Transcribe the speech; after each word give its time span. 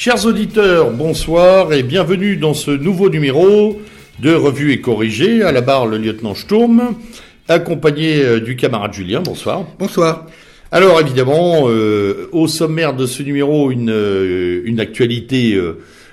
Chers 0.00 0.24
auditeurs, 0.24 0.92
bonsoir 0.92 1.74
et 1.74 1.82
bienvenue 1.82 2.38
dans 2.38 2.54
ce 2.54 2.70
nouveau 2.70 3.10
numéro 3.10 3.82
de 4.18 4.32
Revue 4.32 4.72
et 4.72 4.80
Corrigé. 4.80 5.42
À 5.42 5.52
la 5.52 5.60
barre, 5.60 5.84
le 5.86 5.98
lieutenant 5.98 6.34
Sturm, 6.34 6.94
accompagné 7.48 8.24
euh, 8.24 8.40
du 8.40 8.56
camarade 8.56 8.94
Julien. 8.94 9.20
Bonsoir. 9.20 9.66
Bonsoir. 9.78 10.24
Alors 10.72 10.98
évidemment, 11.02 11.68
euh, 11.68 12.30
au 12.32 12.48
sommaire 12.48 12.96
de 12.96 13.04
ce 13.04 13.22
numéro, 13.22 13.70
une, 13.70 13.90
euh, 13.90 14.62
une 14.64 14.80
actualité 14.80 15.60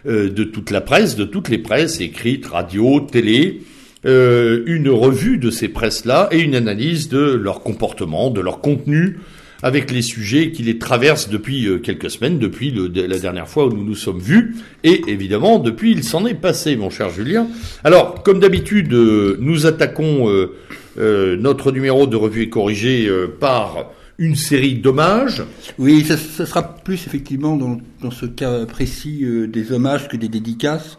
de 0.04 0.44
toute 0.44 0.72
la 0.72 0.82
presse, 0.82 1.16
de 1.16 1.24
toutes 1.24 1.48
les 1.48 1.58
presses, 1.58 2.02
écrites, 2.02 2.46
radio, 2.46 3.00
télé, 3.00 3.62
une 4.04 4.90
revue 4.90 5.38
de 5.38 5.50
ces 5.50 5.70
presses-là 5.70 6.28
et 6.32 6.40
une 6.40 6.56
analyse 6.56 7.08
de 7.08 7.20
leur 7.20 7.62
comportement, 7.62 8.32
de 8.32 8.42
leur 8.42 8.60
contenu, 8.60 9.20
avec 9.64 9.92
les 9.92 10.02
sujets 10.02 10.52
qui 10.52 10.64
les 10.64 10.78
traversent 10.78 11.30
depuis 11.30 11.68
euh, 11.68 11.80
quelques 11.80 12.10
semaines, 12.10 12.40
depuis 12.40 12.72
la 12.72 13.20
dernière 13.20 13.48
fois 13.48 13.66
où 13.66 13.74
nous 13.74 13.84
nous 13.84 13.96
sommes 13.96 14.20
vus, 14.20 14.56
et 14.84 15.02
évidemment 15.08 15.60
depuis 15.60 15.92
il 15.92 16.04
s'en 16.04 16.26
est 16.26 16.36
passé, 16.36 16.76
mon 16.76 16.90
cher 16.90 17.10
Julien. 17.10 17.48
Alors, 17.84 18.24
comme 18.24 18.40
d'habitude, 18.40 18.94
euh, 18.94 19.38
nous 19.40 19.66
attaquons 19.66 20.30
euh, 20.30 21.38
notre 21.38 21.72
numéro 21.72 22.08
de 22.08 22.16
revue 22.16 22.44
et 22.44 22.50
corrigé 22.50 23.10
par 23.40 23.92
une 24.18 24.36
série 24.36 24.76
d'hommages. 24.76 25.44
Oui, 25.78 26.04
ça, 26.04 26.18
sera 26.18 26.76
plus 26.76 27.06
effectivement 27.06 27.56
dans, 27.56 28.12
ce 28.12 28.26
cas 28.26 28.66
précis 28.66 29.24
des 29.48 29.72
hommages 29.72 30.08
que 30.08 30.18
des 30.18 30.28
dédicaces. 30.28 30.98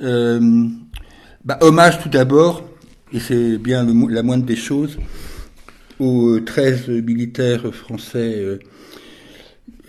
Bah, 0.00 1.58
hommage 1.60 2.02
tout 2.02 2.08
d'abord, 2.08 2.64
et 3.12 3.20
c'est 3.20 3.58
bien 3.58 3.86
la 4.08 4.22
moindre 4.22 4.46
des 4.46 4.56
choses, 4.56 4.96
aux 5.98 6.40
13 6.40 6.88
militaires 6.88 7.72
français 7.74 8.34
euh, 8.36 8.58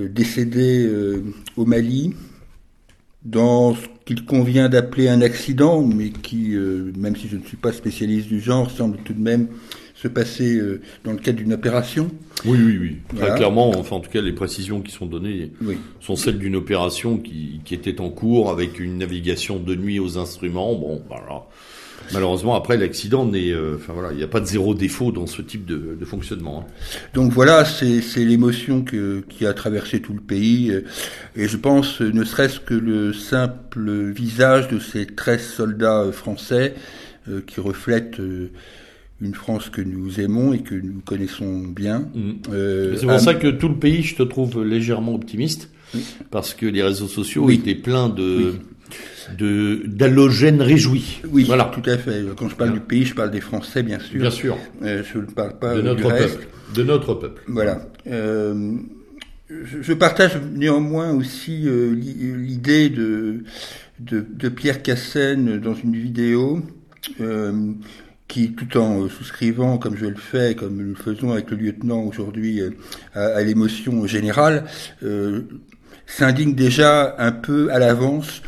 euh, 0.02 0.08
décédés 0.10 0.86
euh, 0.86 1.24
au 1.58 1.66
Mali 1.66 2.14
dans 3.24 3.74
ce 3.74 3.82
qu'il 4.06 4.26
convient 4.26 4.70
d'appeler 4.70 5.08
un 5.08 5.22
accident, 5.22 5.82
mais 5.82 6.10
qui, 6.10 6.56
même 6.96 7.16
si 7.16 7.28
je 7.28 7.38
ne 7.38 7.44
suis 7.44 7.58
pas 7.58 7.74
spécialiste 7.74 8.28
du 8.28 8.40
genre, 8.40 8.70
semble 8.70 8.98
tout 8.98 9.14
de 9.14 9.20
même 9.20 9.48
se 9.96 10.08
passer 10.08 10.62
dans 11.04 11.12
le 11.12 11.18
cadre 11.18 11.40
d'une 11.40 11.54
opération. 11.54 12.12
Oui, 12.46 12.60
oui, 12.64 12.78
oui. 12.80 12.98
Très 13.18 13.34
clairement, 13.34 13.72
enfin 13.76 13.96
en 13.96 14.00
tout 14.00 14.12
cas, 14.12 14.22
les 14.22 14.34
précisions 14.34 14.80
qui 14.80 14.92
sont 14.92 15.08
données 15.08 15.52
sont 16.02 16.16
celles 16.16 16.38
d'une 16.38 16.56
opération 16.56 17.18
qui, 17.18 17.62
qui, 17.66 17.74
était 17.74 18.00
en 18.00 18.12
cours 18.12 18.52
avec 18.52 18.80
une 18.80 19.00
navigation 19.00 19.58
de 19.58 19.74
nuit 19.74 19.98
aux 19.98 20.20
instruments. 20.20 20.76
Bon, 20.76 21.02
voilà. 21.08 21.48
Malheureusement, 22.14 22.56
après 22.56 22.78
l'accident, 22.78 23.26
n'est, 23.26 23.52
euh, 23.52 23.76
enfin 23.76 23.94
voilà, 23.94 24.12
il 24.12 24.18
n'y 24.18 24.24
a 24.24 24.28
pas 24.28 24.40
de 24.40 24.46
zéro 24.46 24.76
défaut 24.76 25.12
dans 25.12 25.28
ce 25.28 25.42
type 25.42 25.66
de, 25.66 25.98
de 26.00 26.06
fonctionnement. 26.06 26.66
Hein. 26.68 26.74
Donc 27.14 27.32
voilà, 27.32 27.66
c'est, 27.66 28.02
l'émotion 28.18 28.84
qui 28.84 29.46
a 29.46 29.54
traversé 29.54 30.02
tout 30.02 30.14
le 30.14 30.22
pays, 30.22 30.72
euh, 30.72 30.84
et 31.36 31.48
je 31.48 31.58
pense, 31.58 32.02
ne 32.02 32.24
serait-ce 32.24 32.60
que 32.60 32.74
le 32.74 33.14
simple 33.14 34.12
visage 34.12 34.68
de 34.68 34.80
ces 34.80 35.06
13 35.06 35.42
soldats 35.42 36.02
euh, 36.02 36.12
français 36.12 36.76
euh, 37.30 37.42
qui 37.46 37.60
reflètent 37.60 38.22
une 39.22 39.34
France 39.34 39.70
que 39.70 39.82
nous 39.82 40.20
aimons 40.20 40.54
et 40.54 40.60
que 40.60 40.76
nous 40.76 41.02
connaissons 41.06 41.64
bien. 41.64 42.08
Mmh. 42.14 42.96
c'est 42.98 43.08
pour 43.08 43.20
ça 43.20 43.34
que 43.34 43.48
tout 43.48 43.70
le 43.70 43.78
pays, 43.78 44.04
je 44.04 44.16
te 44.16 44.24
trouve 44.24 44.64
légèrement 44.64 45.16
optimiste, 45.16 45.70
parce 46.32 46.54
que 46.54 46.66
les 46.66 46.84
réseaux 46.84 47.08
sociaux 47.08 47.50
étaient 47.50 47.76
pleins 47.76 48.10
de 48.10 48.56
de 49.38 49.84
d'allogène 49.86 50.62
réjoui. 50.62 51.22
Oui, 51.30 51.44
voilà. 51.46 51.72
tout 51.74 51.88
à 51.90 51.98
fait. 51.98 52.24
Quand 52.38 52.50
je 52.50 52.56
parle 52.56 52.74
du 52.74 52.80
pays, 52.80 53.06
je 53.06 53.16
parle 53.16 53.32
des 53.32 53.42
Français, 53.42 53.84
bien 53.84 54.00
sûr. 54.00 54.20
Bien 54.20 54.32
sûr. 54.32 54.58
Euh, 54.84 55.04
je 55.12 55.20
ne 55.20 55.26
parle 55.26 55.58
pas 55.58 55.76
de 55.76 55.82
notre 55.82 56.10
peuple. 56.10 56.48
De 56.74 56.84
notre 56.84 57.14
peuple. 57.16 57.42
Voilà. 57.48 57.82
Euh, 58.08 58.74
je, 59.50 59.94
partage 59.94 60.40
néanmoins 60.54 61.12
aussi 61.12 61.68
euh, 61.68 61.94
l'idée 61.94 62.90
de, 62.90 63.44
de, 64.00 64.50
Pierre 64.50 64.82
Cassen 64.82 65.60
dans 65.60 65.76
une 65.76 65.96
vidéo. 65.96 66.62
qui, 68.28 68.54
tout 68.54 68.78
en 68.78 69.08
souscrivant, 69.08 69.78
comme 69.78 69.96
je 69.96 70.08
le 70.08 70.16
fais, 70.16 70.56
comme 70.56 70.78
nous 70.78 70.90
le 70.90 70.96
faisons 70.96 71.32
avec 71.32 71.52
le 71.52 71.58
lieutenant 71.58 72.02
aujourd'hui, 72.02 72.60
à, 73.14 73.42
l'émotion 73.44 74.08
générale, 74.08 74.66
s'indigne 76.08 76.56
déjà 76.56 77.16
un 77.20 77.32
peu 77.32 77.72
à 77.72 77.78
l'avance 77.78 78.42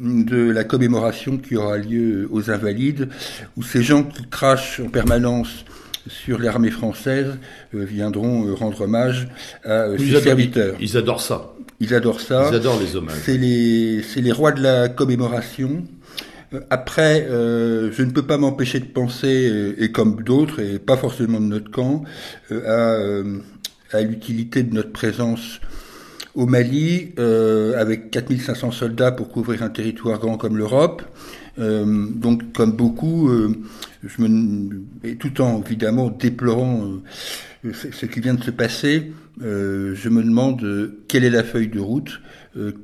de 0.00 0.50
la 0.50 0.64
commémoration 0.64 1.38
qui 1.38 1.56
aura 1.56 1.78
lieu 1.78 2.28
aux 2.30 2.50
Invalides, 2.50 3.08
où 3.56 3.62
ces 3.62 3.82
gens 3.82 4.02
qui 4.02 4.26
crachent 4.28 4.80
en 4.80 4.88
permanence 4.88 5.64
sur 6.08 6.38
l'armée 6.38 6.70
française 6.70 7.36
euh, 7.74 7.84
viendront 7.84 8.46
euh, 8.46 8.54
rendre 8.54 8.82
hommage 8.82 9.28
à 9.64 9.70
euh, 9.70 9.98
ses 9.98 10.20
serviteurs. 10.20 10.76
Ils 10.80 10.96
adorent 10.96 11.20
ça. 11.20 11.52
Ils 11.80 11.94
adorent 11.94 12.20
ça. 12.20 12.48
Ils 12.50 12.56
adorent 12.56 12.80
les 12.80 12.96
hommages. 12.96 13.16
C'est 13.24 13.36
les, 13.36 14.02
c'est 14.02 14.20
les 14.20 14.32
rois 14.32 14.52
de 14.52 14.62
la 14.62 14.88
commémoration. 14.88 15.84
Après, 16.70 17.26
je 17.28 18.02
ne 18.02 18.10
peux 18.12 18.22
pas 18.22 18.38
m'empêcher 18.38 18.78
de 18.78 18.86
penser, 18.86 19.74
et 19.76 19.90
comme 19.90 20.22
d'autres, 20.22 20.60
et 20.60 20.78
pas 20.78 20.96
forcément 20.96 21.40
de 21.40 21.46
notre 21.46 21.70
camp, 21.70 22.04
à, 22.50 22.96
à 23.92 24.00
l'utilité 24.00 24.62
de 24.62 24.72
notre 24.72 24.92
présence 24.92 25.60
au 26.36 26.44
Mali, 26.46 27.14
euh, 27.18 27.80
avec 27.80 28.10
4500 28.10 28.70
soldats 28.70 29.10
pour 29.10 29.30
couvrir 29.30 29.62
un 29.62 29.70
territoire 29.70 30.18
grand 30.18 30.36
comme 30.36 30.56
l'Europe. 30.58 31.02
Euh, 31.58 32.06
donc, 32.14 32.52
comme 32.52 32.72
beaucoup, 32.72 33.30
euh, 33.30 33.52
je 34.04 34.22
me, 34.22 34.82
et 35.02 35.16
tout 35.16 35.40
en 35.40 35.62
évidemment 35.62 36.10
déplorant 36.10 37.00
euh, 37.64 37.72
ce 37.72 38.04
qui 38.04 38.20
vient 38.20 38.34
de 38.34 38.44
se 38.44 38.50
passer, 38.50 39.12
euh, 39.42 39.94
je 39.94 40.08
me 40.10 40.22
demande 40.22 40.92
quelle 41.08 41.24
est 41.24 41.30
la 41.30 41.42
feuille 41.42 41.68
de 41.68 41.80
route, 41.80 42.20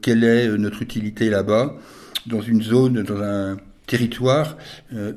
quelle 0.03 0.25
est 0.25 0.49
notre 0.59 0.83
utilité 0.83 1.31
là-bas, 1.31 1.79
dans 2.27 2.43
une 2.43 2.63
zone, 2.63 3.03
dans 3.03 3.23
un 3.23 3.57
territoire 3.93 4.57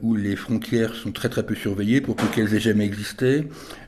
où 0.04 0.16
les 0.16 0.36
frontières 0.36 0.96
sont 0.96 1.12
très 1.12 1.30
très 1.30 1.44
peu 1.44 1.56
surveillées 1.56 2.02
pour 2.02 2.16
peu 2.16 2.28
qu'elles 2.34 2.54
aient 2.54 2.60
jamais 2.60 2.86
existé, 2.86 3.46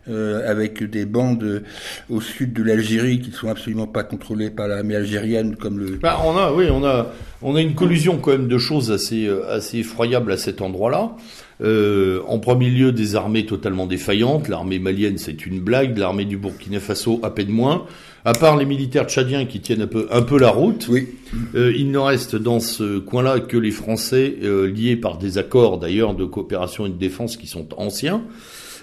euh, 0.09 0.49
avec 0.49 0.83
des 0.83 1.05
bandes 1.05 1.63
au 2.09 2.21
sud 2.21 2.53
de 2.53 2.63
l'Algérie 2.63 3.19
qui 3.19 3.29
ne 3.29 3.35
sont 3.35 3.49
absolument 3.49 3.87
pas 3.87 4.03
contrôlées 4.03 4.49
par 4.49 4.69
l'armée 4.69 4.95
algérienne 4.95 5.57
comme 5.57 5.79
le. 5.79 5.97
Bah, 5.97 6.21
on 6.23 6.37
a, 6.37 6.53
oui, 6.53 6.67
on 6.71 6.85
a, 6.85 7.11
on 7.41 7.55
a 7.57 7.61
une 7.61 7.75
collusion 7.75 8.17
quand 8.17 8.31
même 8.31 8.47
de 8.47 8.57
choses 8.57 8.89
assez, 8.89 9.27
euh, 9.27 9.51
assez 9.51 9.79
effroyables 9.79 10.31
à 10.31 10.37
cet 10.37 10.61
endroit-là. 10.61 11.11
Euh, 11.59 12.21
en 12.27 12.39
premier 12.39 12.69
lieu, 12.69 12.93
des 12.93 13.17
armées 13.17 13.45
totalement 13.45 13.85
défaillantes. 13.85 14.47
L'armée 14.47 14.79
malienne, 14.79 15.17
c'est 15.17 15.45
une 15.45 15.59
blague. 15.59 15.97
L'armée 15.97 16.25
du 16.25 16.37
Burkina 16.37 16.79
Faso, 16.79 17.19
à 17.21 17.31
peine 17.31 17.49
moins. 17.49 17.85
À 18.25 18.33
part 18.33 18.57
les 18.57 18.65
militaires 18.65 19.05
tchadiens 19.05 19.45
qui 19.45 19.61
tiennent 19.61 19.83
un 19.83 19.87
peu, 19.87 20.07
un 20.11 20.21
peu 20.21 20.37
la 20.37 20.49
route, 20.49 20.87
oui. 20.89 21.07
euh, 21.55 21.73
il 21.75 21.91
ne 21.91 21.97
reste 21.97 22.35
dans 22.35 22.59
ce 22.59 22.99
coin-là 22.99 23.39
que 23.39 23.55
les 23.55 23.71
Français, 23.71 24.35
euh, 24.43 24.67
liés 24.67 24.95
par 24.97 25.17
des 25.17 25.37
accords 25.37 25.77
d'ailleurs 25.77 26.13
de 26.13 26.25
coopération 26.25 26.85
et 26.85 26.89
de 26.89 26.97
défense 26.97 27.37
qui 27.37 27.47
sont 27.47 27.67
anciens. 27.77 28.23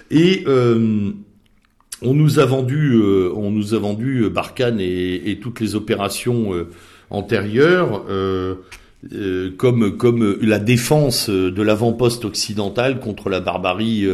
Et 0.09 0.43
euh, 0.47 1.11
on 2.01 2.13
nous 2.13 2.39
a 2.39 2.45
vendu, 2.45 2.99
on 3.35 3.51
nous 3.51 3.73
a 3.73 3.79
vendu 3.79 4.29
Barkhane 4.29 4.79
et, 4.79 5.29
et 5.29 5.39
toutes 5.39 5.59
les 5.59 5.75
opérations 5.75 6.51
antérieures 7.09 8.03
comme 9.57 9.97
comme 9.97 10.37
la 10.41 10.59
défense 10.59 11.29
de 11.29 11.61
l'avant-poste 11.61 12.25
occidental 12.25 12.99
contre 12.99 13.29
la 13.29 13.39
barbarie 13.39 14.07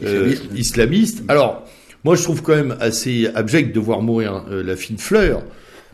islamiste. 0.00 0.44
islamiste. 0.56 1.24
Alors, 1.28 1.64
moi, 2.04 2.14
je 2.16 2.22
trouve 2.22 2.42
quand 2.42 2.54
même 2.54 2.76
assez 2.80 3.28
abject 3.34 3.74
de 3.74 3.80
voir 3.80 4.02
mourir 4.02 4.44
la 4.50 4.76
fine 4.76 4.98
fleur 4.98 5.42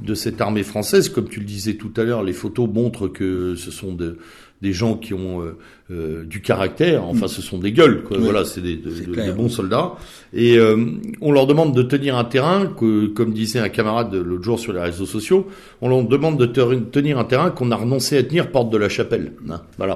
de 0.01 0.15
cette 0.15 0.41
armée 0.41 0.63
française. 0.63 1.09
Comme 1.09 1.29
tu 1.29 1.41
le 1.41 1.47
disais 1.47 1.75
tout 1.75 1.93
à 1.97 2.05
l'heure, 2.05 2.23
les 2.23 2.33
photos 2.33 2.69
montrent 2.69 3.09
que 3.09 3.55
ce 3.57 3.71
sont 3.71 3.93
de, 3.93 4.19
des 4.63 4.73
gens 4.73 4.97
qui 4.97 5.15
ont 5.15 5.43
euh, 5.43 5.57
euh, 5.91 6.25
du 6.25 6.41
caractère. 6.41 7.05
Enfin, 7.05 7.27
mm. 7.27 7.29
ce 7.29 7.43
sont 7.43 7.59
des 7.59 7.73
gueules. 7.73 8.03
Quoi. 8.03 8.19
Voilà, 8.19 8.45
c'est 8.45 8.61
des, 8.61 8.77
des, 8.77 9.33
bons 9.33 9.49
soldats. 9.49 9.93
Et 10.33 10.57
euh, 10.57 10.77
on 11.21 11.33
leur 11.33 11.47
demande 11.47 11.75
de 11.75 11.83
tenir 11.83 12.17
un 12.17 12.25
terrain 12.25 12.67
que, 12.67 13.07
comme 13.07 13.33
disait 13.33 13.61
un 13.61 13.69
camarade 13.69 14.15
l'autre 14.15 14.45
jour 14.45 14.59
sur 14.59 14.73
les 14.73 14.81
réseaux 14.81 15.07
sociaux, 15.07 15.47
on 15.81 15.89
leur 15.89 16.03
demande 16.05 16.39
de 16.39 16.47
tenir 16.47 17.19
un 17.19 17.25
terrain 17.25 17.51
qu'on 17.51 17.71
a 17.71 17.77
renoncé 17.77 18.17
à 18.19 18.23
tenir 18.23 18.51
porte 18.51 18.71
de 18.71 18.79
la 18.79 18.89
chapelle. 18.89 19.33
Hein, 19.49 19.61
voilà. 19.77 19.95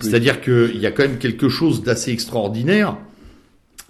C'est-à-dire 0.00 0.40
qu'il 0.40 0.78
y 0.78 0.86
a 0.86 0.90
quand 0.90 1.04
même 1.04 1.18
quelque 1.18 1.48
chose 1.48 1.82
d'assez 1.82 2.12
extraordinaire 2.12 2.96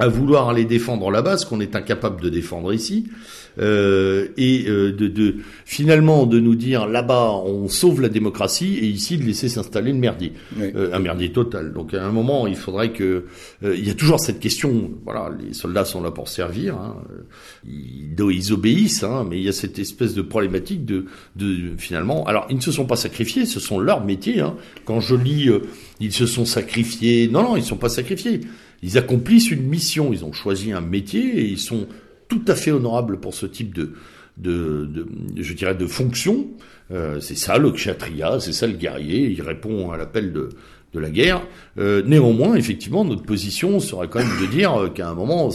à 0.02 0.08
vouloir 0.08 0.48
aller 0.48 0.64
défendre 0.64 1.12
là-bas, 1.12 1.38
ce 1.38 1.46
qu'on 1.46 1.60
est 1.60 1.76
incapable 1.76 2.20
de 2.20 2.28
défendre 2.28 2.72
ici. 2.72 3.04
Euh, 3.58 4.28
et 4.36 4.64
euh, 4.66 4.92
de, 4.92 5.06
de, 5.08 5.36
finalement 5.66 6.24
de 6.24 6.40
nous 6.40 6.54
dire 6.54 6.86
là-bas 6.86 7.32
on 7.44 7.68
sauve 7.68 8.00
la 8.00 8.08
démocratie 8.08 8.78
et 8.78 8.86
ici 8.86 9.18
de 9.18 9.24
laisser 9.24 9.50
s'installer 9.50 9.92
le 9.92 9.98
merdier, 9.98 10.32
euh, 10.58 10.88
un 10.94 10.98
merdier 10.98 11.32
total. 11.32 11.74
Donc 11.74 11.92
à 11.92 12.02
un 12.02 12.10
moment 12.10 12.46
il 12.46 12.56
faudrait 12.56 12.92
que 12.92 13.26
il 13.62 13.86
y 13.86 13.90
a 13.90 13.94
toujours 13.94 14.18
cette 14.20 14.40
question. 14.40 14.92
Voilà, 15.04 15.30
les 15.38 15.52
soldats 15.52 15.84
sont 15.84 16.02
là 16.02 16.10
pour 16.10 16.28
servir, 16.28 16.76
hein, 16.76 16.96
ils, 17.66 18.16
ils, 18.18 18.52
obéissent, 18.54 19.04
hein, 19.04 19.26
mais 19.28 19.36
il 19.36 19.44
y 19.44 19.48
a 19.50 19.52
cette 19.52 19.78
espèce 19.78 20.14
de 20.14 20.22
problématique 20.22 20.86
de, 20.86 21.04
de 21.36 21.76
finalement. 21.76 22.24
Alors 22.24 22.46
ils 22.48 22.56
ne 22.56 22.62
se 22.62 22.72
sont 22.72 22.86
pas 22.86 22.96
sacrifiés, 22.96 23.44
ce 23.44 23.60
sont 23.60 23.78
leurs 23.78 24.02
métiers. 24.02 24.40
Hein. 24.40 24.56
Quand 24.86 25.00
je 25.00 25.14
lis 25.14 25.50
ils 26.00 26.12
se 26.12 26.26
sont 26.26 26.46
sacrifiés, 26.46 27.28
non 27.30 27.42
non 27.42 27.56
ils 27.56 27.60
ne 27.60 27.66
sont 27.66 27.76
pas 27.76 27.90
sacrifiés. 27.90 28.40
Ils 28.82 28.98
accomplissent 28.98 29.50
une 29.50 29.62
mission, 29.62 30.12
ils 30.12 30.24
ont 30.24 30.32
choisi 30.32 30.72
un 30.72 30.80
métier 30.80 31.40
et 31.40 31.44
ils 31.44 31.58
sont 31.58 31.86
tout 32.28 32.42
à 32.48 32.54
fait 32.54 32.70
honorable 32.70 33.20
pour 33.20 33.34
ce 33.34 33.46
type 33.46 33.74
de, 33.74 33.92
de, 34.38 34.86
de, 34.86 35.06
je 35.36 35.52
dirais, 35.52 35.74
de 35.74 35.86
fonction. 35.86 36.46
Euh, 36.90 37.20
c'est 37.20 37.36
ça 37.36 37.58
le 37.58 37.70
kshatriya, 37.70 38.40
c'est 38.40 38.52
ça 38.52 38.66
le 38.66 38.74
guerrier. 38.74 39.28
Il 39.30 39.42
répond 39.42 39.90
à 39.90 39.96
l'appel 39.96 40.32
de, 40.32 40.48
de 40.92 40.98
la 40.98 41.10
guerre. 41.10 41.42
Euh, 41.78 42.02
néanmoins, 42.04 42.54
effectivement, 42.56 43.04
notre 43.04 43.22
position 43.22 43.80
serait 43.80 44.08
quand 44.08 44.18
même 44.18 44.40
de 44.40 44.46
dire 44.46 44.90
qu'à 44.94 45.08
un 45.08 45.14
moment, 45.14 45.50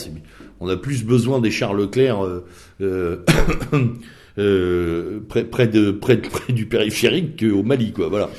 on 0.60 0.70
a 0.70 0.78
plus 0.78 1.04
besoin 1.04 1.40
des 1.40 1.52
Charles 1.52 1.80
Leclerc 1.80 2.24
euh, 2.82 3.18
près, 5.28 5.44
près, 5.44 5.68
de, 5.68 5.92
près 5.92 6.22
du 6.50 6.66
périphérique 6.66 7.40
qu'au 7.40 7.64
Mali, 7.64 7.92
quoi. 7.92 8.08
Voilà. 8.08 8.30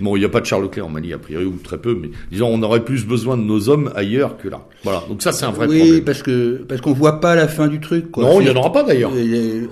Bon, 0.00 0.16
il 0.16 0.20
n'y 0.20 0.24
a 0.24 0.28
pas 0.28 0.40
de 0.40 0.46
Charles 0.46 0.62
Leclerc 0.62 0.86
en 0.86 0.90
Mali, 0.90 1.12
a 1.12 1.18
priori, 1.18 1.44
ou 1.44 1.56
très 1.62 1.78
peu, 1.78 1.98
mais 2.00 2.10
disons, 2.30 2.48
on 2.48 2.62
aurait 2.62 2.84
plus 2.84 3.06
besoin 3.06 3.36
de 3.36 3.42
nos 3.42 3.68
hommes 3.68 3.90
ailleurs 3.94 4.36
que 4.36 4.48
là. 4.48 4.66
Voilà. 4.84 5.02
Donc 5.08 5.22
ça, 5.22 5.32
c'est 5.32 5.44
un 5.44 5.50
vrai 5.50 5.66
problème. 5.66 5.86
Oui, 5.90 6.00
parce 6.02 6.22
que, 6.22 6.64
parce 6.68 6.80
qu'on 6.80 6.92
voit 6.92 7.20
pas 7.20 7.34
la 7.34 7.48
fin 7.48 7.68
du 7.68 7.80
truc, 7.80 8.10
quoi. 8.10 8.24
Non, 8.24 8.40
il 8.40 8.44
n'y 8.44 8.50
en 8.50 8.56
aura 8.56 8.72
pas 8.72 8.82
d'ailleurs. 8.82 9.12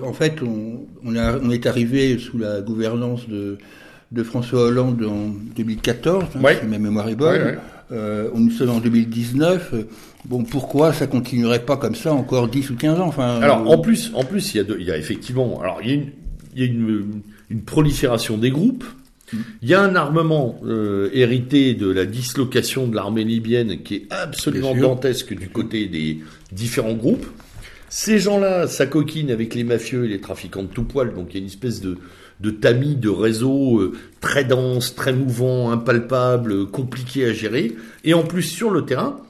En 0.04 0.12
fait, 0.12 0.36
on, 0.42 0.86
on, 1.04 1.16
a, 1.16 1.38
on 1.38 1.50
est 1.50 1.66
arrivé 1.66 2.18
sous 2.18 2.38
la 2.38 2.60
gouvernance 2.60 3.28
de, 3.28 3.58
de 4.12 4.22
François 4.22 4.62
Hollande 4.62 5.04
en 5.04 5.28
2014, 5.56 6.24
hein, 6.36 6.48
si 6.60 6.66
ma 6.66 6.78
mémoire 6.78 7.08
est 7.08 7.16
bonne. 7.16 7.42
Ouais, 7.42 7.58
euh, 7.92 8.30
nous 8.34 8.50
sommes 8.50 8.70
en 8.70 8.80
2019. 8.80 9.74
Bon, 10.24 10.42
pourquoi 10.42 10.92
ça 10.92 11.06
continuerait 11.06 11.64
pas 11.64 11.76
comme 11.76 11.94
ça 11.94 12.14
encore 12.14 12.48
10 12.48 12.70
ou 12.70 12.76
15 12.76 13.00
ans 13.00 13.06
enfin, 13.06 13.40
Alors, 13.42 13.70
en 13.70 13.78
plus, 13.78 14.10
en 14.14 14.24
plus, 14.24 14.54
il 14.54 14.56
y 14.56 14.60
a, 14.60 14.64
il 14.78 14.86
y 14.86 14.90
a 14.90 14.96
effectivement, 14.96 15.60
alors 15.60 15.80
il 15.82 15.88
y 15.88 15.92
a 15.92 15.94
une, 15.94 16.10
il 16.56 16.62
y 16.62 16.64
a 16.64 16.66
une, 16.66 17.20
une 17.50 17.62
prolifération 17.62 18.38
des 18.38 18.50
groupes. 18.50 18.84
Il 19.62 19.68
y 19.68 19.74
a 19.74 19.80
un 19.80 19.94
armement 19.94 20.60
euh, 20.64 21.10
hérité 21.12 21.74
de 21.74 21.90
la 21.90 22.04
dislocation 22.06 22.86
de 22.86 22.96
l'armée 22.96 23.24
libyenne 23.24 23.82
qui 23.82 23.94
est 23.96 24.06
absolument 24.10 24.74
dantesque 24.74 25.34
du 25.34 25.48
côté 25.48 25.86
des 25.86 26.20
différents 26.52 26.94
groupes. 26.94 27.26
Ces 27.88 28.18
gens-là 28.18 28.66
s'acoquinent 28.66 29.30
avec 29.30 29.54
les 29.54 29.62
mafieux 29.62 30.04
et 30.04 30.08
les 30.08 30.20
trafiquants 30.20 30.64
de 30.64 30.68
tout 30.68 30.82
poil, 30.82 31.14
donc 31.14 31.28
il 31.30 31.34
y 31.34 31.36
a 31.36 31.40
une 31.40 31.46
espèce 31.46 31.80
de, 31.80 31.98
de 32.40 32.50
tamis, 32.50 32.96
de 32.96 33.08
réseau 33.08 33.78
euh, 33.78 33.92
très 34.20 34.44
dense, 34.44 34.94
très 34.94 35.12
mouvant, 35.12 35.70
impalpable, 35.70 36.66
compliqué 36.66 37.24
à 37.26 37.32
gérer. 37.32 37.72
Et 38.02 38.14
en 38.14 38.24
plus, 38.24 38.42
sur 38.42 38.70
le 38.70 38.84
terrain, 38.84 39.20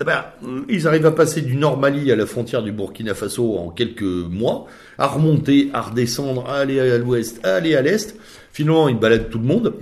ben, 0.00 0.24
ils 0.68 0.88
arrivent 0.88 1.06
à 1.06 1.12
passer 1.12 1.40
du 1.40 1.56
Nord-Mali 1.56 2.10
à 2.10 2.16
la 2.16 2.26
frontière 2.26 2.62
du 2.62 2.72
Burkina 2.72 3.14
Faso 3.14 3.56
en 3.56 3.70
quelques 3.70 4.02
mois, 4.02 4.66
à 4.98 5.06
remonter, 5.06 5.70
à 5.72 5.82
redescendre, 5.82 6.48
à 6.48 6.56
aller 6.56 6.80
à 6.80 6.98
l'ouest, 6.98 7.40
à 7.44 7.54
aller 7.54 7.76
à 7.76 7.82
l'est. 7.82 8.16
Finalement, 8.52 8.88
ils 8.88 8.98
baladent 8.98 9.30
tout 9.30 9.38
le 9.38 9.44
monde. 9.44 9.74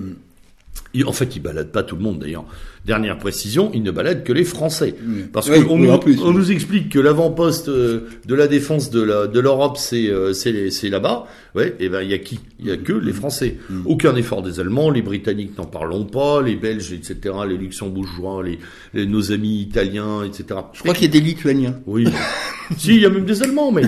En 1.06 1.12
fait, 1.12 1.36
ils 1.36 1.40
baladent 1.40 1.72
pas 1.72 1.82
tout 1.82 1.96
le 1.96 2.02
monde 2.02 2.19
d'ailleurs. 2.19 2.44
Dernière 2.84 3.16
précision, 3.16 3.70
ils 3.72 3.82
ne 3.82 3.90
baladent 3.90 4.24
que 4.24 4.32
les 4.32 4.44
Français. 4.44 4.94
Parce 5.32 5.48
qu'on 5.48 5.78
nous, 5.78 5.88
on 5.88 6.32
nous 6.32 6.50
explique 6.50 6.90
que 6.90 6.98
l'avant-poste 6.98 7.69
euh, 7.69 8.08
de 8.26 8.34
la 8.34 8.46
défense 8.46 8.90
de 8.90 9.00
l'Europe, 9.00 9.78
de 9.92 10.32
c'est 10.32 10.88
là-bas. 10.88 11.26
Ouais, 11.54 11.76
et 11.80 11.88
ben 11.88 12.02
il 12.02 12.10
y 12.10 12.14
a 12.14 12.19
qui? 12.19 12.40
Il 12.58 12.66
y 12.66 12.70
a 12.70 12.76
que 12.76 12.92
les 12.92 13.12
Français. 13.12 13.56
Mm. 13.70 13.82
Aucun 13.86 14.16
effort 14.16 14.42
des 14.42 14.60
Allemands, 14.60 14.90
les 14.90 15.02
Britanniques 15.02 15.56
n'en 15.56 15.66
parlons 15.66 16.04
pas, 16.04 16.42
les 16.42 16.56
Belges, 16.56 16.92
etc., 16.92 17.34
les 17.48 17.56
Luxembourgeois, 17.56 18.42
les, 18.42 19.06
nos 19.06 19.32
amis 19.32 19.60
italiens, 19.60 20.25
etc. 20.25 20.60
Je 20.72 20.80
crois 20.80 20.94
qu'il 20.94 21.04
y 21.04 21.08
a 21.08 21.12
des 21.12 21.20
Lituaniens. 21.20 21.78
Oui. 21.86 22.06
si, 22.76 22.96
il 22.96 23.02
y 23.02 23.06
a 23.06 23.10
même 23.10 23.25
des 23.25 23.42
Allemands, 23.42 23.70
mais 23.72 23.82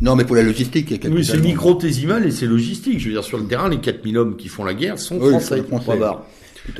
non, 0.00 0.14
mais 0.14 0.24
pour 0.24 0.36
la 0.36 0.42
logistique, 0.42 0.90
il 0.90 1.02
y 1.02 1.06
a 1.06 1.10
Oui, 1.10 1.24
c'est 1.24 1.38
microtésimal 1.38 2.26
et 2.26 2.30
c'est 2.30 2.46
logistique. 2.46 3.00
Je 3.00 3.06
veux 3.06 3.12
dire, 3.12 3.24
sur 3.24 3.38
le 3.38 3.44
terrain, 3.46 3.68
les 3.68 3.78
4000 3.78 4.18
hommes 4.18 4.36
qui 4.36 4.48
font 4.48 4.64
la 4.64 4.74
guerre 4.74 4.98
sont 4.98 5.18
français. 5.18 5.62
français. 5.62 5.98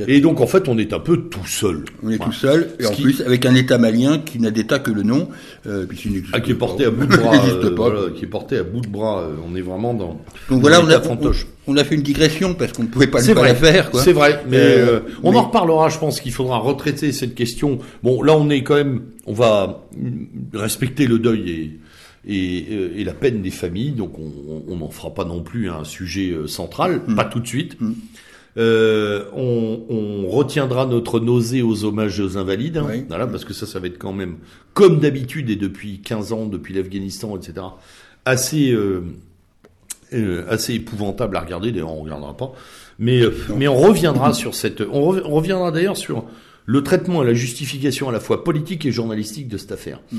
Et 0.07 0.21
donc, 0.21 0.41
en 0.41 0.47
fait, 0.47 0.67
on 0.67 0.77
est 0.77 0.93
un 0.93 0.99
peu 0.99 1.17
tout 1.17 1.45
seul. 1.45 1.85
On 2.03 2.09
est 2.09 2.17
tout 2.17 2.31
seul, 2.31 2.71
et 2.79 2.85
en 2.85 2.93
plus, 2.93 3.21
avec 3.21 3.45
un 3.45 3.55
État 3.55 3.77
malien 3.77 4.19
qui 4.19 4.39
n'a 4.39 4.51
d'État 4.51 4.79
que 4.79 4.91
le 4.91 5.03
nom, 5.03 5.29
euh, 5.65 5.85
ah, 6.33 6.41
qui 6.41 6.51
est 6.51 6.55
porté 6.55 6.85
à 6.85 6.91
bout 6.91 7.05
de 7.05 7.15
bras. 7.15 7.35
euh, 7.47 8.11
qui 8.11 8.25
est 8.25 8.27
porté 8.27 8.57
à 8.57 8.63
bout 8.63 8.81
de 8.81 8.87
bras. 8.87 9.21
Euh, 9.21 9.35
on 9.49 9.55
est 9.55 9.61
vraiment 9.61 9.93
dans. 9.93 10.19
Donc 10.49 10.61
voilà, 10.61 10.81
on 10.83 10.89
a, 10.89 11.01
on, 11.67 11.77
a 11.77 11.83
fait 11.83 11.95
une 11.95 12.01
digression 12.01 12.53
parce 12.53 12.73
qu'on 12.73 12.83
ne 12.83 12.87
pouvait 12.87 13.07
pas, 13.07 13.21
pas 13.21 13.47
la 13.47 13.55
faire. 13.55 13.89
C'est 13.93 14.13
vrai, 14.13 14.43
mais, 14.49 14.57
euh, 14.57 14.99
on 15.23 15.33
en 15.35 15.43
reparlera. 15.43 15.89
Je 15.89 15.97
pense 15.97 16.19
qu'il 16.19 16.33
faudra 16.33 16.57
retraiter 16.57 17.11
cette 17.11 17.35
question. 17.35 17.79
Bon, 18.03 18.21
là, 18.21 18.35
on 18.35 18.49
est 18.49 18.63
quand 18.63 18.75
même, 18.75 19.03
on 19.25 19.33
va 19.33 19.85
respecter 20.53 21.07
le 21.07 21.19
deuil 21.19 21.49
et 21.49 21.79
euh, 22.29 22.89
et, 22.95 23.03
la 23.03 23.13
peine 23.13 23.41
des 23.41 23.51
familles. 23.51 23.91
Donc 23.91 24.13
on 24.19 24.75
n'en 24.75 24.89
fera 24.89 25.13
pas 25.13 25.25
non 25.25 25.41
plus 25.41 25.69
un 25.69 25.83
sujet 25.83 26.31
euh, 26.31 26.47
central, 26.47 27.01
mm. 27.07 27.15
pas 27.15 27.25
tout 27.25 27.39
de 27.39 27.47
suite. 27.47 27.79
Mm. 27.79 27.93
Euh, 28.57 29.25
on, 29.33 30.27
retiendra 30.27 30.85
notre 30.85 31.19
nausée 31.19 31.61
aux 31.61 31.83
hommages 31.83 32.19
aux 32.19 32.37
invalides, 32.37 32.77
hein, 32.77 33.03
voilà, 33.07 33.25
parce 33.25 33.45
que 33.45 33.53
ça, 33.53 33.65
ça 33.65 33.79
va 33.79 33.87
être 33.87 33.97
quand 33.97 34.13
même, 34.13 34.37
comme 34.73 34.99
d'habitude 34.99 35.49
et 35.49 35.55
depuis 35.55 35.99
15 35.99 36.33
ans, 36.33 36.45
depuis 36.45 36.73
l'Afghanistan, 36.73 37.37
etc., 37.37 37.65
assez, 38.25 38.75
assez 40.49 40.73
épouvantable 40.73 41.37
à 41.37 41.41
regarder. 41.41 41.71
D'ailleurs, 41.71 41.93
on 41.93 42.03
regardera 42.03 42.35
pas, 42.35 42.51
mais 42.99 43.21
mais 43.55 43.67
on 43.67 43.75
reviendra 43.75 44.33
sur 44.33 44.53
cette, 44.53 44.81
on 44.81 45.07
reviendra 45.07 45.71
d'ailleurs 45.71 45.97
sur 45.97 46.25
le 46.67 46.83
traitement 46.83 47.23
et 47.23 47.25
la 47.25 47.33
justification 47.33 48.09
à 48.09 48.11
la 48.11 48.19
fois 48.19 48.43
politique 48.43 48.85
et 48.85 48.91
journalistique 48.91 49.47
de 49.47 49.57
cette 49.57 49.71
affaire. 49.71 50.01
Mm, 50.11 50.17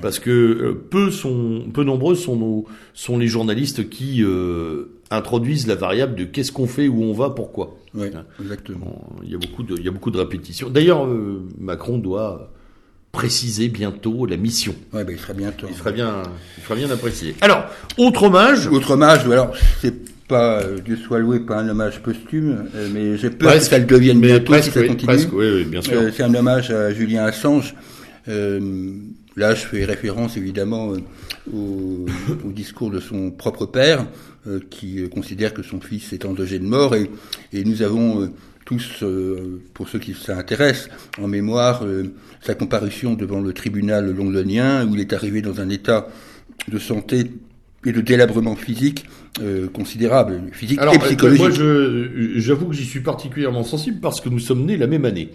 Parce 0.00 0.18
que 0.18 0.30
euh, 0.30 0.86
peu 0.90 1.10
sont, 1.10 1.66
peu 1.72 1.84
nombreux 1.84 2.14
sont 2.14 2.36
nos, 2.36 2.64
sont 2.94 3.18
les 3.18 3.28
journalistes 3.28 3.88
qui 3.90 4.24
euh, 4.24 4.86
introduisent 5.10 5.66
la 5.66 5.74
variable 5.74 6.14
de 6.16 6.24
qu'est-ce 6.24 6.52
qu'on 6.52 6.66
fait, 6.66 6.88
où 6.88 7.02
on 7.02 7.12
va, 7.12 7.30
pourquoi. 7.30 7.76
Oui, 7.94 8.08
hein. 8.14 8.24
exactement. 8.40 9.12
il 9.22 9.30
y 9.30 9.34
a 9.34 9.38
beaucoup 9.38 9.62
de, 9.62 9.76
il 9.76 9.84
y 9.84 9.88
a 9.88 9.90
beaucoup 9.90 10.10
de 10.10 10.18
répétitions. 10.18 10.70
D'ailleurs, 10.70 11.04
euh, 11.06 11.46
Macron 11.58 11.98
doit 11.98 12.50
préciser 13.12 13.68
bientôt 13.68 14.24
la 14.24 14.38
mission. 14.38 14.74
Ouais, 14.94 15.04
ben, 15.04 15.12
il 15.12 15.18
ferait 15.18 15.34
bientôt. 15.34 15.66
Il 15.68 15.74
ferait 15.74 15.92
bien, 15.92 16.22
il 16.56 16.62
ferait 16.62 16.76
bien. 16.76 16.88
Alors, 17.42 17.64
autre 17.98 18.22
hommage. 18.22 18.68
Autre 18.68 18.92
hommage, 18.92 19.26
alors, 19.26 19.52
c'est 19.82 19.94
pas, 20.30 20.62
euh, 20.62 20.78
Dieu 20.78 20.96
soit 20.96 21.18
loué, 21.18 21.40
pas 21.40 21.58
un 21.58 21.68
hommage 21.68 22.00
posthume, 22.00 22.68
euh, 22.76 22.88
mais 22.94 23.18
j'ai 23.18 23.30
peur 23.30 23.52
que 23.54 23.58
ça 23.58 23.78
le 23.78 23.84
devienne 23.84 24.20
bientôt 24.20 24.54
si 24.62 24.70
ça 24.70 24.80
continue. 24.86 25.06
Presque, 25.06 25.32
oui, 25.32 25.50
oui, 25.52 25.64
bien 25.64 25.82
sûr. 25.82 26.00
Euh, 26.00 26.10
c'est 26.16 26.22
un 26.22 26.32
hommage 26.32 26.70
à 26.70 26.94
Julien 26.94 27.24
Assange. 27.24 27.74
là, 28.28 29.54
je 29.54 29.66
fais 29.66 29.84
référence 29.84 30.36
évidemment 30.36 30.94
au, 31.52 32.06
au, 32.46 32.52
discours 32.52 32.90
de 32.90 33.00
son 33.00 33.32
propre 33.32 33.66
père, 33.66 34.06
qui 34.70 35.08
considère 35.10 35.52
que 35.52 35.62
son 35.62 35.80
fils 35.80 36.12
est 36.12 36.24
en 36.24 36.32
danger 36.32 36.60
de 36.60 36.64
mort, 36.64 36.94
et, 36.94 37.10
et 37.52 37.64
nous 37.64 37.82
avons 37.82 38.32
tous, 38.64 39.02
pour 39.74 39.88
ceux 39.88 39.98
qui 39.98 40.14
s'intéressent, 40.14 40.90
en 41.18 41.26
mémoire 41.26 41.84
sa 42.40 42.54
comparution 42.54 43.14
devant 43.14 43.40
le 43.40 43.52
tribunal 43.52 44.14
londonien, 44.14 44.86
où 44.86 44.94
il 44.94 45.00
est 45.00 45.12
arrivé 45.12 45.42
dans 45.42 45.60
un 45.60 45.70
état 45.70 46.06
de 46.68 46.78
santé 46.78 47.24
et 47.84 47.92
de 47.92 48.00
délabrement 48.00 48.56
physique 48.56 49.06
euh, 49.40 49.68
considérable, 49.68 50.42
physique 50.52 50.80
et 50.82 50.98
psychologique. 50.98 51.40
moi, 51.40 51.50
j'avoue 52.36 52.66
que 52.66 52.74
j'y 52.74 52.84
suis 52.84 53.00
particulièrement 53.00 53.64
sensible 53.64 53.98
parce 54.00 54.20
que 54.20 54.28
nous 54.28 54.38
sommes 54.38 54.64
nés 54.66 54.76
la 54.76 54.86
même 54.86 55.04
année. 55.04 55.30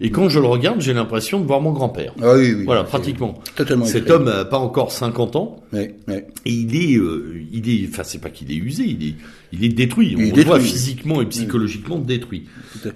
Et 0.00 0.10
quand 0.10 0.28
je 0.28 0.40
le 0.40 0.46
regarde, 0.46 0.80
j'ai 0.80 0.94
l'impression 0.94 1.40
de 1.40 1.46
voir 1.46 1.60
mon 1.60 1.72
grand-père. 1.72 2.14
Ah 2.22 2.34
oui, 2.36 2.54
oui. 2.56 2.64
Voilà, 2.64 2.84
pratiquement. 2.84 3.42
Totalement. 3.54 3.84
Cet 3.84 4.10
homme 4.10 4.24
n'a 4.24 4.44
pas 4.44 4.58
encore 4.58 4.92
50 4.92 5.36
ans. 5.36 5.62
Oui, 5.72 5.90
oui. 6.08 6.14
Et 6.46 6.52
il 6.52 6.76
est, 6.76 6.96
euh, 6.96 7.42
il 7.52 7.68
est, 7.68 7.88
enfin, 7.88 8.02
c'est 8.02 8.20
pas 8.20 8.30
qu'il 8.30 8.50
est 8.50 8.56
usé, 8.56 8.84
il 8.84 9.06
est, 9.06 9.14
il 9.52 9.64
est 9.64 9.68
détruit. 9.68 10.16
On 10.16 10.36
le 10.36 10.42
voit 10.42 10.60
physiquement 10.60 11.20
et 11.20 11.26
psychologiquement 11.26 11.98
détruit. 11.98 12.46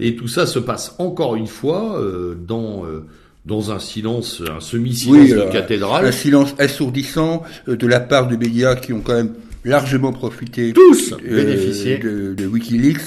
et 0.01 0.17
tout 0.17 0.29
ça 0.29 0.47
se 0.47 0.59
passe 0.59 0.95
encore 0.99 1.37
une 1.37 1.47
fois 1.47 2.01
euh, 2.01 2.35
dans 2.35 2.85
euh, 2.85 3.07
dans 3.49 3.73
un 3.73 3.79
silence, 3.79 4.43
un 4.47 4.61
semi-silence 4.61 5.31
de 5.31 5.51
cathédrale. 5.51 6.05
Un 6.05 6.13
silence 6.13 6.55
assourdissant 6.59 7.43
euh, 7.67 7.77
de 7.77 7.87
la 7.87 7.99
part 7.99 8.29
de 8.29 8.37
médias 8.37 8.77
qui 8.77 8.93
ont 8.93 9.01
quand 9.01 9.15
même 9.15 9.33
largement 9.65 10.13
profité 10.13 10.73
tous 10.75 11.15
euh, 11.27 12.35
de, 12.35 12.47
WikiLeaks. 12.47 13.01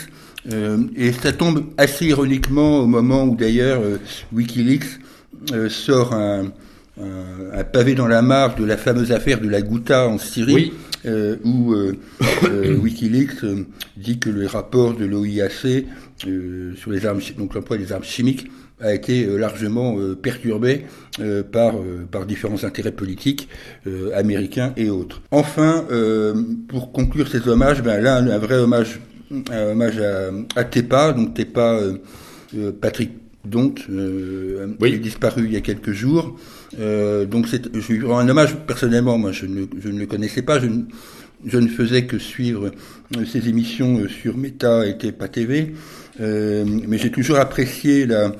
Euh, 0.52 0.80
et 0.98 1.12
ça 1.12 1.32
tombe 1.32 1.66
assez 1.78 2.08
ironiquement 2.08 2.80
au 2.80 2.88
moment 2.88 3.24
où 3.24 3.36
d'ailleurs 3.36 3.82
WikiLeaks 4.34 5.00
sort 5.70 6.14
un, 6.14 6.52
un, 7.00 7.64
pavé 7.64 7.94
dans 7.94 8.08
la 8.08 8.24
mare 8.24 8.56
de 8.56 8.66
la 8.66 8.78
fameuse 8.78 9.12
affaire 9.12 9.40
de 9.40 9.48
la 9.48 9.62
Ghouta 9.62 10.08
en 10.08 10.18
Syrie, 10.18 10.74
où 11.44 11.76
WikiLeaks 12.82 13.46
dit 13.98 14.18
que 14.18 14.32
le 14.32 14.48
rapport 14.48 14.96
de 14.96 15.06
l'OIAC 15.06 15.86
sur 16.18 16.92
les 16.92 17.06
armes, 17.06 17.22
donc 17.38 17.54
l'emploi 17.54 17.78
des 17.78 17.92
armes 17.92 18.04
chimiques, 18.04 18.48
a 18.82 18.94
été 18.94 19.26
euh, 19.26 19.38
largement 19.38 19.98
euh, 19.98 20.16
perturbé 20.16 20.86
euh, 21.20 21.44
par, 21.44 21.76
par 22.12 22.26
différents 22.26 22.64
intérêts 22.64 22.92
politiques 22.92 23.48
américains 24.14 24.74
et 24.78 24.90
autres. 24.90 25.22
Enfin, 25.32 25.86
pour 26.68 26.92
conclure 26.92 27.28
ces 27.28 27.48
hommages, 27.48 27.82
ben 27.82 28.02
là, 28.02 28.18
un, 28.18 28.38
vrai 28.38 28.56
hommage, 28.56 29.00
un 29.52 29.72
hommage 29.72 30.00
à, 30.00 30.32
à 30.60 30.64
Tepa, 30.64 31.14
donc 31.14 31.34
Tepa 31.34 31.80
Patrick 32.80 33.12
donc 33.44 33.86
oui. 33.90 34.94
est 34.94 35.00
disparu 35.00 35.46
il 35.46 35.54
y 35.54 35.58
a 35.58 35.62
quelques 35.62 35.92
jours. 35.92 36.38
donc 36.78 37.48
c'est, 37.48 37.64
je 37.74 37.94
lui 37.94 38.06
rends 38.06 38.20
un 38.20 38.30
hommage 38.30 38.56
personnellement. 38.68 39.18
Moi, 39.18 39.32
je 39.32 39.46
ne, 39.46 39.66
je 39.80 39.90
ne 39.90 40.00
le 40.00 40.06
connaissais 40.06 40.42
pas. 40.42 40.60
Je 40.60 40.68
ne, 40.68 40.84
je 41.46 41.58
ne 41.58 41.68
faisais 41.68 42.06
que 42.06 42.20
suivre 42.20 42.72
ses 43.26 43.50
émissions 43.50 44.08
sur 44.08 44.38
Meta 44.38 44.86
et 44.86 44.98
Tepa 44.98 45.28
TV, 45.28 45.74
mais 46.20 46.98
j'ai 46.98 47.12
toujours 47.12 47.38
apprécié 47.38 48.06
la 48.06 48.32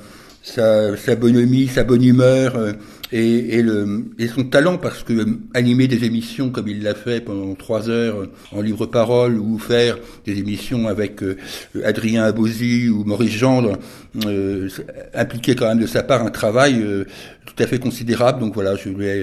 sa, 0.42 0.96
sa 0.96 1.16
bonhomie, 1.16 1.68
sa 1.68 1.84
bonne 1.84 2.04
humeur, 2.04 2.56
euh, 2.56 2.72
et, 3.12 3.58
et, 3.58 3.62
le, 3.62 4.06
et 4.18 4.26
son 4.26 4.44
talent 4.44 4.78
parce 4.78 5.02
que 5.02 5.12
animer 5.54 5.86
des 5.86 6.04
émissions 6.04 6.50
comme 6.50 6.68
il 6.68 6.82
l'a 6.82 6.94
fait 6.94 7.20
pendant 7.20 7.54
trois 7.54 7.90
heures 7.90 8.26
en 8.52 8.62
libre 8.62 8.86
parole 8.86 9.38
ou 9.38 9.58
faire 9.58 9.98
des 10.24 10.38
émissions 10.38 10.88
avec 10.88 11.22
euh, 11.22 11.36
Adrien 11.84 12.24
Abosi 12.24 12.88
ou 12.88 13.04
Maurice 13.04 13.36
Gendre 13.36 13.78
euh, 14.24 14.68
impliquait 15.14 15.54
quand 15.54 15.68
même 15.68 15.80
de 15.80 15.86
sa 15.86 16.02
part 16.02 16.24
un 16.24 16.30
travail 16.30 16.80
euh, 16.80 17.04
tout 17.44 17.62
à 17.62 17.66
fait 17.66 17.78
considérable. 17.78 18.40
Donc 18.40 18.54
voilà, 18.54 18.76
je 18.76 18.88
voulais 18.88 19.20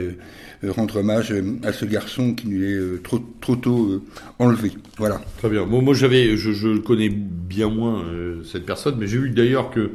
euh, 0.63 0.71
rendre 0.71 0.97
hommage 0.97 1.33
à 1.63 1.73
ce 1.73 1.85
garçon 1.85 2.35
qui 2.35 2.47
nous 2.47 2.63
est 2.63 3.01
trop, 3.01 3.19
trop 3.41 3.55
tôt 3.55 4.03
enlevé. 4.37 4.73
Voilà. 4.97 5.19
Très 5.39 5.49
bien. 5.49 5.65
Moi, 5.65 5.81
moi 5.81 5.95
j'avais, 5.95 6.37
je, 6.37 6.51
je 6.51 6.77
connais 6.77 7.09
bien 7.09 7.69
moins 7.69 8.03
cette 8.43 8.65
personne, 8.65 8.95
mais 8.99 9.07
j'ai 9.07 9.17
vu 9.17 9.29
d'ailleurs 9.29 9.71
que 9.71 9.89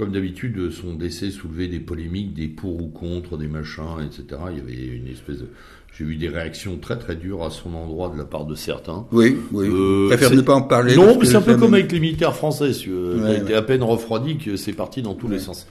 comme 0.00 0.12
d'habitude, 0.12 0.70
son 0.70 0.94
décès 0.94 1.30
soulevait 1.30 1.68
des 1.68 1.78
polémiques, 1.78 2.32
des 2.32 2.48
pour 2.48 2.82
ou 2.82 2.88
contre, 2.88 3.36
des 3.36 3.48
machins, 3.48 3.98
etc. 4.02 4.40
Il 4.50 4.56
y 4.56 4.60
avait 4.60 4.96
une 4.96 5.08
espèce 5.08 5.40
de... 5.40 5.48
J'ai 5.92 6.04
vu 6.04 6.16
des 6.16 6.30
réactions 6.30 6.78
très 6.78 6.98
très 6.98 7.16
dures 7.16 7.44
à 7.44 7.50
son 7.50 7.74
endroit 7.74 8.08
de 8.08 8.16
la 8.16 8.24
part 8.24 8.46
de 8.46 8.54
certains. 8.54 9.04
Oui, 9.12 9.36
oui. 9.52 9.68
Euh, 9.68 10.08
préfère 10.08 10.32
ne 10.32 10.40
pas 10.40 10.54
en 10.54 10.62
parler. 10.62 10.96
Non, 10.96 11.18
mais 11.18 11.26
c'est 11.26 11.36
un 11.36 11.42
peu 11.42 11.58
comme 11.58 11.74
avec 11.74 11.92
les 11.92 12.00
militaires 12.00 12.34
français. 12.34 12.70
Il 12.70 13.22
a 13.24 13.36
été 13.36 13.54
à 13.54 13.60
peine 13.60 13.82
refroidi 13.82 14.38
que 14.38 14.56
c'est 14.56 14.72
parti 14.72 15.02
dans 15.02 15.14
tous 15.14 15.28
les 15.28 15.38
sens. 15.38 15.66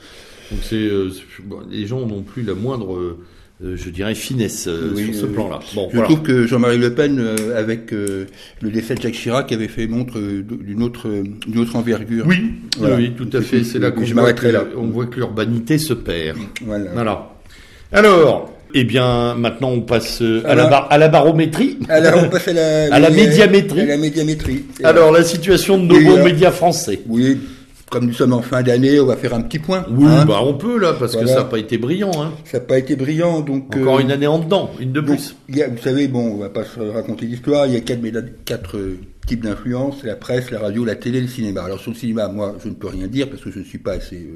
Donc 0.51 0.59
c'est, 0.61 0.75
euh, 0.75 1.09
les 1.71 1.87
gens 1.87 2.05
n'ont 2.05 2.21
plus 2.21 2.43
la 2.43 2.53
moindre 2.53 2.93
euh, 2.93 3.17
je 3.61 3.89
dirais, 3.89 4.15
finesse 4.15 4.67
euh, 4.67 4.95
sur 4.95 5.13
ce 5.13 5.25
plan-là. 5.25 5.59
Bon, 5.75 5.89
je 5.93 5.99
trouve 5.99 6.21
que 6.21 6.47
Jean-Marie 6.47 6.77
Le 6.77 6.93
Pen, 6.93 7.19
euh, 7.19 7.59
avec 7.59 7.91
le 7.91 8.27
décès 8.63 8.95
de 8.95 9.01
Jacques 9.01 9.13
Chirac, 9.13 9.51
avait 9.51 9.67
fait 9.67 9.87
montre 9.87 10.19
d'une 10.19 10.81
autre, 10.81 11.09
d'une 11.47 11.59
autre 11.59 11.75
envergure. 11.75 12.25
Oui, 12.27 12.53
oui, 12.79 13.13
tout 13.17 13.29
à 13.33 13.41
fait. 13.41 13.63
C'est 13.63 13.79
là 13.79 13.91
qu'on 13.91 14.03
voit, 14.03 14.33
que, 14.33 14.47
là. 14.47 14.63
on 14.77 14.87
voit 14.87 15.07
que 15.07 15.17
l'urbanité 15.17 15.77
se 15.77 15.93
perd. 15.93 16.37
Voilà. 16.61 16.91
voilà. 16.93 17.29
Alors, 17.91 18.53
eh 18.73 18.83
bien, 18.83 19.35
maintenant 19.35 19.71
on 19.71 19.81
passe 19.81 20.21
à, 20.45 20.55
la, 20.55 20.67
bar, 20.67 20.87
à 20.89 20.97
la 20.97 21.07
barométrie. 21.07 21.79
Alors 21.89 22.23
on 22.23 22.29
passe 22.29 22.47
à 22.47 22.53
la, 22.53 22.83
à 22.93 22.99
la 22.99 23.09
médiamétrie. 23.09 23.81
À 23.81 23.85
la 23.85 23.97
médiamétrie. 23.97 24.65
Alors, 24.83 25.11
la 25.11 25.23
situation 25.23 25.83
de 25.83 25.97
nos 25.97 26.23
médias 26.23 26.51
français. 26.51 27.01
Oui, 27.07 27.39
comme 27.89 28.05
nous 28.05 28.13
sommes 28.13 28.33
en 28.33 28.41
fin 28.41 28.61
d'année, 28.61 28.99
on 28.99 29.05
va 29.05 29.15
faire 29.15 29.33
un 29.33 29.41
petit 29.41 29.59
point. 29.59 29.85
Oui, 29.89 30.05
hein. 30.07 30.25
bah 30.25 30.39
on 30.43 30.53
peut 30.53 30.79
là, 30.79 30.93
parce 30.93 31.15
que 31.15 31.25
ça 31.25 31.35
n'a 31.35 31.43
pas 31.45 31.59
été 31.59 31.77
brillant. 31.77 32.11
Hein. 32.21 32.31
Ça 32.45 32.59
n'a 32.59 32.65
pas 32.65 32.77
été 32.77 32.95
brillant, 32.95 33.41
donc... 33.41 33.75
Encore 33.75 33.97
euh, 33.97 34.01
une 34.01 34.11
année 34.11 34.27
en 34.27 34.39
dedans, 34.39 34.69
une 34.79 34.91
de 34.91 35.01
plus. 35.01 35.35
vous 35.47 35.77
savez, 35.83 36.07
bon, 36.07 36.33
on 36.33 36.37
va 36.37 36.49
pas 36.49 36.63
se 36.63 36.79
raconter 36.79 37.25
l'histoire, 37.25 37.65
il 37.67 37.73
y 37.73 37.77
a 37.77 37.81
quatre, 37.81 38.01
quatre 38.45 38.77
euh, 38.77 38.99
types 39.25 39.43
d'influence, 39.43 40.03
la 40.03 40.15
presse, 40.15 40.51
la 40.51 40.59
radio, 40.59 40.85
la 40.85 40.95
télé, 40.95 41.21
le 41.21 41.27
cinéma. 41.27 41.63
Alors 41.63 41.79
sur 41.79 41.91
le 41.91 41.97
cinéma, 41.97 42.27
moi, 42.27 42.55
je 42.63 42.69
ne 42.69 42.73
peux 42.73 42.87
rien 42.87 43.07
dire, 43.07 43.29
parce 43.29 43.41
que 43.41 43.51
je 43.51 43.59
ne 43.59 43.63
suis 43.63 43.77
pas 43.79 43.93
assez 43.93 44.27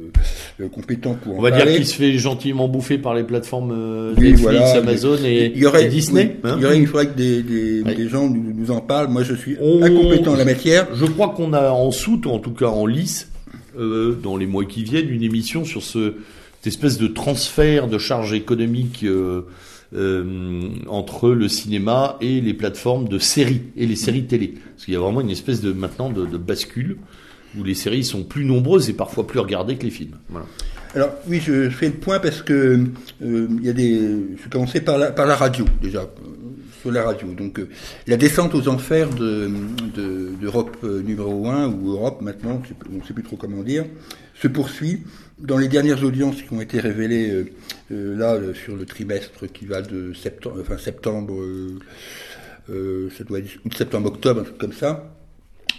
euh, 0.60 0.68
compétent 0.70 1.16
pour 1.16 1.38
on 1.38 1.42
va 1.42 1.52
dire 1.52 1.66
qu'il 1.66 1.86
se 1.86 1.96
fait 1.96 2.18
gentiment 2.18 2.68
bouffer 2.68 2.98
par 2.98 3.14
les 3.14 3.24
plateformes 3.24 4.14
Netflix, 4.18 4.74
Amazon 4.76 5.18
et, 5.24 5.52
il 5.54 5.62
y 5.62 5.66
aurait, 5.66 5.88
Disney. 5.88 6.38
Hein. 6.44 6.56
il, 6.58 6.64
y 6.64 6.66
aurait, 6.66 6.80
il 6.80 6.88
faudrait 6.88 7.08
que 7.08 7.18
des, 7.18 7.44
des, 7.44 8.10
gens 8.10 8.30
nous, 8.30 8.72
en 8.72 8.82
parlent. 8.82 9.10
Moi, 9.10 9.24
je 9.24 9.36
suis 9.36 9.58
incompétent 9.58 10.34
en 10.34 10.38
la 10.38 10.46
matière. 10.46 10.88
Je 10.96 11.06
crois 11.06 11.30
qu'on 11.30 11.54
a 11.54 11.70
en 11.70 11.92
soute, 11.92 12.26
en 12.28 12.40
tout 12.40 12.52
cas 12.52 12.68
en 12.68 12.86
lice, 12.86 13.28
euh, 13.78 14.14
dans 14.22 14.38
les 14.38 14.46
mois 14.46 14.66
qui 14.66 14.84
viennent, 14.84 15.10
une 15.10 15.24
émission 15.24 15.66
sur 15.66 15.82
ce, 15.82 16.14
cette 16.58 16.68
espèce 16.68 16.98
de 16.98 17.08
transfert 17.08 17.88
de 17.88 17.98
charges 17.98 18.34
économiques 18.34 19.04
euh, 19.04 19.42
euh, 19.96 20.70
entre 20.88 21.30
le 21.32 21.48
cinéma 21.48 22.18
et 22.22 22.42
les 22.42 22.54
plateformes 22.54 23.08
de 23.08 23.20
séries 23.20 23.62
et 23.76 23.86
les 23.86 23.96
séries 23.96 24.26
télé. 24.26 24.56
Parce 24.74 24.86
qu'il 24.86 24.94
y 24.94 24.98
a 24.98 25.00
vraiment 25.00 25.22
une 25.22 25.30
espèce 25.30 25.62
de 25.62 25.72
maintenant 25.74 26.10
de, 26.10 26.38
bascule 26.38 26.98
où 27.58 27.64
les 27.64 27.76
séries 27.76 28.04
sont 28.04 28.24
plus 28.24 28.46
nombreuses 28.46 28.90
et 28.90 28.94
parfois 28.94 29.28
plus 29.28 29.40
regardées 29.40 29.78
que 29.78 29.84
les 29.84 29.92
films. 29.92 30.16
Alors 30.96 31.10
oui, 31.28 31.40
je 31.40 31.70
fais 31.70 31.88
le 31.88 31.94
point 31.94 32.20
parce 32.20 32.42
que 32.42 32.86
il 33.22 33.64
y 33.64 33.70
a 33.70 33.74
des. 33.74 34.00
Je 34.44 34.50
commencer 34.50 34.82
par 34.82 35.14
par 35.14 35.26
la 35.26 35.36
radio 35.36 35.66
déjà 35.82 36.08
sur 36.84 36.92
la 36.92 37.04
radio. 37.04 37.30
Donc 37.30 37.60
euh, 37.60 37.70
la 38.08 38.18
descente 38.18 38.54
aux 38.54 38.68
enfers 38.68 39.10
de, 39.10 39.50
d'Europe 40.42 40.76
euh, 40.84 41.02
numéro 41.02 41.48
1 41.48 41.68
ou 41.70 41.92
Europe 41.92 42.22
maintenant, 42.22 42.62
on 42.92 42.98
ne 42.98 43.04
sait 43.04 43.14
plus 43.14 43.24
trop 43.24 43.38
comment 43.38 43.64
dire, 43.64 43.86
se 44.36 44.50
poursuit. 44.50 45.04
Dans 45.40 45.58
les 45.58 45.70
dernières 45.70 46.04
audiences 46.04 46.42
qui 46.42 46.54
ont 46.54 46.62
été 46.62 46.82
révélées 46.82 47.46
euh, 47.92 48.18
là 48.18 48.38
sur 48.54 48.76
le 48.76 48.86
trimestre 48.86 49.48
qui 49.48 49.66
va 49.66 49.82
de 49.82 50.14
septembre, 50.14 50.58
enfin 50.62 50.78
septembre, 50.78 51.34
ça 52.68 53.24
doit 53.24 53.40
être 53.40 53.60
août, 53.66 53.74
septembre, 53.76 54.10
octobre, 54.10 54.42
un 54.42 54.44
truc 54.44 54.58
comme 54.58 54.74
ça. 54.74 55.16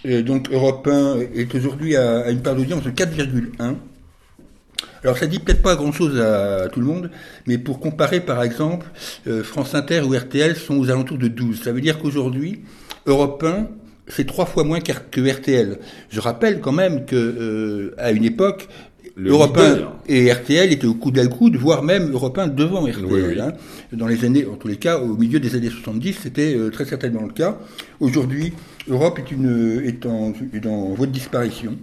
donc 0.03 0.51
Europe 0.51 0.87
1 0.87 1.19
est 1.35 1.53
aujourd'hui 1.55 1.95
à 1.95 2.29
une 2.31 2.41
part 2.41 2.55
d'audience 2.55 2.83
de 2.83 2.91
4,1 2.91 3.75
alors 5.03 5.17
ça 5.17 5.27
dit 5.27 5.39
peut-être 5.39 5.61
pas 5.61 5.75
grand-chose 5.75 6.19
à, 6.19 6.67
tout 6.69 6.79
le 6.79 6.85
monde, 6.87 7.11
mais 7.47 7.57
pour 7.57 7.79
comparer 7.79 8.21
par 8.21 8.41
exemple, 8.43 8.87
euh, 9.27 9.43
France 9.43 9.75
Inter 9.75 10.01
ou 10.01 10.15
RTL 10.15 10.55
sont 10.55 10.77
aux 10.77 10.89
alentours 10.89 11.17
de 11.17 11.27
12. 11.27 11.61
Ça 11.61 11.71
veut 11.71 11.81
dire 11.81 11.99
qu'aujourd'hui, 11.99 12.61
Europe 13.05 13.43
1, 13.43 13.67
c'est 14.07 14.25
trois 14.25 14.45
fois 14.45 14.63
moins 14.63 14.79
que 14.79 15.31
RTL. 15.31 15.79
Je 16.09 16.19
rappelle 16.19 16.59
quand 16.59 16.71
même 16.71 17.05
que 17.05 17.15
euh, 17.15 17.95
à 17.97 18.11
une 18.11 18.23
époque, 18.23 18.67
Europe 19.17 19.57
1 19.57 20.11
et 20.11 20.31
RTL 20.31 20.73
étaient 20.73 20.87
au 20.87 20.93
coude 20.93 21.17
à 21.19 21.27
coude, 21.27 21.55
voire 21.55 21.83
même 21.83 22.11
Europe 22.11 22.37
1 22.37 22.47
devant 22.47 22.81
RTL. 22.81 23.39
Hein. 23.39 23.53
Dans 23.93 24.07
les 24.07 24.25
années, 24.25 24.45
en 24.45 24.55
tous 24.55 24.67
les 24.67 24.75
cas, 24.75 24.99
au 24.99 25.15
milieu 25.15 25.39
des 25.39 25.55
années 25.55 25.69
70, 25.69 26.17
c'était 26.23 26.53
euh, 26.53 26.69
très 26.69 26.85
certainement 26.85 27.21
le 27.21 27.31
cas. 27.31 27.57
Aujourd'hui, 27.99 28.53
Europe 28.89 29.19
est, 29.19 29.31
une, 29.31 29.81
est, 29.85 30.05
en, 30.05 30.33
est 30.53 30.65
en 30.65 30.93
voie 30.93 31.07
de 31.07 31.11
disparition 31.11 31.77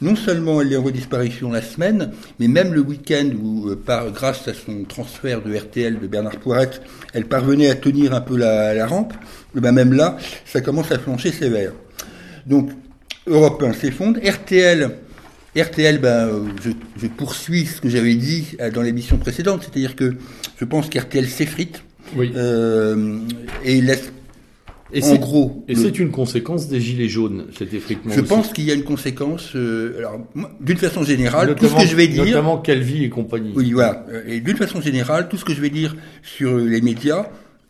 non 0.00 0.16
seulement 0.16 0.60
elle 0.60 0.72
est 0.72 0.76
en 0.76 0.90
disparition 0.90 1.50
la 1.50 1.62
semaine, 1.62 2.12
mais 2.38 2.48
même 2.48 2.74
le 2.74 2.80
week-end 2.80 3.30
où, 3.40 3.68
euh, 3.68 3.76
par, 3.76 4.10
grâce 4.10 4.48
à 4.48 4.54
son 4.54 4.84
transfert 4.84 5.42
de 5.42 5.54
RTL 5.54 5.98
de 5.98 6.06
Bernard 6.06 6.38
Poirette, 6.38 6.82
elle 7.14 7.26
parvenait 7.26 7.70
à 7.70 7.74
tenir 7.74 8.12
un 8.12 8.20
peu 8.20 8.36
la, 8.36 8.86
rampe, 8.86 9.14
et 9.56 9.60
ben 9.60 9.72
même 9.72 9.92
là, 9.92 10.16
ça 10.44 10.60
commence 10.60 10.90
à 10.90 10.98
flancher 10.98 11.30
sévère. 11.30 11.72
Donc, 12.46 12.70
Europe 13.26 13.62
1 13.62 13.72
s'effondre, 13.74 14.18
RTL, 14.18 14.90
RTL, 15.56 15.98
ben, 16.00 16.28
euh, 16.28 16.44
je, 17.00 17.06
poursuis 17.06 17.66
ce 17.66 17.80
que 17.80 17.88
j'avais 17.88 18.14
dit 18.14 18.56
euh, 18.60 18.70
dans 18.70 18.82
l'émission 18.82 19.18
précédente, 19.18 19.62
c'est-à-dire 19.62 19.94
que 19.94 20.16
je 20.58 20.64
pense 20.64 20.88
qu'RTL 20.88 21.28
s'effrite 21.28 21.82
oui. 22.16 22.32
et 23.64 23.80
laisse 23.80 24.12
et 24.92 25.02
en 25.02 25.14
gros, 25.16 25.64
et 25.68 25.74
c'est 25.74 25.98
une 25.98 26.10
conséquence 26.10 26.68
des 26.68 26.80
gilets 26.80 27.08
jaunes, 27.08 27.46
cet 27.58 27.72
effritement. 27.72 28.12
Je 28.12 28.20
pense 28.20 28.52
qu'il 28.52 28.64
y 28.64 28.70
a 28.70 28.74
une 28.74 28.84
conséquence. 28.84 29.52
Euh, 29.54 29.98
alors, 29.98 30.20
d'une 30.60 30.76
façon 30.76 31.02
générale, 31.02 31.54
tout 31.54 31.66
ce 31.66 31.74
que 31.74 31.86
je 31.86 31.96
vais 31.96 32.08
dire, 32.08 32.24
notamment 32.24 32.58
Calvi 32.58 33.04
et 33.04 33.08
compagnie. 33.08 33.52
Oui, 33.54 33.72
voilà. 33.72 34.04
Et 34.26 34.40
d'une 34.40 34.56
façon 34.56 34.80
générale, 34.80 35.28
tout 35.28 35.36
ce 35.36 35.44
que 35.44 35.54
je 35.54 35.60
vais 35.60 35.70
dire 35.70 35.96
sur 36.22 36.56
les 36.56 36.80
médias, 36.80 37.26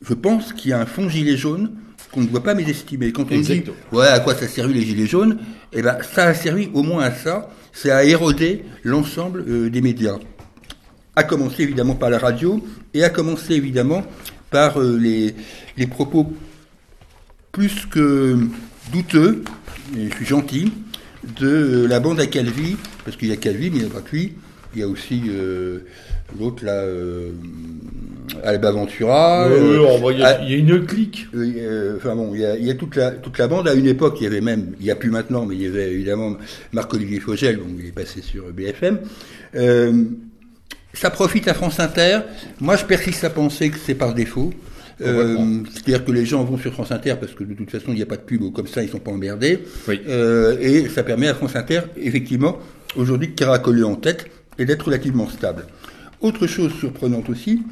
je 0.06 0.14
pense 0.14 0.52
qu'il 0.52 0.70
y 0.70 0.74
a 0.74 0.80
un 0.80 0.86
fond 0.86 1.08
gilet 1.08 1.36
jaune 1.36 1.72
qu'on 2.10 2.22
ne 2.22 2.26
doit 2.26 2.42
pas 2.42 2.54
mésestimer. 2.54 3.12
Quand 3.12 3.30
on 3.30 3.40
dit, 3.40 3.64
ouais, 3.92 4.06
à 4.06 4.20
quoi 4.20 4.34
ça 4.34 4.44
a 4.44 4.48
servi 4.48 4.74
les 4.74 4.82
gilets 4.82 5.06
jaunes? 5.06 5.38
Eh 5.72 5.80
ben, 5.80 5.96
ça 6.02 6.24
a 6.24 6.34
servi 6.34 6.68
au 6.74 6.82
moins 6.82 7.04
à 7.04 7.12
ça. 7.12 7.50
C'est 7.72 7.90
à 7.90 8.04
éroder 8.04 8.64
l'ensemble 8.82 9.44
euh, 9.48 9.70
des 9.70 9.80
médias. 9.80 10.18
À 11.16 11.22
commencer 11.24 11.62
évidemment 11.62 11.94
par 11.94 12.10
la 12.10 12.18
radio 12.18 12.62
et 12.92 13.04
à 13.04 13.10
commencer 13.10 13.54
évidemment 13.54 14.02
par 14.50 14.78
euh, 14.78 14.98
les, 14.98 15.34
les 15.78 15.86
propos 15.86 16.32
plus 17.52 17.86
que 17.86 18.38
douteux, 18.90 19.44
et 19.96 20.08
je 20.08 20.14
suis 20.16 20.26
gentil, 20.26 20.72
de 21.38 21.86
la 21.86 22.00
bande 22.00 22.18
à 22.18 22.26
Calvi, 22.26 22.76
parce 23.04 23.16
qu'il 23.16 23.28
y 23.28 23.32
a 23.32 23.36
Calvi, 23.36 23.70
mais 23.70 23.76
il 23.76 23.84
n'y 23.84 23.90
a 23.90 23.92
pas 23.92 24.02
lui, 24.10 24.32
il 24.74 24.80
y 24.80 24.82
a 24.82 24.88
aussi 24.88 25.24
euh, 25.28 25.80
l'autre 26.38 26.64
là, 26.64 26.72
euh, 26.72 27.32
Alba 28.42 28.70
Ventura. 28.72 29.48
il, 29.50 30.18
y 30.18 30.24
a, 30.24 30.56
une 30.56 30.86
clique. 30.86 31.26
Euh, 31.34 31.98
enfin 31.98 32.16
bon, 32.16 32.34
il 32.34 32.40
y, 32.40 32.70
a, 32.70 32.74
toute 32.74 32.96
la 32.96 33.10
toute 33.10 33.36
la 33.36 33.48
bande. 33.48 33.68
À 33.68 33.74
une 33.74 33.86
époque, 33.86 34.16
il 34.20 34.24
y 34.24 34.26
avait 34.26 34.40
même, 34.40 34.72
il 34.80 34.84
n'y 34.84 34.90
a 34.90 34.96
plus 34.96 35.10
maintenant, 35.10 35.44
mais 35.44 35.54
il 35.56 35.62
y 35.62 35.66
avait 35.66 35.92
évidemment 35.92 36.38
Marc-Olivier 36.72 37.20
Fogel, 37.20 37.58
donc 37.58 37.68
il 37.78 37.86
est 37.86 37.92
passé 37.92 38.22
sur 38.22 38.44
BFM. 38.50 39.00
ça 40.94 41.10
profite 41.10 41.48
à 41.48 41.54
France 41.54 41.78
Inter. 41.80 42.20
Moi, 42.60 42.76
je 42.76 42.86
persiste 42.86 43.24
à 43.24 43.30
penser 43.30 43.68
que 43.68 43.76
c'est 43.78 43.94
par 43.94 44.14
défaut. 44.14 44.54
Euh, 45.02 45.62
c'est-à-dire 45.72 46.04
que 46.04 46.12
les 46.12 46.24
gens 46.24 46.44
vont 46.44 46.58
sur 46.58 46.72
France 46.72 46.92
Inter 46.92 47.14
parce 47.20 47.32
que 47.32 47.44
de 47.44 47.54
toute 47.54 47.70
façon 47.70 47.86
il 47.88 47.94
n'y 47.94 48.02
a 48.02 48.06
pas 48.06 48.16
de 48.16 48.22
pub 48.22 48.52
comme 48.52 48.66
ça 48.66 48.82
ils 48.82 48.88
sont 48.88 48.98
pas 48.98 49.10
emmerdés. 49.10 49.60
Euh, 49.88 50.56
et 50.60 50.88
ça 50.88 51.02
permet 51.02 51.28
à 51.28 51.34
France 51.34 51.56
Inter 51.56 51.80
effectivement 51.96 52.58
aujourd'hui 52.96 53.28
de 53.28 53.34
caracoler 53.34 53.82
en 53.82 53.96
tête 53.96 54.26
et 54.58 54.64
d'être 54.64 54.86
relativement 54.86 55.28
stable. 55.28 55.66
Autre 56.20 56.46
chose 56.46 56.72
surprenante 56.78 57.28
aussi, 57.28 57.62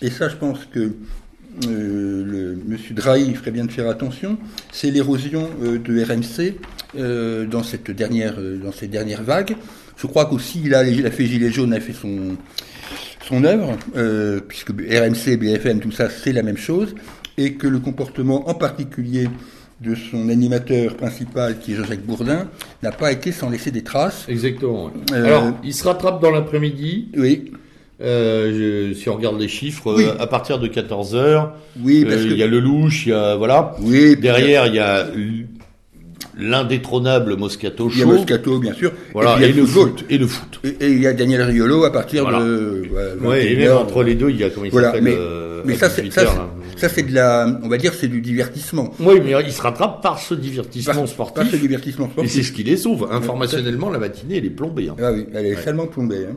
et 0.00 0.10
ça 0.10 0.28
je 0.28 0.36
pense 0.36 0.64
que 0.64 0.92
euh, 1.66 2.24
le, 2.24 2.58
Monsieur 2.66 2.94
Drahi 2.94 3.34
ferait 3.34 3.50
bien 3.50 3.64
de 3.64 3.72
faire 3.72 3.88
attention, 3.88 4.38
c'est 4.72 4.90
l'érosion 4.90 5.48
de 5.60 6.02
RMC 6.02 7.46
dans 7.50 7.62
cette 7.62 7.90
dernière 7.90 8.36
dans 8.62 8.72
ces 8.72 8.88
dernières 8.88 9.22
vagues. 9.22 9.56
Je 9.96 10.06
crois 10.06 10.26
qu'aussi 10.26 10.62
il 10.64 10.74
a, 10.74 10.84
il 10.84 11.04
a 11.06 11.10
fait 11.10 11.26
gilet 11.26 11.50
jaune, 11.50 11.74
a 11.74 11.80
fait 11.80 11.92
son 11.92 12.36
son 13.30 13.44
œuvre, 13.44 13.76
euh, 13.96 14.40
puisque 14.46 14.70
RMC, 14.70 15.36
BFM, 15.38 15.80
tout 15.80 15.92
ça, 15.92 16.08
c'est 16.10 16.32
la 16.32 16.42
même 16.42 16.56
chose, 16.56 16.94
et 17.38 17.54
que 17.54 17.66
le 17.66 17.78
comportement 17.78 18.48
en 18.48 18.54
particulier 18.54 19.28
de 19.80 19.94
son 19.94 20.28
animateur 20.28 20.94
principal, 20.96 21.58
qui 21.58 21.72
est 21.72 21.76
Jean-Jacques 21.76 22.04
Bourdin, 22.04 22.48
n'a 22.82 22.92
pas 22.92 23.12
été 23.12 23.32
sans 23.32 23.48
laisser 23.48 23.70
des 23.70 23.82
traces. 23.82 24.26
Exactement. 24.28 24.90
Euh, 25.12 25.24
Alors, 25.24 25.52
il 25.64 25.72
se 25.72 25.84
rattrape 25.84 26.20
dans 26.20 26.30
l'après-midi. 26.30 27.08
Oui. 27.16 27.52
Euh, 28.02 28.90
je- 28.92 28.94
si 28.94 29.08
on 29.08 29.14
regarde 29.16 29.38
les 29.40 29.48
chiffres, 29.48 29.94
Oui. 29.96 30.04
euh, 30.06 30.18
à 30.22 30.26
partir 30.26 30.58
de 30.58 30.66
14 30.66 31.14
heures, 31.14 31.54
Oui, 31.82 32.02
euh, 32.04 32.10
parce 32.10 32.22
que 32.22 32.30
il 32.30 32.36
y 32.38 32.42
a 32.42 32.46
le 32.46 32.58
louche, 32.60 33.06
il 33.06 33.10
y 33.10 33.12
a 33.12 33.36
voilà. 33.36 33.74
oui, 33.80 34.16
Derrière, 34.16 34.66
il 34.66 34.74
y 34.74 34.78
a 34.78 35.06
l'indétrônable 36.38 37.36
Moscato 37.36 37.88
il 37.92 37.98
y 37.98 38.02
a 38.02 38.04
Show. 38.04 38.12
Moscato, 38.12 38.58
bien 38.58 38.74
sûr. 38.74 38.92
Voilà, 39.12 39.36
et, 39.38 39.48
y 39.48 39.52
a 39.52 39.54
le 39.56 39.66
foot. 39.66 40.04
Et 40.10 40.18
le 40.18 40.26
foot. 40.26 40.60
Et, 40.64 40.68
et 40.80 40.88
il 40.90 41.00
y 41.02 41.06
a 41.06 41.12
Daniel 41.12 41.42
Riolo 41.42 41.84
à 41.84 41.92
partir 41.92 42.22
Voilà. 42.22 42.40
de. 42.40 42.82
voilà, 42.90 43.14
Ouais, 43.16 43.44
et 43.46 43.54
21 43.54 43.58
même 43.58 43.68
heures. 43.68 43.80
entre 43.82 44.02
les 44.02 44.14
deux, 44.14 44.30
il 44.30 44.36
y 44.36 44.44
a 44.44 44.50
comment 44.50 44.66
il 44.66 44.72
Voilà, 44.72 44.92
mais, 45.00 45.14
euh, 45.16 45.62
mais 45.64 45.74
ça, 45.76 45.88
c'est 45.90 46.02
18 46.02 46.12
ça, 46.76 46.88
c'est- 46.88 47.02
de 47.02 47.14
la, 47.14 47.60
on 47.62 47.68
va 47.68 47.76
dire, 47.76 47.92
c'est 47.92 48.08
du 48.08 48.20
divertissement. 48.22 48.94
Oui, 49.00 49.20
mais 49.24 49.32
il 49.44 49.52
se 49.52 49.60
rattrape 49.60 50.02
par 50.02 50.18
ce 50.18 50.34
divertissement 50.34 50.92
Par, 50.94 51.02
par 51.02 51.08
sportif. 51.08 51.50
ce 51.52 51.56
divertissement 51.56 52.06
et 52.06 52.10
sportif. 52.10 52.32
c'est 52.32 52.42
ce 52.42 52.52
qui 52.52 52.62
les 52.62 52.76
sauve. 52.78 53.06
Informationnellement, 53.10 53.90
la 53.90 53.98
matinée, 53.98 54.38
elle 54.38 54.46
est 54.46 54.50
plombée. 54.50 54.88
hein. 54.88 54.96
Ah 55.02 55.12
oui, 55.12 55.26
elle 55.34 55.46
est 55.46 55.56
salement 55.56 55.86
plombée. 55.86 56.26
hein. 56.30 56.36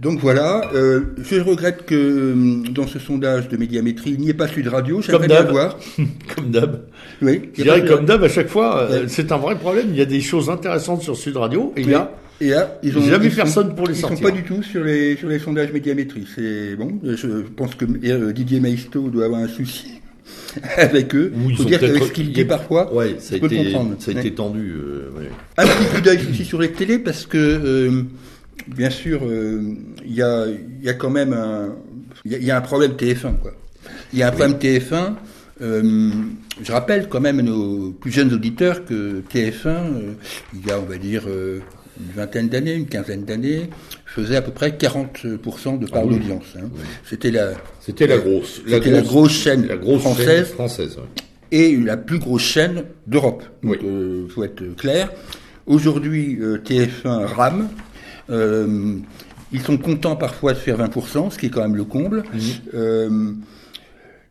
Donc 0.00 0.18
voilà, 0.20 0.62
euh, 0.74 1.00
je 1.22 1.40
regrette 1.40 1.84
que 1.84 1.94
euh, 1.94 2.62
dans 2.70 2.86
ce 2.86 2.98
sondage 2.98 3.48
de 3.48 3.56
médiamétrie, 3.58 4.12
il 4.12 4.20
n'y 4.20 4.30
ait 4.30 4.34
pas 4.34 4.48
Sud 4.48 4.66
Radio. 4.68 5.02
J'aimerais 5.02 5.26
bien 5.26 5.42
d'hab. 5.42 5.50
voir. 5.50 5.78
Comme 6.34 6.50
d'hab. 6.50 6.80
Oui, 7.20 7.50
Je 7.54 7.62
dirais 7.62 7.84
comme 7.84 8.06
d'hab, 8.06 8.24
à 8.24 8.28
chaque 8.30 8.48
fois, 8.48 8.88
euh, 8.90 9.04
c'est 9.08 9.30
un 9.30 9.36
vrai 9.36 9.56
problème. 9.56 9.88
Il 9.90 9.96
y 9.96 10.00
a 10.00 10.06
des 10.06 10.22
choses 10.22 10.48
intéressantes 10.48 11.02
sur 11.02 11.16
Sud 11.18 11.36
Radio 11.36 11.74
et 11.76 11.82
il 11.82 11.90
y 11.90 11.94
a 11.94 12.10
Et 12.40 12.48
là, 12.48 12.78
ils 12.82 12.96
ont 12.96 13.02
Jamais 13.02 13.26
ils 13.26 13.30
sont- 13.30 13.36
personne 13.36 13.74
pour 13.74 13.86
les 13.86 13.92
ils 13.94 14.00
sortir. 14.00 14.16
sont 14.16 14.24
pas 14.24 14.30
du 14.30 14.42
tout 14.42 14.62
sur 14.62 14.82
les 14.82 15.16
sur 15.16 15.28
les 15.28 15.38
sondages 15.38 15.70
médiamétrie. 15.70 16.26
C'est 16.34 16.76
bon. 16.76 16.98
Je 17.04 17.42
pense 17.54 17.74
que 17.74 17.84
euh, 17.84 18.32
Didier 18.32 18.60
Maisto 18.60 19.10
doit 19.10 19.26
avoir 19.26 19.42
un 19.42 19.48
souci 19.48 20.00
avec 20.78 21.14
eux. 21.14 21.30
Ils 21.46 21.56
Faut 21.56 21.64
dire 21.64 21.78
qu'avec 21.78 22.04
ce 22.04 22.12
qu'il 22.12 22.28
il 22.28 22.32
dit 22.32 22.44
parfois, 22.46 22.90
Ouais, 22.94 23.16
ça 23.18 23.34
a 23.34 23.36
été, 23.36 23.64
comprendre. 23.64 23.96
ça 23.98 24.12
a 24.12 24.14
été 24.18 24.32
tendu. 24.32 24.72
euh, 24.74 25.10
ouais. 25.18 25.28
Un 25.58 25.66
petit 25.66 25.94
coup 25.94 26.00
d'œil 26.00 26.20
aussi 26.30 26.46
sur 26.46 26.58
les 26.58 26.70
télés 26.72 26.98
parce 26.98 27.26
que 27.26 27.36
euh, 27.36 28.02
bien 28.68 28.90
sûr 28.90 29.20
euh, 29.24 29.62
il 30.04 30.14
y 30.14 30.22
a 30.22 30.46
il 30.46 30.84
y 30.84 30.88
a 30.88 30.94
quand 30.94 31.10
même 31.10 31.32
un 31.32 31.74
il 32.24 32.32
y 32.32 32.34
a- 32.34 32.38
il 32.38 32.44
y, 32.44 32.50
a 32.50 32.56
un 32.56 32.60
problème 32.60 32.92
TF1 32.92 33.34
quoi. 33.40 33.52
Il 34.12 34.18
y 34.18 34.22
a 34.22 34.28
un 34.28 34.30
problème 34.32 34.58
TF1. 34.58 35.14
euh, 35.62 36.10
je 36.62 36.72
rappelle 36.72 37.08
quand 37.08 37.20
même 37.20 37.38
à 37.38 37.42
nos 37.42 37.92
plus 37.92 38.10
jeunes 38.10 38.32
auditeurs 38.34 38.84
que 38.84 39.22
TF1 39.32 39.66
euh, 39.66 40.12
il 40.54 40.66
y 40.66 40.70
a 40.70 40.78
on 40.78 40.82
va 40.84 40.96
dire 40.98 41.22
une 41.28 42.12
vingtaine 42.16 42.48
d'années, 42.48 42.74
une 42.74 42.86
quinzaine 42.86 43.24
d'années, 43.24 43.68
faisait 44.06 44.36
à 44.36 44.42
peu 44.42 44.52
près 44.52 44.70
40% 44.70 45.78
de 45.78 45.86
part 45.86 46.02
Ah 46.02 46.06
oui. 46.06 46.14
d'audience. 46.18 46.44
hein. 46.58 46.68
C'était 47.04 47.30
la 47.30 47.52
C'était 47.80 48.06
la 48.06 48.18
grosse. 48.18 48.60
c'était 48.66 48.90
la 48.90 49.02
grosse 49.02 49.32
chaîne 49.32 49.66
la 49.66 49.76
grosse 49.76 50.00
française 50.02 50.26
chaîne 50.46 50.54
française. 50.54 50.96
et 51.52 51.76
la 51.76 51.96
plus 51.96 52.18
grosse 52.18 52.42
chaîne 52.42 52.84
d'Europe. 53.06 53.42
Euh, 53.64 54.26
faut 54.28 54.44
être 54.44 54.62
clair. 54.76 55.10
Aujourd'hui, 55.66 56.38
euh, 56.40 56.58
TF1 56.58 57.26
rame. 57.26 57.68
Euh, 58.30 58.96
ils 59.52 59.60
sont 59.62 59.76
contents 59.78 60.16
parfois 60.16 60.52
de 60.52 60.58
faire 60.58 60.78
20%, 60.78 61.30
ce 61.30 61.38
qui 61.38 61.46
est 61.46 61.50
quand 61.50 61.62
même 61.62 61.76
le 61.76 61.84
comble. 61.84 62.22
Mhm. 62.32 62.40
Euh, 62.74 63.32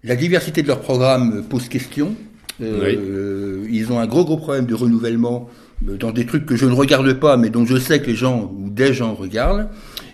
la 0.03 0.15
diversité 0.15 0.62
de 0.62 0.68
leurs 0.68 0.79
programmes 0.82 1.44
pose 1.50 1.68
question. 1.68 2.15
Euh, 2.62 3.65
Ils 3.70 3.91
ont 3.91 4.00
un 4.00 4.08
gros 4.08 4.25
gros 4.25 4.38
problème 4.38 4.65
de 4.65 4.74
renouvellement 4.75 5.50
dans 5.82 6.12
des 6.12 6.26
trucs 6.26 6.45
que 6.45 6.56
je 6.56 6.65
ne 6.65 6.73
regarde 6.73 7.13
pas, 7.13 7.38
mais 7.38 7.50
dont 7.50 7.65
je 7.65 7.78
sais 7.78 8.02
que 8.02 8.08
les 8.08 8.15
gens 8.15 8.52
ou 8.58 8.69
des 8.69 8.93
gens 8.93 9.13
regardent. 9.13 9.67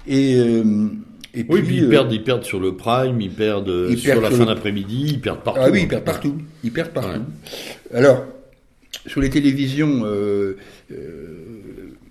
Et, 0.07 0.35
euh, 0.39 0.63
et 1.33 1.43
Oui, 1.49 1.61
puis, 1.61 1.67
puis 1.67 1.77
ils 1.77 1.89
perdent, 1.89 2.11
ils 2.11 2.23
perdent 2.23 2.43
sur 2.43 2.59
le 2.59 2.75
prime, 2.75 3.19
ils 3.19 3.31
perdent 3.31 3.87
ils 3.89 3.97
sur 3.97 4.11
perdent 4.11 4.23
la 4.23 4.29
sur 4.29 4.37
fin 4.37 4.45
le- 4.45 4.53
d'après-midi, 4.55 5.05
ils 5.09 5.21
perdent 5.21 5.41
partout. 5.43 5.59
Ah 5.63 5.69
oui, 5.71 5.81
ils 5.83 5.87
perdent 5.87 6.03
partout. 6.03 6.35
Ils 6.63 6.71
perdent 6.71 6.91
partout. 6.91 7.19
Ouais. 7.91 7.97
Alors, 7.97 8.25
sur 9.07 9.21
les 9.21 9.29
télévisions, 9.31 10.03
euh, 10.05 10.55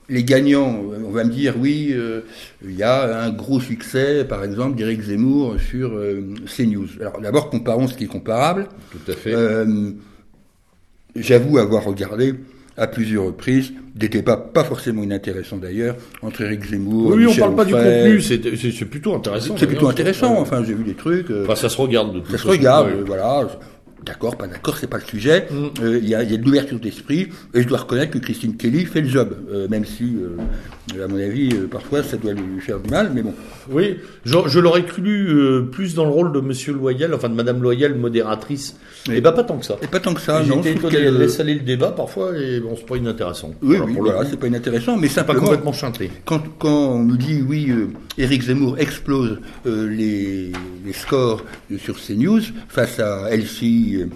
les 0.09 0.25
gagnants, 0.25 0.83
on 1.07 1.11
va 1.11 1.25
me 1.25 1.31
dire, 1.31 1.55
oui, 1.59 1.91
euh, 1.93 2.21
il 2.65 2.75
y 2.77 2.83
a 2.83 3.23
un 3.23 3.31
gros 3.31 3.61
succès, 3.61 4.25
par 4.25 4.45
exemple, 4.45 4.77
d'Éric 4.77 5.03
Zemmour 5.03 5.57
sur 5.59 5.93
euh, 5.95 6.35
CNews. 6.47 6.89
Alors, 7.01 7.21
d'abord, 7.21 7.49
comparons 7.51 7.89
ce 7.89 7.95
qui 7.95 8.05
est 8.05 8.09
comparable. 8.09 8.69
Tout 8.93 9.11
à 9.11 9.15
fait. 9.15 9.35
Euh, 9.35 9.93
J'avoue 11.17 11.59
avoir 11.59 11.85
regardé 11.85 12.35
à 12.77 12.89
plusieurs 12.89 13.27
reprises 13.27 13.73
des 13.95 14.09
débats 14.09 14.37
pas 14.37 14.65
forcément 14.65 15.05
inintéressants 15.05 15.59
d'ailleurs 15.59 15.95
entre 16.23 16.41
Éric 16.43 16.65
Zemmour, 16.65 17.11
oui, 17.11 17.19
oui, 17.19 17.25
on 17.27 17.29
Michel 17.29 17.41
parle 17.45 17.55
pas 17.55 17.65
du 17.65 17.73
contenu, 17.73 18.21
c'est 18.21 18.85
plutôt 18.87 19.15
intéressant. 19.15 19.55
C'est 19.57 19.69
plutôt 19.69 19.87
intéressant. 19.89 20.41
Enfin, 20.41 20.65
j'ai 20.65 20.75
vu 20.75 20.83
des 20.83 20.95
trucs. 20.95 21.31
euh, 21.31 21.45
Enfin, 21.45 21.55
ça 21.55 21.69
se 21.69 21.77
regarde 21.81 22.13
de 22.15 22.19
toute 22.19 22.33
ça 22.33 22.39
se 22.39 22.49
regarde, 22.49 22.89
voilà. 23.07 23.47
D'accord, 24.05 24.37
pas 24.37 24.47
d'accord, 24.47 24.77
c'est 24.77 24.87
pas 24.87 24.99
le 24.99 25.05
sujet. 25.05 25.47
Mm. 25.51 25.83
Euh, 25.83 25.99
Il 26.03 26.09
y, 26.09 26.15
a, 26.15 26.23
il 26.23 26.31
y 26.31 26.35
a 26.35 26.37
de 26.37 26.45
l'ouverture 26.45 26.79
d'esprit, 26.79 27.29
et 27.55 27.63
je 27.63 27.67
dois 27.69 27.79
reconnaître 27.79 28.13
que 28.13 28.19
Christine 28.19 28.57
Kelly 28.57 28.85
fait 28.85 29.01
le 29.01 29.09
job, 29.09 29.35
euh, 29.51 29.67
même 29.69 29.85
si, 29.85 30.17
euh, 30.17 31.03
à 31.05 31.09
mon 31.09 31.19
avis, 31.19 31.51
parfois 31.71 32.03
ça 32.03 32.17
doit 32.17 32.33
lui 32.33 32.61
faire 32.61 32.81
du 32.81 32.91
mal, 32.91 33.11
mais 33.15 33.23
bon. 33.23 33.33
Oui, 33.71 33.97
je, 34.25 34.37
je 34.47 34.59
l'aurais 34.61 34.85
cru 34.85 35.03
plus 35.73 35.95
dans 35.95 36.05
le 36.05 36.11
rôle 36.11 36.33
de 36.33 36.41
Monsieur 36.41 36.73
Loyal, 36.75 37.15
enfin 37.15 37.29
de 37.31 37.35
Madame 37.35 37.63
Loyal, 37.63 37.95
modératrice. 37.95 38.77
Oui. 39.09 39.17
Et 39.17 39.21
bah 39.21 39.33
pas 39.33 39.45
tant 39.45 39.59
que 39.59 39.65
ça. 39.67 39.77
Et 39.83 39.87
pas 39.87 40.01
tant 40.01 40.13
que 40.15 40.21
ça. 40.21 40.43
J'étais 40.43 40.73
étonné, 40.73 40.93
qu'elle- 40.95 41.05
elle 41.07 41.19
laisse 41.19 41.39
aller 41.41 41.55
le 41.55 41.61
débat 41.61 41.91
parfois 41.93 42.37
et 42.39 42.61
bon, 42.61 42.75
c'est 42.77 42.87
pas 42.87 42.97
inintéressant. 42.97 43.53
Oui, 43.63 43.77
Alors, 43.77 43.87
oui, 43.89 43.95
pour 43.95 44.05
voilà, 44.05 44.25
c'est 44.29 44.39
pas 44.39 44.47
inintéressant, 44.47 44.97
mais 44.97 45.09
c'est 45.09 45.25
pas 45.25 45.35
complètement 45.35 45.73
chanté. 45.73 46.11
quand, 46.25 46.43
quand 46.59 46.93
on 46.97 47.03
nous 47.05 47.17
dit, 47.17 47.43
oui, 47.47 47.71
Éric 48.19 48.43
Zemmour 48.43 48.79
explose 48.79 49.39
les, 49.65 50.53
les 50.85 50.93
scores 50.93 51.45
sur 51.79 51.97
CNews 51.99 52.41
face 52.69 52.99
à 53.01 53.31
LCI 53.35 53.94
euh, 54.03 54.07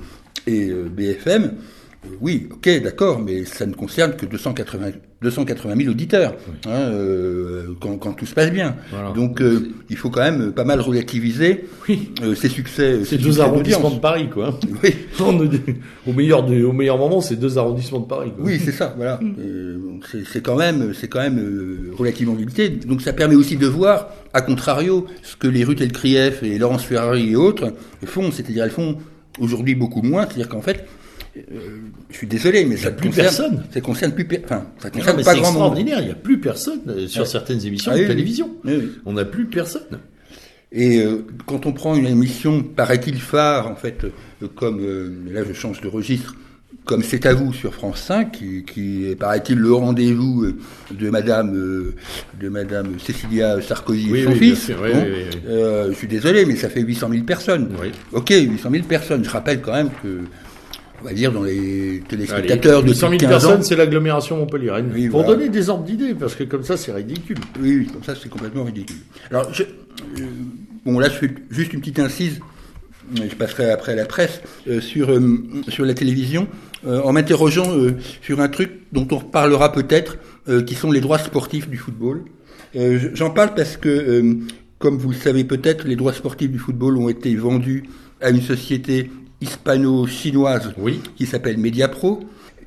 et 0.47 0.69
euh, 0.71 0.89
BFM, 0.91 1.43
euh, 1.45 2.09
oui, 2.21 2.49
ok, 2.53 2.83
d'accord, 2.83 3.21
mais 3.21 3.45
ça 3.45 3.67
ne 3.67 3.75
concerne 3.75 4.15
que 4.15 4.25
280, 4.25 4.91
280 5.21 5.75
000 5.77 5.91
auditeurs, 5.91 6.37
hein, 6.65 6.71
euh, 6.71 7.75
quand, 7.81 7.97
quand 7.99 8.13
tout 8.13 8.25
se 8.25 8.35
passe 8.35 8.53
bien. 8.53 8.77
Voilà. 8.93 9.11
Donc, 9.11 9.43
euh, 9.43 9.73
il 9.91 9.97
faut 9.97 10.09
quand 10.09 10.21
même 10.23 10.53
pas 10.53 10.63
mal 10.65 10.81
relativiser 10.81 11.65
Oui. 11.89 12.13
euh, 12.23 12.37
ces 12.37 12.49
succès. 12.49 13.05
Ces 13.05 13.19
deux 13.19 13.25
succès 13.33 13.41
arrondissements 13.41 13.91
de 13.91 13.99
Paris, 13.99 14.29
quoi. 14.33 14.57
Oui. 14.83 14.95
Au 16.07 16.13
meilleur 16.13 16.45
du- 16.47 16.63
au 16.63 16.73
meilleur 16.73 16.99
moment, 16.99 17.21
c'est 17.21 17.35
deux 17.35 17.59
arrondissements 17.59 17.99
de 17.99 18.07
Paris. 18.07 18.31
Quoi. 18.35 18.45
Oui, 18.47 18.61
c'est 18.65 18.71
ça, 18.73 18.95
voilà. 18.97 19.19
Euh, 19.41 19.79
c'est- 20.33 20.41
quand 20.41 20.57
même, 20.57 20.95
c'est 20.95 21.09
quand 21.09 21.21
même 21.21 21.91
relativement 21.99 22.37
limité. 22.37 22.69
Donc 22.69 23.03
ça 23.03 23.13
permet 23.13 23.35
aussi 23.35 23.57
de 23.57 23.67
voir, 23.67 24.11
à 24.33 24.41
contrario, 24.41 25.05
ce 25.25 25.35
que 25.37 25.49
les 25.49 25.65
Ruth 25.65 25.81
Elkrief 25.81 26.45
et 26.45 26.59
Laurence 26.59 26.85
Ferrari 26.85 27.33
et 27.33 27.37
autres 27.37 27.73
font. 28.05 28.31
C'est-à-dire, 28.31 28.63
elles 28.65 28.71
font 28.71 28.97
aujourd'hui 29.41 29.75
beaucoup 29.75 30.03
moins. 30.03 30.25
C'est-à-dire 30.27 30.49
qu'en 30.49 30.61
fait, 30.63 30.87
euh, 31.37 31.43
je 32.11 32.17
suis 32.17 32.27
désolé, 32.27 32.65
mais 32.65 32.77
ça 32.77 32.91
ne 32.91 32.97
plus 32.97 33.09
concerne, 33.11 33.27
personne. 33.27 33.65
ça 33.73 33.81
concerne 33.81 34.13
plus, 34.13 34.25
per- 34.27 34.41
enfin, 34.45 34.67
ça 34.79 34.89
Non, 34.89 34.95
concerne 34.99 35.17
mais 35.19 35.23
pas 35.25 35.35
grand 35.35 35.43
monde. 35.43 35.51
extraordinaire, 35.53 36.01
il 36.01 36.07
n'y 36.07 36.11
a 36.13 36.15
plus 36.17 36.41
personne 36.41 36.81
euh, 36.89 37.07
sur 37.07 37.23
Ouais. 37.23 37.29
certaines 37.29 37.65
émissions 37.65 37.93
Ah 37.95 37.97
de 37.97 38.03
oui, 38.03 38.07
télévision. 38.09 38.51
Oui, 38.65 38.73
oui. 38.79 38.91
On 39.07 39.13
n'a 39.15 39.25
plus 39.25 39.47
personne. 39.47 40.01
Et 40.73 40.99
euh, 40.99 41.25
quand 41.47 41.65
on 41.67 41.73
prend 41.73 41.95
une 41.97 42.07
émission, 42.07 42.63
paraît-il 42.63 43.21
phare, 43.21 43.69
en 43.71 43.77
fait, 43.77 44.05
euh, 44.05 44.49
comme, 44.55 44.81
euh, 44.81 45.11
là 45.31 45.43
je 45.47 45.53
change 45.55 45.81
de 45.81 45.89
registre, 45.89 46.35
comme 46.89 47.03
C'est 47.03 47.27
à 47.27 47.35
vous 47.35 47.53
sur 47.53 47.75
France 47.75 48.01
5, 48.01 48.33
qui, 48.33 48.65
qui 48.65 49.07
est, 49.11 49.15
paraît-il, 49.15 49.59
le 49.59 49.75
rendez-vous 49.75 50.45
euh, 50.45 50.57
de 50.91 51.11
Madame, 51.11 51.55
euh, 51.55 51.95
de 52.41 52.49
Madame 52.49 52.99
Cécilia 52.99 53.61
Sarkozy 53.61 54.09
Oui, 54.11 54.21
et 54.21 54.25
son 54.25 54.31
oui, 54.31 54.39
fils. 54.39 54.65
sûr, 54.65 54.77
Bon, 54.79 54.85
oui, 54.87 55.25
euh, 55.49 55.89
je 55.91 55.95
suis 55.97 56.09
désolé, 56.09 56.47
mais 56.47 56.57
ça 56.57 56.71
fait 56.71 56.81
800 56.81 57.11
000 57.13 57.25
personnes. 57.25 57.69
Oui. 57.79 57.93
Ok, 58.13 58.31
800 58.31 58.71
000 58.73 58.85
personnes. 58.85 59.23
Je 59.23 59.29
rappelle 59.29 59.61
quand 59.61 59.75
même 59.75 59.91
que, 60.03 60.21
on 61.03 61.05
va 61.05 61.13
dire, 61.13 61.31
dans 61.31 61.43
les 61.43 61.59
Allez, 61.59 62.03
téléspectateurs 62.09 62.83
de 62.83 62.95
100 62.95 62.99
000 63.01 63.09
plus 63.11 63.17
de 63.19 63.23
15 63.25 63.31
personnes, 63.43 63.63
c'est 63.63 63.77
l'agglomération 63.77 64.39
montpelliéraine. 64.39 64.91
Oui, 64.95 65.09
Pour 65.11 65.25
voilà. 65.25 65.37
donner 65.37 65.51
des 65.51 65.69
ordres 65.69 65.85
d'idées, 65.85 66.15
parce 66.15 66.35
que 66.35 66.45
comme 66.45 66.65
ça, 66.65 66.79
c'est 66.79 66.93
ridicule. 66.93 67.37
Oui, 67.61 67.77
oui, 67.81 67.87
comme 67.93 68.03
ça, 68.03 68.15
c'est 68.21 68.31
complètement 68.31 68.65
ridicule. 68.65 68.97
Alors, 69.31 69.53
je, 69.53 69.63
euh, 69.63 70.25
bon, 70.87 70.99
là, 70.99 71.11
je 71.11 71.15
fais 71.19 71.31
juste 71.51 71.75
une 71.75 71.81
petite 71.81 71.99
incise. 71.99 72.41
Je 73.15 73.35
passerai 73.37 73.71
après 73.71 73.93
à 73.93 73.97
la 73.97 74.05
presse 74.05 74.43
euh, 74.69 74.83
sur 74.83 75.11
euh, 75.11 75.39
sur 75.69 75.87
la 75.87 75.95
télévision 75.95 76.47
euh, 76.87 77.01
en 77.03 77.13
m'interrogeant 77.13 77.71
euh, 77.77 77.97
sur 78.23 78.41
un 78.41 78.49
truc 78.49 78.71
dont 78.93 79.07
on 79.11 79.17
reparlera 79.19 79.73
peut-être, 79.73 80.19
euh, 80.49 80.63
qui 80.63 80.75
sont 80.75 80.91
les 80.93 81.01
droits 81.01 81.19
sportifs 81.19 81.69
du 81.69 81.77
football. 81.77 82.25
Je- 82.75 83.09
J'en 83.15 83.31
parle 83.31 83.55
parce 83.55 83.77
que, 83.77 84.37
comme 84.79 84.99
vous 84.99 85.11
le 85.11 85.17
savez 85.17 85.45
peut-être, 85.45 85.87
les 85.89 85.97
droits 85.97 86.13
sportifs 86.13 86.51
du 86.51 86.59
football 86.59 86.97
ont 86.99 87.09
été 87.09 87.35
vendus 87.35 87.85
à 88.21 88.31
une 88.31 88.43
société 88.43 89.11
hispano-chinoise 89.41 90.73
Oui. 90.79 91.01
qui 91.17 91.27
s'appelle 91.27 91.59
Mediapro, 91.59 92.21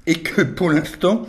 et 0.07 0.15
que 0.15 0.41
pour 0.41 0.71
l'instant, 0.71 1.27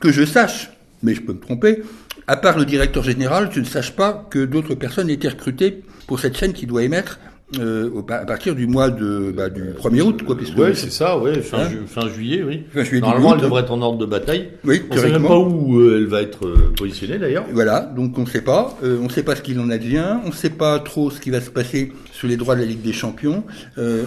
que 0.00 0.10
je 0.12 0.24
sache, 0.24 0.70
mais 1.02 1.14
je 1.14 1.20
peux 1.22 1.32
me 1.32 1.38
tromper, 1.40 1.82
à 2.26 2.36
part 2.36 2.58
le 2.58 2.64
directeur 2.64 3.02
général, 3.02 3.50
je 3.52 3.60
ne 3.60 3.64
sache 3.64 3.92
pas 3.92 4.26
que 4.30 4.44
d'autres 4.44 4.74
personnes 4.74 5.10
aient 5.10 5.14
été 5.14 5.28
recrutées 5.28 5.82
pour 6.06 6.20
cette 6.20 6.36
chaîne 6.36 6.52
qui 6.52 6.66
doit 6.66 6.82
émettre 6.82 7.18
euh, 7.60 7.90
à 8.08 8.24
partir 8.24 8.54
du 8.54 8.66
mois 8.66 8.90
de, 8.90 9.32
bah, 9.36 9.50
du 9.50 9.62
1er 9.62 10.02
août, 10.02 10.22
quoi, 10.24 10.36
puisque 10.36 10.56
Oui, 10.56 10.70
c'est 10.74 10.90
ça, 10.90 11.18
ouais, 11.18 11.40
fin, 11.40 11.58
Hein 11.58 11.68
ju- 11.70 11.82
fin 11.86 12.08
juillet, 12.08 12.42
oui. 12.46 12.62
Fin 12.72 12.84
juillet, 12.84 13.00
Normalement, 13.00 13.34
elle 13.34 13.42
devrait 13.42 13.62
être 13.62 13.72
en 13.72 13.82
ordre 13.82 13.98
de 13.98 14.06
bataille. 14.06 14.48
Oui, 14.64 14.82
On 14.90 14.96
sait 14.96 15.10
même 15.10 15.26
pas 15.26 15.38
où 15.38 15.78
euh, 15.80 15.98
elle 15.98 16.06
va 16.06 16.22
être 16.22 16.46
euh, 16.46 16.72
positionnée, 16.76 17.18
d'ailleurs. 17.18 17.44
Voilà, 17.52 17.80
donc 17.80 18.16
on 18.18 18.22
ne 18.22 18.26
sait 18.26 18.40
pas, 18.42 18.76
euh, 18.82 18.98
on 19.00 19.04
ne 19.04 19.08
sait 19.10 19.22
pas 19.22 19.36
ce 19.36 19.42
qu'il 19.42 19.58
en 19.60 19.70
advient, 19.70 20.16
on 20.24 20.28
ne 20.28 20.34
sait 20.34 20.50
pas 20.50 20.78
trop 20.78 21.10
ce 21.10 21.20
qui 21.20 21.30
va 21.30 21.40
se 21.40 21.50
passer 21.50 21.92
sur 22.12 22.28
les 22.28 22.36
droits 22.36 22.54
de 22.54 22.60
la 22.60 22.66
Ligue 22.66 22.82
des 22.82 22.92
Champions. 22.92 23.44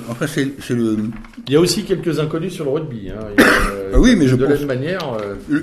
Enfin, 0.09 0.25
c'est 0.27 0.45
le. 0.73 0.97
Il 1.47 1.53
y 1.53 1.55
a 1.55 1.59
aussi 1.59 1.83
quelques 1.83 2.19
inconnus 2.19 2.53
sur 2.53 2.65
le 2.65 2.71
rugby. 2.71 3.09
Hein. 3.09 3.25
ah 3.93 3.99
oui, 3.99 4.15
mais 4.17 4.27
je 4.27 4.35
de 4.35 4.45
pense... 4.45 4.53
la 4.53 4.59
même 4.59 4.67
manière. 4.67 5.17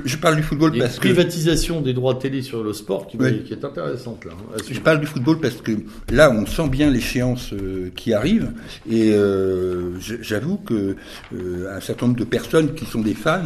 Je 0.05 0.17
parle 0.17 0.37
du 0.37 0.43
football 0.43 0.73
parce 0.79 0.97
que. 0.97 1.01
privatisation 1.01 1.81
des 1.81 1.95
droits 1.95 2.15
télé 2.15 2.43
sur 2.43 2.63
le 2.63 2.73
sport 2.73 3.07
qui, 3.07 3.17
qui 3.19 3.53
est 3.53 3.65
intéressante 3.65 4.25
là. 4.25 4.33
Hein, 4.33 4.61
je 4.71 4.81
parle 4.81 5.01
du 5.01 5.07
football 5.07 5.39
parce 5.41 5.57
que 5.57 5.73
là, 6.11 6.31
on 6.31 6.47
sent 6.47 6.69
bien 6.69 6.91
l'échéance 6.91 7.53
euh, 7.73 7.91
qui 7.95 8.13
arrive 8.13 8.53
et 8.91 9.13
euh, 9.13 9.99
j'avoue 9.99 10.59
que 10.59 10.97
un 11.33 11.81
certain 11.81 12.07
nombre 12.07 12.19
de 12.19 12.25
personnes 12.25 12.75
qui 12.75 12.85
sont 12.85 13.01
des 13.01 13.15
fans 13.15 13.43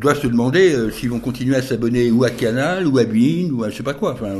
doivent 0.00 0.20
se 0.20 0.26
demander 0.26 0.74
s'ils 0.92 1.10
vont 1.10 1.20
continuer 1.20 1.56
à 1.56 1.62
s'abonner 1.62 2.10
ou 2.10 2.24
à 2.24 2.30
Canal 2.30 2.86
ou 2.86 2.98
à 2.98 3.04
Bein 3.04 3.50
ou 3.52 3.62
à 3.62 3.70
je 3.70 3.76
sais 3.76 3.82
pas 3.82 3.94
quoi. 3.94 4.12
Enfin, 4.12 4.34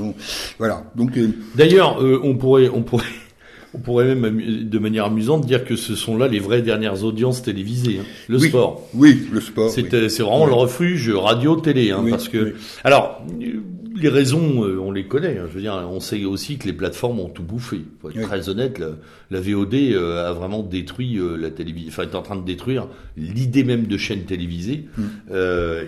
voilà. 0.59 0.91
Donc. 0.97 1.19
D'ailleurs, 1.55 2.03
on 2.25 2.35
pourrait, 2.37 2.69
on 2.69 2.83
pourrait. 2.83 3.05
On 3.75 3.79
pourrait 3.81 4.15
même, 4.15 4.41
de 4.67 4.79
manière 4.79 5.05
amusante, 5.05 5.45
dire 5.45 5.65
que 5.65 5.77
ce 5.77 5.95
sont 5.95 6.17
là 6.17 6.27
les 6.27 6.39
vraies 6.39 6.63
dernières 6.63 7.05
audiences 7.05 7.43
télévisées. 7.43 7.99
Hein. 8.01 8.07
Le 8.27 8.39
sport. 8.39 8.89
Oui, 8.95 9.29
le 9.31 9.43
sport. 9.43 9.71
C'est 9.71 9.83
vraiment 10.21 10.47
le 10.47 10.55
refuge 10.55 11.11
radio-télé. 11.11 11.91
Hein, 11.91 12.03
parce 12.09 12.31
que, 12.31 12.55
alors, 12.83 13.23
les 14.03 14.09
raisons, 14.09 14.65
euh, 14.65 14.79
on 14.79 14.91
les 14.91 15.07
connaît. 15.07 15.39
Hein. 15.39 15.47
je 15.49 15.55
veux 15.55 15.61
dire, 15.61 15.75
on 15.91 16.01
sait 16.01 16.25
aussi 16.25 16.59
que 16.59 16.67
les 16.67 16.73
plateformes 16.73 17.21
ont 17.21 17.29
tout 17.29 17.43
bouffé. 17.43 17.83
Faut 18.01 18.11
être 18.11 18.21
très 18.23 18.49
honnête, 18.49 18.79
la, 19.31 19.41
VOD 19.41 19.75
euh, 19.75 20.29
a 20.29 20.33
vraiment 20.33 20.63
détruit 20.63 21.19
euh, 21.19 21.37
la 21.37 21.51
télévision. 21.51 21.91
Enfin, 21.91 22.03
est 22.05 22.15
en 22.15 22.23
train 22.23 22.37
de 22.37 22.45
détruire 22.45 22.89
l'idée 23.17 23.65
même 23.65 23.87
de 23.87 23.97
chaîne 23.97 24.25
télévisée. 24.25 24.87
Mm. 24.97 25.03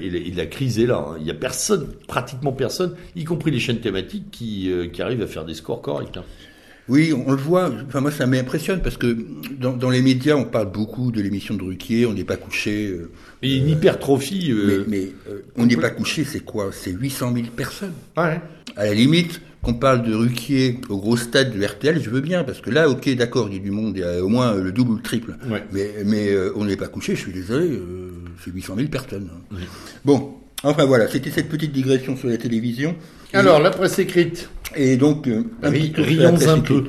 et, 0.03 0.33
la 0.35 0.47
crise 0.47 0.79
est 0.79 0.87
là. 0.87 1.07
Hein. 1.09 1.17
Il 1.21 1.27
y 1.27 1.31
a 1.31 1.35
personne, 1.35 1.89
pratiquement 2.07 2.53
personne, 2.53 2.95
y 3.17 3.25
compris 3.25 3.51
les 3.51 3.59
chaînes 3.59 3.81
thématiques, 3.81 4.31
qui, 4.31 4.71
qui 4.93 5.03
arrivent 5.03 5.23
à 5.23 5.27
faire 5.27 5.45
des 5.45 5.55
scores 5.55 5.83
corrects. 5.83 6.17
Hein. 6.17 6.25
Oui, 6.91 7.13
on 7.13 7.31
le 7.31 7.37
voit. 7.37 7.71
Enfin, 7.87 8.01
moi, 8.01 8.11
ça 8.11 8.27
m'impressionne 8.27 8.83
parce 8.83 8.97
que 8.97 9.17
dans, 9.61 9.91
les 9.91 10.03
médias, 10.03 10.35
on 10.35 10.45
parle 10.45 10.73
beaucoup 10.73 11.13
de 11.13 11.23
l'émission 11.23 11.55
de 11.55 11.63
Ruquier, 11.63 12.05
on 12.05 12.13
n'est 12.13 12.25
pas 12.25 12.37
couché. 12.37 12.89
Euh, 12.89 13.13
et 13.43 13.59
une 13.59 13.69
hypertrophie. 13.69 14.51
Euh, 14.51 14.85
mais, 14.89 15.13
euh, 15.29 15.43
on 15.57 15.67
n'est 15.67 15.77
pas 15.77 15.91
couché, 15.91 16.25
c'est 16.25 16.41
quoi? 16.41 16.71
C'est 16.73 16.91
800 16.91 17.33
000 17.33 17.47
personnes. 17.57 17.93
Ouais. 18.17 18.41
À 18.77 18.87
la 18.87 18.93
limite, 18.93 19.41
qu'on 19.63 19.75
parle 19.75 20.03
de 20.03 20.13
Ruquier 20.13 20.81
au 20.89 20.99
gros 20.99 21.17
stade 21.17 21.57
de 21.57 21.65
RTL, 21.65 22.03
je 22.03 22.11
veux 22.11 22.21
bien, 22.21 22.43
parce 22.43 22.61
que 22.61 22.71
là, 22.71 22.91
ok, 22.91 23.09
d'accord, 23.15 23.47
il 23.49 23.55
y 23.55 23.61
a 23.61 23.63
du 23.63 23.71
monde, 23.71 23.93
il 23.97 24.01
y 24.01 24.05
a 24.05 24.25
au 24.25 24.29
moins 24.29 24.57
le 24.57 24.73
double 24.73 24.93
ou 24.93 24.97
le 24.97 25.03
triple. 25.03 25.37
Mais, 25.73 25.93
mais 26.05 26.35
on 26.57 26.65
n'est 26.65 26.77
pas 26.77 26.89
couché, 26.89 27.15
je 27.15 27.21
suis 27.21 27.33
désolé, 27.33 27.81
c'est 28.45 28.51
800 28.51 28.75
000 28.77 28.89
personnes. 28.89 29.29
Bon, 30.05 30.35
enfin 30.65 30.87
voilà, 30.87 31.07
c'était 31.07 31.31
cette 31.31 31.49
petite 31.49 31.73
digression 31.73 32.17
sur 32.17 32.29
la 32.29 32.39
télévision. 32.39 32.97
Alors, 33.33 33.61
la 33.61 33.71
presse 33.71 33.99
écrite. 33.99 34.51
Et 34.77 34.97
donc, 34.97 35.27
euh, 35.27 35.45
un 35.63 35.71
rions 35.71 36.49
un 36.49 36.61
peu. 36.61 36.85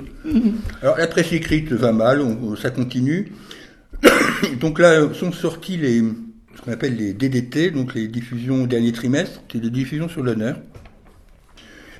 Alors, 0.82 0.98
la 0.98 1.08
presse 1.08 1.32
écrite 1.34 1.72
va 1.72 1.92
mal, 1.92 2.22
ça 2.62 2.70
continue. 2.70 3.32
donc 4.60 4.80
là, 4.80 5.14
sont 5.14 5.32
sortis 5.32 5.78
les, 5.78 6.00
ce 6.00 6.62
qu'on 6.64 6.72
appelle 6.72 6.96
les 6.96 7.14
DDT, 7.14 7.72
donc 7.72 7.94
les 7.94 8.08
diffusions 8.08 8.64
au 8.64 8.68
dernier 8.68 8.92
trimestre, 8.92 9.42
c'est 9.52 9.60
des 9.60 9.70
diffusions 9.70 10.10
sur 10.10 10.24
l'honneur. 10.24 10.58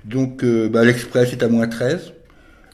Donc, 0.06 0.44
euh, 0.44 0.70
bah, 0.70 0.84
l'Express 0.84 1.34
est 1.34 1.44
à 1.44 1.48
moins 1.48 1.68
13. 1.68 2.14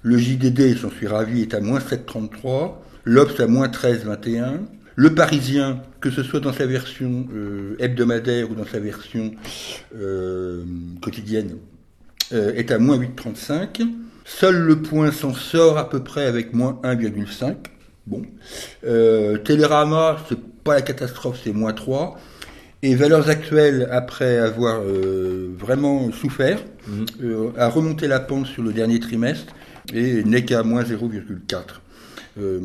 Le 0.03 0.17
JDD, 0.17 0.77
j'en 0.77 0.91
suis 0.91 1.07
ravi, 1.07 1.41
est 1.41 1.53
à 1.53 1.59
moins 1.59 1.79
7,33. 1.79 2.75
L'Obs 3.03 3.39
à 3.39 3.47
moins 3.47 3.67
13,21. 3.67 4.59
Le 4.95 5.13
Parisien, 5.13 5.81
que 5.99 6.11
ce 6.11 6.23
soit 6.23 6.39
dans 6.39 6.53
sa 6.53 6.65
version 6.65 7.27
euh, 7.33 7.75
hebdomadaire 7.79 8.49
ou 8.51 8.55
dans 8.55 8.65
sa 8.65 8.79
version 8.79 9.31
euh, 9.95 10.63
quotidienne, 11.01 11.57
euh, 12.33 12.53
est 12.53 12.71
à 12.71 12.79
moins 12.79 12.97
8,35. 12.97 13.87
Seul 14.25 14.57
le 14.57 14.81
point 14.81 15.11
s'en 15.11 15.33
sort 15.33 15.77
à 15.77 15.89
peu 15.89 16.03
près 16.03 16.25
avec 16.25 16.53
moins 16.53 16.79
1,5. 16.83 17.55
Bon. 18.05 18.23
Télérama, 19.43 20.17
c'est 20.29 20.39
pas 20.63 20.75
la 20.75 20.81
catastrophe, 20.81 21.39
c'est 21.43 21.53
moins 21.53 21.73
3. 21.73 22.17
Et 22.83 22.95
Valeurs 22.95 23.29
Actuelles, 23.29 23.87
après 23.91 24.37
avoir 24.37 24.81
vraiment 24.81 26.11
souffert, 26.11 26.59
mmh. 26.87 27.03
a 27.57 27.67
remonté 27.69 28.07
la 28.07 28.19
pente 28.19 28.47
sur 28.47 28.63
le 28.63 28.71
dernier 28.71 28.99
trimestre 28.99 29.53
et 29.93 30.23
n'est 30.23 30.45
qu'à 30.45 30.63
moins 30.63 30.83
0,4. 30.83 31.81
Euh, 32.39 32.59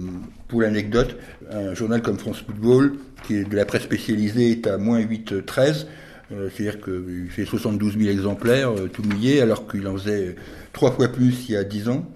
pour 0.48 0.62
l'anecdote, 0.62 1.16
un 1.50 1.74
journal 1.74 2.02
comme 2.02 2.18
France 2.18 2.42
Football, 2.46 2.94
qui 3.26 3.36
est 3.36 3.44
de 3.44 3.56
la 3.56 3.64
presse 3.64 3.82
spécialisée, 3.82 4.52
est 4.52 4.66
à 4.66 4.78
moins 4.78 5.00
8,13. 5.00 5.86
Euh, 6.32 6.48
c'est-à-dire 6.54 6.80
qu'il 6.80 7.28
fait 7.30 7.44
72 7.44 7.98
000 7.98 8.10
exemplaires, 8.10 8.70
euh, 8.70 8.88
tout 8.88 9.02
mouillé, 9.02 9.40
alors 9.40 9.66
qu'il 9.66 9.86
en 9.86 9.96
faisait 9.96 10.36
trois 10.72 10.92
fois 10.92 11.08
plus 11.08 11.48
il 11.48 11.52
y 11.52 11.56
a 11.56 11.64
10 11.64 11.88
ans. 11.88 12.10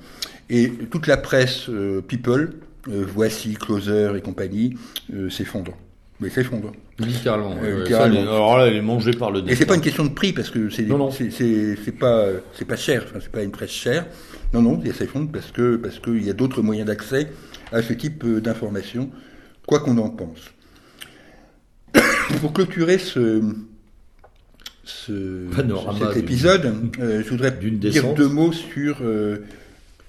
Et 0.49 0.71
toute 0.90 1.07
la 1.07 1.16
presse 1.16 1.69
People, 2.07 2.53
Voici, 2.87 3.55
Closer 3.55 4.12
et 4.16 4.21
compagnie, 4.21 4.77
s'effondre. 5.29 5.73
Mais 6.21 6.31
s'effondre. 6.31 6.71
Littéralement. 6.98 7.52
alors 7.61 8.59
là, 8.59 8.68
elle 8.68 8.76
est 8.76 8.82
mangée 8.82 9.12
par 9.12 9.30
le. 9.30 9.42
Et 9.50 9.54
c'est 9.54 9.66
pas 9.66 9.74
une 9.74 9.82
question 9.82 10.04
de 10.04 10.11
prix 10.11 10.32
parce 10.32 10.50
que 10.50 10.70
c'est 10.70 10.87
c'est 11.85 11.92
pas 11.92 12.26
c'est 12.54 12.64
pas 12.64 12.76
cher. 12.76 13.04
Enfin, 13.06 13.18
c'est 13.20 13.30
pas 13.30 13.42
une 13.42 13.50
presse 13.50 13.70
chère. 13.70 14.06
Non, 14.54 14.62
non, 14.62 14.80
il 14.85 14.94
s'effondre 14.94 15.30
parce 15.30 15.50
que 15.50 15.76
parce 15.76 15.98
qu'il 15.98 16.24
y 16.24 16.30
a 16.30 16.32
d'autres 16.32 16.62
moyens 16.62 16.87
d'accès 16.87 17.28
à 17.72 17.82
ce 17.82 17.92
type 17.92 18.24
euh, 18.24 18.40
d'informations, 18.40 19.11
quoi 19.66 19.80
qu'on 19.80 19.98
en 19.98 20.09
pense. 20.09 20.38
Pour 22.40 22.52
clôturer 22.52 22.98
ce, 22.98 23.42
ce 24.85 25.48
cet 25.98 26.16
épisode, 26.16 26.90
euh, 27.00 27.22
je 27.24 27.28
voudrais 27.28 27.50
dire 27.50 28.14
deux 28.14 28.28
mots 28.28 28.52
sur 28.52 28.98
euh, 29.02 29.44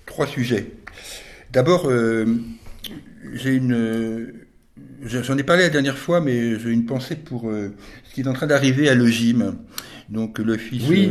trois 0.06 0.28
sujets. 0.28 0.71
D'abord, 1.52 1.89
j'ai 3.34 3.54
une 3.54 4.34
J'en 5.04 5.38
ai 5.38 5.44
parlé 5.44 5.63
la 5.63 5.70
dernière 5.70 5.98
fois, 5.98 6.22
mais 6.22 6.60
j'ai 6.60 6.72
une 6.72 6.86
pensée 6.86 7.16
pour 7.16 7.52
ce 7.52 8.13
qui 8.13 8.22
est 8.22 8.28
en 8.28 8.34
train 8.34 8.48
d'arriver 8.48 8.90
à 8.90 8.96
l'OGIM, 8.96 9.56
donc 10.10 10.40
l'Office 10.40 10.84
oui 10.90 11.10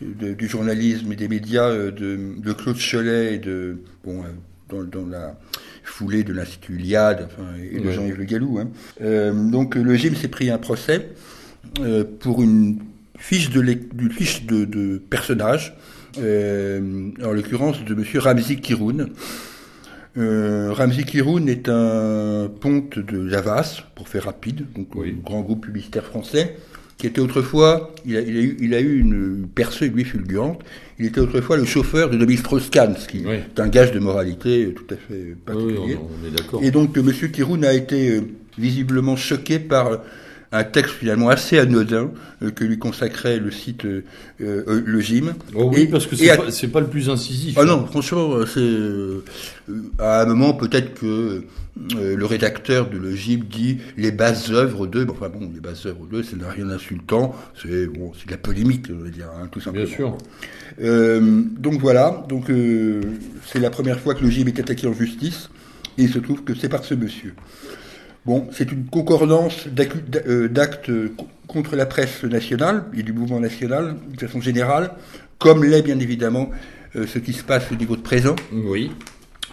du 0.00 0.48
journalisme 0.48 1.12
et 1.12 1.16
des 1.16 1.28
médias 1.28 1.68
euh, 1.68 1.90
de, 1.90 2.52
Claude 2.52 2.78
Cholet 2.78 3.34
et 3.34 3.38
de 3.38 3.78
bon 4.04 4.22
euh, 4.22 4.84
dans, 4.84 5.06
la 5.06 5.38
foulée 5.82 6.24
de 6.24 6.32
l'Institut 6.32 6.76
Iliade 6.76 7.28
enfin, 7.32 7.48
et 7.58 7.80
de 7.80 7.90
Jean-Yves 7.90 8.18
Le 8.18 8.24
Gallou. 8.24 8.58
Hein. 8.58 8.68
Euh, 9.00 9.32
donc 9.32 9.74
le 9.74 9.94
GIM 9.94 10.14
s'est 10.14 10.28
pris 10.28 10.50
un 10.50 10.58
procès 10.58 11.08
pour 12.20 12.42
une 12.42 12.78
fiche 13.18 13.50
de, 13.50 13.62
fiche 14.10 14.46
de, 14.46 14.64
de 14.64 14.98
personnage, 14.98 15.76
en 16.16 17.32
l'occurrence 17.32 17.84
de 17.84 17.94
Monsieur 17.94 18.20
Ramzi 18.20 18.60
Kiroun. 18.60 19.08
Euh, 20.18 20.72
Ramzi 20.72 21.04
Kiroun 21.04 21.48
est 21.48 21.68
un 21.68 22.50
ponte 22.60 22.98
de 22.98 23.28
Javas, 23.28 23.82
pour 23.94 24.08
faire 24.08 24.24
rapide, 24.24 24.66
donc 24.74 24.88
un 24.96 25.12
grand 25.24 25.40
groupe 25.42 25.66
publicitaire 25.66 26.04
français, 26.04 26.56
qui 26.96 27.06
était 27.06 27.20
autrefois, 27.20 27.94
il 28.04 28.16
a, 28.16 28.20
eu, 28.20 28.56
il 28.60 28.74
a 28.74 28.80
eu 28.80 28.98
une 28.98 29.46
percée, 29.46 29.88
lui, 29.88 30.04
fulgurante. 30.04 30.60
Il 30.98 31.06
était 31.06 31.20
autrefois 31.20 31.56
le 31.56 31.64
chauffeur 31.64 32.10
de 32.10 32.16
Dominique 32.16 32.40
Strauss-Kahn, 32.40 32.96
ce 32.96 33.06
qui 33.06 33.24
est 33.24 33.60
un 33.60 33.68
gage 33.68 33.92
de 33.92 34.00
moralité 34.00 34.74
tout 34.74 34.92
à 34.92 34.96
fait 34.96 35.36
particulier. 35.46 35.98
Et 36.62 36.72
donc, 36.72 36.96
M. 36.96 37.12
Kiroun 37.30 37.64
a 37.64 37.72
été 37.72 38.16
euh, 38.16 38.22
visiblement 38.58 39.14
choqué 39.14 39.60
par 39.60 40.00
un 40.52 40.64
texte 40.64 40.94
finalement 40.94 41.28
assez 41.28 41.58
anodin 41.58 42.10
euh, 42.42 42.50
que 42.50 42.64
lui 42.64 42.78
consacrait 42.78 43.38
le 43.38 43.50
site 43.50 43.84
euh, 43.84 44.04
euh 44.40 44.82
le 44.84 45.00
gym. 45.00 45.34
Oh 45.54 45.70
oui, 45.72 45.86
parce 45.86 46.06
que 46.06 46.16
c'est 46.16 46.28
pas, 46.28 46.72
pas, 46.72 46.80
le 46.80 46.86
plus 46.86 47.10
incisif. 47.10 47.56
Ah 47.58 47.64
non, 47.64 47.86
franchement, 47.86 48.34
c'est 48.46 48.68
à 49.98 50.22
un 50.22 50.26
moment 50.26 50.54
peut-être 50.54 50.94
que 50.94 51.44
le 51.94 52.24
rédacteur 52.24 52.88
de 52.88 52.98
le 52.98 53.14
gym 53.14 53.44
dit 53.48 53.78
les 53.96 54.10
bases 54.10 54.50
œuvres 54.50 54.86
de. 54.86 55.04
Bon, 55.04 55.12
enfin 55.12 55.28
bon, 55.28 55.50
les 55.52 55.60
bases 55.60 55.86
œuvres 55.86 56.06
de, 56.10 56.22
ça 56.22 56.36
n'a 56.36 56.48
rien 56.48 56.66
d'insultant. 56.66 57.36
C'est 57.60 57.86
bon, 57.86 58.12
c'est 58.18 58.26
de 58.26 58.32
la 58.32 58.38
polémique, 58.38 58.86
je 58.88 58.94
veux 58.94 59.10
dire, 59.10 59.28
hein, 59.40 59.48
tout 59.50 59.60
simplement. 59.60 59.86
Bien 59.86 59.94
sûr. 59.94 60.16
donc 60.80 61.80
voilà, 61.80 62.24
donc 62.28 62.46
c'est 63.46 63.60
la 63.60 63.70
première 63.70 64.00
fois 64.00 64.14
que 64.14 64.24
le 64.24 64.30
gym 64.30 64.48
est 64.48 64.58
attaqué 64.58 64.86
en 64.86 64.94
justice, 64.94 65.50
et 65.98 66.04
il 66.04 66.12
se 66.12 66.18
trouve 66.18 66.42
que 66.42 66.54
c'est 66.54 66.68
par 66.68 66.84
ce 66.84 66.94
monsieur. 66.94 67.34
Bon, 68.26 68.46
c'est 68.52 68.70
une 68.72 68.84
concordance 68.86 69.66
euh, 70.26 70.48
d'actes 70.48 70.90
contre 71.46 71.76
la 71.76 71.86
presse 71.86 72.24
nationale 72.24 72.84
et 72.94 73.02
du 73.02 73.12
mouvement 73.12 73.40
national 73.40 73.96
de 74.12 74.20
façon 74.20 74.40
générale, 74.40 74.90
comme 75.38 75.64
l'est 75.64 75.82
bien 75.82 75.98
évidemment 75.98 76.50
euh, 76.96 77.06
ce 77.06 77.18
qui 77.18 77.32
se 77.32 77.42
passe 77.42 77.70
au 77.72 77.74
niveau 77.74 77.96
de 77.96 78.02
présent. 78.02 78.36
Oui. 78.52 78.90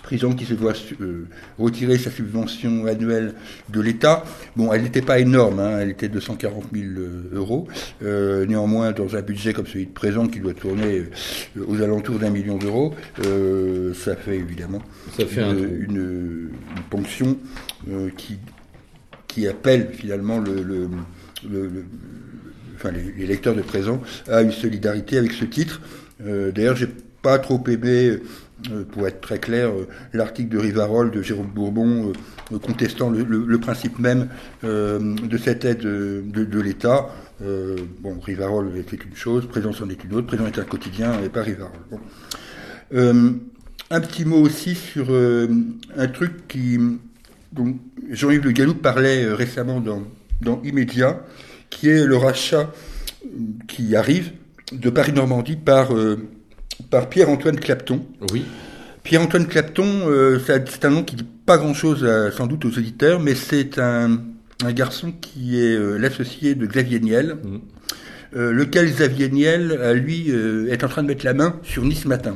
Prison 0.03 0.33
qui 0.33 0.45
se 0.45 0.53
voit 0.53 0.73
euh, 0.99 1.25
retirer 1.57 1.97
sa 1.97 2.11
subvention 2.11 2.85
annuelle 2.85 3.33
de 3.69 3.81
l'État. 3.81 4.23
Bon, 4.55 4.71
elle 4.73 4.83
n'était 4.83 5.01
pas 5.01 5.19
énorme, 5.19 5.59
hein, 5.59 5.79
elle 5.79 5.89
était 5.89 6.09
de 6.09 6.19
140 6.19 6.65
000 6.73 6.85
euros. 7.33 7.67
néanmoins, 8.01 8.91
dans 8.91 9.15
un 9.15 9.21
budget 9.21 9.53
comme 9.53 9.65
celui 9.65 9.85
de 9.85 9.91
présent 9.91 10.27
qui 10.27 10.39
doit 10.41 10.53
tourner 10.53 11.05
aux 11.65 11.81
alentours 11.81 12.19
d'un 12.19 12.29
million 12.29 12.57
d'euros, 12.57 12.93
ça 13.95 14.15
fait 14.15 14.35
évidemment 14.35 14.81
ça 15.17 15.25
fait 15.25 15.41
une, 15.41 16.49
ponction 16.89 17.37
qui 18.15 18.37
qui 19.35 19.47
appelle 19.49 19.89
finalement 19.91 20.39
le, 20.39 20.63
le, 20.63 21.83
les, 23.17 23.25
lecteurs 23.25 23.53
de 23.53 23.61
présent 23.61 24.01
à 24.29 24.41
une 24.41 24.53
solidarité 24.53 25.17
avec 25.17 25.33
ce 25.33 25.43
titre. 25.43 25.81
Euh, 26.25 26.53
D'ailleurs, 26.53 26.77
j'ai 26.77 26.87
pas 27.21 27.37
trop 27.37 27.61
aimé 27.67 28.17
pour 28.93 29.05
être 29.05 29.19
très 29.19 29.39
clair, 29.39 29.71
l'article 30.13 30.47
de 30.47 30.57
Rivarol 30.57 31.11
de 31.11 31.21
Jérôme 31.21 31.51
Bourbon 31.53 32.13
contestant 32.61 33.09
le, 33.09 33.57
principe 33.59 33.99
même 33.99 34.29
de 34.63 35.37
cette 35.37 35.65
aide 35.65 35.81
de, 35.81 36.59
l'État. 36.61 37.09
bon, 37.41 38.17
Rivarol 38.19 38.77
était 38.77 38.95
une 38.95 39.15
chose, 39.15 39.47
Présent 39.47 39.71
en 39.81 39.89
est 39.89 40.01
une 40.03 40.13
autre, 40.13 40.27
Présent 40.27 40.47
est 40.47 40.57
un 40.57 40.63
quotidien 40.63 41.21
et 41.21 41.29
pas 41.29 41.41
Rivarol. 41.43 41.73
un 42.93 44.01
petit 44.01 44.23
mot 44.23 44.37
aussi 44.37 44.73
sur 44.73 45.07
un 45.11 46.07
truc 46.07 46.47
qui, 46.47 46.79
dont 47.55 47.75
Jean-Yves 48.11 48.43
Le 48.43 48.51
Gallou 48.51 48.75
parlait 48.75 49.31
récemment 49.33 49.79
dans, 49.79 50.03
dans 50.41 50.61
Immédiat, 50.63 51.23
qui 51.69 51.89
est 51.89 52.05
le 52.05 52.17
rachat 52.17 52.71
qui 53.67 53.95
arrive 53.95 54.31
de 54.71 54.89
Paris-Normandie 54.89 55.55
par, 55.55 55.95
euh, 55.95 56.17
par 56.89 57.09
Pierre-Antoine 57.09 57.59
Clapton. 57.59 58.05
Oui. 58.31 58.43
Pierre-Antoine 59.03 59.47
Clapton, 59.47 59.85
euh, 60.07 60.39
c'est 60.45 60.85
un 60.85 60.89
nom 60.89 61.03
qui 61.03 61.15
dit 61.15 61.27
pas 61.45 61.57
grand-chose 61.57 62.07
sans 62.35 62.47
doute 62.47 62.65
aux 62.65 62.77
auditeurs, 62.77 63.19
mais 63.19 63.35
c'est 63.35 63.77
un, 63.77 64.19
un, 64.63 64.71
garçon 64.71 65.11
qui 65.11 65.61
est 65.61 65.75
euh, 65.75 65.97
l'associé 65.97 66.55
de 66.55 66.65
Xavier 66.65 66.99
Niel, 66.99 67.37
mmh. 67.43 68.39
lequel 68.49 68.87
Xavier 68.87 69.29
Niel, 69.29 69.79
lui, 69.93 70.29
est 70.29 70.83
en 70.83 70.87
train 70.87 71.03
de 71.03 71.07
mettre 71.07 71.23
la 71.23 71.33
main 71.33 71.59
sur 71.63 71.83
Nice 71.83 72.05
Matin. 72.05 72.35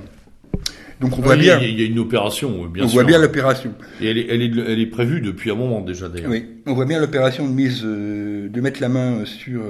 Donc 0.99 1.17
on 1.17 1.21
voit 1.21 1.38
bien. 1.38 1.59
Il 1.59 1.79
y 1.79 1.83
a 1.83 1.88
une 1.88 1.99
opération, 1.99 2.65
bien 2.67 2.83
on 2.83 2.88
sûr. 2.88 2.99
On 2.99 3.01
voit 3.01 3.09
bien 3.09 3.19
l'opération. 3.19 3.73
Et 4.01 4.09
elle 4.09 4.17
est, 4.17 4.27
elle, 4.29 4.41
est, 4.41 4.51
elle 4.67 4.79
est 4.79 4.88
prévue 4.88 5.21
depuis 5.21 5.49
un 5.51 5.55
moment 5.55 5.81
déjà 5.81 6.09
d'ailleurs. 6.09 6.29
Oui, 6.29 6.45
on 6.65 6.73
voit 6.73 6.85
bien 6.85 6.99
l'opération 6.99 7.47
de 7.47 7.53
mise, 7.53 7.83
de 7.83 8.62
mettre 8.62 8.81
la 8.81 8.89
main 8.89 9.25
sur 9.25 9.62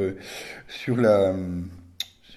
sur 0.67 0.97
la 0.97 1.35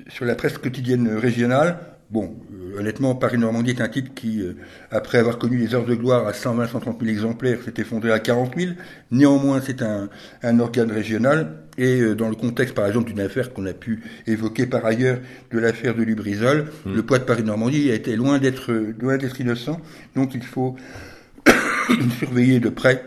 sur 0.09 0.25
la 0.25 0.35
presse 0.35 0.59
quotidienne 0.59 1.09
régionale, 1.17 1.79
bon, 2.13 2.37
euh, 2.53 2.79
honnêtement, 2.79 3.15
Paris-Normandie 3.15 3.71
est 3.71 3.81
un 3.81 3.89
titre 3.89 4.13
qui, 4.15 4.43
euh, 4.43 4.55
après 4.91 5.19
avoir 5.19 5.39
connu 5.39 5.57
les 5.57 5.75
heures 5.75 5.87
de 5.87 5.95
gloire 5.95 6.27
à 6.27 6.33
120, 6.33 6.69
130 6.69 7.01
000 7.01 7.11
exemplaires, 7.11 7.59
s'est 7.65 7.75
effondré 7.79 8.13
à 8.13 8.19
40 8.21 8.55
000. 8.57 8.73
Néanmoins, 9.11 9.61
c'est 9.65 9.83
un, 9.83 10.09
un, 10.43 10.61
organe 10.61 10.93
régional. 10.93 11.62
Et 11.79 12.01
euh, 12.01 12.15
dans 12.15 12.29
le 12.29 12.35
contexte, 12.35 12.75
par 12.75 12.87
exemple, 12.87 13.11
d'une 13.11 13.21
affaire 13.21 13.53
qu'on 13.53 13.67
a 13.67 13.73
pu 13.73 14.03
évoquer 14.27 14.67
par 14.67 14.85
ailleurs, 14.85 15.19
de 15.51 15.59
l'affaire 15.59 15.95
de 15.95 16.03
Lubrizol, 16.03 16.71
mmh. 16.85 16.95
le 16.95 17.03
poids 17.03 17.19
de 17.19 17.25
Paris-Normandie 17.25 17.91
a 17.91 17.95
été 17.95 18.17
loin 18.17 18.39
d'être 18.39 18.73
loin 19.01 19.17
d'être 19.17 19.41
innocent. 19.41 19.81
Donc, 20.15 20.35
il 20.35 20.43
faut 20.43 20.77
surveiller 22.19 22.61
de 22.61 22.69
près 22.69 23.05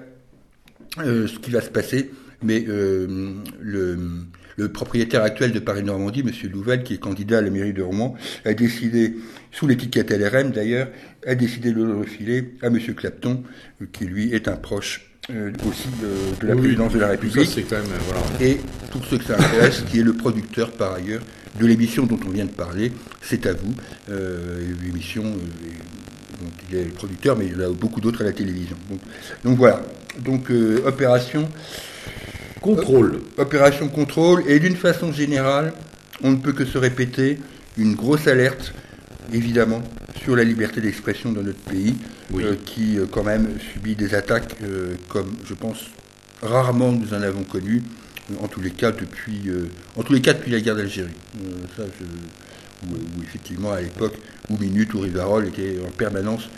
ce 0.98 1.40
qui 1.40 1.52
va 1.52 1.62
se 1.62 1.70
passer. 1.70 2.12
Mais 2.42 2.66
le 2.68 3.98
le 4.58 4.72
propriétaire 4.72 5.24
actuel 5.24 5.52
de 5.52 5.60
Paris-Normandie, 5.60 6.22
M. 6.22 6.52
Louvel, 6.52 6.84
qui 6.84 6.94
est 6.94 6.98
candidat 6.98 7.40
à 7.40 7.42
la 7.42 7.50
mairie 7.50 7.74
de 7.74 7.82
Rouen, 7.82 8.16
a 8.46 8.54
décidé, 8.54 9.16
sous 9.52 9.68
l'étiquette 9.68 10.12
LRM 10.12 10.52
d'ailleurs, 10.52 10.88
a 11.26 11.36
décidé 11.36 11.72
de 11.72 11.84
le 11.84 11.98
refiler 11.98 12.54
à 12.62 12.68
M. 12.68 12.80
Clapton, 12.80 13.44
qui 13.92 14.06
lui 14.06 14.34
est 14.34 14.48
un 14.48 14.56
proche 14.56 15.12
euh, 15.32 15.52
aussi 15.68 15.88
de, 16.02 16.48
la 16.48 16.56
présidence 16.56 16.94
de 16.94 17.00
la 17.00 17.08
République. 17.08 17.50
Ça, 17.50 17.62
quand 17.62 17.78
même, 17.78 17.86
voilà. 18.08 18.22
Et 18.40 18.60
pour 18.92 19.04
ceux 19.06 19.18
que 19.18 19.26
ça 19.26 19.36
intéresse, 19.36 19.84
qui 19.90 20.00
est 20.00 20.04
le 20.04 20.14
producteur 20.14 20.72
par 20.72 20.94
ailleurs 20.94 21.22
de 21.60 21.66
l'émission 21.66 22.06
dont 22.06 22.20
on 22.26 22.30
vient 22.30 22.46
de 22.46 22.52
parler, 22.52 22.92
c'est 23.22 23.46
à 23.46 23.54
vous. 23.54 23.74
Euh, 24.10 24.62
l'émission, 24.84 25.24
euh, 25.24 26.48
il 26.70 26.78
est 26.78 26.84
le 26.84 26.92
producteur, 26.92 27.38
mais 27.38 27.46
il 27.48 27.54
y 27.54 27.56
en 27.56 27.70
a 27.70 27.70
beaucoup 27.70 28.02
d'autres 28.02 28.22
à 28.22 28.26
la 28.26 28.34
télévision. 28.34 28.76
Donc, 28.90 29.00
donc 29.44 29.58
voilà. 29.58 29.82
Donc 30.24 30.50
opération 30.86 31.50
Contrôle. 32.66 33.22
Opération 33.38 33.88
contrôle. 33.90 34.44
Et 34.48 34.60
d'une 34.60 34.76
façon 34.76 35.12
générale, 35.12 35.74
on 36.24 36.32
ne 36.32 36.38
peut 36.38 36.52
que 36.52 36.66
se 36.66 36.80
répéter 36.80 37.38
une 37.78 37.94
grosse 37.94 38.26
alerte, 38.26 38.74
évidemment, 39.34 39.82
sur 40.22 40.36
la 40.36 40.44
liberté 40.44 40.82
d'expression 40.82 41.32
dans 41.32 41.44
notre 41.44 41.60
pays, 41.60 41.96
euh, 42.34 42.56
qui 42.66 42.98
euh, 42.98 43.06
quand 43.10 43.24
même 43.24 43.58
subit 43.74 43.96
des 43.96 44.16
attaques 44.16 44.56
euh, 44.64 44.96
comme, 45.10 45.34
je 45.46 45.54
pense, 45.54 45.86
rarement 46.42 46.92
nous 46.92 47.14
en 47.14 47.22
avons 47.22 47.44
connu, 47.44 47.84
en 48.42 48.48
tous 48.48 48.62
les 48.62 48.72
cas 48.72 48.92
depuis, 48.92 49.52
en 49.96 50.04
tous 50.04 50.14
les 50.14 50.22
cas 50.22 50.34
depuis 50.34 50.52
la 50.52 50.60
guerre 50.60 50.76
d'Algérie. 50.76 51.14
ça, 51.78 51.84
où, 52.84 53.24
effectivement 53.24 53.72
à 53.72 53.82
l'époque, 53.82 54.16
où 54.50 54.58
Minute 54.58 54.94
ou 54.96 55.02
Rivarol 55.02 55.48
étaient 55.48 55.78
en 55.86 55.92
permanence 55.92 56.50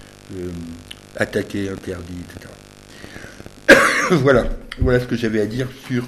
attaqués, 1.17 1.69
interdits, 1.69 2.23
etc. 2.29 2.53
voilà, 4.21 4.45
voilà 4.79 4.99
ce 4.99 5.05
que 5.05 5.15
j'avais 5.15 5.41
à 5.41 5.45
dire 5.45 5.67
sur 5.87 6.07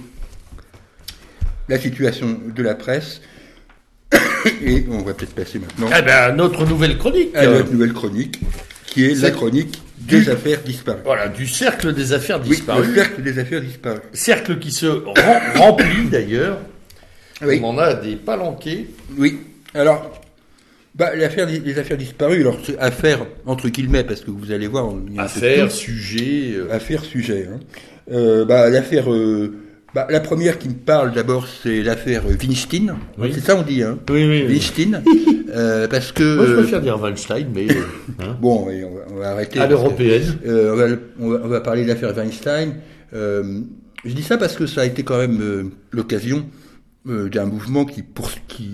la 1.67 1.79
situation 1.79 2.39
de 2.47 2.63
la 2.63 2.75
presse. 2.75 3.21
Et 4.63 4.85
on 4.89 5.03
va 5.03 5.13
peut-être 5.13 5.35
passer 5.35 5.59
maintenant 5.59 5.89
eh 5.97 6.01
ben, 6.01 6.35
notre 6.35 6.65
nouvelle 6.65 6.97
chronique. 6.97 7.35
À 7.35 7.45
notre 7.45 7.71
nouvelle 7.71 7.93
chronique, 7.93 8.39
qui 8.85 9.05
est, 9.05 9.21
la 9.21 9.31
chronique 9.31 9.81
des 9.99 10.29
affaires 10.29 10.61
disparues. 10.61 11.01
Voilà, 11.03 11.27
du 11.27 11.47
cercle 11.47 11.93
des 11.93 12.13
affaires 12.13 12.39
disparues. 12.39 12.87
le 12.87 12.95
cercle 12.95 13.21
des 13.21 13.39
affaires 13.39 13.61
disparues. 13.61 13.99
Cercle 14.13 14.59
qui 14.59 14.71
se 14.71 15.03
remplit 15.57 16.05
d'ailleurs. 16.09 16.59
On 17.41 17.63
en 17.63 17.77
a 17.77 17.93
des 17.93 18.15
palanqués. 18.15 18.87
Oui. 19.17 19.39
Alors, 19.73 20.11
bah, 20.95 21.15
l'affaire 21.15 21.47
des 21.47 21.77
affaires 21.77 21.97
disparues, 21.97 22.41
alors 22.41 22.57
c'est 22.63 22.77
affaire 22.79 23.25
entre 23.45 23.69
guillemets 23.69 24.03
parce 24.03 24.21
que 24.21 24.31
vous 24.31 24.51
allez 24.51 24.67
voir. 24.67 24.93
Affaire, 25.17 25.71
sujet. 25.71 26.53
Euh. 26.55 26.73
Affaire, 26.73 27.03
sujet. 27.03 27.47
Hein. 27.51 27.59
Euh, 28.11 28.45
bah, 28.45 28.69
l'affaire. 28.69 29.11
Euh, 29.11 29.53
bah, 29.93 30.07
la 30.09 30.19
première 30.19 30.59
qui 30.59 30.69
me 30.69 30.75
parle 30.75 31.13
d'abord, 31.13 31.47
c'est 31.47 31.81
l'affaire 31.81 32.23
Weinstein. 32.25 32.95
C'est 33.33 33.39
ça 33.39 33.55
on 33.55 33.63
dit, 33.63 33.83
hein? 33.83 33.97
Oui, 34.09 34.25
oui. 34.27 34.45
Weinstein. 34.47 35.03
euh, 35.49 35.87
parce 35.87 36.11
que. 36.11 36.35
Moi, 36.35 36.45
je 36.45 36.53
préfère 36.53 36.81
dire 36.81 36.99
Weinstein, 36.99 37.47
mais. 37.53 37.67
Hein. 38.21 38.35
bon, 38.41 38.67
on 39.09 39.15
va, 39.15 39.29
arrêter. 39.29 39.59
À 39.59 39.67
l'européenne. 39.67 40.23
On 40.45 40.75
va, 40.75 40.85
on, 41.19 41.29
va, 41.29 41.39
on, 41.43 41.47
va, 41.47 41.61
parler 41.61 41.83
de 41.83 41.87
l'affaire 41.87 42.13
Weinstein. 42.15 42.75
je 43.13 44.13
dis 44.13 44.23
ça 44.23 44.37
parce 44.37 44.55
que 44.55 44.65
ça 44.65 44.81
a 44.81 44.85
été 44.85 45.03
quand 45.03 45.17
même 45.17 45.71
l'occasion 45.91 46.45
d'un 47.05 47.45
mouvement 47.45 47.85
qui, 47.85 48.03
pour, 48.03 48.29
qui 48.47 48.69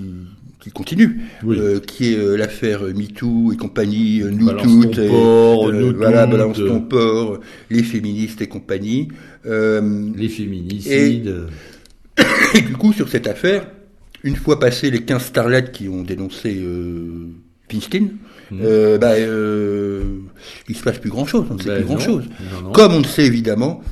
qui 0.66 0.72
continue, 0.72 1.22
euh, 1.48 1.80
qui 1.80 2.12
est 2.12 2.18
euh, 2.18 2.36
l'affaire 2.36 2.82
MeToo 2.82 3.52
et 3.54 3.56
compagnie, 3.56 4.24
euh, 4.24 4.32
nous 4.32 4.52
toutes, 4.54 4.98
voilà, 4.98 6.26
balance 6.26 6.58
ton 6.58 6.82
port, 6.82 7.40
les 7.70 7.84
féministes 7.84 8.42
et 8.42 8.48
compagnie. 8.48 9.10
les 9.46 10.30
féminicides. 10.30 11.48
Et, 12.56 12.62
du 12.62 12.74
coup, 12.78 12.94
sur 12.94 13.10
cette 13.10 13.28
affaire, 13.28 13.68
une 14.24 14.38
fois 14.38 14.58
passés 14.58 14.90
les 14.90 15.04
15 15.04 15.26
starlets 15.26 15.72
qui 15.72 15.90
ont 15.90 16.02
dénoncé 16.02 16.58
euh, 16.64 17.28
Weinstein, 17.70 18.14
mmh. 18.50 18.98
bah, 19.00 19.20
il 19.20 20.76
se 20.76 20.82
passe 20.82 20.98
plus 20.98 21.10
grand 21.10 21.26
chose, 21.26 21.46
on 21.50 21.56
ne 21.56 21.60
sait 21.60 21.68
bah, 21.68 21.76
plus 21.76 21.86
grand 21.86 22.00
chose. 22.00 22.24
Comme 22.74 22.94
on 22.94 23.02
ne 23.02 23.06
sait 23.06 23.26
évidemment 23.26 23.84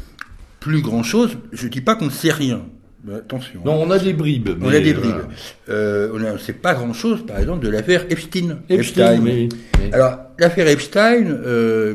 plus 0.62 0.82
grand 0.82 1.04
chose, 1.04 1.38
je 1.52 1.68
dis 1.68 1.82
pas 1.82 1.96
qu'on 1.96 2.06
ne 2.06 2.10
sait 2.10 2.32
rien, 2.32 2.62
attention. 3.12 3.62
Non, 3.66 3.82
on 3.82 3.92
a 3.92 4.00
des 4.00 4.14
bribes. 4.14 4.50
on 4.62 4.70
a 4.70 4.80
des 4.80 4.94
bribes. 4.94 5.26
Euh, 5.70 6.12
on 6.14 6.20
ne 6.20 6.38
sait 6.38 6.54
pas 6.54 6.74
grand-chose, 6.74 7.26
par 7.26 7.40
exemple, 7.40 7.66
de 7.66 7.70
l'affaire 7.70 8.06
Epstein. 8.10 8.60
Epstein. 8.70 9.50
Alors, 9.92 10.20
l'affaire 10.40 10.68
Epstein, 10.68 11.26
euh, 11.28 11.94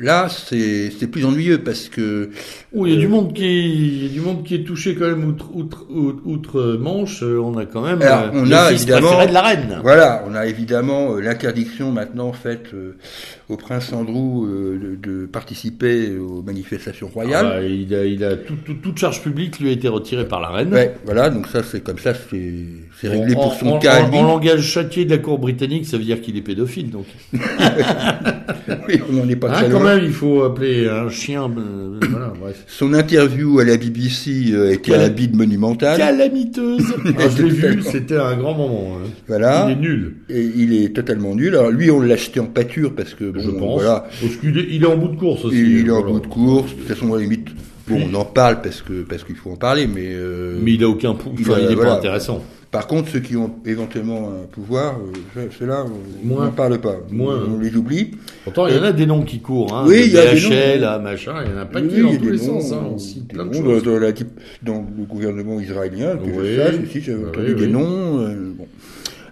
Là, 0.00 0.28
c'est 0.28 1.06
plus 1.10 1.24
ennuyeux 1.24 1.58
parce 1.58 1.88
que. 1.88 2.30
Oui, 2.72 2.90
il 2.90 2.94
y 2.94 2.96
a 2.96 3.00
du 3.00 3.08
monde 3.08 3.32
qui 3.34 4.02
y 4.02 4.06
a 4.06 4.08
du 4.08 4.20
monde 4.20 4.44
qui 4.44 4.54
est 4.54 4.64
touché 4.64 4.94
quand 4.94 5.06
même 5.06 5.24
outre 5.24 5.50
outre 5.52 5.86
outre 6.24 6.78
manche. 6.80 7.22
Euh, 7.22 7.40
on 7.42 7.56
a 7.58 7.66
quand 7.66 7.82
même. 7.82 8.00
Alors, 8.00 8.34
euh, 8.34 8.42
on 8.42 8.50
a 8.50 8.72
évidemment 8.72 9.26
de 9.26 9.32
la 9.32 9.42
reine. 9.42 9.80
Voilà, 9.82 10.24
on 10.26 10.34
a 10.34 10.46
évidemment 10.46 11.14
euh, 11.14 11.20
l'interdiction 11.20 11.92
maintenant 11.92 12.32
faite 12.32 12.70
au 13.48 13.56
prince 13.56 13.92
Andrew 13.92 14.46
de, 14.46 14.96
de, 14.96 15.26
participer 15.26 16.16
aux 16.16 16.42
manifestations 16.42 17.08
royales. 17.08 17.52
Ah, 17.56 17.62
il 17.62 17.94
a, 17.94 18.04
il 18.04 18.24
a 18.24 18.36
tout, 18.36 18.56
toute 18.82 18.98
charge 18.98 19.22
publique 19.22 19.58
lui 19.58 19.68
a 19.68 19.72
été 19.72 19.88
retirée 19.88 20.26
par 20.26 20.40
la 20.40 20.48
reine. 20.48 20.72
Ouais, 20.72 20.94
voilà, 21.04 21.30
donc 21.30 21.46
ça 21.48 21.62
c'est 21.62 21.82
comme 21.82 21.98
ça, 21.98 22.12
c'est 22.14 23.08
réglé 23.08 23.34
pour 23.34 23.52
son 23.54 23.78
cas. 23.78 24.02
En, 24.04 24.22
langage 24.22 24.62
châtié 24.62 25.04
de 25.04 25.10
la 25.10 25.18
cour 25.18 25.38
britannique, 25.38 25.86
ça 25.86 25.98
veut 25.98 26.04
dire 26.04 26.20
qu'il 26.20 26.36
est 26.36 26.42
pédophile, 26.42 26.90
donc. 26.90 27.06
oui, 28.88 29.00
on 29.08 29.12
n'en 29.12 29.28
est 29.28 29.36
pas 29.36 29.48
ah, 29.52 29.64
très 29.64 29.68
il 29.96 30.12
faut 30.12 30.42
appeler 30.42 30.88
un 30.88 31.08
chien. 31.08 31.44
Euh, 31.44 31.98
voilà, 32.10 32.32
bref. 32.38 32.64
Son 32.68 32.94
interview 32.94 33.58
à 33.60 33.64
la 33.64 33.76
BBC 33.76 34.52
euh, 34.52 34.72
était 34.72 34.94
un 34.94 35.08
bide 35.08 35.36
monumental. 35.36 35.98
Calamiteuse. 35.98 36.94
Ah, 37.18 37.28
je 37.28 37.42
l'ai 37.42 37.50
vu, 37.50 37.82
c'était 37.82 38.16
un 38.16 38.36
grand 38.36 38.54
moment. 38.54 38.96
Hein. 38.96 39.08
Voilà. 39.28 39.66
Il 39.68 39.72
est 39.72 39.80
nul. 39.80 40.16
Et 40.28 40.42
il 40.42 40.72
est 40.72 40.94
totalement 40.94 41.34
nul. 41.34 41.54
Alors 41.54 41.70
lui, 41.70 41.90
on 41.90 42.00
l'a 42.00 42.14
acheté 42.14 42.40
en 42.40 42.46
pâture 42.46 42.94
parce 42.94 43.14
que 43.14 43.32
je 43.36 43.50
pense. 43.50 43.82
Voilà. 43.82 44.06
Parce 44.20 44.36
qu'il 44.36 44.56
est, 44.58 44.66
il 44.70 44.82
est 44.82 44.86
en 44.86 44.96
bout 44.96 45.08
de 45.08 45.16
course 45.16 45.44
aussi. 45.44 45.58
Il, 45.58 45.86
est 45.86 45.90
en 45.90 46.02
bout 46.02 46.20
de 46.20 46.26
course. 46.26 46.70
De 46.70 46.76
toute 46.76 46.88
façon, 46.88 47.12
à 47.12 47.16
la 47.16 47.22
limite, 47.22 47.48
bon, 47.88 48.08
on 48.10 48.14
en 48.14 48.24
parle 48.24 48.62
parce 48.62 48.82
que 48.82 49.02
parce 49.02 49.24
qu'il 49.24 49.36
faut 49.36 49.50
en 49.50 49.56
parler, 49.56 49.86
mais. 49.86 50.08
Euh, 50.08 50.58
mais 50.62 50.74
il 50.74 50.84
a 50.84 50.88
aucun. 50.88 51.10
Enfin, 51.10 51.56
il, 51.60 51.68
n'est 51.68 51.76
pas 51.76 51.94
intéressant. 51.94 52.42
Par 52.70 52.86
contre, 52.86 53.08
ceux 53.08 53.18
qui 53.18 53.36
ont 53.36 53.56
éventuellement 53.66 54.30
un 54.30 54.46
pouvoir, 54.46 54.96
euh, 55.36 55.48
ceux-là, 55.58 55.84
on 56.24 56.40
n'en 56.40 56.52
parle 56.52 56.78
pas. 56.78 56.98
Moins. 57.10 57.42
On, 57.48 57.58
les 57.58 57.74
oublie. 57.74 58.12
Pourtant, 58.44 58.68
il 58.68 58.76
y 58.76 58.78
en 58.78 58.84
a 58.84 58.92
des 58.92 59.06
noms 59.06 59.22
qui 59.22 59.40
courent. 59.40 59.74
Hein, 59.74 59.84
oui, 59.88 60.02
il 60.06 60.12
y 60.12 60.18
a 60.18 60.32
des 60.32 60.40
noms. 60.40 60.80
là, 60.80 60.98
machin, 61.00 61.34
il 61.44 61.50
y 61.50 61.54
en 61.54 61.58
a 61.58 61.66
pas 61.66 61.82
qui 61.82 62.00
dans 62.00 62.16
tous 62.16 62.30
les 62.30 62.38
sens. 62.38 62.70
Hein, 62.70 62.86
aussi, 62.94 63.22
plein 63.22 63.46
de 63.46 63.54
choses. 63.54 63.82
Dans, 63.82 63.98
la, 63.98 64.12
dans, 64.62 64.86
le 64.96 65.04
gouvernement 65.04 65.58
israélien, 65.58 66.16
que 66.16 66.30
oui, 66.30 66.54
je 66.54 66.56
sache 66.56 66.74
aussi, 66.84 67.00
j'avais 67.00 67.26
entendu 67.26 67.54
des 67.56 67.66
noms. 67.66 68.20
Euh, 68.20 68.52
bon. 68.56 68.68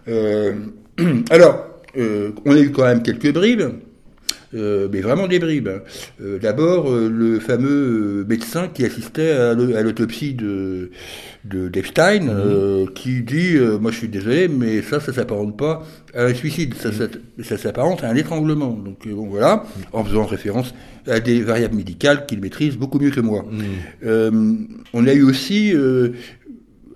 euh, 0.09 0.53
alors, 1.31 1.65
euh, 1.97 2.33
on 2.45 2.57
a 2.57 2.59
eu 2.59 2.73
quand 2.73 2.85
même 2.85 3.03
quelques 3.03 3.33
bribes. 3.33 3.71
Euh, 4.55 4.89
mais 4.91 5.01
vraiment 5.03 5.27
des 5.29 5.39
bribes. 5.39 5.69
hein. 5.69 5.81
Euh, 6.23 6.39
D'abord, 6.39 6.91
euh, 6.91 7.09
le 7.11 7.39
fameux 7.39 7.69
euh, 8.23 8.25
médecin 8.27 8.69
qui 8.69 8.85
assistait 8.85 9.31
à 9.33 9.53
l'au- 9.55 9.75
à 9.77 9.83
l'autopsie 9.83 10.33
de 10.35 10.91
de 11.45 11.69
d'Epstein, 11.69 12.29
euh, 12.29 12.87
qui 12.95 13.23
dit, 13.23 13.57
euh, 13.57 13.79
moi 13.79 13.91
je 13.91 13.99
suis 13.99 14.09
désolé, 14.09 14.49
mais 14.49 14.81
ça, 14.83 15.01
ça 15.01 15.13
s'apparente 15.13 15.57
pas 15.57 15.87
à 16.15 16.25
un 16.25 16.35
suicide, 16.35 16.75
ça, 16.75 16.91
ça, 16.93 17.05
ça 17.43 17.57
s'apparente 17.59 18.03
à 18.05 18.09
un 18.11 18.17
étranglement. 18.17 18.71
Donc 18.73 19.07
bon, 19.07 19.27
voilà, 19.29 19.65
en 19.93 20.03
faisant 20.05 20.25
référence 20.25 20.75
à 21.07 21.21
des 21.21 21.41
variables 21.43 21.77
médicales 21.77 22.25
qu'il 22.27 22.41
maîtrise 22.41 22.77
beaucoup 22.77 22.99
mieux 22.99 23.11
que 23.11 23.21
moi. 23.21 23.45
Euh, 24.05 24.31
on 24.95 25.07
a 25.07 25.13
eu 25.13 25.23
aussi 25.23 25.73
euh, 25.75 26.11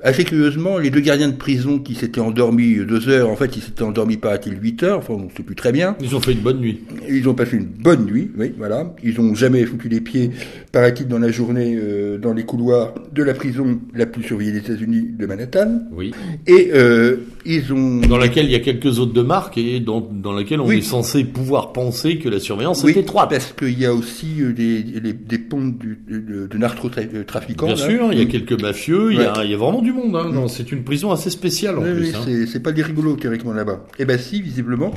assez 0.03 0.25
curieusement, 0.25 0.79
les 0.79 0.91
deux 0.91 1.01
gardiens 1.01 1.29
de 1.29 1.37
prison 1.37 1.79
qui 1.79 1.95
s'étaient 1.95 2.21
endormis 2.21 2.77
deux 2.85 3.09
heures, 3.09 3.29
en 3.31 3.37
fait, 3.37 3.57
ils 3.57 3.62
s'étaient 3.62 3.83
endormis, 3.83 4.17
paraît-il, 4.17 4.61
huit 4.61 4.83
heures, 4.83 4.99
enfin, 4.99 5.15
on 5.15 5.25
ne 5.25 5.31
sait 5.31 5.43
plus 5.43 5.55
très 5.55 5.73
bien. 5.73 5.97
Ils 6.01 6.15
ont 6.17 6.21
fait 6.21 6.33
une 6.33 6.41
bonne 6.41 6.61
nuit. 6.61 6.81
Ils 7.09 7.29
ont 7.29 7.35
passé 7.35 7.57
une 7.57 7.67
bonne 7.67 8.07
nuit, 8.07 8.31
oui, 8.37 8.53
voilà. 8.57 8.95
Ils 9.03 9.21
ont 9.21 9.35
jamais 9.35 9.65
foutu 9.65 9.88
les 9.88 10.01
pieds, 10.01 10.31
paraît-il, 10.73 11.09
dans 11.09 11.19
la 11.19 11.31
journée, 11.31 11.79
euh, 11.81 12.19
dans 12.19 12.33
les 12.33 12.45
couloirs 12.45 12.95
de 13.12 13.23
la 13.23 13.35
prison 13.35 13.81
la 13.95 14.07
plus 14.07 14.23
surveillée 14.23 14.53
des 14.53 14.59
États-Unis 14.59 15.11
de 15.19 15.27
Manhattan. 15.27 15.83
Oui. 15.93 16.12
Et 16.47 16.71
euh, 16.75 17.17
ils 17.45 17.73
ont... 17.73 17.99
Dans 18.07 18.19
laquelle 18.19 18.47
il 18.47 18.53
y 18.53 18.55
a 18.55 18.61
quelques 18.61 18.99
autres 18.99 19.13
de 19.13 19.23
marque 19.23 19.59
et 19.59 19.81
dans, 19.81 20.01
dans 20.01 20.33
laquelle 20.33 20.61
on 20.61 20.67
Oui. 20.67 20.79
est 20.79 20.83
censé 20.83 21.25
pouvoir 21.25 21.73
penser 21.73 22.19
que 22.19 22.29
la 22.29 22.39
surveillance 22.41 22.83
Oui, 22.85 22.93
est 22.97 23.01
étroite. 23.01 23.31
parce 23.31 23.53
qu'il 23.53 23.79
y 23.79 23.85
a 23.87 23.93
aussi 23.95 24.41
euh, 24.43 24.53
des, 24.53 24.83
des, 24.83 25.13
des 25.13 25.39
pontes 25.39 25.79
du, 25.79 25.99
de, 26.09 26.47
de 26.47 26.59
narcotrafiquants. 26.59 27.67
Bien 27.67 27.75
là. 27.75 27.81
sûr, 27.89 28.13
il 28.13 28.19
y 28.19 28.23
a 28.23 28.27
quelques 28.27 28.61
mafieux, 28.61 29.13
il, 29.13 29.19
y 29.21 29.25
a, 29.25 29.45
il 29.45 29.51
y 29.51 29.55
a 29.55 29.57
vraiment 29.57 29.83
du 29.83 29.93
monde. 29.93 30.15
Hein. 30.17 30.31
Non, 30.33 30.49
c'est 30.49 30.73
une 30.73 30.85
prison 30.85 31.11
assez 31.11 31.31
spéciale 31.31 31.79
en 31.79 31.83
Oui, 31.83 31.93
plus. 31.95 32.15
hein. 32.15 32.47
c'est- 32.47 32.61
pas 32.63 32.73
des 32.73 32.83
rigolos 32.83 33.17
théoriquement 33.17 33.53
là-bas. 33.53 33.85
Eh 33.99 34.05
ben 34.05 34.19
si, 34.19 34.41
visiblement. 34.41 34.93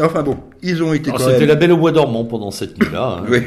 Enfin 0.00 0.22
bon, 0.22 0.38
ils 0.62 0.82
ont 0.82 0.94
été 0.94 1.10
Alors, 1.10 1.20
quand 1.20 1.26
C'était 1.26 1.40
même... 1.40 1.48
la 1.48 1.54
belle 1.56 1.72
au 1.72 1.76
bois 1.76 1.92
dormant 1.92 2.24
pendant 2.24 2.50
cette 2.50 2.78
nuit-là. 2.80 3.18
hein. 3.20 3.26
Oui. 3.30 3.40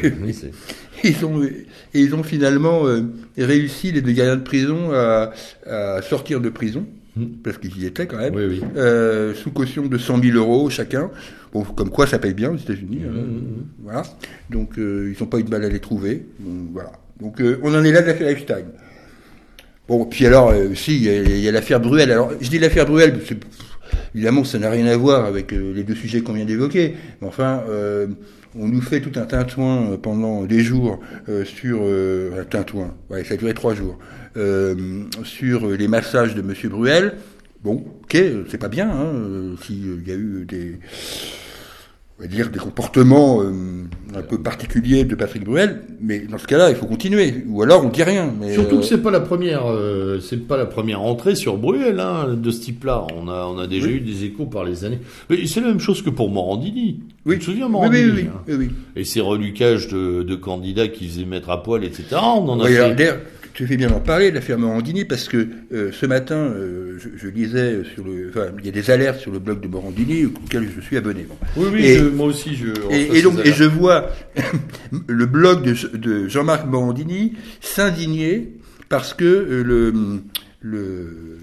Ils 1.04 1.26
ont, 1.26 1.44
et 1.44 1.66
ils 1.94 2.16
ont 2.16 2.24
finalement 2.24 2.86
euh, 2.88 3.02
réussi, 3.38 3.92
les 3.92 4.02
deux 4.02 4.12
gardiens 4.12 4.38
de 4.38 4.44
prison, 4.44 4.92
à, 4.94 5.32
à 5.68 6.02
sortir 6.02 6.40
de 6.42 6.50
prison. 6.50 6.86
Parce 7.44 7.58
qu'ils 7.58 7.78
y 7.82 7.86
étaient 7.86 8.08
quand 8.08 8.18
même, 8.18 8.36
Oui, 8.36 8.44
oui. 8.46 8.62
euh, 8.76 9.34
sous 9.34 9.52
caution 9.52 9.86
de 9.86 9.98
100 9.98 10.22
000 10.22 10.38
euros 10.38 10.70
chacun. 10.70 11.10
Bon, 11.54 11.64
comme 11.64 11.90
quoi 11.90 12.08
ça 12.08 12.20
paye 12.20 12.34
bien 12.34 12.52
aux 12.52 12.58
États-Unis. 12.58 12.98
Hmm, 12.98 13.08
hein. 13.08 13.64
Voilà. 13.84 14.04
Donc 14.50 14.78
euh, 14.78 15.14
ils 15.16 15.24
n'ont 15.24 15.30
pas 15.30 15.40
eu 15.40 15.44
de 15.44 15.50
mal 15.50 15.64
à 15.64 15.70
les 15.70 15.80
trouver. 15.80 16.26
Donc, 16.40 16.70
voilà. 16.74 16.92
Donc 17.22 17.40
euh, 17.40 17.60
on 17.64 17.74
en 17.74 17.84
est 17.84 17.92
là 17.92 18.02
de 18.02 18.08
l'affaire 18.08 18.28
Epstein. 18.28 18.66
Bon, 19.88 20.06
puis 20.06 20.26
alors, 20.26 20.52
si, 20.74 20.98
il 21.06 21.40
y 21.40 21.48
a, 21.48 21.52
l'affaire 21.52 21.80
Bruel. 21.80 22.12
Alors, 22.12 22.32
je 22.42 22.50
dis 22.50 22.58
l'affaire 22.58 22.88
Bruel, 22.88 23.14
parce 23.14 23.26
que, 23.26 23.36
pff, 23.36 23.78
évidemment, 24.16 24.44
ça 24.44 24.58
n'a 24.58 24.72
rien 24.72 24.88
à 24.88 24.98
voir 24.98 25.26
avec 25.26 25.52
les 25.52 25.84
deux 25.84 25.94
sujets 25.94 26.22
qu'on 26.22 26.34
vient 26.34 26.44
d'évoquer. 26.44 26.96
Mais 27.22 27.28
enfin, 27.28 27.62
on 28.58 28.68
nous 28.68 28.82
fait 28.82 29.02
tout 29.02 29.20
un 29.20 29.26
tintouin 29.26 29.92
euh, 29.92 29.98
pendant 29.98 30.44
des 30.44 30.62
jours 30.62 31.00
euh, 31.30 31.46
sur 31.46 31.80
euh, 31.82 32.42
un 32.42 32.46
tintouin. 32.46 32.96
Ouais, 33.10 33.24
ça 33.24 33.34
a 33.34 33.38
duré 33.38 33.54
trois 33.54 33.74
jours 33.74 33.98
sur 35.24 35.70
les 35.70 35.88
massages 35.88 36.36
de 36.36 36.42
Monsieur 36.42 36.68
Bruel. 36.68 37.14
Bon, 37.64 37.86
ok, 38.04 38.18
c'est 38.50 38.58
pas 38.58 38.68
bien. 38.68 38.90
Hein, 38.90 39.56
S'il 39.64 40.06
y 40.06 40.12
a 40.12 40.16
eu 40.16 40.46
des 40.46 40.78
on 42.18 42.22
va 42.22 42.28
dire, 42.30 42.50
des 42.50 42.60
comportements 42.60 43.42
euh, 43.42 43.84
un 44.16 44.22
peu 44.22 44.42
particuliers 44.42 45.04
de 45.04 45.16
Patrick 45.16 45.44
Bruel, 45.44 45.82
mais 46.00 46.20
dans 46.20 46.38
ce 46.38 46.48
cas-là, 46.48 46.70
il 46.70 46.78
faut 46.78 46.86
continuer. 46.86 47.44
Ou 47.50 47.62
alors, 47.62 47.86
on 47.86 47.90
dit 47.90 48.04
rien. 48.04 48.34
Mais, 48.40 48.54
Surtout 48.54 48.78
euh, 48.78 48.80
que 48.80 48.86
c'est 48.86 49.02
pas 49.02 49.12
la 49.12 49.20
première, 49.20 49.70
euh, 49.70 50.22
c'est 50.22 50.48
pas 50.48 50.56
la 50.56 50.66
première 50.66 51.02
entrée 51.02 51.36
sur 51.36 51.58
Bruel 51.58 52.00
hein, 52.00 52.34
de 52.34 52.52
ce 52.52 52.62
type-là. 52.62 53.06
On 53.18 53.28
a, 53.28 53.46
on 53.46 53.60
a 53.60 53.68
déjà 53.68 53.88
eu 53.88 54.00
des 54.00 54.24
échos 54.24 54.46
par 54.46 54.64
les 54.64 54.86
années. 54.86 55.00
Mais 55.30 55.46
c'est 55.46 55.60
la 55.60 55.68
même 55.68 55.82
chose 55.82 56.02
que 56.02 56.10
pour 56.10 56.30
Morandini. 56.30 57.02
Oui. 57.26 57.36
Tu 57.36 57.40
te 57.40 57.46
souviens 57.46 57.68
Morandini 57.68 58.04
oui, 58.06 58.12
oui, 58.16 58.30
hein 58.34 58.42
oui, 58.48 58.56
oui. 58.60 58.70
Et 58.96 59.04
ces 59.04 59.20
relucages 59.20 59.90
de, 59.90 60.24
de 60.24 60.36
candidats 60.36 60.88
qui 60.88 61.10
faisaient 61.10 61.26
mettre 61.26 61.50
à 61.50 61.64
poil, 61.64 61.84
etc. 61.84 62.06
On 62.14 62.48
en 62.48 62.62
a 62.62 62.68
fait. 62.68 63.20
Tu 63.56 63.66
fais 63.66 63.78
bien 63.78 63.88
d'en 63.90 64.02
parler, 64.02 64.30
de 64.32 64.36
l'affaire 64.36 64.60
Morandini, 64.60 65.06
parce 65.06 65.28
que 65.30 65.48
euh, 65.74 65.90
ce 65.92 66.06
matin, 66.06 66.36
euh, 66.36 66.98
je, 67.00 67.08
je 67.16 67.28
lisais 67.30 67.84
sur 67.96 68.04
le, 68.04 68.30
enfin, 68.30 68.48
il 68.60 68.66
y 68.66 68.70
a 68.70 68.72
des 68.72 68.92
alertes 68.92 69.20
sur 69.22 69.32
le 69.32 69.40
blog 69.40 69.62
de 69.62 69.68
Morandini 69.68 70.26
auxquelles 70.26 70.68
je 70.76 70.82
suis 70.82 70.98
abonné. 70.98 71.26
Bon. 71.28 71.36
Oui, 71.56 71.68
oui, 71.72 71.86
Et- 71.86 71.98
je- 72.00 72.04
moi 72.06 72.28
aussi, 72.28 72.56
je. 72.56 72.68
Et, 72.92 73.18
et 73.18 73.22
donc, 73.22 73.40
et 73.46 73.54
je 73.54 73.64
vois 73.64 74.10
le 75.08 75.26
blog 75.26 75.64
de, 75.64 75.98
de 75.98 76.28
Jean-Marc 76.28 76.68
Morandini 76.68 77.34
s'indigner 77.62 78.52
parce 78.90 79.14
que 79.14 79.24
euh, 79.26 79.64
le, 79.64 79.94
le, 80.62 81.38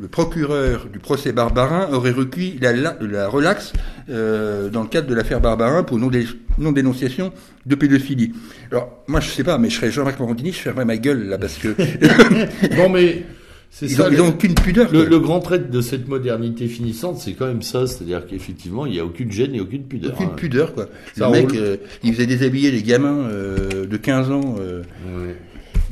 le 0.00 0.08
procureur 0.08 0.86
du 0.92 0.98
procès 0.98 1.32
Barbarin 1.32 1.88
aurait 1.92 2.10
recueilli 2.10 2.58
la, 2.60 2.72
la, 2.72 2.96
la 3.00 3.28
relaxe 3.28 3.72
euh, 4.10 4.68
dans 4.68 4.82
le 4.82 4.88
cadre 4.88 5.06
de 5.08 5.14
l'affaire 5.14 5.40
Barbarin 5.40 5.82
pour 5.82 5.98
non-dé- 5.98 6.26
non-dénonciation 6.58 7.32
de 7.66 7.74
pédophilie. 7.74 8.32
Alors, 8.70 9.02
moi, 9.06 9.20
je 9.20 9.30
sais 9.30 9.44
pas, 9.44 9.58
mais 9.58 9.70
je 9.70 9.76
serais 9.76 9.90
Jean-Marc 9.90 10.18
Morandini, 10.20 10.52
je 10.52 10.58
fermerais 10.58 10.84
ma 10.84 10.96
gueule 10.96 11.28
là 11.28 11.38
parce 11.38 11.54
que 11.58 11.68
Non, 12.76 12.88
mais 12.88 13.22
c'est 13.70 13.86
ils 13.86 13.96
ça. 13.96 14.06
ont, 14.06 14.10
ils 14.10 14.16
le- 14.16 14.22
ont 14.22 14.28
aucune 14.28 14.54
pudeur. 14.54 14.92
Le, 14.92 15.18
grand 15.18 15.40
trait 15.40 15.58
de 15.58 15.80
cette 15.80 16.06
modernité 16.08 16.66
finissante, 16.68 17.18
c'est 17.18 17.32
quand 17.32 17.46
même 17.46 17.62
ça, 17.62 17.86
c'est-à-dire 17.86 18.26
qu'effectivement, 18.26 18.86
il 18.86 18.92
n'y 18.92 19.00
a 19.00 19.04
aucune 19.04 19.32
gêne 19.32 19.54
et 19.54 19.60
aucune 19.60 19.84
pudeur. 19.84 20.12
Aucune 20.14 20.26
hein. 20.28 20.32
pudeur, 20.36 20.74
quoi. 20.74 20.86
Ça 21.16 21.26
le 21.26 21.32
mec, 21.32 21.54
euh, 21.54 21.76
il 22.02 22.12
faisait 22.14 22.26
déshabiller 22.26 22.70
les 22.70 22.82
gamins 22.82 23.28
euh, 23.30 23.86
de 23.86 23.96
15 23.96 24.30
ans 24.30 24.56
euh, 24.60 24.82
Ouais. 25.06 25.36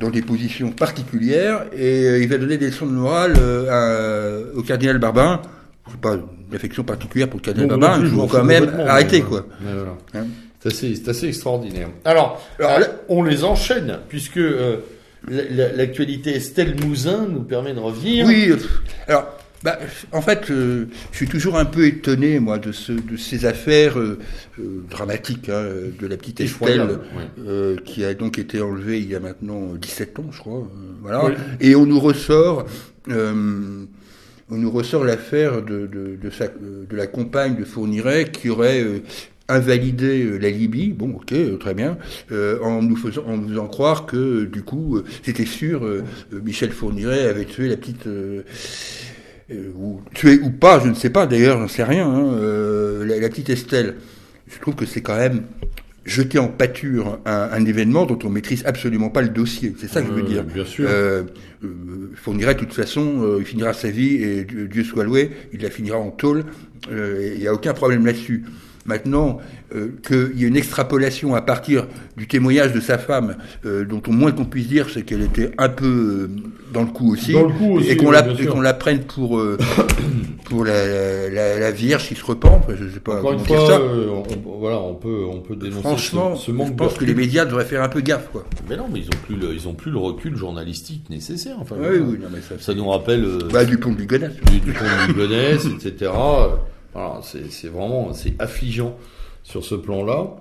Dans 0.02 0.10
des 0.10 0.20
positions 0.22 0.70
particulières 0.72 1.64
et 1.72 2.04
euh, 2.06 2.18
il 2.22 2.28
va 2.28 2.36
donner 2.36 2.58
des 2.58 2.66
leçons 2.66 2.86
de 2.86 2.90
morale 2.92 3.34
euh, 3.38 4.50
à- 4.52 4.56
au 4.58 4.62
cardinal 4.62 4.98
Barbarin. 4.98 5.40
Je 5.86 5.92
sais 5.92 5.98
pas, 5.98 6.14
une 6.14 6.54
affection 6.56 6.82
particulière 6.84 7.28
pour 7.28 7.38
le 7.40 7.44
cardinal 7.44 7.78
Bon, 7.78 7.92
plus, 7.94 8.02
il 8.02 8.10
je 8.10 8.14
faut 8.14 8.26
quand 8.26 8.44
même 8.44 8.68
arrêter, 8.86 9.20
quoi. 9.22 9.46
voilà. 9.60 9.96
Hein 10.14 10.26
C'est 10.60 11.08
assez, 11.08 11.26
extraordinaire. 11.28 11.88
Alors, 12.04 12.40
Alors, 12.58 12.78
là, 12.80 12.86
on 13.08 13.22
les 13.22 13.44
enchaîne, 13.44 13.98
puisque 14.08 14.36
euh, 14.38 14.76
la- 15.28 15.42
la- 15.50 15.72
l'actualité 15.72 16.34
Estelle 16.36 16.74
Mouzin 16.84 17.26
nous 17.30 17.42
permet 17.42 17.72
de 17.72 17.80
revenir. 17.80 18.26
Oui, 18.26 18.50
euh, 18.50 18.56
alors, 19.08 19.26
bah, 19.64 19.79
en 20.12 20.20
fait, 20.22 20.51
euh, 20.51 20.87
je 21.12 21.16
suis 21.16 21.29
toujours 21.29 21.57
un 21.59 21.64
peu 21.64 21.87
étonné, 21.87 22.40
moi, 22.40 22.59
de, 22.59 22.72
ce, 22.72 22.92
de 22.92 23.16
ces 23.16 23.44
affaires 23.44 23.98
euh, 23.98 24.18
euh, 24.59 24.83
dramatiques 24.90 25.48
hein, 25.48 25.64
de 25.98 26.07
la 26.07 26.16
petite 26.16 26.40
Estelle, 26.40 26.98
euh, 27.46 27.77
qui 27.85 28.05
a 28.05 28.14
donc 28.14 28.38
été 28.38 28.61
enlevée 28.61 28.98
il 29.01 29.09
y 29.11 29.14
a 29.14 29.20
maintenant 29.20 29.75
17 29.75 30.18
ans, 30.18 30.27
je 30.33 30.38
crois. 30.38 30.59
euh, 30.59 30.92
voilà. 31.03 31.25
Oui. 31.27 31.33
Et 31.61 31.75
on 31.77 31.87
nous 31.87 32.01
ressort... 32.01 32.66
euh, 33.09 33.85
on 34.51 34.57
nous 34.59 34.70
ressort 34.70 35.05
l'affaire 35.05 35.62
de, 35.62 35.87
de, 35.87 36.18
de, 36.20 36.31
sa- 36.31 36.48
de 36.48 36.94
la 36.94 37.07
compagne 37.07 37.57
de 37.57 37.64
Fourniret 37.64 38.31
qui 38.33 38.51
aurait 38.51 38.83
euh, 38.83 38.98
invalidé 39.48 40.38
la 40.38 40.51
Libye, 40.51 40.88
bon 40.90 41.12
ok, 41.14 41.33
très 41.59 41.72
bien, 41.72 41.96
euh, 42.33 42.59
en 42.62 42.83
nous 42.83 42.96
faisant, 42.96 43.22
en 43.27 43.38
nous 43.38 43.48
faisant 43.48 43.66
croire 43.68 44.05
que 44.05 44.44
du 44.44 44.62
coup 44.62 44.96
euh, 44.98 45.05
c'était 45.22 45.46
sûr, 45.46 45.87
euh, 45.87 46.03
Michel 46.44 46.70
Fourniret 46.70 47.27
avait 47.29 47.46
tué 47.46 47.68
la 47.68 47.77
petite, 47.79 48.07
ou 49.76 50.00
tué 50.14 50.38
ou 50.42 50.50
pas, 50.50 50.81
je 50.81 50.88
ne 50.88 50.94
sais 50.94 51.11
pas 51.11 51.26
d'ailleurs, 51.26 51.59
j'en 51.59 51.68
sais 51.68 51.85
rien, 51.85 52.09
hein, 52.09 52.33
euh, 52.35 53.05
la, 53.05 53.18
la 53.18 53.28
petite 53.28 53.50
Estelle. 53.50 53.96
Je 54.48 54.59
trouve 54.61 54.74
que 54.74 54.87
c'est 54.87 55.00
quand 55.02 55.16
même 55.16 55.42
jeter 56.05 56.38
en 56.38 56.48
pâture 56.48 57.20
un, 57.26 57.48
un 57.52 57.64
événement 57.64 58.07
dont 58.07 58.18
on 58.24 58.28
maîtrise 58.28 58.64
absolument 58.66 59.09
pas 59.09 59.22
le 59.22 59.28
dossier. 59.28 59.74
C'est 59.78 59.88
ça 59.88 60.02
que 60.02 60.09
je 60.09 60.12
veux 60.12 60.22
Euh, 60.22 60.26
dire. 60.26 60.44
bien 60.44 60.64
sûr. 60.64 60.87
Euh, 60.88 61.22
euh, 61.64 61.68
Fourniret, 62.16 62.55
de 62.55 62.61
toute 62.61 62.72
façon, 62.72 63.22
euh, 63.22 63.37
il 63.40 63.44
finira 63.46 63.72
sa 63.72 63.88
vie 63.90 64.16
et 64.22 64.44
Dieu, 64.44 64.83
soit 64.85 65.05
loué, 65.05 65.31
il 65.52 65.62
la 65.62 65.70
finira 65.70 65.98
en 65.98 66.11
tôle. 66.11 66.44
Euh, 66.90 67.33
Il 67.35 67.40
n'y 67.40 67.46
a 67.46 67.54
aucun 67.54 67.73
problème 67.73 68.04
là-dessus. 68.04 68.44
Maintenant, 68.85 69.38
euh, 69.74 69.88
qu'il 70.06 70.40
y 70.40 70.44
ait 70.44 70.48
une 70.48 70.56
extrapolation 70.56 71.35
à 71.35 71.42
partir 71.42 71.87
du 72.16 72.26
témoignage 72.26 72.72
de 72.72 72.80
sa 72.80 72.98
femme, 72.98 73.37
euh, 73.64 73.85
dont 73.85 74.02
au 74.06 74.10
moins 74.12 74.33
qu'on 74.33 74.44
puisse 74.44 74.66
dire, 74.68 74.88
c'est 74.92 75.02
qu'elle 75.02 75.22
était 75.22 75.52
un 75.58 75.68
peu 75.68 75.87
euh, 75.87 76.30
dans 76.72 76.80
le 76.83 76.88
coup 76.88 77.12
aussi, 77.12 77.33
Dans 77.33 77.44
le 77.46 77.52
coup 77.52 77.76
aussi, 77.76 77.90
et 77.90 77.96
qu'on 77.96 78.06
oui, 78.10 78.12
la, 78.14 78.46
qu'on 78.46 78.60
la 78.60 78.74
prenne 78.74 79.00
pour 79.04 79.38
euh, 79.38 79.56
pour 80.46 80.64
la, 80.64 81.28
la, 81.30 81.58
la 81.58 81.70
Vierge 81.70 82.08
qui 82.08 82.14
se 82.14 82.24
repent. 82.24 82.46
Enfin, 82.46 82.72
je 82.80 82.88
sais 82.88 83.00
pas 83.00 83.18
Encore 83.18 83.33
une 83.35 83.38
fois, 83.40 83.66
ça. 83.66 83.78
euh, 83.78 84.08
on, 84.10 84.58
voilà, 84.58 84.80
on 84.80 84.94
peut, 84.94 85.24
on 85.30 85.40
peut 85.40 85.56
dénoncer 85.56 85.83
Franchement, 85.83 86.35
ce, 86.37 86.46
ce 86.46 86.50
manque 86.52 86.68
je 86.68 86.72
pense 86.74 86.94
de 86.94 86.98
que 86.98 87.04
les 87.04 87.14
médias 87.14 87.44
devraient 87.44 87.64
faire 87.64 87.83
un 87.83 87.88
peu 87.88 88.00
gaffe, 88.00 88.28
quoi. 88.33 88.44
Mais 88.68 88.76
non, 88.76 88.87
mais 88.92 89.00
ils 89.00 89.06
ont 89.06 89.20
plus 89.26 89.37
le, 89.37 89.54
ils 89.54 89.68
ont 89.68 89.74
plus 89.74 89.90
le 89.90 89.98
recul 89.98 90.37
journalistique 90.37 91.08
nécessaire. 91.10 91.56
Enfin, 91.60 91.76
Oui, 91.78 91.98
oui, 91.98 92.18
non, 92.20 92.28
mais 92.33 92.40
ça, 92.40 92.54
Ça 92.58 92.74
nous 92.74 92.88
rappelle 92.88 93.24
euh, 93.24 93.38
bah, 93.52 93.64
du 93.64 93.78
pont 93.78 93.92
de 93.92 93.98
Ligonnès. 93.98 94.33
du, 94.50 94.60
du 94.60 94.72
pont 94.72 94.85
de 94.85 95.12
Ligonnès, 95.12 95.64
etc. 95.85 96.10
Voilà, 96.94 97.20
c'est 97.22 97.68
vraiment, 97.68 98.12
c'est 98.12 98.34
affligeant 98.38 98.96
sur 99.42 99.64
ce 99.64 99.74
plan-là. 99.74 100.36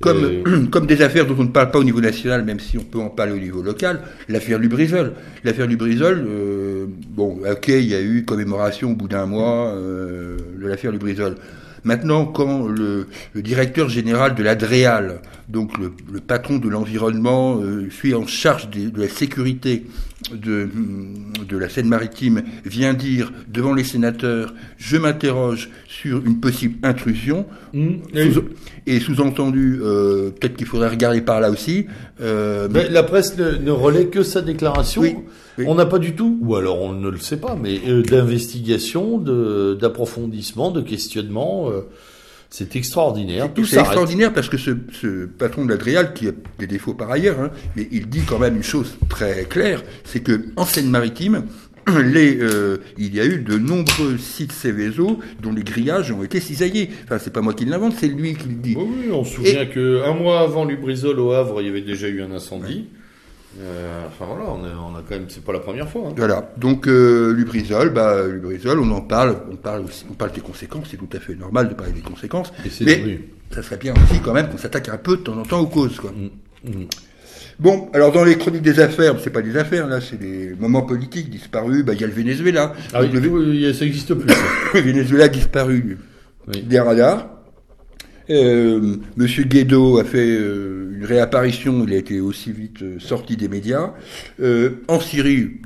Comme, 0.00 0.68
comme 0.70 0.86
des 0.86 1.02
affaires 1.02 1.26
dont 1.26 1.36
on 1.38 1.44
ne 1.44 1.50
parle 1.50 1.70
pas 1.70 1.78
au 1.78 1.84
niveau 1.84 2.00
national, 2.00 2.44
même 2.44 2.58
si 2.58 2.78
on 2.78 2.84
peut 2.84 3.00
en 3.00 3.10
parler 3.10 3.32
au 3.32 3.38
niveau 3.38 3.62
local, 3.62 4.00
l'affaire 4.28 4.58
Lubrizol. 4.58 5.12
L'affaire 5.44 5.66
Lubrizol, 5.66 6.24
euh, 6.26 6.86
bon, 7.10 7.40
ok, 7.50 7.68
il 7.68 7.86
y 7.86 7.94
a 7.94 8.00
eu 8.00 8.24
commémoration 8.24 8.92
au 8.92 8.94
bout 8.94 9.08
d'un 9.08 9.26
mois 9.26 9.68
euh, 9.68 10.38
de 10.58 10.66
l'affaire 10.66 10.90
Lubrizol. 10.90 11.36
Maintenant, 11.84 12.26
quand 12.26 12.66
le, 12.68 13.06
directeur 13.34 13.88
général 13.88 14.34
de 14.34 14.42
l'Adréal, 14.42 15.20
donc 15.48 15.78
le, 15.78 15.90
patron 16.20 16.58
de 16.58 16.68
l'environnement, 16.68 17.58
euh, 17.60 17.88
suis 17.90 18.14
en 18.14 18.26
charge 18.26 18.68
de 18.70 19.00
la 19.00 19.08
sécurité 19.08 19.84
de, 20.32 20.68
de 21.48 21.56
la 21.56 21.68
Seine-Maritime, 21.68 22.42
vient 22.64 22.94
dire 22.94 23.32
devant 23.48 23.74
les 23.74 23.84
sénateurs, 23.84 24.54
je 24.78 24.96
m'interroge 24.96 25.70
sur 25.86 26.24
une 26.24 26.40
possible 26.40 26.76
intrusion, 26.82 27.46
mmh, 27.72 27.90
et 28.86 29.00
sous-entendu, 29.00 29.80
euh, 29.82 30.30
peut-être 30.30 30.56
qu'il 30.56 30.66
faudrait 30.66 30.88
regarder 30.88 31.20
par 31.20 31.40
là 31.40 31.50
aussi. 31.50 31.86
Euh, 32.20 32.68
la 32.90 33.02
presse 33.02 33.36
ne, 33.38 33.70
relaie 33.70 34.06
que 34.06 34.22
sa 34.22 34.42
déclaration. 34.42 35.24
On 35.66 35.74
n'a 35.74 35.86
pas 35.86 35.98
du 35.98 36.14
tout, 36.14 36.38
ou 36.40 36.54
alors 36.54 36.80
on 36.80 36.92
ne 36.92 37.10
le 37.10 37.18
sait 37.18 37.36
pas, 37.36 37.56
mais 37.60 37.80
euh, 37.86 38.02
d'investigation, 38.02 39.18
d'approfondissement, 39.18 40.70
de, 40.70 40.80
questionnement. 40.80 41.70
C'est 42.50 42.74
extraordinaire. 42.74 43.48
C'est 43.64 43.78
extraordinaire 43.78 44.32
parce 44.32 44.48
que 44.48 44.58
ce, 44.58 44.72
ce 44.92 45.26
patron 45.26 45.64
de 45.64 45.70
l'Adrial, 45.70 46.12
qui 46.12 46.26
a 46.28 46.32
des 46.58 46.66
défauts 46.66 46.94
par 46.94 47.10
ailleurs, 47.10 47.38
hein, 47.40 47.50
mais 47.76 47.86
il 47.92 48.08
dit 48.08 48.22
quand 48.26 48.40
même 48.40 48.56
une 48.56 48.64
chose 48.64 48.96
très 49.08 49.44
claire, 49.44 49.82
c'est 50.04 50.20
que 50.20 50.46
en 50.56 50.64
Seine-Maritime, 50.64 51.44
les, 52.04 52.38
euh, 52.40 52.78
il 52.98 53.14
y 53.14 53.20
a 53.20 53.24
eu 53.24 53.38
de 53.38 53.56
nombreux 53.56 54.18
sites 54.18 54.52
Céveso 54.52 55.20
dont 55.40 55.52
les 55.52 55.62
grillages 55.62 56.10
ont 56.10 56.24
été 56.24 56.40
cisaillés. 56.40 56.90
Enfin, 57.04 57.18
c'est 57.18 57.32
pas 57.32 57.40
moi 57.40 57.54
qui 57.54 57.64
l'invente, 57.66 57.94
c'est 57.98 58.08
lui 58.08 58.34
qui 58.34 58.48
le 58.48 58.54
dit. 58.54 58.76
Oui, 58.76 59.10
on 59.12 59.24
se 59.24 59.36
souvient 59.36 59.66
que 59.66 60.02
un 60.04 60.14
mois 60.14 60.40
avant 60.40 60.64
Lubrizol 60.64 61.20
au 61.20 61.32
Havre, 61.32 61.62
il 61.62 61.68
y 61.68 61.70
avait 61.70 61.80
déjà 61.80 62.08
eu 62.08 62.20
un 62.20 62.32
incendie. 62.32 62.86
Euh, 63.58 64.06
enfin 64.06 64.26
voilà, 64.26 64.48
on, 64.50 64.92
on, 64.92 64.96
a 64.96 65.02
quand 65.02 65.16
même, 65.16 65.26
c'est 65.28 65.42
pas 65.44 65.52
la 65.52 65.58
première 65.58 65.88
fois. 65.88 66.08
Hein. 66.08 66.14
Voilà. 66.16 66.52
Donc 66.56 66.86
euh, 66.86 67.32
Lubrizol, 67.32 67.90
bah 67.90 68.26
Lubrizol, 68.26 68.78
on 68.78 68.90
en 68.92 69.00
parle, 69.00 69.38
on 69.50 69.56
parle 69.56 69.84
aussi, 69.84 70.04
on 70.08 70.14
parle 70.14 70.32
des 70.32 70.40
conséquences. 70.40 70.86
C'est 70.90 70.96
tout 70.96 71.08
à 71.12 71.18
fait 71.18 71.34
normal 71.34 71.68
de 71.68 71.74
parler 71.74 71.92
des 71.92 72.00
conséquences. 72.00 72.52
mais 72.80 73.20
ça 73.50 73.62
serait 73.62 73.76
bien 73.76 73.92
aussi 73.94 74.20
quand 74.20 74.32
même 74.32 74.48
qu'on 74.48 74.58
s'attaque 74.58 74.88
un 74.88 74.98
peu 74.98 75.16
de 75.16 75.22
temps 75.22 75.36
en 75.36 75.42
temps 75.42 75.60
aux 75.60 75.66
causes, 75.66 75.98
quoi. 75.98 76.12
Mm, 76.12 76.70
mm. 76.70 76.86
Bon, 77.58 77.90
alors 77.92 78.12
dans 78.12 78.24
les 78.24 78.38
chroniques 78.38 78.62
des 78.62 78.78
affaires, 78.78 79.16
c'est 79.22 79.30
pas 79.30 79.42
des 79.42 79.56
affaires 79.56 79.86
là, 79.86 80.00
c'est 80.00 80.18
des 80.18 80.54
moments 80.58 80.82
politiques 80.82 81.28
disparus. 81.28 81.84
Bah 81.84 81.92
il 81.94 82.00
y 82.00 82.04
a 82.04 82.06
le 82.06 82.12
Venezuela. 82.12 82.74
Ah 82.92 83.00
oui, 83.02 83.74
ça 83.74 83.84
existe 83.84 84.14
plus. 84.14 84.32
le 84.74 84.80
Venezuela 84.80 85.28
disparu 85.28 85.98
des 86.46 86.80
radars. 86.80 87.39
Euh, 88.30 88.96
Monsieur 89.16 89.44
Guaido 89.44 89.98
a 89.98 90.04
fait 90.04 90.38
euh, 90.38 90.92
une 90.94 91.04
réapparition, 91.04 91.84
il 91.86 91.92
a 91.92 91.96
été 91.96 92.20
aussi 92.20 92.52
vite 92.52 92.82
euh, 92.82 92.98
sorti 93.00 93.36
des 93.36 93.48
médias. 93.48 93.92
En 94.88 95.00
Syrie, 95.00 95.60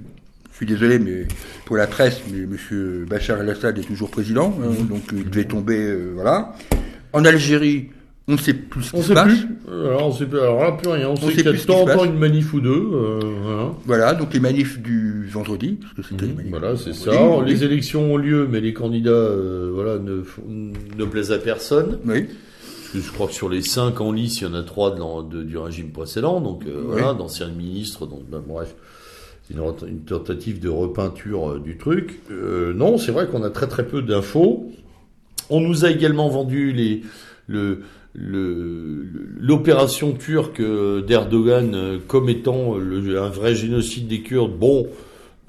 je 0.50 0.56
suis 0.56 0.66
désolé, 0.66 0.98
mais 0.98 1.26
pour 1.66 1.76
la 1.76 1.86
presse, 1.86 2.22
mais 2.32 2.46
Monsieur 2.46 3.06
Bachar 3.08 3.40
el-Assad 3.40 3.78
est 3.78 3.82
toujours 3.82 4.10
président, 4.10 4.56
hein, 4.62 4.70
mhm. 4.70 4.86
donc 4.86 5.02
il 5.12 5.28
devait 5.28 5.44
tomber, 5.44 5.94
voilà. 6.14 6.54
En 7.12 7.24
Algérie, 7.24 7.90
on 8.26 8.32
ne 8.32 8.38
sait 8.38 8.54
plus 8.54 8.82
ce 8.82 8.90
qui 8.90 8.96
on 8.96 9.02
se 9.02 9.12
passe. 9.12 9.32
Alors, 9.68 10.06
on 10.06 10.12
sait 10.12 10.24
plus, 10.24 10.40
alors 10.40 10.62
là, 10.64 10.72
plus 10.72 10.88
rien. 10.88 11.10
On, 11.10 11.16
sait 11.16 11.32
qu'il 11.32 11.44
y 11.44 11.48
a 11.48 11.52
de 11.52 11.58
temps 11.58 11.82
en 11.82 11.86
temps 11.86 12.04
une 12.04 12.18
manif 12.18 12.54
ou 12.54 12.60
deux. 12.60 12.88
voilà. 13.42 13.72
voilà. 13.84 14.14
donc 14.14 14.32
les 14.32 14.40
manifs 14.40 14.80
du 14.80 15.26
vendredi, 15.28 15.78
parce 15.82 15.94
que 15.94 16.02
c'était 16.02 16.32
mhm. 16.32 16.48
Voilà, 16.48 16.76
c'est 16.76 16.94
ça. 16.94 17.12
Les 17.44 17.62
élections 17.62 18.14
ont 18.14 18.16
lieu, 18.16 18.48
mais 18.50 18.60
les 18.60 18.72
candidats, 18.72 19.28
voilà, 19.72 19.98
ne, 19.98 20.22
ne 20.96 21.04
plaisent 21.04 21.32
à 21.32 21.38
personne. 21.38 21.98
Oui 22.06 22.26
je 23.00 23.12
crois 23.12 23.26
que 23.26 23.32
sur 23.32 23.48
les 23.48 23.62
cinq 23.62 24.00
en 24.00 24.12
lice, 24.12 24.40
il 24.40 24.44
y 24.44 24.46
en 24.46 24.54
a 24.54 24.62
trois 24.62 24.94
de, 24.94 25.42
du 25.42 25.58
régime 25.58 25.90
précédent, 25.90 26.40
donc 26.40 26.64
euh, 26.66 26.82
voilà, 26.86 27.14
d'anciens 27.14 27.48
ministres, 27.48 28.06
donc 28.06 28.22
ben, 28.28 28.42
bref, 28.46 28.74
une, 29.50 29.60
une, 29.86 30.00
tentative 30.00 30.60
de 30.60 30.68
repeinture 30.68 31.52
euh, 31.52 31.58
du 31.58 31.76
truc. 31.76 32.20
Euh, 32.30 32.72
non, 32.72 32.98
c'est 32.98 33.12
vrai 33.12 33.26
qu'on 33.26 33.42
a 33.42 33.50
très 33.50 33.66
très 33.66 33.86
peu 33.86 34.02
d'infos. 34.02 34.70
On 35.50 35.60
nous 35.60 35.84
a 35.84 35.90
également 35.90 36.28
vendu 36.28 36.72
les, 36.72 37.02
le, 37.46 37.82
l'opération 38.14 40.12
turque 40.12 40.62
d'Erdogan 40.62 41.98
comme 42.06 42.28
étant 42.28 42.76
un 42.76 43.28
vrai 43.28 43.54
génocide 43.54 44.06
des 44.08 44.22
Kurdes. 44.22 44.56
Bon, 44.56 44.86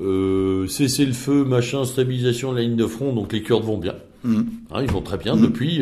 euh, 0.02 0.68
cessez 0.68 1.06
le 1.06 1.14
feu, 1.14 1.46
machin, 1.46 1.86
stabilisation 1.86 2.52
de 2.52 2.58
la 2.58 2.64
ligne 2.64 2.76
de 2.76 2.88
front, 2.88 3.14
donc 3.14 3.32
les 3.32 3.42
Kurdes 3.42 3.64
vont 3.64 3.78
bien. 3.78 3.96
Mmh. 4.26 4.42
Hein, 4.72 4.82
ils 4.82 4.92
vont 4.92 5.02
très 5.02 5.18
bien 5.18 5.38
mmh. 5.38 5.42
depuis. 5.42 5.82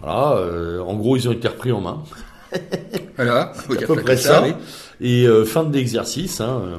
Voilà, 0.00 0.36
euh, 0.38 0.80
en 0.80 0.94
gros, 0.94 1.16
ils 1.16 1.28
ont 1.28 1.32
été 1.32 1.48
repris 1.48 1.72
en 1.72 1.80
main. 1.80 2.02
voilà, 3.16 3.52
à 3.52 3.86
peu 3.86 3.96
près 3.96 4.16
ça. 4.16 4.44
Et 5.00 5.26
euh, 5.26 5.44
fin 5.44 5.64
de 5.64 5.74
l'exercice. 5.74 6.40
Hein, 6.40 6.62
euh, 6.64 6.76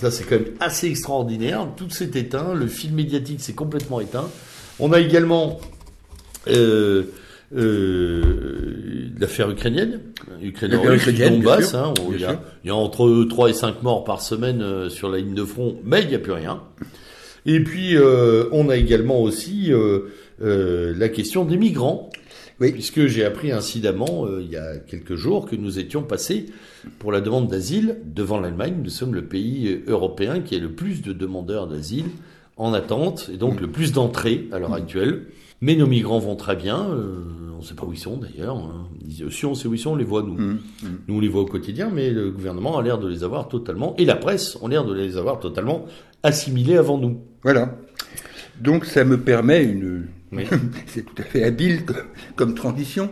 ça, 0.00 0.10
c'est 0.10 0.24
quand 0.24 0.36
même 0.36 0.54
assez 0.60 0.88
extraordinaire. 0.88 1.66
Tout 1.76 1.90
s'est 1.90 2.10
éteint. 2.14 2.54
Le 2.54 2.66
fil 2.66 2.92
médiatique 2.92 3.40
s'est 3.40 3.52
complètement 3.52 4.00
éteint. 4.00 4.28
On 4.80 4.92
a 4.92 5.00
également 5.00 5.60
euh, 6.48 7.04
l'affaire 9.18 9.50
ukrainienne. 9.50 10.00
Ukrainienne, 10.42 11.40
Donbass. 11.40 11.74
Hein, 11.74 11.94
il, 12.12 12.20
y 12.20 12.24
a, 12.24 12.40
il, 12.64 12.68
y 12.68 12.70
a, 12.70 12.74
entre 12.74 13.24
3 13.28 13.50
et 13.50 13.54
5 13.54 13.82
morts 13.82 14.04
par 14.04 14.20
semaine 14.20 14.88
sur 14.90 15.08
la 15.08 15.18
ligne 15.18 15.34
de 15.34 15.44
front, 15.44 15.76
mais 15.84 16.02
il 16.02 16.08
n'y 16.08 16.16
a 16.16 16.18
plus 16.18 16.32
rien. 16.32 16.60
Et 17.46 17.60
puis, 17.62 17.96
on 18.50 18.68
a 18.68 18.76
également 18.76 19.20
aussi 19.20 19.70
la 20.40 21.08
question 21.08 21.44
des 21.44 21.56
migrants. 21.56 22.10
Oui. 22.64 22.72
Puisque 22.72 23.06
j'ai 23.06 23.24
appris 23.24 23.52
incidemment, 23.52 24.26
euh, 24.26 24.42
il 24.42 24.50
y 24.50 24.56
a 24.56 24.76
quelques 24.76 25.14
jours, 25.14 25.46
que 25.46 25.56
nous 25.56 25.78
étions 25.78 26.02
passés 26.02 26.46
pour 26.98 27.12
la 27.12 27.20
demande 27.20 27.48
d'asile 27.48 27.98
devant 28.04 28.40
l'Allemagne. 28.40 28.76
Nous 28.82 28.90
sommes 28.90 29.14
le 29.14 29.24
pays 29.24 29.68
euh, 29.68 29.84
européen 29.86 30.40
qui 30.40 30.56
a 30.56 30.58
le 30.58 30.72
plus 30.72 31.02
de 31.02 31.12
demandeurs 31.12 31.66
d'asile 31.66 32.06
en 32.56 32.72
attente, 32.72 33.30
et 33.32 33.36
donc 33.36 33.60
le 33.60 33.68
plus 33.68 33.92
d'entrées 33.92 34.48
à 34.52 34.58
l'heure 34.58 34.70
mm. 34.70 34.74
actuelle. 34.74 35.26
Mais 35.60 35.76
nos 35.76 35.86
migrants 35.86 36.18
vont 36.18 36.36
très 36.36 36.56
bien. 36.56 36.88
Euh, 36.90 37.24
on 37.54 37.58
ne 37.58 37.64
sait 37.64 37.74
pas 37.74 37.84
où 37.84 37.92
ils 37.92 37.98
sont 37.98 38.16
d'ailleurs. 38.16 38.56
Hein. 38.56 38.86
Si 39.30 39.46
on 39.46 39.54
sait 39.54 39.68
où 39.68 39.74
ils 39.74 39.78
sont, 39.78 39.92
on 39.92 39.96
les 39.96 40.04
voit 40.04 40.22
nous. 40.22 40.34
Mm. 40.34 40.52
Mm. 40.82 40.88
Nous 41.08 41.14
on 41.16 41.20
les 41.20 41.28
voit 41.28 41.42
au 41.42 41.46
quotidien, 41.46 41.90
mais 41.92 42.10
le 42.10 42.30
gouvernement 42.30 42.78
a 42.78 42.82
l'air 42.82 42.98
de 42.98 43.08
les 43.08 43.24
avoir 43.24 43.48
totalement, 43.48 43.94
et 43.98 44.04
la 44.04 44.16
presse 44.16 44.58
a 44.62 44.68
l'air 44.68 44.84
de 44.84 44.94
les 44.94 45.16
avoir 45.16 45.40
totalement 45.40 45.86
assimilés 46.22 46.76
avant 46.76 46.98
nous. 46.98 47.20
Voilà. 47.42 47.76
Donc 48.60 48.84
ça 48.84 49.04
me 49.04 49.20
permet 49.20 49.64
une 49.64 50.06
c'est 50.86 51.02
tout 51.02 51.14
à 51.18 51.22
fait 51.22 51.44
habile 51.44 51.82
comme, 52.36 52.54
transition 52.54 53.10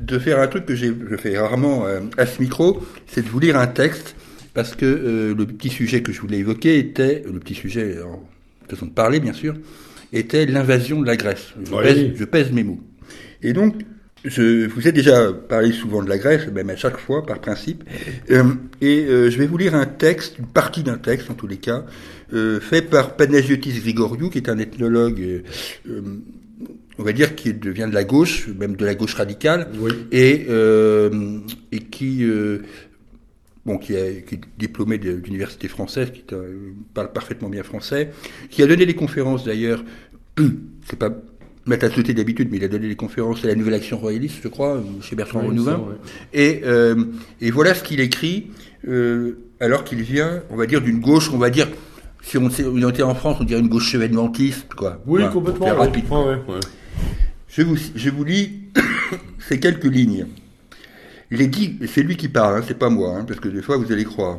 de 0.00 0.18
faire 0.18 0.40
un 0.40 0.46
truc 0.46 0.66
que 0.66 0.74
je 0.74 1.16
fais 1.18 1.38
rarement 1.38 1.86
euh, 1.86 2.00
à 2.16 2.26
ce 2.26 2.40
micro, 2.40 2.82
c'est 3.06 3.22
de 3.22 3.28
vous 3.28 3.40
lire 3.40 3.56
un 3.56 3.66
texte, 3.66 4.16
parce 4.54 4.74
que 4.74 4.86
euh, 4.86 5.34
le 5.34 5.46
petit 5.46 5.68
sujet 5.68 6.02
que 6.02 6.12
je 6.12 6.20
voulais 6.20 6.38
évoquer 6.38 6.78
était, 6.78 7.22
le 7.30 7.38
petit 7.38 7.54
sujet 7.54 7.98
en 8.02 8.22
façon 8.68 8.86
de 8.86 8.92
parler 8.92 9.20
bien 9.20 9.32
sûr, 9.32 9.54
était 10.12 10.46
l'invasion 10.46 11.00
de 11.00 11.06
la 11.06 11.16
Grèce. 11.16 11.54
Je, 11.64 12.24
pèse, 12.24 12.50
mes 12.52 12.64
mots. 12.64 12.80
Et 13.42 13.52
donc, 13.52 13.74
je 14.24 14.66
vous 14.66 14.88
ai 14.88 14.92
déjà 14.92 15.32
parlé 15.32 15.72
souvent 15.72 16.02
de 16.02 16.08
la 16.08 16.18
Grèce, 16.18 16.46
même 16.48 16.70
à 16.70 16.76
chaque 16.76 16.98
fois, 16.98 17.24
par 17.24 17.40
principe. 17.40 17.84
Euh, 18.30 18.44
et 18.80 19.06
je 19.06 19.36
vais 19.38 19.46
vous 19.46 19.58
lire 19.58 19.74
un 19.74 19.86
texte, 19.86 20.38
une 20.38 20.46
partie 20.46 20.82
d'un 20.82 20.98
texte 20.98 21.30
en 21.30 21.34
tous 21.34 21.46
les 21.46 21.58
cas, 21.58 21.84
fait 22.32 22.82
par 22.82 23.16
Panagiotis 23.16 23.80
Grigoriou, 23.80 24.30
qui 24.30 24.38
est 24.38 24.48
un 24.48 24.58
ethnologue 24.58 25.42
on 27.00 27.02
va 27.02 27.12
dire, 27.12 27.34
qui 27.34 27.54
devient 27.54 27.86
de 27.88 27.94
la 27.94 28.04
gauche, 28.04 28.48
même 28.48 28.76
de 28.76 28.84
la 28.84 28.94
gauche 28.94 29.14
radicale, 29.14 29.68
et, 30.12 30.46
euh, 30.50 31.38
et 31.72 31.78
qui, 31.78 32.24
euh, 32.24 32.58
bon, 33.64 33.78
qui, 33.78 33.94
est 33.94 34.26
diplômé 34.58 34.98
d'université 34.98 35.66
française, 35.66 36.12
qui 36.12 36.22
parle 36.92 37.12
parfaitement 37.12 37.48
bien 37.48 37.62
français, 37.62 38.10
qui 38.50 38.62
a 38.62 38.66
donné 38.66 38.84
des 38.84 38.94
conférences 38.94 39.44
d'ailleurs, 39.44 39.82
c'est 40.84 40.98
pas 40.98 41.10
mettre 41.64 41.86
à 41.86 41.90
sauter 41.90 42.12
d'habitude, 42.12 42.48
mais 42.50 42.58
il 42.58 42.64
a 42.64 42.68
donné 42.68 42.88
des 42.88 42.96
conférences 42.96 43.44
à 43.44 43.48
la 43.48 43.54
Nouvelle 43.54 43.74
Action 43.74 43.96
Royaliste, 43.96 44.40
je 44.42 44.48
crois, 44.48 44.82
chez 45.00 45.16
Bertrand 45.16 45.40
Renouvin. 45.40 45.82
Et, 46.34 46.60
euh, 46.64 47.04
et 47.40 47.50
voilà 47.50 47.74
ce 47.74 47.82
qu'il 47.82 48.00
écrit, 48.00 48.48
alors 49.58 49.84
qu'il 49.84 50.02
vient, 50.02 50.42
on 50.50 50.56
va 50.56 50.66
dire, 50.66 50.82
d'une 50.82 51.00
gauche, 51.00 51.30
on 51.32 51.38
va 51.38 51.48
dire, 51.48 51.68
si 52.22 52.36
on, 52.36 52.48
était 52.88 53.02
en 53.02 53.14
France, 53.14 53.38
on 53.40 53.44
dirait 53.44 53.60
une 53.60 53.68
gauche 53.68 53.88
chevènementiste, 53.88 54.74
quoi. 54.74 55.00
Oui, 55.06 55.22
complètement. 55.32 55.66
Je 57.48 57.62
vous, 58.10 58.24
lis 58.24 58.60
ces 59.38 59.58
quelques 59.58 59.84
lignes. 59.84 60.26
Les 61.32 61.46
dix, 61.46 61.78
c'est 61.92 62.02
lui 62.02 62.16
qui 62.16 62.28
parle, 62.28 62.58
hein, 62.58 62.64
c'est 62.66 62.78
pas 62.78 62.90
moi, 62.90 63.16
hein, 63.16 63.24
parce 63.26 63.40
que 63.40 63.48
des 63.48 63.62
fois 63.62 63.76
vous 63.76 63.92
allez 63.92 64.04
croire. 64.04 64.38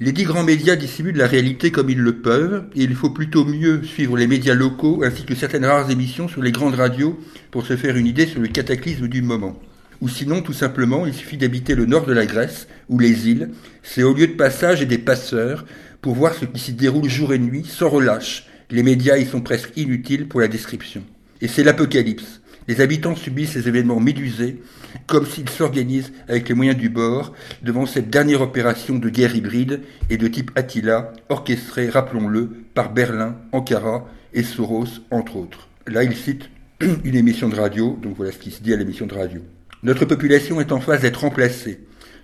Les 0.00 0.12
dix 0.12 0.24
grands 0.24 0.44
médias 0.44 0.76
dissimulent 0.76 1.16
la 1.16 1.26
réalité 1.26 1.70
comme 1.70 1.90
ils 1.90 1.98
le 1.98 2.16
peuvent, 2.16 2.64
et 2.74 2.82
il 2.82 2.94
faut 2.94 3.10
plutôt 3.10 3.44
mieux 3.44 3.82
suivre 3.82 4.16
les 4.16 4.26
médias 4.26 4.54
locaux 4.54 5.02
ainsi 5.04 5.24
que 5.24 5.34
certaines 5.34 5.64
rares 5.64 5.90
émissions 5.90 6.26
sur 6.26 6.42
les 6.42 6.52
grandes 6.52 6.74
radios 6.74 7.18
pour 7.50 7.66
se 7.66 7.76
faire 7.76 7.96
une 7.96 8.06
idée 8.06 8.26
sur 8.26 8.40
le 8.40 8.48
cataclysme 8.48 9.08
du 9.08 9.22
moment. 9.22 9.60
Ou 10.00 10.08
sinon, 10.08 10.40
tout 10.40 10.54
simplement, 10.54 11.06
il 11.06 11.12
suffit 11.12 11.36
d'habiter 11.36 11.74
le 11.74 11.84
nord 11.84 12.06
de 12.06 12.14
la 12.14 12.24
Grèce, 12.26 12.66
ou 12.88 12.98
les 12.98 13.28
îles, 13.28 13.50
c'est 13.82 14.02
au 14.02 14.14
lieu 14.14 14.26
de 14.26 14.32
passage 14.32 14.80
et 14.80 14.86
des 14.86 14.98
passeurs, 14.98 15.66
pour 16.00 16.14
voir 16.14 16.34
ce 16.34 16.46
qui 16.46 16.58
s'y 16.58 16.72
déroule 16.72 17.08
jour 17.08 17.34
et 17.34 17.38
nuit, 17.38 17.66
sans 17.66 17.90
relâche. 17.90 18.46
Les 18.70 18.82
médias 18.82 19.18
y 19.18 19.26
sont 19.26 19.42
presque 19.42 19.76
inutiles 19.76 20.28
pour 20.28 20.40
la 20.40 20.48
description. 20.48 21.04
Et 21.40 21.48
c'est 21.48 21.64
l'apocalypse. 21.64 22.40
Les 22.68 22.80
habitants 22.80 23.16
subissent 23.16 23.52
ces 23.52 23.68
événements 23.68 24.00
médusés, 24.00 24.62
comme 25.06 25.26
s'ils 25.26 25.48
s'organisent 25.48 26.12
avec 26.28 26.48
les 26.48 26.54
moyens 26.54 26.76
du 26.76 26.88
bord 26.88 27.32
devant 27.62 27.86
cette 27.86 28.10
dernière 28.10 28.42
opération 28.42 28.96
de 28.96 29.08
guerre 29.08 29.34
hybride 29.34 29.80
et 30.08 30.16
de 30.16 30.28
type 30.28 30.50
Attila, 30.54 31.12
orchestrée, 31.28 31.88
rappelons-le, 31.88 32.50
par 32.74 32.92
Berlin, 32.92 33.36
Ankara 33.52 34.06
et 34.34 34.42
Soros, 34.42 35.00
entre 35.10 35.36
autres. 35.36 35.68
Là, 35.86 36.04
il 36.04 36.14
cite 36.14 36.50
une 37.04 37.16
émission 37.16 37.48
de 37.48 37.56
radio, 37.56 37.98
donc 38.02 38.16
voilà 38.16 38.32
ce 38.32 38.38
qui 38.38 38.50
se 38.50 38.62
dit 38.62 38.72
à 38.72 38.76
l'émission 38.76 39.06
de 39.06 39.14
radio. 39.14 39.40
Notre 39.82 40.04
population 40.04 40.60
est 40.60 40.72
en 40.72 40.80
phase 40.80 41.00
d'être 41.00 41.22
remplacée. 41.22 41.80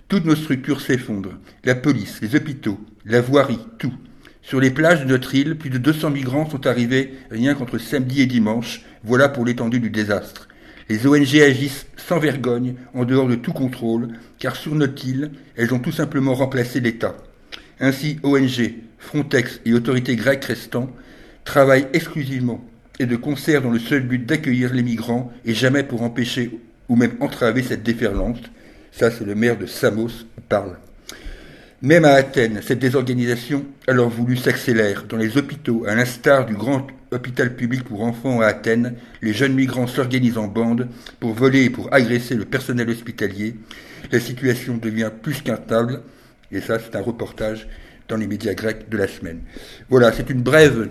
Toutes 0.07 0.25
nos 0.25 0.35
structures 0.35 0.79
s'effondrent. 0.79 1.37
La 1.65 1.75
police, 1.75 2.21
les 2.21 2.35
hôpitaux, 2.35 2.79
la 3.03 3.19
voirie, 3.19 3.59
tout. 3.79 3.93
Sur 4.41 4.61
les 4.61 4.71
plages 4.71 5.01
de 5.01 5.09
notre 5.09 5.35
île, 5.35 5.57
plus 5.57 5.69
de 5.69 5.77
200 5.77 6.11
migrants 6.11 6.49
sont 6.49 6.67
arrivés 6.67 7.15
rien 7.29 7.53
qu'entre 7.53 7.79
samedi 7.79 8.21
et 8.21 8.27
dimanche. 8.27 8.85
Voilà 9.03 9.29
pour 9.29 9.45
l'étendue 9.45 9.79
du 9.79 9.89
désastre. 9.89 10.47
Les 10.89 11.05
ONG 11.05 11.35
agissent 11.41 11.85
sans 11.97 12.19
vergogne, 12.19 12.75
en 12.93 13.03
dehors 13.03 13.27
de 13.27 13.35
tout 13.35 13.53
contrôle, 13.53 14.09
car 14.39 14.55
sur 14.55 14.73
notre 14.73 15.05
île, 15.05 15.31
elles 15.55 15.73
ont 15.73 15.79
tout 15.79 15.91
simplement 15.91 16.33
remplacé 16.33 16.79
l'État. 16.79 17.15
Ainsi, 17.79 18.19
ONG, 18.23 18.73
Frontex 18.97 19.61
et 19.65 19.73
autorités 19.73 20.15
grecques 20.15 20.45
restants 20.45 20.89
travaillent 21.43 21.87
exclusivement 21.93 22.65
et 22.99 23.05
de 23.05 23.15
concert 23.15 23.61
dans 23.61 23.69
le 23.69 23.79
seul 23.79 24.01
but 24.01 24.25
d'accueillir 24.25 24.73
les 24.73 24.83
migrants 24.83 25.31
et 25.45 25.53
jamais 25.53 25.83
pour 25.83 26.01
empêcher 26.01 26.59
ou 26.89 26.95
même 26.95 27.15
entraver 27.19 27.63
cette 27.63 27.83
déferlante. 27.83 28.49
Ça, 28.91 29.11
c'est 29.11 29.25
le 29.25 29.35
maire 29.35 29.57
de 29.57 29.65
Samos 29.65 30.07
qui 30.07 30.41
parle. 30.47 30.77
Même 31.81 32.05
à 32.05 32.13
Athènes, 32.13 32.61
cette 32.63 32.79
désorganisation 32.79 33.65
alors 33.87 34.09
voulu 34.09 34.35
s'accélère. 34.35 35.03
Dans 35.03 35.17
les 35.17 35.37
hôpitaux, 35.37 35.85
à 35.87 35.93
l'instar 35.93 36.45
du 36.45 36.55
grand 36.55 36.87
hôpital 37.11 37.55
public 37.55 37.83
pour 37.83 38.03
enfants 38.03 38.41
à 38.41 38.47
Athènes, 38.47 38.95
les 39.21 39.33
jeunes 39.33 39.53
migrants 39.53 39.87
s'organisent 39.87 40.37
en 40.37 40.47
bande 40.47 40.87
pour 41.19 41.33
voler 41.33 41.65
et 41.65 41.69
pour 41.69 41.93
agresser 41.93 42.35
le 42.35 42.45
personnel 42.45 42.89
hospitalier. 42.89 43.55
La 44.11 44.19
situation 44.19 44.77
devient 44.77 45.11
plus 45.21 45.41
qu'intable, 45.41 46.01
et 46.51 46.61
ça 46.61 46.79
c'est 46.79 46.95
un 46.95 47.01
reportage 47.01 47.67
dans 48.07 48.17
les 48.17 48.27
médias 48.27 48.53
grecs 48.53 48.89
de 48.89 48.97
la 48.97 49.07
semaine. 49.07 49.41
Voilà, 49.89 50.11
c'est 50.11 50.29
une 50.29 50.41
brève 50.41 50.89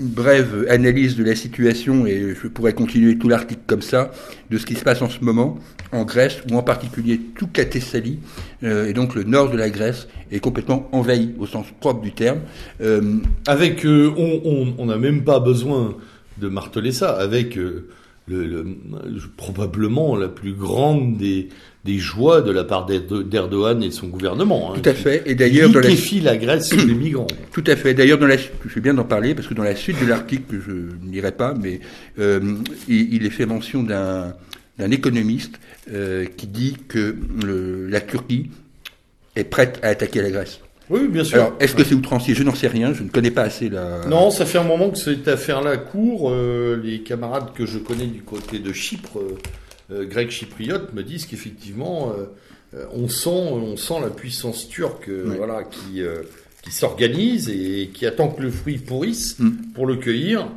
une 0.00 0.08
brève 0.08 0.66
analyse 0.70 1.14
de 1.14 1.22
la 1.22 1.36
situation, 1.36 2.06
et 2.06 2.34
je 2.34 2.48
pourrais 2.48 2.72
continuer 2.72 3.18
tout 3.18 3.28
l'article 3.28 3.60
comme 3.66 3.82
ça, 3.82 4.10
de 4.50 4.56
ce 4.56 4.64
qui 4.64 4.74
se 4.74 4.82
passe 4.82 5.02
en 5.02 5.10
ce 5.10 5.22
moment 5.22 5.58
en 5.92 6.04
Grèce, 6.04 6.38
ou 6.50 6.56
en 6.56 6.62
particulier 6.62 7.20
toute 7.36 7.56
la 7.58 7.66
Thessalie, 7.66 8.18
euh, 8.64 8.88
et 8.88 8.94
donc 8.94 9.14
le 9.14 9.24
nord 9.24 9.50
de 9.50 9.58
la 9.58 9.68
Grèce 9.68 10.08
est 10.32 10.40
complètement 10.40 10.88
envahi 10.92 11.34
au 11.38 11.46
sens 11.46 11.66
propre 11.80 12.00
du 12.00 12.12
terme. 12.12 12.40
Euh, 12.80 13.18
avec, 13.46 13.84
euh, 13.84 14.10
on 14.16 14.86
n'a 14.86 14.96
même 14.96 15.22
pas 15.22 15.38
besoin 15.38 15.94
de 16.38 16.48
marteler 16.48 16.92
ça, 16.92 17.10
avec 17.10 17.56
le, 17.56 18.66
probablement 19.36 20.16
la 20.16 20.28
plus 20.28 20.54
grande 20.54 21.18
des, 21.18 21.48
des 21.84 21.98
joies 21.98 22.42
de 22.42 22.50
la 22.50 22.64
part 22.64 22.84
d'Erdogan 22.86 23.82
et 23.82 23.88
de 23.88 23.92
son 23.92 24.08
gouvernement. 24.08 24.72
Hein, 24.72 24.80
Tout 24.82 24.88
à 24.88 24.94
fait. 24.94 25.22
Et 25.24 25.34
d'ailleurs, 25.34 25.70
dans 25.70 25.80
la 25.80 25.88
la 26.22 26.36
Grèce 26.36 26.68
sur 26.68 26.76
les 26.76 26.94
migrants. 26.94 27.26
Tout 27.52 27.64
à 27.66 27.76
fait. 27.76 27.94
D'ailleurs, 27.94 28.18
dans 28.18 28.26
la, 28.26 28.36
je 28.36 28.68
fais 28.68 28.80
bien 28.80 28.94
d'en 28.94 29.04
parler 29.04 29.34
parce 29.34 29.48
que 29.48 29.54
dans 29.54 29.62
la 29.62 29.74
suite 29.74 30.00
de 30.00 30.06
l'article 30.06 30.42
que 30.48 30.60
je 30.60 30.72
ne 30.72 31.10
lirai 31.10 31.32
pas, 31.32 31.54
mais 31.54 31.80
euh, 32.18 32.56
il, 32.88 33.24
est 33.24 33.30
fait 33.30 33.46
mention 33.46 33.82
d'un 33.82 34.34
d'un 34.78 34.90
économiste 34.90 35.60
euh, 35.92 36.24
qui 36.36 36.46
dit 36.46 36.76
que 36.88 37.14
le, 37.44 37.86
la 37.86 38.00
Turquie 38.00 38.50
est 39.36 39.44
prête 39.44 39.78
à 39.82 39.88
attaquer 39.88 40.22
la 40.22 40.30
Grèce. 40.30 40.60
Oui, 40.88 41.06
bien 41.06 41.22
sûr. 41.22 41.36
Alors, 41.36 41.52
est-ce 41.60 41.74
que 41.74 41.84
c'est 41.84 41.94
outrancier? 41.94 42.34
Je 42.34 42.42
n'en 42.42 42.54
sais 42.54 42.66
rien, 42.66 42.92
je 42.94 43.02
ne 43.02 43.08
connais 43.08 43.30
pas 43.30 43.42
assez 43.42 43.68
la... 43.68 44.06
Non, 44.08 44.30
ça 44.30 44.44
fait 44.44 44.58
un 44.58 44.64
moment 44.64 44.90
que 44.90 44.98
cette 44.98 45.28
affaire-là 45.28 45.76
court. 45.76 46.30
Euh, 46.30 46.80
les 46.82 47.00
camarades 47.02 47.52
que 47.54 47.64
je 47.64 47.78
connais 47.78 48.06
du 48.06 48.22
côté 48.22 48.58
de 48.58 48.72
Chypre, 48.72 49.18
euh 49.18 49.38
grecs 49.90 50.30
chypriotes, 50.30 50.92
me 50.92 51.02
disent 51.02 51.26
qu'effectivement, 51.26 52.12
euh, 52.12 52.86
on, 52.92 53.08
sent, 53.08 53.28
on 53.30 53.76
sent 53.76 54.00
la 54.00 54.10
puissance 54.10 54.68
turque 54.68 55.08
voilà, 55.08 55.64
qui, 55.64 56.02
qui 56.62 56.70
s'organise 56.70 57.48
et 57.48 57.90
qui 57.92 58.06
attend 58.06 58.28
que 58.28 58.42
le 58.42 58.50
fruit 58.50 58.78
pourrisse 58.78 59.38
mm. 59.38 59.72
pour 59.74 59.86
le 59.86 59.96
cueillir. 59.96 60.48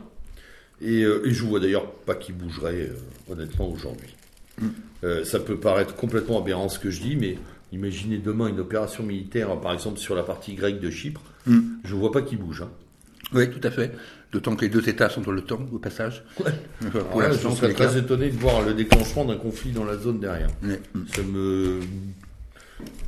Et, 0.82 1.02
et 1.02 1.32
je 1.32 1.44
vois 1.44 1.60
d'ailleurs 1.60 1.92
pas 1.92 2.16
qui 2.16 2.34
bougerait, 2.34 2.92
honnêtement, 3.30 3.70
aujourd'hui. 3.70 4.16
Mm. 4.62 5.24
ça 5.24 5.40
peut 5.40 5.58
paraître 5.58 5.96
complètement 5.96 6.40
aberrant 6.40 6.70
ce 6.70 6.78
que 6.78 6.92
je 6.92 7.02
dis, 7.02 7.16
mais 7.16 7.38
Imaginez 7.74 8.20
demain 8.20 8.48
une 8.48 8.60
opération 8.60 9.04
militaire, 9.04 9.60
par 9.60 9.74
exemple 9.74 9.98
sur 9.98 10.14
la 10.14 10.22
partie 10.22 10.54
grecque 10.54 10.80
de 10.80 10.92
Chypre. 10.92 11.22
Hmm. 11.48 11.62
Je 11.84 11.96
ne 11.96 12.00
vois 12.00 12.12
pas 12.12 12.22
qui 12.22 12.36
bouge. 12.36 12.62
Hein. 12.62 12.70
Oui, 13.34 13.50
tout 13.50 13.68
à 13.68 13.72
fait. 13.72 13.92
D'autant 14.34 14.56
que 14.56 14.62
les 14.62 14.70
deux 14.70 14.90
États 14.90 15.10
sont 15.10 15.22
dans 15.22 15.32
le 15.32 15.42
temps, 15.42 15.60
au 15.72 15.78
passage. 15.78 16.24
Ouais. 16.44 16.52
je 17.32 17.50
serais 17.50 17.74
très 17.74 17.98
étonné 17.98 18.30
de 18.32 18.38
voir 18.38 18.64
le 18.64 18.74
déclenchement 18.74 19.26
d'un 19.26 19.38
conflit 19.38 19.72
dans 19.72 19.86
la 19.86 19.96
zone 19.96 20.20
derrière. 20.20 20.50
Ça 21.16 21.22
me. 21.22 21.80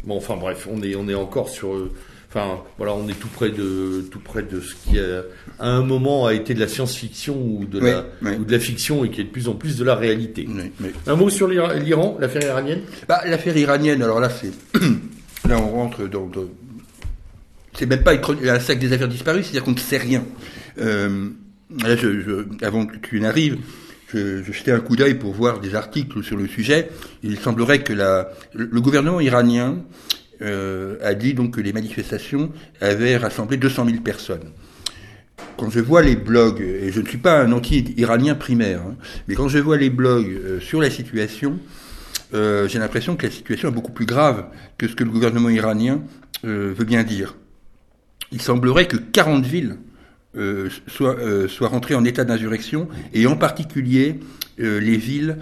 Bon, 0.04 0.18
enfin 0.18 0.38
bref, 0.38 0.68
on 0.72 0.82
est, 0.84 0.96
on 0.96 1.08
est 1.10 1.16
encore 1.16 1.50
sur. 1.50 1.74
Euh, 1.74 1.92
Enfin, 2.36 2.60
voilà, 2.78 2.94
on 2.94 3.08
est 3.08 3.18
tout 3.18 3.30
près 3.30 3.50
de 3.50 4.04
tout 4.12 4.20
près 4.20 4.44
de 4.44 4.60
ce 4.60 4.76
qui 4.76 5.00
a, 5.00 5.22
à 5.58 5.70
un 5.70 5.84
moment 5.84 6.26
a 6.26 6.34
été 6.34 6.54
de 6.54 6.60
la 6.60 6.68
science-fiction 6.68 7.34
ou 7.34 7.64
de 7.64 7.80
la 7.80 8.04
ou 8.22 8.44
de 8.44 8.52
la 8.52 8.60
fiction 8.60 9.06
et 9.06 9.10
qui 9.10 9.22
est 9.22 9.24
de 9.24 9.30
plus 9.30 9.48
en 9.48 9.54
plus 9.54 9.78
de 9.78 9.86
la 9.86 9.96
réalité. 9.96 10.46
Un 11.08 11.16
mot 11.16 11.30
sur 11.30 11.48
l'Iran, 11.48 12.18
l'affaire 12.20 12.44
iranienne? 12.44 12.82
Bah, 13.08 13.22
l'affaire 13.26 13.56
iranienne. 13.56 14.04
Alors 14.04 14.20
là, 14.20 14.30
c'est 14.30 14.52
là 15.48 15.58
on 15.62 15.70
rentre 15.70 16.10
dans, 16.10 16.30
c'est 17.78 17.86
même 17.86 18.04
pas 18.04 18.14
un 18.14 18.60
sac 18.60 18.80
des 18.80 18.92
affaires 18.94 19.08
disparues, 19.08 19.44
c'est-à-dire 19.44 19.64
qu'on 19.64 19.72
ne 19.72 19.80
sait 19.80 19.98
rien. 19.98 20.24
Euh, 20.80 21.30
là, 21.84 21.96
je, 21.96 22.46
avant 22.62 22.86
que 22.86 22.98
tu 22.98 23.20
n'arrives, 23.20 23.58
je, 24.08 24.44
je, 24.44 24.52
jetais 24.52 24.72
un 24.72 24.80
coup 24.80 24.96
d'œil 24.96 25.16
pour 25.16 25.34
voir 25.34 25.60
des 25.60 25.76
articles 25.76 26.24
sur 26.24 26.38
le 26.38 26.48
sujet. 26.48 26.90
Il 27.24 27.38
semblerait 27.38 27.84
que 27.84 27.94
la, 27.94 28.30
le 28.54 28.82
gouvernement 28.82 29.20
iranien 29.20 29.84
euh, 30.42 30.98
a 31.02 31.14
dit 31.14 31.34
donc 31.34 31.56
que 31.56 31.62
les 31.62 31.74
manifestations 31.74 32.52
avaient 32.82 33.18
rassemblé 33.18 33.58
200 33.58 33.86
000 33.86 33.98
personnes. 34.02 34.52
Quand 35.58 35.70
je 35.70 35.80
vois 35.80 36.02
les 36.02 36.16
blogs, 36.16 36.62
et 36.62 36.92
je 36.92 37.00
ne 37.00 37.08
suis 37.08 37.18
pas 37.18 37.42
un 37.42 37.52
anti-iranien 37.52 38.36
primaire, 38.36 38.82
hein, 38.82 38.96
mais 39.28 39.36
quand 39.36 39.48
je 39.48 39.60
vois 39.60 39.78
les 39.78 39.90
blogs 39.90 40.28
euh, 40.28 40.60
sur 40.60 40.82
la 40.82 40.90
situation, 40.90 41.60
euh, 42.34 42.68
j'ai 42.68 42.80
l'impression 42.80 43.16
que 43.16 43.26
la 43.26 43.32
situation 43.32 43.70
est 43.70 43.72
beaucoup 43.72 43.92
plus 43.92 44.06
grave 44.06 44.48
que 44.78 44.88
ce 44.88 44.96
que 44.96 45.04
le 45.04 45.12
gouvernement 45.12 45.50
iranien 45.50 46.02
euh, 46.44 46.74
veut 46.78 46.86
bien 46.86 47.04
dire. 47.04 47.36
Il 48.32 48.42
semblerait 48.42 48.88
que 48.88 48.98
40 48.98 49.46
villes 49.46 49.78
euh, 50.38 50.70
soient, 50.88 51.18
euh, 51.18 51.48
soient 51.48 51.70
rentrées 51.70 51.96
en 51.96 52.04
état 52.04 52.26
d'insurrection, 52.26 52.90
et 53.14 53.26
en 53.26 53.38
particulier 53.38 54.20
euh, 54.60 54.80
les 54.80 54.98
villes 54.98 55.38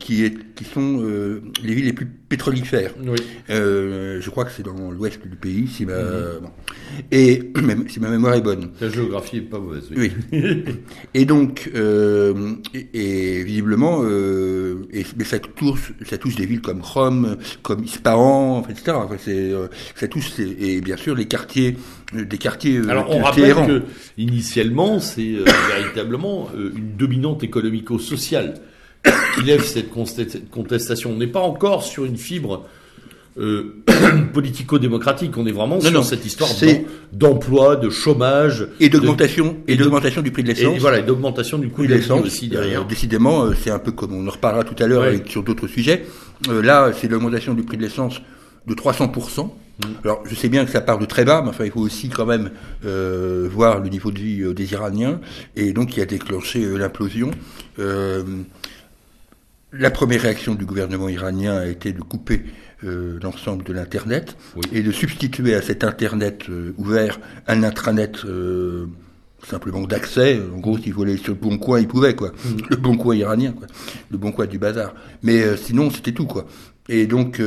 qui, 0.00 0.24
est, 0.24 0.34
qui 0.54 0.64
sont 0.64 1.00
les 1.62 1.74
villes 1.74 1.84
les 1.84 1.92
plus 1.92 2.06
pétrolifères. 2.06 2.92
Oui. 3.06 3.16
je 3.48 4.30
crois 4.30 4.44
que 4.44 4.50
c'est 4.50 4.64
dans 4.64 4.90
l'ouest 4.90 5.24
du 5.24 5.36
pays, 5.36 5.68
si 5.68 5.86
ma, 5.86 5.94
mhm. 5.94 6.40
bon. 6.42 6.50
et 7.12 7.52
même, 7.62 7.88
si 7.88 8.00
ma 8.00 8.08
mémoire 8.08 8.34
est 8.34 8.40
bonne. 8.40 8.70
La 8.80 8.88
géographie 8.88 9.36
est 9.36 9.42
pas 9.42 9.60
mauvaise. 9.60 9.84
Oui. 9.94 10.10
oui. 10.32 10.64
et 11.14 11.24
donc, 11.24 11.70
et, 11.72 12.88
et, 12.94 13.44
visiblement, 13.44 14.04
et, 14.04 15.06
mais 15.16 15.24
ça 15.24 15.38
touche, 15.38 15.92
ça 16.04 16.18
touche 16.18 16.34
des 16.34 16.46
villes 16.46 16.62
comme 16.62 16.80
Rome, 16.80 17.36
comme 17.62 17.84
Ispahan, 17.84 18.66
etc. 18.68 18.96
Enfin, 18.96 19.16
ça 19.94 20.08
touche, 20.08 20.32
et 20.40 20.80
bien 20.80 20.96
sûr 20.96 21.14
les 21.14 21.26
quartiers, 21.26 21.76
des 22.14 22.38
quartiers. 22.38 22.80
Alors 22.88 23.06
on 23.10 23.22
rappelle 23.22 23.54
que 23.54 23.82
initialement, 24.18 25.00
c'est 25.00 25.36
véritablement 25.76 26.48
une 26.54 26.96
dominante 26.96 27.42
économico 27.42 27.98
social 27.98 28.54
qui 29.34 29.42
lève 29.44 29.62
cette 29.62 29.90
contestation. 30.50 31.10
On 31.10 31.16
n'est 31.16 31.26
pas 31.26 31.40
encore 31.40 31.82
sur 31.82 32.04
une 32.04 32.16
fibre 32.16 32.64
euh, 33.38 33.82
politico-démocratique. 34.34 35.36
On 35.38 35.46
est 35.46 35.52
vraiment 35.52 35.80
sur 35.80 36.04
cette 36.04 36.26
histoire 36.26 36.50
d'emploi, 37.12 37.76
de 37.76 37.88
chômage 37.88 38.68
et 38.78 38.90
d'augmentation 38.90 39.56
et 39.66 39.76
d'augmentation 39.76 40.20
du 40.20 40.30
prix 40.30 40.42
de 40.42 40.48
l'essence. 40.48 40.76
Et 40.76 40.78
voilà, 40.78 41.00
d'augmentation 41.00 41.58
du 41.58 41.68
coût 41.68 41.86
de 41.86 41.94
l'essence 41.94 42.26
aussi 42.26 42.48
derrière. 42.48 42.82
Euh, 42.82 42.88
décidément, 42.88 43.44
euh, 43.44 43.54
c'est 43.58 43.70
un 43.70 43.78
peu 43.78 43.92
comme 43.92 44.12
on 44.12 44.26
en 44.26 44.30
reparlera 44.30 44.64
tout 44.64 44.80
à 44.82 44.86
l'heure 44.86 45.04
sur 45.26 45.42
d'autres 45.42 45.66
sujets. 45.66 46.04
là, 46.48 46.92
c'est 46.92 47.08
l'augmentation 47.08 47.54
du 47.54 47.62
prix 47.62 47.78
de 47.78 47.82
l'essence 47.82 48.20
de 48.66 48.74
300 48.74 49.06
mm. 49.06 49.42
Alors, 50.04 50.22
je 50.26 50.34
sais 50.34 50.48
bien 50.48 50.64
que 50.64 50.70
ça 50.70 50.80
part 50.80 50.98
de 50.98 51.06
très 51.06 51.24
bas, 51.24 51.42
mais 51.42 51.48
enfin, 51.48 51.64
il 51.64 51.70
faut 51.70 51.80
aussi 51.80 52.08
quand 52.08 52.26
même 52.26 52.50
voir 52.82 53.80
le 53.80 53.88
niveau 53.88 54.10
de 54.10 54.18
vie 54.18 54.54
des 54.54 54.72
Iraniens, 54.72 55.20
et 55.56 55.72
donc 55.72 55.90
qui 55.90 56.00
a 56.00 56.06
déclenché 56.06 56.64
l'implosion. 56.78 57.30
Euh, 57.78 58.22
la 59.72 59.90
première 59.90 60.22
réaction 60.22 60.54
du 60.54 60.66
gouvernement 60.66 61.08
iranien 61.08 61.56
a 61.56 61.66
été 61.66 61.92
de 61.92 62.02
couper 62.02 62.42
euh, 62.84 63.18
l'ensemble 63.22 63.64
de 63.64 63.72
l'Internet 63.72 64.36
et 64.72 64.82
de 64.82 64.92
substituer 64.92 65.54
à 65.54 65.62
cet 65.62 65.82
Internet 65.82 66.44
euh, 66.50 66.74
ouvert 66.76 67.18
un 67.46 67.62
intranet 67.62 68.12
simplement 69.48 69.80
d'accès. 69.82 70.40
En 70.54 70.58
gros, 70.58 70.78
s'il 70.78 70.92
voulait 70.92 71.16
sur 71.16 71.32
le 71.32 71.40
bon 71.40 71.58
coin, 71.58 71.80
il 71.80 71.88
pouvait, 71.88 72.14
quoi. 72.14 72.28
Mm. 72.28 72.56
Le 72.70 72.76
bon 72.76 72.96
coin 72.96 73.16
iranien, 73.16 73.52
quoi. 73.52 73.66
Le 74.10 74.18
bon 74.18 74.30
coin 74.30 74.46
du 74.46 74.58
bazar. 74.58 74.94
Mais 75.22 75.56
sinon, 75.56 75.90
c'était 75.90 76.12
tout, 76.12 76.26
quoi. 76.26 76.46
Et 76.88 77.06
donc, 77.06 77.40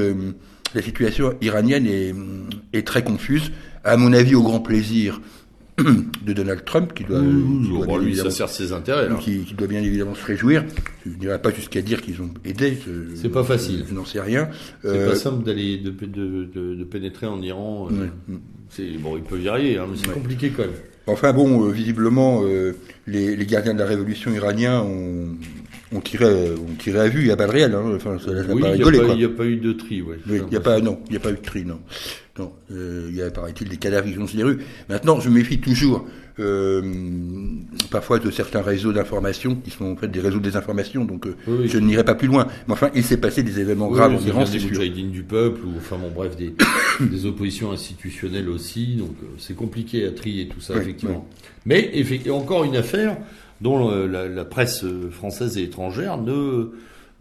la 0.73 0.81
situation 0.81 1.35
iranienne 1.41 1.87
est, 1.87 2.13
est, 2.73 2.85
très 2.85 3.03
confuse. 3.03 3.51
À 3.83 3.97
mon 3.97 4.13
avis, 4.13 4.35
au 4.35 4.43
grand 4.43 4.59
plaisir 4.59 5.21
de 5.77 6.33
Donald 6.33 6.63
Trump, 6.65 6.93
qui 6.93 7.03
doit, 7.03 7.21
lui, 7.99 8.15
ça 8.15 8.31
sert 8.31 8.49
ses 8.49 8.71
intérêts. 8.71 9.09
Qui, 9.19 9.43
qui, 9.43 9.53
doit 9.53 9.67
bien 9.67 9.81
évidemment 9.81 10.15
se 10.15 10.25
réjouir. 10.25 10.63
Je 11.05 11.11
ne 11.11 11.15
dirais 11.15 11.41
pas 11.41 11.51
jusqu'à 11.51 11.81
dire 11.81 12.01
qu'ils 12.01 12.21
ont 12.21 12.29
aidé. 12.45 12.77
C'est 13.15 13.29
pas 13.29 13.43
facile. 13.43 13.85
Je, 13.87 13.93
n'en 13.93 14.05
sais 14.05 14.21
rien. 14.21 14.49
C'est 14.81 14.87
pas 14.87 14.93
euh, 14.95 15.15
simple 15.15 15.43
d'aller 15.43 15.77
de, 15.77 15.91
de, 15.91 16.45
de, 16.45 16.75
de, 16.75 16.83
pénétrer 16.85 17.27
en 17.27 17.41
Iran. 17.41 17.89
Euh, 17.91 18.07
c'est 18.69 18.97
bon, 18.97 19.17
ils 19.17 19.23
peuvent 19.23 19.41
y 19.41 19.49
arriver, 19.49 19.77
hein, 19.77 19.85
mais 19.89 19.97
c'est 19.97 20.11
compliqué 20.11 20.51
quand 20.55 20.63
même. 20.63 20.71
Enfin 21.07 21.33
bon, 21.33 21.69
visiblement, 21.69 22.41
les, 23.05 23.35
les, 23.35 23.45
gardiens 23.45 23.75
de 23.75 23.79
la 23.79 23.85
révolution 23.85 24.33
iranien 24.33 24.81
ont, 24.81 25.35
ont 25.91 26.01
tiré, 26.01 26.25
on 26.55 26.73
tirait 26.75 26.99
à 26.99 27.07
vue, 27.07 27.21
il 27.21 27.27
y 27.27 27.31
a 27.31 27.37
pas 27.37 27.47
de 27.47 27.51
réel. 27.51 27.73
Hein. 27.73 27.93
Enfin, 27.95 28.17
ça, 28.19 28.31
oui, 28.31 28.63
il 28.73 29.17
n'y 29.17 29.23
a, 29.23 29.29
pas 29.29 29.45
eu 29.45 29.57
de 29.57 29.73
tri. 29.73 30.01
Ouais, 30.01 30.17
oui, 30.27 30.41
il 30.47 30.53
y 30.53 30.57
a 30.57 30.61
pas, 30.61 30.79
non, 30.79 30.99
il 31.07 31.11
n'y 31.11 31.17
a 31.17 31.19
pas 31.19 31.31
eu 31.31 31.35
de 31.35 31.41
tri, 31.41 31.65
non. 31.65 31.79
Non, 32.37 32.51
euh, 32.71 33.07
il 33.09 33.15
y 33.15 33.21
a, 33.21 33.31
paraît-il, 33.31 33.69
des 33.69 33.77
cadavres 33.77 34.07
qui 34.07 34.15
sont 34.15 34.27
sur 34.27 34.37
les 34.37 34.43
rues. 34.43 34.59
Maintenant, 34.89 35.21
je 35.21 35.29
méfie 35.29 35.59
toujours, 35.59 36.05
euh, 36.37 36.81
parfois, 37.91 38.19
de 38.19 38.29
certains 38.29 38.61
réseaux 38.61 38.91
d'information 38.91 39.55
qui 39.55 39.71
sont 39.71 39.85
en 39.85 39.95
fait 39.95 40.09
des 40.09 40.19
réseaux 40.19 40.39
de 40.39 40.43
désinformation, 40.43 41.05
donc 41.05 41.27
euh, 41.27 41.65
je 41.65 41.77
n'irai 41.77 42.03
pas 42.03 42.15
plus 42.15 42.27
loin. 42.27 42.47
Mais 42.67 42.73
enfin, 42.73 42.89
il 42.93 43.03
s'est 43.03 43.17
passé 43.17 43.41
des 43.41 43.61
événements 43.61 43.89
graves 43.89 44.15
en 44.15 44.19
Iran, 44.19 44.45
c'est 44.45 44.59
sûr. 44.59 44.81
du 44.81 45.23
peuple, 45.23 45.61
ou 45.65 45.77
enfin 45.77 45.97
bon, 45.97 46.11
bref, 46.13 46.35
des, 46.35 46.53
des 46.99 47.25
oppositions 47.25 47.71
institutionnelles 47.71 48.49
aussi, 48.49 48.95
donc 48.95 49.15
euh, 49.23 49.27
c'est 49.37 49.55
compliqué 49.55 50.05
à 50.05 50.11
trier 50.11 50.49
tout 50.49 50.59
ça, 50.59 50.75
effectivement. 50.75 51.25
Mais 51.65 51.89
effectivement, 51.93 52.37
encore 52.37 52.65
une 52.65 52.75
affaire 52.75 53.17
dont 53.61 53.89
la, 53.89 54.27
la 54.27 54.45
presse 54.45 54.85
française 55.11 55.57
et 55.57 55.63
étrangère 55.63 56.17
ne 56.17 56.71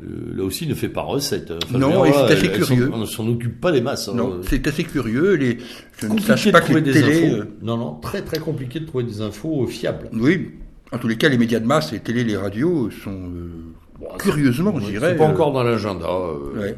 euh, 0.03 0.35
là 0.37 0.43
aussi 0.43 0.67
ne 0.67 0.75
fait 0.75 0.89
pas 0.89 1.03
recette. 1.03 1.53
non, 1.71 2.05
et 2.05 2.13
c'est 2.13 2.33
assez 2.33 2.51
curieux. 2.51 2.91
on 2.93 2.99
ne 2.99 3.07
s'en 3.07 3.29
occupe 3.29 3.61
pas 3.61 3.71
des 3.71 3.81
masses. 3.81 4.09
Hein. 4.09 4.15
Non, 4.17 4.41
c'est 4.43 4.67
assez 4.67 4.83
curieux. 4.83 5.35
Les, 5.35 5.59
je 5.99 6.09
ne 6.09 6.19
sache 6.19 6.51
pas 6.51 6.61
que 6.61 6.79
des 6.79 6.99
infos. 6.99 7.37
Euh, 7.37 7.45
non, 7.63 7.77
non, 7.77 7.95
très 8.01 8.23
très 8.23 8.41
compliqué 8.41 8.81
de 8.81 8.87
trouver 8.87 9.05
des 9.05 9.21
infos 9.21 9.67
fiables. 9.69 10.09
Oui, 10.13 10.51
en 10.91 10.99
tous 10.99 11.07
les 11.07 11.17
cas, 11.17 11.29
les 11.29 11.39
médias 11.39 11.61
de 11.61 11.67
masse, 11.67 11.93
les 11.93 12.01
télé, 12.01 12.25
les 12.25 12.37
radios 12.37 12.91
sont 12.91 13.13
euh, 13.13 14.05
curieusement, 14.19 14.79
je 14.81 14.91
dirais. 14.91 15.11
C'est 15.13 15.17
pas 15.17 15.29
encore 15.29 15.53
dans 15.53 15.63
l'agenda. 15.63 16.09
ouais. 16.57 16.77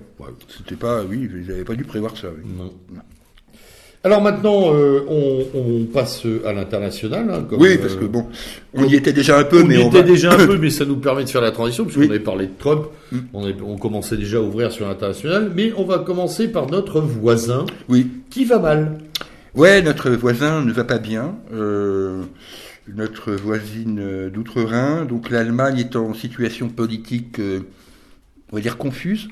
C'était 0.58 0.76
pas, 0.76 1.02
oui, 1.02 1.26
vous 1.26 1.48
n'avez 1.50 1.64
pas 1.64 1.74
dû 1.74 1.84
prévoir 1.84 2.18
ça. 2.18 2.28
Non. 2.58 2.72
Alors 4.06 4.22
maintenant, 4.22 4.72
euh, 4.72 5.00
on, 5.52 5.84
passe 5.92 6.22
à 6.44 6.52
l'international. 6.52 7.28
Hein, 7.28 7.44
oui, 7.58 7.76
parce 7.76 7.96
que 7.96 8.04
bon, 8.04 8.26
on 8.72 8.84
y 8.84 8.94
était 8.94 9.12
déjà 9.12 9.36
un 9.36 9.42
peu, 9.42 9.62
on 9.62 9.66
mais 9.66 9.80
y 9.80 9.82
on 9.82 9.88
était 9.88 10.04
déjà 10.04 10.32
un 10.32 10.46
peu, 10.46 10.56
mais 10.60 10.70
ça 10.70 10.84
nous 10.84 10.94
permet 10.94 11.24
de 11.24 11.28
faire 11.28 11.40
la 11.40 11.50
transition 11.50 11.84
puisqu'on 11.84 12.08
avait 12.08 12.20
parlé 12.20 12.46
de 12.46 12.52
Trump. 12.56 12.84
Mm. 13.10 13.18
On, 13.34 13.52
on, 13.64 13.76
commençait 13.76 14.16
déjà 14.16 14.38
à 14.38 14.42
ouvrir 14.42 14.70
sur 14.70 14.86
l'international, 14.86 15.50
mais 15.56 15.72
on 15.76 15.82
va 15.82 15.98
commencer 15.98 16.46
par 16.46 16.70
notre 16.70 17.00
voisin. 17.00 17.66
Oui. 17.88 18.06
Qui 18.30 18.44
va 18.44 18.60
mal 18.60 18.98
Ouais, 19.56 19.82
notre 19.82 20.10
voisin 20.10 20.64
ne 20.64 20.70
va 20.70 20.84
pas 20.84 20.98
bien. 20.98 21.34
Euh, 21.52 22.22
notre 22.94 23.32
voisine 23.32 24.30
d'outre-Rhin, 24.32 25.04
donc 25.04 25.30
l'Allemagne 25.30 25.80
est 25.80 25.96
en 25.96 26.14
situation 26.14 26.68
politique. 26.68 27.40
Euh, 27.40 27.58
on 28.52 28.56
va 28.56 28.62
dire 28.62 28.76
confuse. 28.76 29.28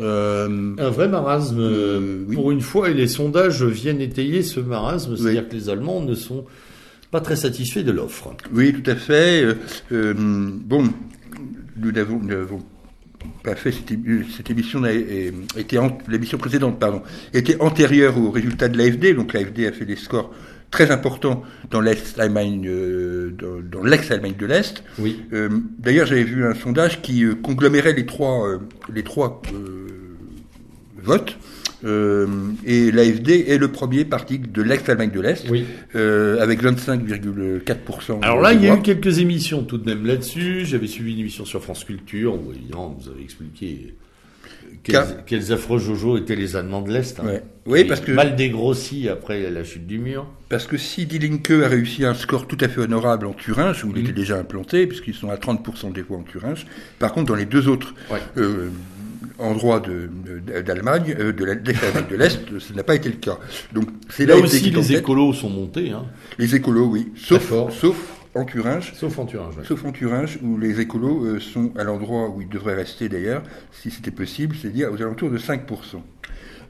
Euh, 0.00 0.74
un 0.78 0.90
vrai 0.90 1.08
marasme 1.08 1.58
euh, 1.60 2.24
pour 2.32 2.50
une 2.50 2.60
fois, 2.60 2.90
et 2.90 2.94
les 2.94 3.08
sondages 3.08 3.62
viennent 3.62 4.00
étayer 4.00 4.42
ce 4.42 4.60
marasme, 4.60 5.16
c'est-à-dire 5.16 5.48
que 5.48 5.54
les 5.54 5.68
Allemands 5.68 6.00
ne 6.00 6.14
sont 6.14 6.44
pas 7.10 7.20
très 7.20 7.36
satisfaits 7.36 7.82
de 7.82 7.92
l'offre. 7.92 8.34
Oui, 8.52 8.72
tout 8.72 8.90
à 8.90 8.96
fait. 8.96 9.44
Euh, 9.92 10.14
bon, 10.16 10.88
nous 11.76 11.92
n'avons 11.92 12.62
pas 13.42 13.54
fait 13.54 13.72
cette, 13.72 14.50
émission 14.50 14.84
était 14.84 15.78
l'émission 16.08 16.36
précédente 16.36 16.78
pardon 16.78 17.02
était 17.32 17.58
antérieure 17.60 18.18
au 18.18 18.30
résultat 18.30 18.68
de 18.68 18.76
l'AFD 18.76 19.14
donc 19.14 19.32
l'AFD 19.32 19.66
a 19.66 19.72
fait 19.72 19.86
des 19.86 19.96
scores 19.96 20.30
très 20.74 20.90
important 20.90 21.44
dans 21.70 21.80
l'ex-Allemagne, 21.80 22.66
euh, 22.66 23.30
dans, 23.70 23.84
l'ex-Allemagne 23.84 24.34
de 24.36 24.44
l'Est. 24.44 24.82
Oui. 24.98 25.20
Euh, 25.32 25.48
d'ailleurs, 25.78 26.06
j'avais 26.06 26.24
vu 26.24 26.44
un 26.44 26.54
sondage 26.54 27.00
qui 27.00 27.22
euh, 27.22 27.36
conglomérait 27.36 27.92
les 27.92 28.06
trois, 28.06 28.58
les 28.92 29.04
trois 29.04 29.40
votes. 31.00 31.36
et 31.84 32.90
l'AFD 32.90 33.44
est 33.46 33.58
le 33.58 33.68
premier 33.68 34.04
parti 34.04 34.40
de 34.40 34.62
l'ex-Allemagne 34.62 35.12
de 35.12 35.20
l'Est, 35.20 35.48
oui. 35.48 35.64
avec 35.94 36.60
25,4%. 36.60 38.22
Alors 38.22 38.40
là, 38.40 38.52
il 38.52 38.64
y 38.64 38.68
a 38.68 38.74
eu 38.74 38.82
quelques 38.82 39.18
émissions 39.20 39.62
tout 39.62 39.78
de 39.78 39.88
même 39.88 40.04
là-dessus. 40.04 40.64
J'avais 40.64 40.88
suivi 40.88 41.12
une 41.12 41.20
émission 41.20 41.44
sur 41.44 41.62
France 41.62 41.84
Culture 41.84 42.34
où, 42.34 42.50
évidemment, 42.50 42.98
vous 42.98 43.10
avez 43.10 43.22
expliqué 43.22 43.94
quels, 44.84 45.52
affreux 45.52 45.78
Jojo 45.78 46.18
étaient 46.18 46.36
les 46.36 46.56
Allemands 46.56 46.82
de 46.82 46.92
l'Est. 46.92 47.18
Hein. 47.20 47.40
Oui, 47.66 47.84
parce 47.84 48.00
que 48.00 48.12
mal 48.12 48.36
dégrossi 48.36 49.08
après 49.08 49.50
la 49.50 49.64
chute 49.64 49.86
du 49.86 49.98
mur. 49.98 50.26
Parce 50.48 50.66
que 50.66 50.76
si 50.76 51.06
Die 51.06 51.18
Linke 51.18 51.50
a 51.50 51.68
réussi 51.68 52.04
un 52.04 52.14
score 52.14 52.46
tout 52.46 52.58
à 52.60 52.68
fait 52.68 52.80
honorable 52.80 53.26
en 53.26 53.32
Thuringe, 53.32 53.84
où 53.84 53.92
il 53.94 54.02
était 54.02 54.12
mm. 54.12 54.14
déjà 54.14 54.38
implanté, 54.38 54.86
puisqu'ils 54.86 55.14
sont 55.14 55.30
à 55.30 55.36
30% 55.36 55.92
des 55.92 56.02
voix 56.02 56.18
en 56.18 56.22
Thuringe, 56.22 56.66
par 56.98 57.12
contre 57.12 57.28
dans 57.28 57.34
les 57.34 57.46
deux 57.46 57.68
autres 57.68 57.94
euh, 58.36 58.68
endroits 59.38 59.80
d'Allemagne, 59.80 61.14
de, 61.18 61.32
de, 61.32 61.44
de 61.44 62.16
l'Est, 62.16 62.40
ça 62.60 62.74
n'a 62.74 62.82
pas 62.82 62.94
été 62.94 63.08
le 63.08 63.16
cas. 63.16 63.38
Donc 63.72 63.88
c'est 64.10 64.26
là, 64.26 64.36
aussi 64.36 64.70
les 64.70 64.94
écolos 64.94 65.32
sont 65.32 65.50
montés. 65.50 65.90
Hein. 65.90 66.04
Les 66.38 66.54
écolos, 66.54 66.86
oui, 66.86 67.08
sauf, 67.16 67.52
sauf 67.70 67.96
en 68.34 68.44
Thuringe. 68.44 68.92
Sauf 68.94 69.18
en 69.18 69.26
Thuringe. 69.26 69.54
Sauf 69.64 69.84
en 69.84 69.92
Thuringe, 69.92 70.38
où 70.42 70.58
les 70.58 70.80
écolos 70.80 71.24
euh, 71.24 71.40
sont 71.40 71.72
à 71.76 71.84
l'endroit 71.84 72.28
où 72.28 72.40
ils 72.40 72.48
devraient 72.48 72.74
rester 72.74 73.08
d'ailleurs, 73.08 73.42
si 73.72 73.90
c'était 73.90 74.10
possible, 74.10 74.56
c'est-à-dire 74.56 74.92
aux 74.92 75.00
alentours 75.00 75.30
de 75.30 75.38
5%. 75.38 75.60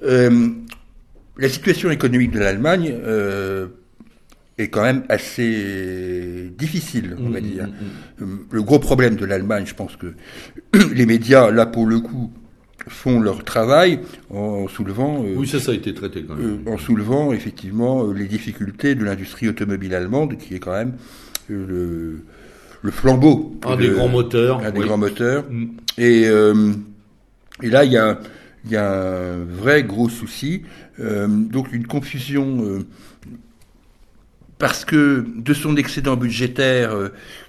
Euh, 0.03 0.51
la 1.37 1.49
situation 1.49 1.91
économique 1.91 2.31
de 2.31 2.39
l'Allemagne 2.39 2.93
euh, 2.93 3.69
est 4.59 4.69
quand 4.69 4.83
même 4.83 5.05
assez 5.09 6.53
difficile, 6.57 7.17
on 7.19 7.31
va 7.31 7.41
mmh, 7.41 7.43
dire. 7.43 7.67
Mmh, 7.67 8.25
mmh. 8.25 8.39
Le 8.51 8.63
gros 8.63 8.79
problème 8.79 9.17
de 9.17 9.25
l'Allemagne, 9.25 9.65
je 9.67 9.75
pense 9.75 9.97
que 9.97 10.15
les 10.95 11.07
médias, 11.07 11.51
là 11.51 11.67
pour 11.67 11.87
le 11.87 12.01
coup, 12.01 12.31
font 12.87 13.19
leur 13.19 13.45
travail 13.45 14.01
en 14.29 14.69
soulevant. 14.69 15.25
oui, 15.37 15.49
ça, 15.49 15.59
ça 15.59 15.73
a 15.73 15.75
été 15.75 15.95
traité 15.95 16.23
quand 16.23 16.35
même. 16.35 16.61
en 16.67 16.77
soulevant 16.77 17.33
effectivement 17.33 18.13
les 18.13 18.27
difficultés 18.27 18.95
de 18.95 19.05
l'industrie 19.05 19.49
automobile 19.49 19.95
allemande, 19.95 20.37
qui 20.37 20.55
est 20.55 20.59
quand 20.59 20.73
même 20.73 20.93
le, 21.53 22.25
le 22.85 22.91
flambeau. 22.91 23.59
Un 23.67 23.77
des 23.77 23.89
grands 23.89 24.09
moteurs. 24.09 24.61
Un 24.65 24.71
des 24.71 24.81
grands 24.81 24.99
moteurs. 24.99 25.45
Mm. 25.51 25.65
Et, 25.99 26.25
euh, 26.27 26.73
et 27.63 27.71
là, 27.71 27.85
il 27.85 27.93
y 27.93 27.97
a, 27.97 28.21
y 28.69 28.77
a 28.77 28.93
un 28.93 29.45
vrai 29.45 29.83
gros 29.83 30.09
souci. 30.09 30.63
Euh, 31.01 31.27
donc 31.27 31.73
une 31.73 31.87
confusion 31.87 32.63
euh, 32.63 32.81
parce 34.59 34.85
que 34.85 35.25
de 35.35 35.55
son 35.55 35.77
excédent 35.77 36.17
budgétaire, 36.17 36.95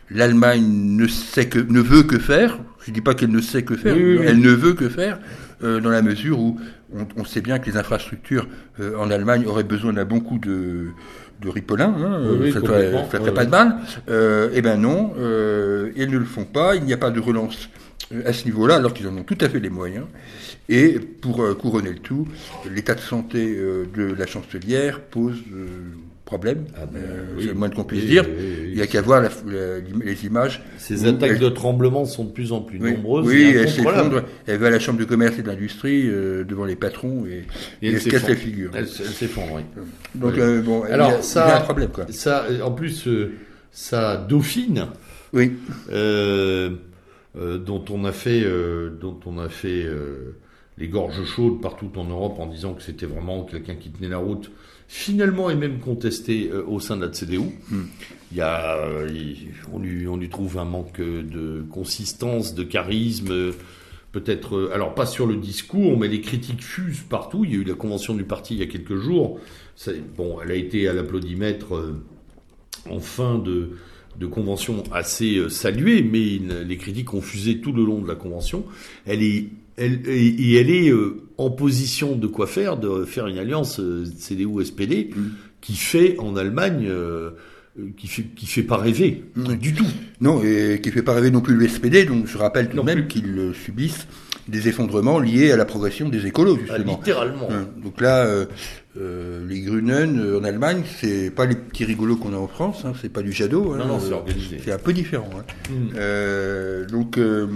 l'Allemagne 0.09 0.65
ne 0.65 1.05
sait 1.05 1.47
que 1.47 1.59
ne 1.59 1.81
veut 1.81 2.03
que 2.03 2.17
faire. 2.17 2.59
Je 2.85 2.91
dis 2.91 3.01
pas 3.01 3.13
qu'elle 3.13 3.31
ne 3.31 3.41
sait 3.41 3.63
que 3.63 3.75
faire, 3.75 3.95
elle 3.95 4.39
ne 4.39 4.51
veut 4.51 4.73
que 4.73 4.89
faire 4.89 5.19
dans 5.61 5.89
la 5.89 6.01
mesure 6.01 6.39
où 6.39 6.59
on, 6.93 7.07
on, 7.17 7.25
sait 7.25 7.41
bien 7.41 7.59
que 7.59 7.69
les 7.69 7.77
infrastructures 7.77 8.47
en 8.79 9.09
Allemagne 9.09 9.45
auraient 9.45 9.63
besoin 9.63 9.93
d'un 9.93 10.05
bon 10.05 10.19
coup 10.19 10.37
de 10.39 10.89
de 11.41 11.49
Ripolin, 11.49 11.93
hein, 11.97 12.21
ça 12.53 12.59
ne 12.59 13.19
ferait 13.19 13.33
pas 13.33 13.45
de 13.45 13.49
mal. 13.49 13.77
Euh, 14.09 14.49
eh 14.53 14.61
ben 14.61 14.77
non, 14.77 15.13
euh, 15.17 15.91
ils 15.95 16.09
ne 16.09 16.17
le 16.17 16.25
font 16.25 16.45
pas, 16.45 16.75
il 16.75 16.83
n'y 16.83 16.93
a 16.93 16.97
pas 16.97 17.11
de 17.11 17.19
relance 17.19 17.69
euh, 18.13 18.23
à 18.25 18.33
ce 18.33 18.45
niveau-là, 18.45 18.75
alors 18.75 18.93
qu'ils 18.93 19.07
en 19.07 19.17
ont 19.17 19.23
tout 19.23 19.37
à 19.41 19.49
fait 19.49 19.59
les 19.59 19.69
moyens. 19.69 20.05
Et 20.69 20.99
pour 20.99 21.43
euh, 21.43 21.53
couronner 21.53 21.91
le 21.91 21.99
tout, 21.99 22.27
l'état 22.71 22.95
de 22.95 22.99
santé 22.99 23.55
de 23.55 24.15
la 24.17 24.25
chancelière 24.25 25.01
pose 25.01 25.43
problème, 26.25 26.65
ah 26.75 26.85
ben, 26.85 27.01
c'est 27.39 27.45
le 27.45 27.53
moins 27.53 27.69
qu'on 27.69 27.83
puisse 27.83 28.05
dire. 28.05 28.25
il 28.27 28.73
n'y 28.73 28.81
a 28.81 28.87
qu'à 28.87 29.01
voir 29.01 29.21
les 29.21 30.25
images. 30.25 30.63
Ces 30.77 31.05
attaques 31.05 31.39
de 31.39 31.49
tremblement 31.49 32.05
sont 32.05 32.25
de 32.25 32.31
plus 32.31 32.51
en 32.51 32.61
plus 32.61 32.79
nombreuses. 32.79 33.27
Oui, 33.27 33.53
elle 33.55 33.69
s'effondre. 33.69 34.23
Elle 34.47 34.57
va 34.57 34.67
à 34.67 34.71
la 34.71 34.79
chambre 34.79 34.99
de 34.99 35.05
commerce 35.05 35.37
et 35.37 35.43
d'industrie 35.43 36.03
devant 36.03 36.65
les 36.65 36.75
patrons 36.75 37.25
et, 37.25 37.45
elle 37.81 38.01
se 38.01 38.09
casse 38.09 38.27
la 38.27 38.35
figure. 38.35 38.71
Elle, 38.73 38.87
s'effondre, 38.87 39.53
oui. 39.55 39.61
Donc 40.15 40.37
euh, 40.37 40.61
bon, 40.61 40.83
alors 40.83 41.09
il 41.09 41.13
y 41.13 41.15
a, 41.15 41.21
ça, 41.21 41.45
il 41.45 41.49
y 41.49 41.51
a 41.51 41.57
un 41.57 41.61
problème 41.61 41.89
quoi. 41.89 42.05
Ça, 42.09 42.45
en 42.63 42.71
plus, 42.71 43.07
euh, 43.07 43.33
ça 43.71 44.17
dauphine. 44.17 44.87
Oui. 45.33 45.53
Euh, 45.91 46.71
dont 47.35 47.83
on 47.89 48.05
a 48.05 48.13
fait, 48.13 48.45
dont 49.01 49.19
on 49.25 49.37
a 49.39 49.49
fait 49.49 49.85
les 50.77 50.87
gorges 50.87 51.25
chaudes 51.25 51.61
partout 51.61 51.91
en 51.97 52.05
Europe 52.05 52.39
en 52.39 52.47
disant 52.47 52.73
que 52.73 52.81
c'était 52.81 53.05
vraiment 53.05 53.43
quelqu'un 53.43 53.75
qui 53.75 53.89
tenait 53.89 54.07
la 54.07 54.17
route 54.17 54.49
finalement 54.87 55.49
est 55.49 55.55
même 55.55 55.79
contesté 55.79 56.49
euh, 56.51 56.63
au 56.65 56.79
sein 56.79 56.97
de 56.97 57.05
la 57.05 57.11
CDU. 57.11 57.39
Hmm. 57.69 57.83
Il 58.31 58.37
y 58.37 58.41
a, 58.41 58.77
euh, 58.77 59.07
on, 59.71 59.79
lui, 59.79 60.07
on 60.07 60.17
lui 60.17 60.29
trouve 60.29 60.57
un 60.57 60.65
manque 60.65 60.99
de 60.99 61.63
consistance, 61.71 62.55
de 62.55 62.63
charisme. 62.63 63.53
Peut-être, 64.11 64.55
euh, 64.55 64.73
alors 64.73 64.95
pas 64.95 65.05
sur 65.05 65.27
le 65.27 65.35
discours, 65.35 65.97
mais 65.97 66.07
les 66.07 66.21
critiques 66.21 66.63
fusent 66.63 67.05
partout. 67.07 67.45
Il 67.45 67.51
y 67.51 67.53
a 67.55 67.57
eu 67.57 67.63
la 67.63 67.73
convention 67.73 68.13
du 68.13 68.23
parti 68.23 68.55
il 68.55 68.59
y 68.59 68.63
a 68.63 68.67
quelques 68.67 68.97
jours. 68.97 69.39
Bon, 70.15 70.37
elle 70.41 70.51
a 70.51 70.55
été 70.55 70.87
à 70.87 70.93
l'applaudimètre 70.93 71.73
en 72.89 72.99
fin 72.99 73.37
de, 73.37 73.71
de 74.17 74.25
convention 74.25 74.83
assez 74.93 75.49
saluée, 75.49 76.01
mais 76.01 76.63
les 76.63 76.77
critiques 76.77 77.13
ont 77.13 77.21
fusé 77.21 77.59
tout 77.59 77.73
le 77.73 77.83
long 77.83 78.01
de 78.01 78.07
la 78.07 78.15
convention. 78.15 78.63
Elle 79.05 79.21
est 79.21 79.49
elle, 79.77 80.01
et, 80.07 80.55
elle 80.55 80.69
est 80.69 80.89
euh, 80.89 81.23
en 81.37 81.49
position 81.51 82.15
de 82.15 82.27
quoi 82.27 82.47
faire, 82.47 82.77
de 82.77 83.05
faire 83.05 83.27
une 83.27 83.37
alliance 83.37 83.79
euh, 83.79 84.05
CDU-SPD 84.17 85.09
mm. 85.15 85.21
qui 85.61 85.75
fait 85.75 86.17
en 86.19 86.35
Allemagne 86.35 86.85
euh, 86.87 87.31
qui 87.97 88.07
fait 88.07 88.23
qui 88.23 88.45
fait 88.45 88.63
pas 88.63 88.77
rêver 88.77 89.23
du 89.59 89.73
tout. 89.73 89.85
Non, 90.21 90.41
et 90.43 90.79
qui 90.81 90.91
fait 90.91 91.01
pas 91.03 91.13
rêver 91.13 91.29
non 91.29 91.41
plus 91.41 91.55
le 91.55 91.67
SPD. 91.67 92.05
Donc 92.05 92.25
je 92.27 92.37
rappelle 92.37 92.69
tout 92.69 92.77
de 92.77 92.81
même 92.83 93.07
qu'ils 93.07 93.51
subissent 93.65 94.07
des 94.47 94.69
effondrements 94.69 95.19
liés 95.19 95.51
à 95.51 95.57
la 95.57 95.65
progression 95.65 96.07
des 96.07 96.25
écolos 96.27 96.57
Ah, 96.69 96.75
justement. 96.77 96.97
littéralement. 96.97 97.47
Hein, 97.51 97.67
Donc 97.83 97.99
là, 97.99 98.25
euh, 98.25 98.45
euh, 98.97 99.45
les 99.47 99.59
Grünen 99.61 100.19
euh, 100.19 100.39
en 100.39 100.43
Allemagne, 100.43 100.83
c'est 101.01 101.31
pas 101.31 101.45
les 101.47 101.55
petits 101.55 101.83
rigolos 101.83 102.15
qu'on 102.17 102.33
a 102.33 102.37
en 102.37 102.47
France, 102.47 102.83
hein, 102.85 102.93
c'est 103.01 103.11
pas 103.11 103.23
du 103.23 103.33
Jadot. 103.33 103.73
hein, 103.73 103.79
Non, 103.79 103.87
non, 103.87 103.99
c'est 103.99 104.13
euh, 104.13 104.17
organisé. 104.17 104.59
C'est 104.63 104.71
un 104.71 104.77
peu 104.77 104.93
différent. 104.93 105.29
hein. 105.37 105.43
Mm. 105.69 105.73
Euh, 105.97 106.85
donc, 106.85 107.17
euh, 107.17 107.47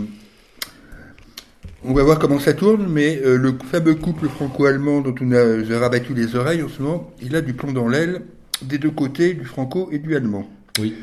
on 1.85 1.93
va 1.93 2.03
voir 2.03 2.19
comment 2.19 2.39
ça 2.39 2.53
tourne, 2.53 2.87
mais 2.89 3.21
euh, 3.23 3.37
le 3.37 3.53
fameux 3.71 3.95
couple 3.95 4.27
franco-allemand 4.27 5.01
dont 5.01 5.15
on 5.21 5.31
a 5.31 5.63
j'ai 5.63 5.77
rabattu 5.77 6.13
les 6.13 6.35
oreilles 6.35 6.63
en 6.63 6.69
ce 6.69 6.81
moment, 6.81 7.11
il 7.21 7.35
a 7.35 7.41
du 7.41 7.53
plomb 7.53 7.71
dans 7.71 7.87
l'aile 7.87 8.21
des 8.61 8.77
deux 8.77 8.91
côtés, 8.91 9.33
du 9.33 9.45
franco 9.45 9.89
et 9.91 9.99
du 9.99 10.15
allemand. 10.15 10.49
Oui. 10.79 10.93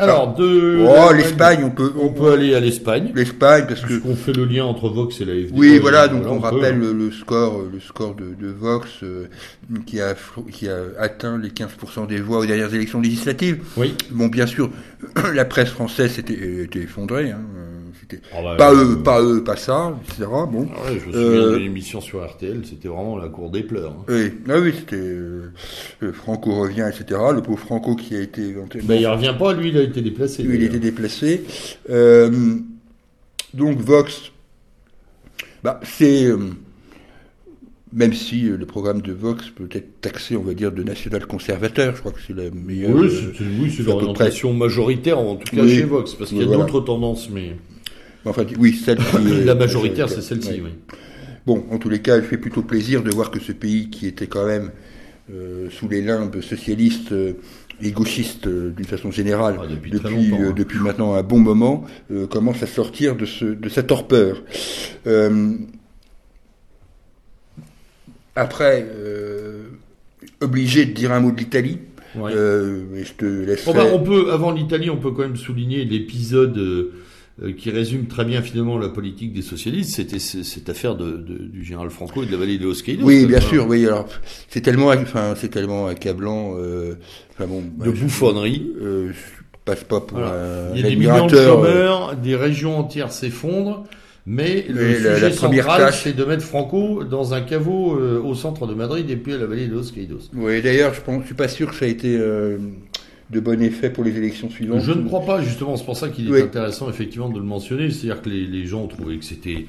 Alors 0.00 0.34
de 0.34 0.86
oh, 0.88 1.12
l'Espagne, 1.12 1.62
on 1.62 1.70
peut, 1.70 1.92
on 2.00 2.08
peut 2.08 2.32
aller 2.32 2.54
à 2.54 2.60
l'Espagne. 2.60 3.12
l'Espagne 3.14 3.66
parce 3.68 3.82
que 3.82 3.88
Puisqu'on 3.88 4.16
fait 4.16 4.32
le 4.32 4.46
lien 4.46 4.64
entre 4.64 4.88
Vox 4.88 5.20
et 5.20 5.26
la 5.26 5.34
FDP. 5.34 5.52
Oui, 5.54 5.78
voilà, 5.78 6.08
donc 6.08 6.24
on, 6.26 6.38
rappelle 6.38 6.78
le, 6.78 6.94
le 6.94 7.10
score, 7.10 7.64
le 7.70 7.80
score 7.80 8.14
de, 8.14 8.32
de 8.34 8.48
Vox 8.48 8.88
euh, 9.02 9.26
qui 9.84 10.00
a 10.00 10.14
qui 10.50 10.68
a 10.68 10.78
atteint 10.98 11.36
les 11.36 11.50
15% 11.50 12.06
des 12.06 12.18
voix 12.18 12.38
aux 12.38 12.46
dernières 12.46 12.74
élections 12.74 13.00
législatives. 13.00 13.58
Oui. 13.76 13.94
Bon, 14.10 14.28
bien 14.28 14.46
sûr, 14.46 14.70
la 15.34 15.44
presse 15.44 15.68
française 15.68 16.18
était, 16.18 16.62
était 16.62 16.80
effondrée. 16.80 17.32
Hein, 17.32 17.42
euh, 17.58 17.69
c'était 18.00 18.20
Ah 18.32 18.42
bah, 18.42 18.54
pas 18.56 18.72
euh, 18.72 18.92
eux, 18.96 19.02
pas 19.02 19.22
eux, 19.22 19.42
pas 19.42 19.56
ça, 19.56 19.96
etc. 20.04 20.24
Bon. 20.50 20.68
Ah 20.76 20.84
ouais, 20.92 20.98
je 21.00 21.06
me 21.06 21.12
souviens 21.12 21.20
Euh, 21.20 21.52
de 21.52 21.56
l'émission 21.56 22.00
sur 22.00 22.24
RTL, 22.24 22.62
c'était 22.64 22.88
vraiment 22.88 23.16
la 23.16 23.28
cour 23.28 23.50
des 23.50 23.62
pleurs. 23.62 23.92
hein. 23.92 24.04
Oui, 24.08 24.32
ah 24.48 24.58
oui, 24.60 24.72
c'était 24.78 24.96
euh, 24.96 25.52
euh, 26.02 26.12
Franco 26.12 26.54
revient, 26.60 26.88
etc. 26.88 27.20
Le 27.34 27.42
pauvre 27.42 27.58
Franco 27.58 27.94
qui 27.96 28.14
a 28.16 28.20
été 28.20 28.54
Ben, 28.84 28.94
il 29.00 29.06
revient 29.06 29.34
pas, 29.38 29.52
lui, 29.54 29.70
il 29.70 29.78
a 29.78 29.82
été 29.82 30.02
déplacé. 30.02 30.42
lui, 30.42 30.54
il 30.54 30.58
d'ailleurs. 30.58 30.74
était 30.74 30.84
déplacé. 30.90 31.44
Euh, 31.90 32.56
donc 33.54 33.78
Vox, 33.78 34.30
bah, 35.64 35.80
c'est 35.82 36.24
euh, 36.26 36.38
même 37.92 38.12
si 38.12 38.46
euh, 38.48 38.56
le 38.56 38.66
programme 38.66 39.02
de 39.02 39.12
Vox 39.12 39.48
peut 39.50 39.68
être 39.72 40.00
taxé, 40.00 40.36
on 40.36 40.42
va 40.42 40.54
dire, 40.54 40.70
de 40.70 40.82
national-conservateur, 40.84 41.96
je 41.96 42.00
crois 42.00 42.12
que 42.12 42.20
c'est 42.24 42.36
la 42.36 42.48
meilleure. 42.50 42.92
Oui, 42.94 43.08
euh, 43.08 43.32
c'est 43.36 43.42
oui, 43.44 43.76
l'orientation 43.84 44.52
majoritaire, 44.54 45.18
en 45.18 45.34
tout 45.34 45.54
cas 45.56 45.62
Oui. 45.62 45.74
chez 45.76 45.82
Vox, 45.82 46.14
parce 46.14 46.30
qu'il 46.30 46.38
y 46.38 46.42
a 46.42 46.46
Voilà. 46.46 46.62
d'autres 46.66 46.80
tendances, 46.80 47.28
mais 47.30 47.56
enfin, 48.24 48.44
oui, 48.58 48.74
celle 48.74 48.98
qui 48.98 49.44
la 49.44 49.54
majoritaire, 49.54 50.08
c'est 50.08 50.22
celle-ci. 50.22 50.60
Oui. 50.62 50.70
Bon, 51.46 51.64
en 51.70 51.78
tous 51.78 51.88
les 51.88 52.00
cas, 52.00 52.16
il 52.18 52.22
fait 52.24 52.36
plutôt 52.36 52.62
plaisir 52.62 53.02
de 53.02 53.10
voir 53.10 53.30
que 53.30 53.40
ce 53.40 53.52
pays 53.52 53.90
qui 53.90 54.06
était 54.06 54.26
quand 54.26 54.46
même 54.46 54.70
euh, 55.32 55.68
sous 55.70 55.88
les 55.88 56.02
limbes 56.02 56.40
socialistes 56.40 57.12
euh, 57.12 57.34
et 57.80 57.92
gauchistes 57.92 58.46
euh, 58.46 58.70
d'une 58.70 58.84
façon 58.84 59.10
générale 59.10 59.56
Ah, 59.60 59.66
depuis 59.66 59.92
hein. 60.34 60.52
depuis 60.54 60.78
maintenant 60.78 61.14
un 61.14 61.22
bon 61.22 61.38
moment, 61.38 61.84
commence 62.30 62.62
à 62.62 62.66
sortir 62.66 63.16
de, 63.16 63.24
ce, 63.26 63.44
de 63.44 63.68
sa 63.68 63.82
torpeur. 63.82 64.42
Après, 68.36 68.86
obligé 70.40 70.84
de 70.84 70.92
dire 70.92 71.12
un 71.12 71.20
mot 71.20 71.30
de 71.32 71.38
l'Italie, 71.38 71.78
Ouais. 72.16 72.32
et 72.32 73.04
je 73.04 73.12
te 73.12 73.72
ben, 73.72 73.86
on 73.92 74.00
peut, 74.00 74.32
avant 74.32 74.50
l'Italie, 74.50 74.90
on 74.90 74.96
peut 74.96 75.12
quand 75.12 75.22
même 75.22 75.36
souligner 75.36 75.84
l'épisode 75.84 76.90
qui 77.56 77.70
résume 77.70 78.06
très 78.06 78.24
bien 78.24 78.42
finalement 78.42 78.76
la 78.78 78.88
politique 78.90 79.32
des 79.32 79.42
socialistes. 79.42 79.94
C'était 79.96 80.18
ce- 80.18 80.42
cette 80.42 80.68
affaire 80.68 80.94
de, 80.96 81.12
de- 81.12 81.38
du 81.44 81.64
général 81.64 81.88
Franco 81.90 82.22
et 82.22 82.26
de 82.26 82.32
la 82.32 82.36
vallée 82.36 82.58
de 82.58 82.66
Osqueidos. 82.66 83.04
Oui, 83.06 83.24
bien 83.26 83.40
sûr, 83.40 83.66
oui. 83.66 83.86
Alors, 83.86 84.06
c'est 84.48 84.60
tellement, 84.60 84.88
enfin, 84.88 85.34
c'est 85.36 85.48
tellement 85.48 85.86
accablant. 85.86 86.54
Euh, 86.58 86.94
enfin 87.32 87.46
bon, 87.46 87.62
bah, 87.76 87.86
De 87.86 87.94
je- 87.94 88.02
bouffonnerie. 88.02 88.72
Euh, 88.80 89.12
je 89.12 89.42
passe 89.64 89.84
pas 89.84 90.00
pour 90.00 90.18
Voilà. 90.18 90.32
un, 90.72 90.74
Il 90.74 90.82
y 90.82 90.84
a 90.84 90.88
des 90.90 90.96
millions 90.96 91.26
de 91.26 91.34
euh, 91.36 91.46
chômeurs, 91.48 92.16
des 92.16 92.36
régions 92.36 92.78
entières 92.78 93.12
s'effondrent, 93.12 93.84
mais 94.26 94.66
le 94.68 94.88
la- 94.88 94.94
sujet 95.14 95.20
la 95.20 95.30
central, 95.32 95.92
c'est 95.94 96.14
de 96.16 96.24
mettre 96.24 96.42
Franco 96.44 97.04
dans 97.04 97.32
un 97.34 97.40
caveau 97.40 97.96
euh, 97.98 98.20
au 98.22 98.34
centre 98.34 98.66
de 98.66 98.74
Madrid 98.74 99.08
et 99.10 99.16
puis 99.16 99.32
à 99.32 99.38
la 99.38 99.46
vallée 99.46 99.66
de 99.66 99.74
Los 99.74 99.92
Caídos. 99.94 100.30
Oui, 100.34 100.60
d'ailleurs, 100.60 100.92
je 100.94 101.00
je 101.20 101.26
suis 101.26 101.34
pas 101.34 101.48
sûr 101.48 101.70
que 101.70 101.76
ça 101.76 101.84
a 101.86 101.88
été 101.88 102.16
euh, 102.18 102.58
de 103.30 103.40
bon 103.40 103.62
effet 103.62 103.90
pour 103.90 104.02
les 104.04 104.16
élections 104.16 104.50
suivantes. 104.50 104.82
Je 104.82 104.92
ne 104.92 105.04
crois 105.06 105.24
pas, 105.24 105.40
justement, 105.42 105.76
c'est 105.76 105.84
pour 105.84 105.96
ça 105.96 106.08
qu'il 106.08 106.28
est 106.28 106.32
Oui. 106.32 106.42
intéressant 106.42 106.88
effectivement 106.90 107.28
de 107.28 107.38
le 107.38 107.44
mentionner, 107.44 107.90
c'est-à-dire 107.90 108.22
que 108.22 108.28
les, 108.28 108.46
les 108.46 108.66
gens 108.66 108.86
trouvaient 108.88 109.16
que 109.18 109.24
c'était 109.24 109.66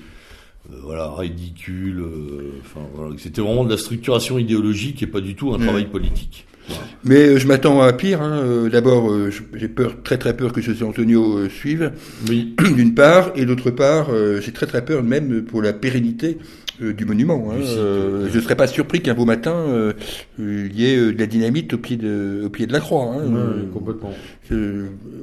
euh, 0.71 0.75
voilà 0.83 1.11
ridicule, 1.11 1.99
euh, 1.99 2.51
enfin 2.61 2.81
voilà, 2.95 3.15
que 3.15 3.21
c'était 3.21 3.41
vraiment 3.41 3.63
de 3.63 3.69
la 3.71 3.77
structuration 3.77 4.37
idéologique 4.39 5.01
et 5.03 5.07
pas 5.07 5.21
du 5.21 5.35
tout 5.35 5.53
un 5.53 5.57
Mm. 5.57 5.61
travail 5.63 5.85
politique. 5.85 6.45
Voilà. 6.67 6.83
Mais 7.03 7.15
euh, 7.27 7.37
je 7.39 7.47
m'attends 7.47 7.81
à 7.81 7.91
pire. 7.93 8.21
hein. 8.21 8.39
Euh, 8.43 8.69
D'abord, 8.69 9.11
j'ai 9.55 9.67
peur, 9.67 9.95
très 10.03 10.17
très 10.17 10.35
peur 10.35 10.53
que 10.53 10.61
José 10.61 10.83
Antonio 10.83 11.47
suive, 11.49 11.91
Oui, 12.29 12.55
d'une 12.75 12.93
part, 12.95 13.31
et 13.35 13.45
d'autre 13.45 13.69
part, 13.71 14.09
j'ai 14.41 14.51
très 14.51 14.65
très 14.65 14.83
peur 14.85 15.03
même 15.03 15.43
pour 15.43 15.61
la 15.61 15.73
pérennité 15.73 16.37
du 16.81 17.05
monument. 17.05 17.49
hein. 17.51 17.57
Du 17.57 17.63
Euh, 17.63 18.29
je 18.29 18.37
ne 18.37 18.41
serais 18.41 18.55
pas 18.55 18.67
surpris 18.67 19.01
qu'un 19.01 19.13
beau 19.13 19.25
matin, 19.25 19.53
euh, 19.55 19.93
euh, 20.39 20.67
il 20.71 20.79
y 20.79 20.85
ait 20.85 20.97
de 21.13 21.19
la 21.19 21.25
dynamite 21.27 21.73
au 21.73 21.77
pied 21.77 21.97
de, 21.97 22.41
au 22.45 22.49
pied 22.49 22.65
de 22.67 22.73
la 22.73 22.79
croix. 22.79 23.03
hein. 23.05 23.21
Euh, 23.33 23.63
complètement. 23.73 24.11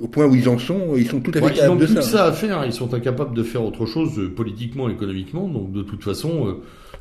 au 0.00 0.09
point 0.09 0.26
où 0.26 0.34
ils 0.34 0.48
en 0.48 0.59
sont, 0.59 0.94
ils 0.96 1.09
sont 1.09 1.20
tout 1.20 1.32
à 1.34 1.40
fait 1.40 1.44
Ouais, 1.44 1.50
ils 1.54 1.56
n'ont 1.66 1.76
capables 1.76 1.80
de 1.80 1.86
plus 1.86 2.02
ça. 2.02 2.26
à 2.26 2.32
faire, 2.32 2.64
ils 2.64 2.72
sont 2.72 2.94
incapables 2.94 3.34
de 3.36 3.42
faire 3.42 3.64
autre 3.64 3.86
chose 3.86 4.20
politiquement, 4.36 4.88
économiquement, 4.88 5.48
donc 5.48 5.72
de 5.72 5.82
toute 5.82 6.04
façon, 6.04 6.59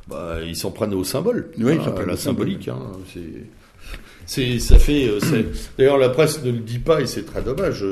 bah, 0.10 0.38
ils 0.46 0.56
s'en 0.56 0.72
prennent 0.72 0.94
au 0.94 1.04
symbole, 1.04 1.50
Oui, 1.60 1.74
ils 1.80 1.84
s'en 1.84 1.92
prennent 1.92 2.08
la 2.08 2.18
symbolique. 2.18 2.68
Hein, 2.68 2.80
c'est, 3.14 3.46
c'est, 4.26 4.60
ça 4.60 4.78
fait. 4.78 5.10
D'ailleurs, 5.78 5.98
la 5.98 6.10
presse 6.10 6.44
ne 6.44 6.52
le 6.52 6.58
dit 6.60 6.80
pas 6.80 7.00
et 7.02 7.06
c'est 7.06 7.24
très 7.26 7.42
dommage. 7.42 7.86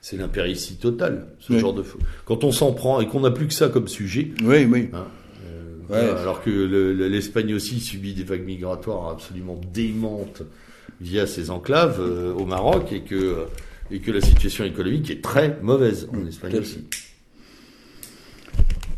C'est, 0.00 0.16
l'impéritie 0.16 0.76
totale, 0.76 1.26
ce 1.40 1.52
Oui. 1.52 1.58
genre 1.58 1.74
de. 1.74 1.82
Quand 2.26 2.44
on 2.44 2.52
s'en 2.52 2.72
prend 2.72 3.00
et 3.00 3.06
qu'on 3.06 3.20
n'a 3.20 3.30
plus 3.32 3.46
que 3.48 3.52
ça 3.52 3.68
comme 3.68 3.88
sujet. 3.88 4.28
Oui, 4.44 4.64
oui. 4.70 4.88
Hein, 4.92 5.04
Ouais. 5.88 5.98
alors 5.98 6.42
que 6.42 6.50
le- 6.50 6.92
le- 6.92 7.08
l'Espagne 7.08 7.54
aussi 7.54 7.80
subit 7.80 8.12
des 8.14 8.24
vagues 8.24 8.44
migratoires 8.44 9.08
absolument 9.10 9.60
démentes 9.72 10.42
via 11.00 11.26
ses 11.26 11.50
enclaves 11.50 11.98
euh, 12.00 12.32
au 12.32 12.44
Maroc 12.46 12.92
et 12.92 13.00
que 13.02 13.14
euh, 13.14 13.44
et 13.90 14.00
que 14.00 14.10
la 14.10 14.20
situation 14.20 14.64
économique 14.64 15.10
est 15.10 15.22
très 15.22 15.58
mauvaise 15.62 16.08
en 16.12 16.16
Mm, 16.16 16.28
Espagne 16.28 16.58
aussi. 16.58 16.84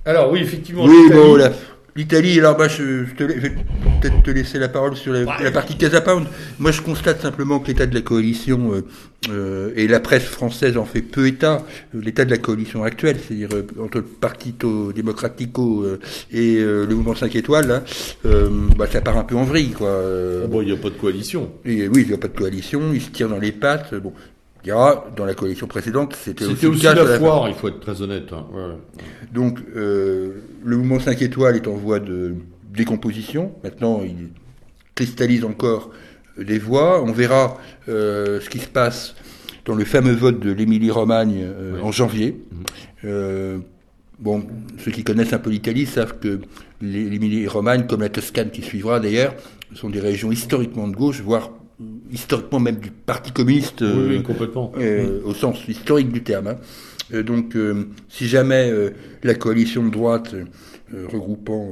Alors 0.04 0.30
oui, 0.32 0.40
effectivement. 0.40 0.84
Oui, 0.84 1.10
bon, 1.12 1.36
l'Italie, 1.98 2.38
alors 2.38 2.56
bah, 2.56 2.68
je, 2.68 3.04
je 3.04 3.14
te 3.14 3.24
je 3.28 3.40
vais 3.40 3.50
peut-être 4.00 4.22
te 4.22 4.30
laisser 4.30 4.58
la 4.58 4.68
parole 4.68 4.96
sur 4.96 5.12
la, 5.12 5.20
Ouais. 5.20 5.42
la 5.44 5.50
partie 5.50 5.76
Casa 5.76 6.00
Pound. 6.00 6.26
Moi, 6.58 6.70
je 6.70 6.80
constate 6.80 7.20
simplement 7.20 7.58
que 7.58 7.66
l'état 7.68 7.86
de 7.86 7.94
la 7.94 8.00
coalition, 8.00 8.72
euh, 8.72 8.84
euh, 9.30 9.72
et 9.74 9.88
la 9.88 9.98
presse 9.98 10.22
française 10.24 10.76
en 10.76 10.84
fait 10.84 11.02
peu 11.02 11.26
état, 11.26 11.64
euh, 11.94 12.00
l'état 12.00 12.24
de 12.24 12.30
la 12.30 12.38
coalition 12.38 12.84
actuelle, 12.84 13.16
c'est-à-dire 13.18 13.48
euh, 13.52 13.66
entre 13.84 13.98
le 13.98 14.04
Partito 14.04 14.92
Democratico 14.92 15.84
et 16.32 16.56
le 16.60 16.86
mouvement 16.94 17.14
5 17.16 17.34
étoiles, 17.34 17.66
là, 17.66 17.82
euh, 18.26 18.48
bah, 18.76 18.86
ça 18.90 19.00
part 19.00 19.16
un 19.18 19.24
peu 19.24 19.34
en 19.34 19.44
vrille, 19.44 19.70
quoi. 19.72 19.88
Euh, 19.88 20.46
Bon, 20.46 20.62
il 20.62 20.66
n'y 20.66 20.72
a 20.72 20.76
pas 20.76 20.90
de 20.90 20.94
coalition. 20.94 21.50
et 21.64 21.88
oui, 21.88 22.02
il 22.02 22.08
n'y 22.08 22.14
a 22.14 22.18
pas 22.18 22.28
de 22.28 22.36
coalition, 22.38 22.92
ils 22.94 23.02
se 23.02 23.10
tirent 23.10 23.28
dans 23.28 23.38
les 23.40 23.52
pattes. 23.52 23.92
Bon, 23.96 24.12
dira, 24.68 25.06
dans 25.16 25.24
la 25.24 25.34
coalition 25.34 25.66
précédente, 25.66 26.14
c'était 26.14 26.44
aussi, 26.44 26.66
aussi 26.66 26.82
cas 26.82 26.94
la 26.94 27.04
la- 27.04 27.18
foire, 27.18 27.48
il 27.48 27.54
faut 27.54 27.68
être 27.68 27.80
très 27.80 28.00
honnête. 28.02 28.32
hein. 28.32 28.46
Ouais. 28.52 29.02
donc, 29.32 29.58
euh, 29.76 30.32
le 30.64 30.76
mouvement 30.76 31.00
5 31.00 31.20
étoiles 31.22 31.56
est 31.56 31.66
en 31.68 31.74
voie 31.74 32.00
de 32.00 32.34
décomposition. 32.74 33.52
Maintenant, 33.64 34.02
il 34.04 34.28
cristallise 34.94 35.44
encore 35.44 35.90
des 36.38 36.58
voix. 36.58 37.02
On 37.02 37.12
verra 37.12 37.56
euh, 37.88 38.40
ce 38.40 38.48
qui 38.50 38.58
se 38.58 38.68
passe 38.68 39.14
dans 39.64 39.74
le 39.74 39.84
fameux 39.84 40.12
vote 40.14 40.38
de 40.40 40.52
l'Émilie-Romagne 40.52 41.40
euh, 41.44 41.80
en 41.82 41.90
janvier. 41.92 42.40
Mhm. 43.04 43.62
Bon, 44.20 44.44
ceux 44.78 44.90
qui 44.90 45.04
connaissent 45.04 45.32
un 45.32 45.38
peu 45.38 45.50
l'Italie 45.50 45.86
savent 45.86 46.18
que 46.18 46.40
l'É- 46.82 47.08
l'Émilie-Romagne, 47.08 47.86
comme 47.88 48.00
la 48.00 48.08
Toscane 48.08 48.50
qui 48.50 48.62
suivra 48.62 48.98
d'ailleurs, 48.98 49.32
sont 49.74 49.90
des 49.90 50.00
régions 50.00 50.32
historiquement 50.32 50.88
de 50.88 50.96
gauche, 50.96 51.20
voire 51.20 51.50
historiquement 52.12 52.60
même 52.60 52.76
du 52.76 52.90
Parti 52.90 53.32
communiste. 53.32 53.80
Oui, 53.80 53.86
euh, 53.88 54.08
oui, 54.08 54.22
complètement. 54.22 54.72
euh, 54.78 55.20
au 55.24 55.34
sens 55.34 55.58
historique 55.68 56.10
du 56.12 56.22
terme. 56.22 56.48
hein. 56.48 56.56
Euh, 57.14 57.22
donc, 57.22 57.56
euh, 57.56 57.86
si 58.08 58.26
jamais 58.28 58.70
euh, 58.70 58.90
la 59.22 59.34
coalition 59.34 59.84
de 59.84 59.90
droite 59.90 60.34
regroupant 61.12 61.68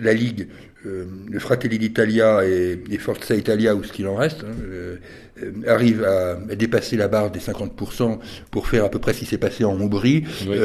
la 0.00 0.14
Ligue, 0.14 0.46
le 0.84 1.38
Fratelli 1.40 1.80
d'Italia 1.80 2.46
et, 2.46 2.78
et 2.88 2.98
Forza 2.98 3.34
Italia, 3.34 3.74
ou 3.74 3.82
ce 3.82 3.92
qu'il 3.92 4.06
en 4.06 4.14
reste, 4.14 4.44
hein, 4.44 5.44
arrive 5.66 6.04
à, 6.04 6.38
à 6.48 6.54
dépasser 6.54 6.96
la 6.96 7.08
barre 7.08 7.32
des 7.32 7.40
50% 7.40 8.18
pour 8.52 8.68
faire 8.68 8.84
à 8.84 8.88
peu 8.88 9.00
près 9.00 9.14
ce 9.14 9.18
qui 9.18 9.26
s'est 9.26 9.36
passé 9.36 9.64
en 9.64 9.72
Hongrie, 9.80 10.22
Oui. 10.48 10.56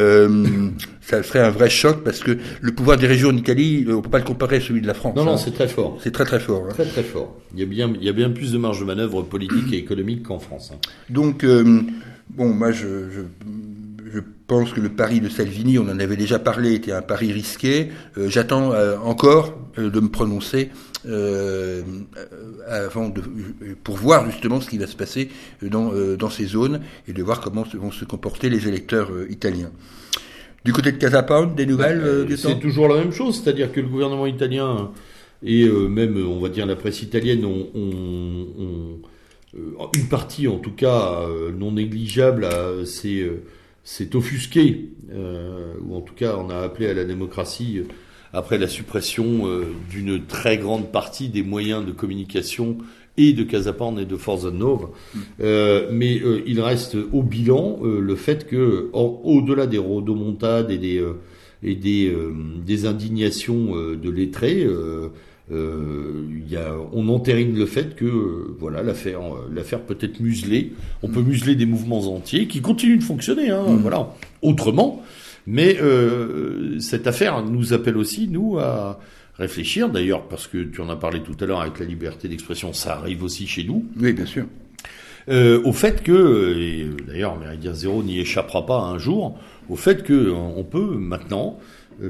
ça 1.01 1.23
serait 1.23 1.39
un 1.39 1.49
vrai 1.49 1.71
choc 1.71 2.03
parce 2.03 2.19
que 2.19 2.37
le 2.61 2.71
pouvoir 2.71 2.97
des 2.97 3.07
régions 3.07 3.29
en 3.29 3.35
Italie, 3.37 3.83
on 3.89 4.03
peut 4.03 4.11
pas 4.11 4.19
le 4.19 4.25
comparer 4.25 4.57
à 4.57 4.61
celui 4.61 4.81
de 4.81 4.87
la 4.87 4.93
France. 4.93 5.15
Non, 5.15 5.23
hein. 5.23 5.25
non, 5.25 5.37
c'est 5.37 5.51
très 5.55 5.67
fort. 5.67 5.97
c'est 6.03 6.11
très 6.11 6.25
très 6.25 6.39
fort. 6.39 6.65
hein. 6.69 6.73
Très 6.73 6.85
très 6.85 7.03
fort. 7.03 7.35
Il 7.55 7.59
y 7.59 7.63
a 7.63 7.65
bien, 7.65 7.91
il 7.99 8.03
y 8.05 8.09
a 8.09 8.13
bien 8.13 8.29
plus 8.29 8.51
de 8.51 8.59
marge 8.59 8.79
de 8.79 8.85
manœuvre 8.85 9.23
politique 9.23 9.73
et 9.73 9.77
économique 9.77 10.21
qu'en 10.21 10.37
France. 10.37 10.71
hein. 10.71 10.77
Donc, 11.09 11.43
euh, 11.43 11.81
bon, 12.29 12.49
moi, 12.53 12.71
je 12.71 12.85
pense 14.47 14.73
que 14.73 14.79
le 14.79 14.89
pari 14.89 15.21
de 15.21 15.29
Salvini, 15.29 15.79
on 15.79 15.83
en 15.83 15.99
avait 15.99 16.17
déjà 16.17 16.39
parlé, 16.39 16.73
était 16.73 16.91
un 16.91 17.01
pari 17.01 17.31
risqué. 17.31 17.89
Euh, 18.17 18.29
j'attends 18.29 18.71
euh, 18.73 18.97
encore 18.97 19.57
de 19.77 19.99
me 19.99 20.09
prononcer 20.09 20.69
avant 22.67 23.09
de, 23.09 23.21
pour 23.83 23.95
voir 23.95 24.25
justement 24.31 24.59
ce 24.59 24.67
qui 24.69 24.79
va 24.79 24.87
se 24.87 24.95
passer 24.95 25.29
dans, 25.61 25.91
dans 26.17 26.31
ces 26.31 26.45
zones 26.45 26.81
et 27.07 27.13
de 27.13 27.21
voir 27.21 27.41
comment 27.41 27.63
vont 27.75 27.91
se 27.91 28.05
comporter 28.05 28.49
les 28.49 28.67
électeurs 28.67 29.11
italiens. 29.29 29.69
Du 30.63 30.73
côté 30.73 30.91
de 30.91 30.97
Casa 30.97 31.23
des 31.55 31.67
nouvelles 31.67 32.25
C'est 32.37 32.59
toujours 32.59 32.87
la 32.87 32.95
même 32.95 33.11
chose, 33.11 33.39
c'est-à-dire 33.43 33.71
que 33.71 33.81
le 33.81 33.87
gouvernement 33.87 34.25
italien 34.25 34.91
et 35.43 35.67
même, 35.67 36.25
on 36.25 36.39
va 36.39 36.49
dire, 36.49 36.65
la 36.65 36.75
presse 36.75 37.03
italienne 37.03 37.45
ont, 37.45 37.67
ont 37.75 39.01
une 39.93 40.07
partie, 40.07 40.47
en 40.47 40.57
tout 40.57 40.73
cas, 40.73 41.27
non 41.55 41.73
négligeable, 41.73 42.47
c'est 42.85 43.29
s'est 43.85 44.15
offusqué, 44.15 44.89
euh, 45.13 45.75
ou 45.87 45.95
en 45.95 46.01
tout 46.01 46.15
cas 46.15 46.35
on 46.37 46.49
a 46.49 46.57
appelé 46.57 46.87
à 46.87 46.93
la 46.93 47.05
démocratie 47.05 47.77
euh, 47.77 47.83
après 48.33 48.57
la 48.57 48.67
suppression 48.67 49.47
euh, 49.47 49.63
d'une 49.89 50.25
très 50.25 50.57
grande 50.57 50.91
partie 50.91 51.29
des 51.29 51.43
moyens 51.43 51.85
de 51.85 51.91
communication 51.91 52.79
et 53.15 53.31
de 53.31 53.43
Casapan 53.43 53.97
et 53.97 54.05
de 54.05 54.17
Forza 54.17 54.51
Nova. 54.51 54.89
Mm. 55.13 55.19
mais 55.91 56.21
il 56.45 56.59
reste 56.59 56.97
au 57.13 57.23
bilan 57.23 57.79
le 57.81 58.15
fait 58.17 58.45
que, 58.45 58.89
au-delà 58.91 59.67
des 59.67 59.77
rodomontades 59.77 60.69
et 60.69 60.77
des, 60.77 61.01
et 61.63 61.75
des, 61.75 62.13
des 62.65 62.85
indignations 62.85 63.73
de 63.73 64.09
lettrés, 64.09 64.67
euh, 65.51 66.25
y 66.49 66.55
a, 66.55 66.75
on 66.91 67.07
entérine 67.09 67.55
le 67.55 67.67
fait 67.67 67.95
que 67.95 68.05
euh, 68.05 68.55
voilà 68.59 68.81
l'affaire 68.81 69.19
euh, 69.21 69.47
l'affaire 69.53 69.81
peut 69.81 69.97
être 70.01 70.19
muselée. 70.19 70.73
On 71.03 71.09
peut 71.09 71.21
museler 71.21 71.55
des 71.55 71.67
mouvements 71.67 72.15
entiers 72.15 72.47
qui 72.47 72.61
continuent 72.61 72.97
de 72.97 73.03
fonctionner, 73.03 73.51
hein, 73.51 73.63
mmh. 73.67 73.77
voilà, 73.77 74.13
autrement. 74.41 75.03
Mais 75.45 75.77
euh, 75.79 76.79
cette 76.79 77.05
affaire 77.05 77.43
nous 77.43 77.73
appelle 77.73 77.97
aussi 77.97 78.27
nous 78.27 78.57
à 78.57 78.99
réfléchir. 79.37 79.89
D'ailleurs, 79.89 80.27
parce 80.27 80.47
que 80.47 80.63
tu 80.63 80.81
en 80.81 80.89
as 80.89 80.95
parlé 80.95 81.21
tout 81.21 81.35
à 81.39 81.45
l'heure 81.45 81.61
avec 81.61 81.79
la 81.79 81.85
liberté 81.85 82.27
d'expression, 82.27 82.73
ça 82.73 82.95
arrive 82.95 83.23
aussi 83.23 83.45
chez 83.45 83.63
nous. 83.63 83.85
Oui, 83.99 84.13
bien 84.13 84.25
sûr. 84.25 84.45
Au 85.27 85.73
fait 85.73 86.03
que, 86.03 86.55
et 86.55 86.87
d'ailleurs 87.07 87.39
Méridien 87.39 87.73
Zéro 87.73 88.03
n'y 88.03 88.19
échappera 88.19 88.65
pas 88.65 88.79
un 88.79 88.99
jour, 88.99 89.39
au 89.69 89.75
fait 89.75 90.03
que 90.03 90.31
on 90.31 90.63
peut 90.63 90.95
maintenant 90.97 91.59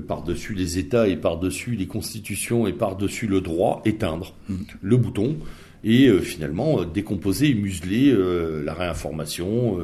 par-dessus 0.07 0.53
les 0.53 0.77
États 0.77 1.07
et 1.07 1.15
par-dessus 1.15 1.75
les 1.75 1.87
constitutions 1.87 2.67
et 2.67 2.73
par-dessus 2.73 3.27
le 3.27 3.41
droit, 3.41 3.81
éteindre 3.85 4.33
mm. 4.49 4.55
le 4.81 4.97
bouton 4.97 5.37
et 5.83 6.07
euh, 6.07 6.19
finalement 6.19 6.81
euh, 6.81 6.85
décomposer 6.85 7.49
et 7.49 7.55
museler 7.55 8.15
la 8.63 8.73
réinformation. 8.73 9.79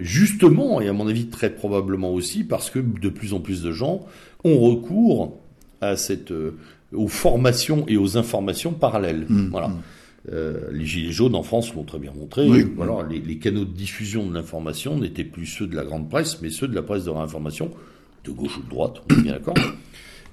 justement, 0.00 0.80
et 0.80 0.88
à 0.88 0.92
mon 0.92 1.08
avis 1.08 1.26
très 1.26 1.50
probablement 1.50 2.12
aussi, 2.12 2.44
parce 2.44 2.70
que 2.70 2.78
de 2.78 3.08
plus 3.08 3.32
en 3.32 3.40
plus 3.40 3.62
de 3.62 3.72
gens 3.72 4.06
ont 4.44 4.58
recours 4.58 5.38
à 5.80 5.96
cette, 5.96 6.32
aux 6.92 7.08
formations 7.08 7.84
et 7.88 7.96
aux 7.96 8.16
informations 8.16 8.72
parallèles. 8.72 9.26
Mm. 9.28 9.48
Voilà. 9.50 9.68
Mm. 9.68 9.80
les 10.72 10.84
gilets 10.84 11.12
jaunes 11.12 11.34
en 11.34 11.42
France 11.42 11.74
l'ont 11.74 11.84
très 11.84 11.98
bien 11.98 12.12
montré. 12.12 12.46
Voilà, 12.76 13.06
les, 13.08 13.20
les, 13.20 13.38
canaux 13.38 13.64
de 13.64 13.72
diffusion 13.72 14.26
de 14.26 14.34
l'information 14.34 14.98
n'étaient 14.98 15.24
plus 15.24 15.46
ceux 15.46 15.66
de 15.66 15.76
la 15.76 15.84
grande 15.84 16.10
presse, 16.10 16.40
mais 16.42 16.50
ceux 16.50 16.68
de 16.68 16.74
la 16.74 16.82
presse 16.82 17.04
de 17.04 17.10
réinformation 17.10 17.70
de 18.28 18.36
gauche 18.36 18.58
ou 18.58 18.62
de 18.62 18.68
droite, 18.68 19.02
on 19.10 19.14
est 19.14 19.22
bien 19.22 19.32
d'accord. 19.32 19.56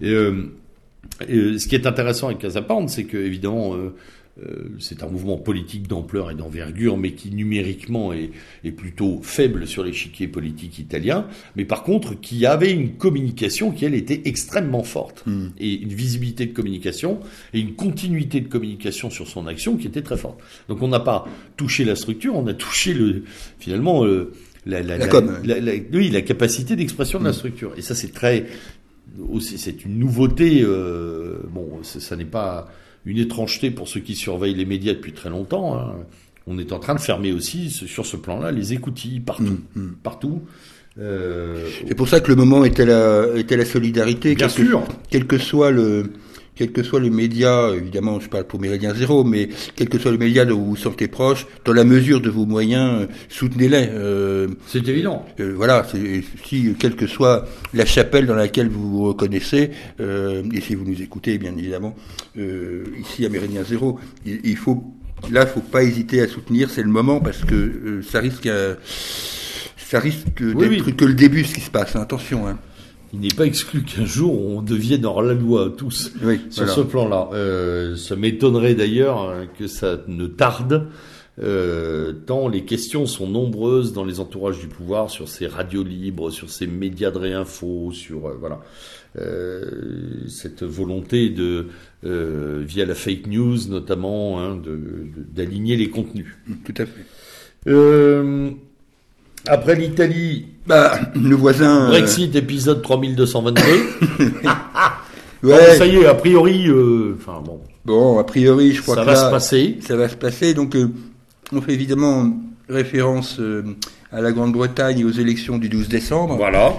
Et, 0.01 0.09
euh, 0.09 0.51
euh, 1.29 1.57
ce 1.57 1.67
qui 1.67 1.75
est 1.75 1.87
intéressant 1.87 2.27
avec 2.27 2.39
Casapound, 2.39 2.89
c'est 2.89 3.05
que 3.05 3.17
évidemment, 3.17 3.75
euh, 3.75 4.75
c'est 4.79 5.01
un 5.01 5.07
mouvement 5.07 5.37
politique 5.37 5.87
d'ampleur 5.87 6.29
et 6.29 6.35
d'envergure, 6.35 6.97
mais 6.97 7.13
qui 7.13 7.31
numériquement 7.31 8.11
est, 8.11 8.31
est 8.65 8.71
plutôt 8.71 9.21
faible 9.21 9.65
sur 9.65 9.83
l'échiquier 9.83 10.27
politique 10.27 10.77
italien, 10.77 11.27
mais 11.55 11.63
par 11.63 11.83
contre 11.83 12.19
qui 12.19 12.45
avait 12.45 12.73
une 12.73 12.95
communication 12.95 13.71
qui, 13.71 13.85
elle, 13.85 13.95
était 13.95 14.23
extrêmement 14.25 14.83
forte, 14.83 15.23
hmm. 15.25 15.47
et 15.57 15.81
une 15.81 15.93
visibilité 15.93 16.47
de 16.47 16.53
communication, 16.53 17.21
et 17.53 17.61
une 17.61 17.75
continuité 17.75 18.41
de 18.41 18.49
communication 18.49 19.09
sur 19.09 19.27
son 19.27 19.47
action 19.47 19.77
qui 19.77 19.87
était 19.87 20.01
très 20.01 20.17
forte. 20.17 20.41
Donc 20.67 20.81
on 20.81 20.89
n'a 20.89 20.99
pas 20.99 21.25
touché 21.55 21.85
la 21.85 21.95
structure, 21.95 22.35
on 22.35 22.47
a 22.47 22.53
touché 22.65 22.93
le, 22.93 23.23
finalement, 23.59 24.03
la, 24.65 24.81
la, 24.81 24.97
la, 24.97 25.73
oui, 25.93 26.09
la 26.09 26.21
capacité 26.21 26.75
d'expression 26.75 27.19
de 27.19 27.25
la 27.25 27.31
mm. 27.31 27.33
structure. 27.33 27.73
Et 27.77 27.81
ça, 27.81 27.95
c'est 27.95 28.13
très 28.13 28.45
aussi, 29.29 29.57
c'est 29.57 29.85
une 29.85 29.99
nouveauté. 29.99 30.61
Euh, 30.63 31.37
bon, 31.49 31.79
ça 31.83 32.15
n'est 32.15 32.25
pas 32.25 32.67
une 33.05 33.17
étrangeté 33.17 33.71
pour 33.71 33.87
ceux 33.87 33.99
qui 33.99 34.15
surveillent 34.15 34.55
les 34.55 34.65
médias 34.65 34.93
depuis 34.93 35.13
très 35.13 35.29
longtemps. 35.29 35.77
Hein. 35.77 35.93
On 36.47 36.57
est 36.59 36.71
en 36.71 36.79
train 36.79 36.95
de 36.95 36.99
fermer 36.99 37.31
aussi 37.31 37.69
sur 37.69 38.05
ce 38.05 38.17
plan-là 38.17 38.51
les 38.51 38.73
écoutilles 38.73 39.19
partout, 39.19 39.59
mm, 39.75 39.81
mm. 39.81 39.95
partout. 40.03 40.41
Euh, 40.97 41.67
c'est 41.87 41.95
pour 41.95 42.07
ça 42.07 42.19
que 42.21 42.29
le 42.29 42.35
moment 42.35 42.63
était 42.63 42.85
la, 42.85 43.27
était 43.35 43.57
la 43.57 43.65
solidarité. 43.65 44.35
Bien 44.35 44.49
sûr. 44.49 44.83
quel 45.09 45.27
que 45.27 45.37
soit 45.37 45.71
le, 45.71 46.13
quel 46.55 46.71
que 46.71 46.83
soit 46.83 46.99
le 46.99 47.09
média, 47.09 47.69
évidemment, 47.75 48.19
je 48.19 48.29
parle 48.29 48.45
pour 48.45 48.59
Méridien 48.59 48.93
Zéro, 48.93 49.23
mais 49.23 49.49
quel 49.75 49.89
que 49.89 49.99
soit 49.99 50.11
le 50.11 50.17
média 50.17 50.45
dont 50.45 50.55
vous 50.55 50.65
vous 50.71 50.75
sentez 50.75 51.07
proche, 51.07 51.47
dans 51.65 51.73
la 51.73 51.83
mesure 51.83 52.21
de 52.21 52.29
vos 52.29 52.45
moyens, 52.45 53.01
euh, 53.01 53.07
soutenez-les. 53.29 53.89
Euh, 53.91 54.47
c'est 54.67 54.87
évident. 54.87 55.25
Euh, 55.39 55.53
voilà, 55.55 55.85
si 56.45 56.75
quelle 56.79 56.95
que 56.95 57.07
soit 57.07 57.45
la 57.73 57.85
chapelle 57.85 58.25
dans 58.25 58.35
laquelle 58.35 58.69
vous 58.69 58.89
vous 58.89 59.03
reconnaissez, 59.05 59.71
et 59.99 60.61
si 60.61 60.75
vous 60.75 60.85
nous 60.85 61.01
écoutez, 61.01 61.37
bien 61.37 61.55
évidemment, 61.57 61.95
ici 62.35 63.25
à 63.25 63.29
Méridien 63.29 63.63
Zéro, 63.63 63.99
il, 64.25 64.57
faut, 64.57 64.83
là, 65.29 65.41
il 65.41 65.47
faut 65.47 65.59
pas 65.59 65.83
hésiter 65.83 66.21
à 66.21 66.27
soutenir. 66.27 66.69
C'est 66.69 66.83
le 66.83 66.89
moment 66.89 67.19
parce 67.19 67.43
que 67.43 68.01
ça 68.09 68.19
risque, 68.19 68.49
ça 69.77 69.99
risque 69.99 70.27
d'être 70.37 70.95
que 70.95 71.05
le 71.05 71.13
début 71.13 71.43
ce 71.43 71.53
qui 71.53 71.61
se 71.61 71.71
passe. 71.71 71.95
Hein, 71.95 72.01
attention. 72.01 72.47
Hein 72.47 72.57
il 73.15 73.21
n'est 73.21 73.35
pas 73.35 73.45
exclu 73.45 73.83
qu'un 73.83 74.05
jour 74.05 74.45
on 74.45 74.61
devienne 74.61 75.05
hors 75.05 75.21
la 75.21 75.33
loi 75.33 75.73
tous 75.75 76.11
sur 76.49 76.69
ce 76.69 76.81
plan-là. 76.81 77.29
Euh, 77.33 77.95
ça 77.95 78.15
m'étonnerait 78.15 78.75
d'ailleurs 78.75 79.29
hein, 79.29 79.47
que 79.57 79.67
ça 79.67 79.97
ne 80.07 80.27
tarde, 80.27 80.87
euh, 81.41 82.13
tant 82.25 82.47
les 82.47 82.65
questions 82.65 83.05
sont 83.05 83.27
nombreuses 83.27 83.93
dans 83.93 84.03
les 84.03 84.19
entourages 84.19 84.59
du 84.59 84.67
pouvoir 84.67 85.09
sur 85.09 85.29
ces 85.29 85.47
radios 85.47 85.83
libres, 85.83 86.29
sur 86.29 86.49
ces 86.49 86.67
médias 86.67 87.11
de 87.11 87.17
réinfo, 87.17 87.91
sur 87.91 88.27
euh, 88.27 88.37
voilà 88.39 88.61
cette 90.27 90.63
volonté 90.63 91.29
de 91.29 91.67
via 92.03 92.85
la 92.85 92.95
fake 92.95 93.27
news 93.27 93.57
notamment 93.69 94.41
hein, 94.41 94.61
d'aligner 95.33 95.77
les 95.77 95.89
contenus. 95.89 96.35
Tout 96.65 96.73
à 96.77 96.85
fait. 96.85 97.71
Après 99.47 99.75
l'Italie, 99.75 100.47
bah, 100.65 100.99
le 101.15 101.35
voisin. 101.35 101.85
Euh, 101.85 101.89
Brexit, 101.89 102.35
épisode 102.35 102.81
3222. 102.81 103.61
ouais. 105.43 105.75
ça 105.77 105.85
y 105.85 105.97
est, 105.97 106.05
a 106.05 106.15
priori, 106.15 106.67
euh, 106.67 107.15
enfin 107.17 107.41
bon. 107.45 107.59
Bon, 107.85 108.17
a 108.17 108.23
priori, 108.23 108.73
je 108.73 108.81
crois 108.81 108.95
ça 108.95 109.01
que 109.01 109.05
va 109.05 109.15
se 109.15 109.29
passer. 109.29 109.77
Ça 109.81 109.95
va 109.95 110.09
se 110.09 110.15
passer. 110.15 110.55
Donc, 110.55 110.75
euh, 110.75 110.89
on 111.51 111.61
fait 111.61 111.73
évidemment 111.73 112.31
référence 112.67 113.39
à 114.11 114.21
la 114.21 114.31
Grande-Bretagne 114.31 114.99
et 114.99 115.03
aux 115.03 115.11
élections 115.11 115.59
du 115.59 115.69
12 115.69 115.87
décembre. 115.87 116.35
Voilà. 116.35 116.73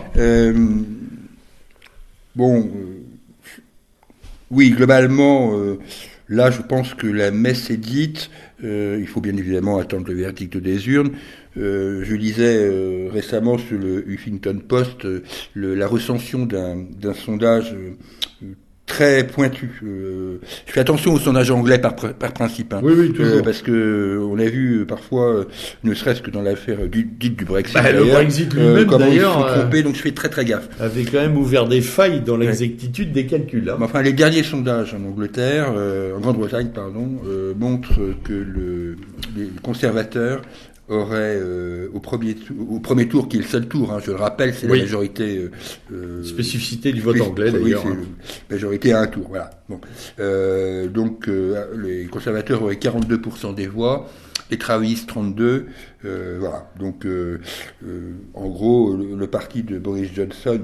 bon, 2.34 2.68
oui, 4.50 4.70
globalement, 4.70 5.52
là, 6.28 6.50
je 6.50 6.60
pense 6.62 6.94
que 6.94 7.06
la 7.06 7.30
messe 7.30 7.70
est 7.70 7.76
dite. 7.76 8.30
il 8.64 9.06
faut 9.06 9.20
bien 9.20 9.36
évidemment 9.36 9.78
attendre 9.78 10.08
le 10.08 10.14
verdict 10.14 10.56
des 10.56 10.88
urnes. 10.88 11.12
Euh, 11.58 12.02
je 12.04 12.14
lisais 12.14 12.58
euh, 12.58 13.08
récemment 13.10 13.56
sur 13.56 13.78
le 13.78 14.06
Huffington 14.08 14.60
Post 14.66 15.06
euh, 15.06 15.22
la 15.54 15.86
recension 15.86 16.44
d'un 16.44 17.14
sondage 17.14 17.74
très 18.84 19.26
pointu. 19.26 19.80
je 19.82 20.38
fais 20.66 20.78
attention 20.78 21.12
au 21.12 21.18
sondage 21.18 21.50
anglais 21.50 21.78
par, 21.78 21.96
par 21.96 22.32
principe, 22.32 22.72
hein, 22.72 22.80
oui, 22.84 22.92
oui, 22.96 23.12
toujours. 23.12 23.42
parce 23.42 23.60
que 23.60 24.20
on 24.30 24.38
a 24.38 24.44
vu 24.44 24.86
parfois, 24.86 25.44
ne 25.82 25.92
serait-ce 25.92 26.22
que 26.22 26.30
dans 26.30 26.42
l'affaire 26.42 26.86
du, 26.86 27.02
dite 27.02 27.36
du 27.36 27.44
Brexit, 27.44 27.74
bah, 27.74 27.90
le 27.90 28.04
Brexit 28.04 28.54
lui-même 28.54 28.86
d'ailleurs, 28.86 29.44
trompé, 29.54 29.82
donc 29.82 29.96
je 29.96 30.02
fais 30.02 30.12
très 30.12 30.28
très 30.28 30.44
gaffe. 30.44 30.68
Avait 30.78 31.04
quand 31.04 31.18
même 31.18 31.36
ouvert 31.36 31.66
des 31.66 31.80
failles 31.80 32.20
dans 32.20 32.36
l'exactitude 32.36 33.10
des 33.10 33.26
calculs. 33.26 33.68
Hein. 33.68 33.78
enfin, 33.80 34.02
les 34.02 34.12
derniers 34.12 34.44
sondages 34.44 34.94
en 34.94 35.04
Angleterre, 35.04 35.72
en 36.16 36.20
Grande-Bretagne, 36.20 36.68
pardon, 36.72 37.20
montrent 37.58 38.14
que 38.22 38.34
le, 38.34 38.96
les 39.36 39.48
conservateurs 39.62 40.42
aurait 40.88 41.36
euh, 41.40 41.88
au 41.94 42.00
premier 42.00 42.36
au 42.68 42.78
premier 42.78 43.08
tour 43.08 43.28
qui 43.28 43.36
est 43.36 43.40
le 43.40 43.46
seul 43.46 43.66
tour 43.66 43.92
hein, 43.92 43.98
je 44.04 44.12
le 44.12 44.16
rappelle 44.16 44.54
c'est 44.54 44.68
la 44.68 44.76
majorité 44.76 45.38
euh, 45.38 45.50
euh, 45.92 46.22
spécificité 46.22 46.92
du 46.92 47.00
vote 47.00 47.20
anglais 47.20 47.50
d'ailleurs 47.50 47.84
oui, 47.84 47.92
hein. 47.92 48.28
majorité 48.50 48.92
à 48.92 49.00
un 49.00 49.06
tour 49.06 49.26
voilà. 49.28 49.50
Bon. 49.68 49.80
Donc 50.88 51.28
les 51.76 52.06
conservateurs 52.06 52.62
auraient 52.62 52.76
42% 52.76 53.54
des 53.54 53.66
voix 53.66 54.08
les 54.50 54.58
travaillistes 54.58 55.08
32 55.08 55.66
voilà. 56.38 56.70
Donc 56.78 57.06
en 58.34 58.48
gros 58.48 58.96
le, 58.96 59.16
le, 59.16 59.26
parti 59.26 59.62
de 59.64 59.78
Boris 59.78 60.10
Johnson 60.14 60.60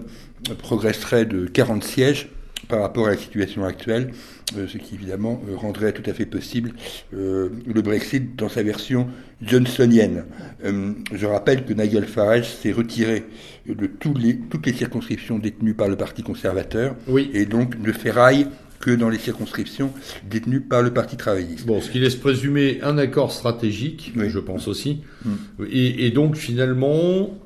progresserait 0.58 1.24
de 1.24 1.46
40 1.46 1.82
sièges 1.82 2.28
par 2.72 2.80
rapport 2.80 3.06
à 3.06 3.10
la 3.10 3.18
situation 3.18 3.66
actuelle, 3.66 4.12
ce 4.54 4.78
qui 4.78 4.94
évidemment 4.94 5.42
rendrait 5.56 5.92
tout 5.92 6.08
à 6.08 6.14
fait 6.14 6.24
possible 6.24 6.72
le 7.12 7.80
Brexit 7.82 8.34
dans 8.34 8.48
sa 8.48 8.62
version 8.62 9.08
johnsonienne. 9.42 10.24
je 10.64 11.26
rappelle 11.26 11.66
que 11.66 11.74
Nigel 11.74 12.06
Farage 12.06 12.48
s'est 12.48 12.72
retiré 12.72 13.24
de 13.66 13.86
tous 13.86 14.14
les, 14.14 14.38
toutes 14.38 14.64
les 14.64 14.72
circonscriptions 14.72 15.38
détenues 15.38 15.74
par 15.74 15.88
le 15.88 15.96
Parti 15.96 16.22
conservateur 16.22 16.96
oui. 17.08 17.30
et 17.34 17.44
donc 17.44 17.76
ne 17.78 17.92
ferraille 17.92 18.46
que 18.80 18.90
dans 18.90 19.10
les 19.10 19.18
circonscriptions 19.18 19.92
détenues 20.28 20.62
par 20.62 20.82
le 20.82 20.92
Parti 20.92 21.16
travailliste. 21.16 21.66
Bon, 21.66 21.80
ce 21.80 21.90
qui 21.90 22.00
laisse 22.00 22.16
présumer 22.16 22.80
un 22.82 22.96
accord 22.98 23.32
stratégique, 23.32 24.12
je 24.16 24.38
pense 24.38 24.66
aussi. 24.66 25.02
Mm. 25.24 25.30
Et, 25.70 26.10
donc 26.10 26.36
finalement, 26.36 27.38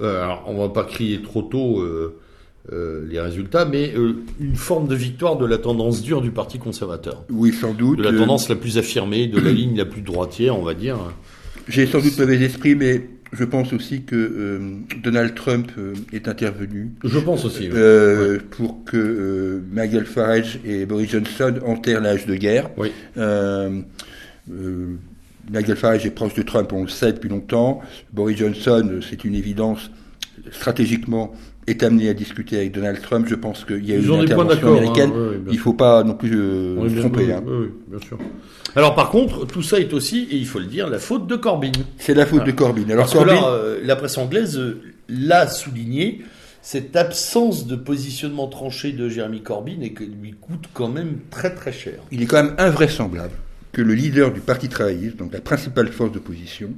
euh, 0.00 0.22
alors 0.22 0.44
on 0.46 0.58
va 0.58 0.68
pas 0.68 0.84
crier 0.84 1.20
trop 1.22 1.42
tôt 1.42 1.80
euh, 1.80 2.18
euh, 2.72 3.06
les 3.08 3.20
résultats, 3.20 3.64
mais 3.64 3.92
une 4.40 4.56
forme 4.56 4.88
de 4.88 4.94
victoire 4.94 5.36
de 5.36 5.46
la 5.46 5.58
tendance 5.58 6.02
dure 6.02 6.20
du 6.20 6.30
Parti 6.30 6.58
conservateur. 6.58 7.24
Oui, 7.30 7.52
sans 7.52 7.74
doute. 7.74 7.98
De 7.98 8.02
la 8.02 8.12
tendance 8.12 8.48
la 8.48 8.56
plus 8.56 8.78
affirmée, 8.78 9.26
de 9.26 9.40
la 9.40 9.52
ligne 9.52 9.76
la 9.76 9.84
plus 9.86 10.02
droitière, 10.02 10.58
on 10.58 10.62
va 10.62 10.74
dire. 10.74 10.98
J'ai 11.68 11.86
sans 11.86 12.00
doute 12.00 12.18
mauvais 12.18 12.40
esprit, 12.42 12.74
mais 12.74 13.08
je 13.32 13.44
pense 13.44 13.72
aussi 13.72 14.02
que 14.02 14.14
euh, 14.16 14.58
Donald 15.02 15.34
Trump 15.34 15.70
euh, 15.78 15.94
est 16.12 16.28
intervenu. 16.28 16.92
Je 17.04 17.18
pense 17.18 17.44
aussi. 17.44 17.68
Euh, 17.72 18.38
pour 18.50 18.84
que 18.84 19.62
Nigel 19.72 20.06
Farage 20.06 20.60
et 20.64 20.86
Boris 20.86 21.10
Johnson 21.10 21.54
enterrent 21.66 22.00
l'âge 22.00 22.26
de 22.26 22.34
guerre. 22.34 22.70
Oui. 22.76 22.92
Nigel 25.48 25.76
Farage 25.76 26.06
est 26.06 26.10
proche 26.10 26.34
de 26.34 26.42
Trump, 26.42 26.72
on 26.72 26.82
le 26.82 26.88
sait 26.88 27.12
depuis 27.12 27.28
longtemps. 27.28 27.80
Boris 28.12 28.38
Johnson, 28.38 29.00
c'est 29.08 29.24
une 29.24 29.34
évidence, 29.34 29.90
stratégiquement, 30.50 31.34
est 31.66 31.82
amené 31.82 32.08
à 32.08 32.14
discuter 32.14 32.56
avec 32.56 32.72
Donald 32.72 33.00
Trump. 33.00 33.26
Je 33.28 33.34
pense 33.34 33.64
qu'il 33.64 33.84
y 33.84 33.92
a 33.92 33.96
une 33.96 34.10
intervention 34.10 34.68
hein. 34.68 34.76
américaine. 34.76 35.12
il 35.48 35.54
ne 35.54 35.58
faut 35.58 35.74
pas 35.74 36.02
non 36.04 36.14
plus 36.14 36.30
se 36.30 36.98
tromper. 37.00 37.32
Hein. 37.32 37.42
Oui, 37.46 37.68
bien 37.88 38.00
sûr. 38.00 38.18
Alors 38.74 38.94
par 38.94 39.10
contre, 39.10 39.46
tout 39.46 39.62
ça 39.62 39.80
est 39.80 39.92
aussi, 39.94 40.28
et 40.30 40.36
il 40.36 40.46
faut 40.46 40.58
le 40.58 40.66
dire, 40.66 40.88
la 40.88 40.98
faute 40.98 41.26
de 41.26 41.36
Corbyn. 41.36 41.72
C'est 41.98 42.14
la 42.14 42.26
faute 42.26 42.44
de 42.44 42.52
Corbyn. 42.52 42.90
Alors 42.90 43.10
Parce 43.10 43.18
que 43.18 43.28
là, 43.28 43.48
euh, 43.48 43.80
la 43.82 43.96
presse 43.96 44.18
anglaise 44.18 44.58
euh, 44.58 44.82
l'a 45.08 45.48
souligné, 45.48 46.22
cette 46.60 46.96
absence 46.96 47.66
de 47.66 47.76
positionnement 47.76 48.48
tranché 48.48 48.92
de 48.92 49.08
Jeremy 49.08 49.40
Corbyn 49.40 49.80
et 49.80 49.92
que 49.92 50.04
lui 50.04 50.34
coûte 50.38 50.66
quand 50.74 50.88
même 50.88 51.20
très 51.30 51.54
très 51.54 51.72
cher. 51.72 51.94
Il 52.10 52.22
est 52.22 52.26
quand 52.26 52.42
même 52.42 52.54
invraisemblable 52.58 53.34
que 53.72 53.82
le 53.82 53.94
leader 53.94 54.32
du 54.32 54.40
Parti 54.40 54.68
travailliste, 54.68 55.16
donc 55.16 55.32
la 55.32 55.40
principale 55.40 55.88
force 55.88 56.12
d'opposition, 56.12 56.70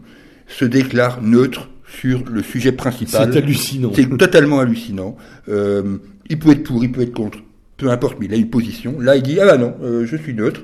se 0.47 0.65
déclare 0.65 1.23
neutre 1.23 1.69
sur 1.89 2.25
le 2.31 2.43
sujet 2.43 2.73
principal. 2.73 3.31
C'est 3.33 3.39
hallucinant. 3.39 3.93
C'est 3.95 4.17
totalement 4.17 4.61
hallucinant. 4.61 5.17
Euh, 5.49 5.99
il 6.29 6.39
peut 6.39 6.51
être 6.51 6.63
pour, 6.63 6.85
il 6.85 6.93
peut 6.93 7.03
être 7.03 7.13
contre, 7.13 7.39
peu 7.77 7.91
importe, 7.91 8.19
mais 8.21 8.27
il 8.27 8.35
a 8.35 8.37
une 8.37 8.51
position. 8.51 9.01
Là, 9.01 9.17
il 9.17 9.23
dit 9.23 9.41
ah 9.41 9.47
bah 9.47 9.57
non, 9.57 9.75
je 10.05 10.17
suis 10.17 10.35
neutre 10.35 10.63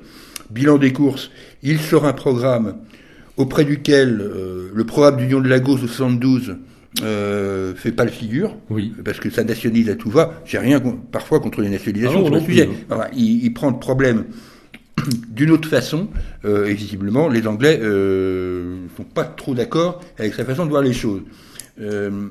bilan 0.50 0.78
des 0.78 0.92
courses, 0.92 1.30
il 1.62 1.80
sort 1.80 2.06
un 2.06 2.12
programme 2.12 2.76
auprès 3.36 3.64
duquel 3.64 4.20
euh, 4.20 4.70
le 4.72 4.84
programme 4.84 5.16
d'Union 5.16 5.40
de 5.40 5.48
Lagos 5.48 5.74
au 5.74 5.78
72 5.78 6.56
euh, 7.02 7.74
fait 7.74 7.90
pas 7.90 8.04
le 8.04 8.10
figure, 8.10 8.56
oui. 8.70 8.92
parce 9.04 9.18
que 9.18 9.28
ça 9.28 9.42
nationalise 9.42 9.90
à 9.90 9.96
tout 9.96 10.10
va. 10.10 10.42
J'ai 10.44 10.58
rien 10.58 10.80
parfois 11.10 11.40
contre 11.40 11.60
les 11.60 11.68
nationalisations 11.68 12.30
ah 12.32 12.40
sujet. 12.40 12.68
Hein. 12.90 13.00
il, 13.16 13.52
prend 13.52 13.70
le 13.70 13.78
problème 13.78 14.24
d'une 15.28 15.50
autre 15.50 15.68
façon, 15.68 16.08
euh, 16.44 16.66
et 16.66 16.74
visiblement 16.74 17.28
les 17.28 17.46
Anglais 17.46 17.78
euh, 17.82 18.86
sont 18.96 19.04
pas 19.04 19.24
trop 19.24 19.54
d'accord 19.54 20.00
avec 20.18 20.34
sa 20.34 20.44
façon 20.44 20.64
de 20.64 20.70
voir 20.70 20.82
les 20.82 20.92
choses. 20.92 21.22
Euh, 21.80 22.28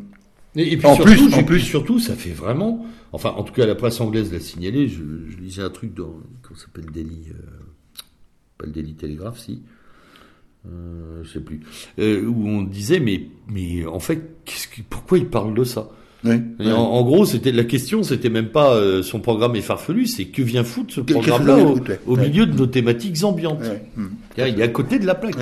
et, 0.56 0.78
puis 0.78 0.86
en 0.86 0.96
plus, 0.96 1.34
en 1.34 1.44
plus, 1.44 1.60
surtout, 1.62 2.00
ça 2.00 2.14
fait 2.14 2.32
vraiment. 2.32 2.86
Enfin, 3.12 3.32
en 3.32 3.44
tout 3.44 3.54
cas, 3.54 3.66
la 3.66 3.76
presse 3.76 4.00
anglaise 4.00 4.32
l'a 4.32 4.40
signalé. 4.40 4.88
Je, 4.88 5.02
lisais 5.40 5.64
un 5.64 5.70
truc 5.70 5.94
dans 5.94 6.14
comment 6.42 6.60
s'appelle 6.60 6.86
Daily 6.92 7.32
pas 8.58 8.68
le 8.68 8.72
Daily 8.72 8.94
Telegraph, 8.94 9.40
si, 9.40 9.64
je 10.66 11.28
sais 11.28 11.40
plus, 11.40 11.62
où 11.98 12.48
on 12.48 12.62
disait 12.62 13.00
mais 13.00 13.28
mais 13.48 13.86
en 13.88 14.00
fait 14.00 14.22
pourquoi 14.90 15.18
il 15.18 15.28
parle 15.28 15.56
de 15.56 15.64
ça? 15.64 15.90
Oui, 16.26 16.72
En, 16.72 17.04
gros, 17.04 17.26
c'était 17.26 17.52
la 17.52 17.66
question, 17.66 18.04
c'était 18.04 18.30
même 18.30 18.50
pas 18.50 18.74
euh, 18.76 19.04
son 19.04 19.20
programme 19.20 19.56
est 19.56 19.62
farfelu, 19.62 20.08
c'est 20.08 20.26
que 20.26 20.42
vient 20.42 20.64
foutre 20.64 20.94
ce 20.94 21.02
programme-là 21.02 21.58
au, 22.08 22.16
milieu 22.16 22.46
de 22.46 22.58
nos 22.58 22.68
thématiques 22.68 23.24
ambiantes. 23.24 23.64
Il 24.38 24.60
est 24.60 24.64
à 24.64 24.68
côté 24.70 25.00
de 25.00 25.06
la 25.06 25.16
plaque, 25.16 25.36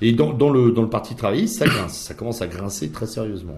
Et 0.00 0.12
dans, 0.12 0.32
dans, 0.32 0.50
le 0.50 0.70
dans 0.70 0.82
le 0.82 0.90
parti 0.90 1.14
travailliste, 1.14 1.58
ça 1.58 1.66
grince, 1.66 1.98
ça 1.98 2.14
commence 2.14 2.42
à 2.42 2.46
grincer 2.46 2.88
très 2.90 3.06
sérieusement. 3.06 3.56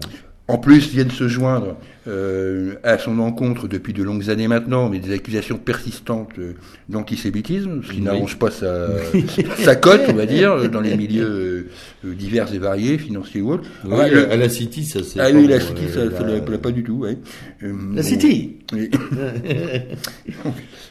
En 0.49 0.57
plus, 0.57 0.89
viennent 0.89 1.11
se 1.11 1.27
joindre 1.27 1.77
euh, 2.07 2.73
à 2.81 2.97
son 2.97 3.19
encontre 3.19 3.67
depuis 3.67 3.93
de 3.93 4.01
longues 4.01 4.31
années 4.31 4.47
maintenant, 4.47 4.89
mais 4.89 4.97
des 4.97 5.13
accusations 5.13 5.59
persistantes 5.59 6.31
euh, 6.39 6.53
d'antisémitisme, 6.89 7.83
ce 7.83 7.91
qui 7.91 8.01
n'arrange 8.01 8.39
pas 8.39 8.49
sa, 8.49 8.87
sa 9.59 9.75
cote, 9.75 10.01
on 10.09 10.13
va 10.13 10.25
dire, 10.25 10.67
dans 10.71 10.81
les 10.81 10.97
milieux 10.97 11.69
euh, 12.03 12.15
divers 12.15 12.51
et 12.51 12.57
variés, 12.57 12.97
financiers 12.97 13.41
ou 13.41 13.51
autres. 13.51 13.69
Oui, 13.85 14.01
à 14.01 14.35
la 14.37 14.49
City, 14.49 14.85
ça 14.85 15.01
c'est. 15.03 15.19
Ah 15.19 15.29
oui, 15.31 15.45
la 15.45 15.59
City, 15.59 15.83
ça 15.93 16.05
ne 16.05 16.33
la... 16.33 16.41
plaît 16.41 16.57
pas 16.57 16.71
du 16.71 16.81
tout. 16.81 16.95
Ouais. 16.95 17.15
la 17.61 18.01
City 18.01 18.57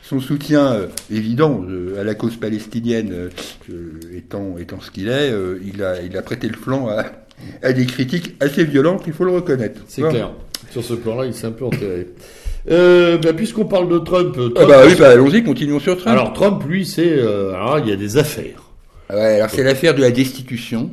Son 0.02 0.20
soutien 0.20 0.88
évident 1.10 1.64
à 1.98 2.04
la 2.04 2.14
cause 2.14 2.36
palestinienne 2.36 3.28
étant, 4.14 4.56
étant 4.56 4.80
ce 4.80 4.92
qu'il 4.92 5.08
est, 5.08 5.32
il, 5.64 5.82
a, 5.82 6.00
il 6.00 6.16
a 6.16 6.22
prêté 6.22 6.48
le 6.48 6.56
flanc 6.56 6.88
à 6.88 7.04
a 7.62 7.72
des 7.72 7.86
critiques 7.86 8.34
assez 8.40 8.64
violentes, 8.64 9.04
il 9.06 9.12
faut 9.12 9.24
le 9.24 9.32
reconnaître. 9.32 9.80
C'est 9.88 10.02
clair. 10.02 10.30
Sur 10.70 10.84
ce 10.84 10.94
plan-là, 10.94 11.26
il 11.26 11.34
s'est 11.34 11.46
un 11.46 11.52
peu 11.52 11.64
enterré. 11.64 12.08
Euh, 12.70 13.16
bah, 13.18 13.32
puisqu'on 13.32 13.64
parle 13.64 13.88
de 13.88 13.98
Trump, 13.98 14.36
ah 14.56 14.66
bah 14.66 14.82
oui, 14.86 14.94
bah, 14.98 15.10
allons-y, 15.10 15.42
continuons 15.42 15.80
sur 15.80 15.96
Trump. 15.96 16.08
Alors 16.08 16.32
Trump, 16.34 16.62
lui, 16.66 16.84
c'est, 16.84 17.08
euh, 17.08 17.54
alors 17.54 17.78
il 17.78 17.88
y 17.88 17.92
a 17.92 17.96
des 17.96 18.18
affaires. 18.18 18.68
Ah 19.10 19.16
ouais, 19.16 19.36
alors 19.36 19.48
c'est 19.48 19.62
l'affaire 19.62 19.94
de 19.94 20.02
la 20.02 20.10
destitution. 20.10 20.90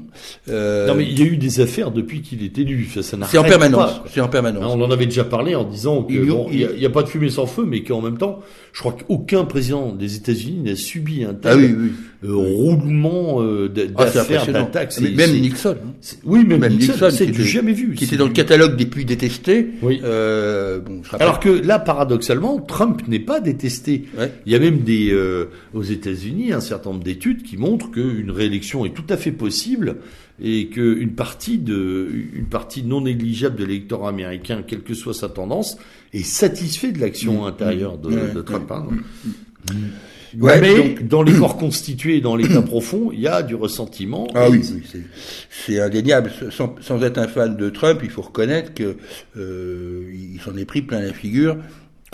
Euh... 0.48 0.88
Non 0.88 0.96
mais 0.96 1.04
il 1.04 1.20
y 1.20 1.22
a 1.22 1.26
eu 1.26 1.36
des 1.36 1.60
affaires 1.60 1.92
depuis 1.92 2.22
qu'il 2.22 2.44
est 2.44 2.58
élu. 2.58 2.88
Ça, 2.94 3.04
ça 3.04 3.18
c'est 3.30 3.38
en 3.38 3.44
permanence. 3.44 4.02
C'est 4.10 4.22
en 4.22 4.30
permanence. 4.30 4.64
on 4.74 4.82
en 4.82 4.90
avait 4.90 5.06
déjà 5.06 5.26
parlé 5.26 5.54
en 5.54 5.66
disant 5.66 6.04
qu'il 6.04 6.24
n'y 6.24 6.86
a, 6.86 6.90
pas 6.90 7.04
de 7.04 7.10
fumée 7.10 7.30
sans 7.30 7.46
feu, 7.46 7.66
mais 7.68 7.84
qu'en 7.84 8.02
même 8.02 8.18
temps, 8.18 8.40
je 8.72 8.80
crois 8.80 8.94
qu'aucun 8.94 9.44
président 9.44 9.92
des 9.92 10.16
États-Unis 10.16 10.62
n'a 10.64 10.76
subi 10.78 11.26
un 11.26 11.34
tel 11.34 11.52
ah 11.52 11.56
oui, 11.58 11.76
oui. 11.78 11.92
Euh, 12.28 12.34
roulement 12.34 13.42
euh, 13.42 13.72
ah, 13.96 14.06
d'affaires, 14.06 14.52
d'attaques. 14.52 15.00
Même 15.00 15.40
Nixon. 15.40 15.76
Hein. 15.84 15.94
Oui, 16.24 16.44
même, 16.44 16.66
Nixon, 16.68 17.10
c'est 17.12 17.28
du 17.28 17.44
jamais 17.44 17.74
vu. 17.74 17.94
Qui 17.94 18.06
était 18.06 18.18
dans 18.18 18.26
le 18.26 18.34
catalogue 18.34 18.76
des 18.76 18.86
plus 18.86 19.06
détestés. 19.06 19.68
Oui. 19.82 20.02
Euh, 20.04 20.80
bon, 20.80 21.02
Alors 21.20 21.40
que 21.40 21.50
là, 21.50 21.78
paradoxalement, 21.80 22.60
Trump 22.60 23.08
n'est 23.08 23.20
pas 23.20 23.40
détesté. 23.40 24.06
Il 24.46 24.52
y 24.52 24.56
a 24.56 24.60
même 24.60 24.80
des 24.80 25.16
aux 25.74 25.84
États-Unis 25.84 26.54
un 26.54 26.62
certain 26.62 26.92
nombre 26.92 27.04
d'études 27.04 27.44
qui 27.44 27.58
montrent 27.58 27.92
qu'une 27.92 28.32
réélection 28.32 28.86
est 28.86 28.94
tout 28.94 29.06
à 29.10 29.18
fait 29.18 29.32
possible 29.32 29.98
et 30.42 30.68
qu'une 30.68 31.14
partie 31.14 31.58
de 31.58 32.10
une 32.34 32.46
partie 32.46 32.84
non 32.84 33.02
négligeable 33.02 33.56
de 33.56 33.66
l'électorat 33.66 34.10
américain, 34.10 34.64
quelle 34.68 34.82
que 34.82 34.94
soit 34.94 35.14
sa 35.14 35.30
tendance, 35.30 35.78
est 36.14 36.24
satisfait 36.24 36.92
de 36.92 37.00
l'action 37.00 37.44
mmh. 37.44 37.48
intérieure 37.48 37.98
de, 37.98 38.34
de 38.34 38.42
Trump. 38.42 38.70
Hein. 38.72 38.88
Ouais, 40.40 40.62
mais 40.62 40.96
dans 41.04 41.24
les 41.24 41.34
corps 41.34 41.58
constitués, 41.58 42.22
dans 42.22 42.36
l'état 42.36 42.62
profond, 42.64 43.12
il 43.12 43.22
y 43.22 43.28
a 43.28 43.44
du 43.44 43.56
ressentiment. 43.56 44.28
Ah 44.36 44.50
oui, 44.50 44.62
c'est 45.50 45.80
indéniable. 45.80 46.32
Sans, 46.52 46.76
sans, 46.82 47.04
être 47.04 47.18
un 47.18 47.28
fan 47.28 47.56
de 47.56 47.70
Trump, 47.70 48.02
il 48.04 48.10
faut 48.10 48.22
reconnaître 48.22 48.74
que 48.74 48.98
euh, 49.38 50.12
il 50.14 50.40
s'en 50.42 50.56
est 50.58 50.66
pris 50.66 50.82
plein 50.82 51.02
la 51.02 51.14
figure 51.14 51.58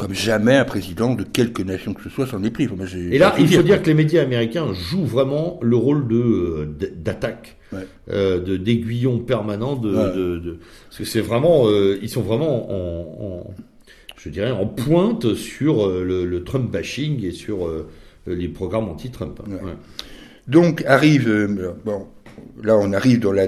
comme 0.01 0.13
jamais 0.15 0.55
un 0.55 0.65
président 0.65 1.13
de 1.13 1.23
quelque 1.23 1.61
nation 1.61 1.93
que 1.93 2.01
ce 2.01 2.09
soit 2.09 2.25
s'en 2.25 2.43
est 2.43 2.49
pris. 2.49 2.67
Et 3.11 3.19
là, 3.19 3.35
il 3.37 3.47
faut 3.47 3.61
dire, 3.61 3.81
que 3.83 3.87
les 3.87 3.93
médias 3.93 4.23
américains 4.23 4.73
jouent 4.73 5.05
vraiment 5.05 5.59
le 5.61 5.75
rôle 5.75 6.07
de 6.07 6.15
euh, 6.15 6.91
d'attaque, 6.95 7.57
euh, 8.09 8.39
de 8.39 8.57
d'aiguillon 8.57 9.19
permanent, 9.19 9.75
de, 9.75 9.91
de, 9.91 10.39
de, 10.39 10.59
parce 10.87 10.97
que 10.97 11.05
c'est 11.05 11.21
vraiment, 11.21 11.67
euh, 11.67 11.99
ils 12.01 12.09
sont 12.09 12.21
vraiment 12.21 12.71
en, 12.71 13.25
en, 13.25 13.53
je 14.17 14.29
dirais, 14.29 14.49
en 14.49 14.65
pointe 14.65 15.35
sur 15.35 15.87
le, 15.87 16.25
le, 16.25 16.43
Trump 16.43 16.71
bashing 16.71 17.23
et 17.23 17.31
sur 17.31 17.69
les 18.27 18.47
programmes 18.47 18.89
anti-Trump. 18.89 19.41
Donc 20.47 20.83
arrive, 20.85 21.75
bon, 21.85 22.07
là 22.63 22.77
on 22.77 22.93
arrive 22.93 23.19
dans 23.19 23.31
la 23.31 23.47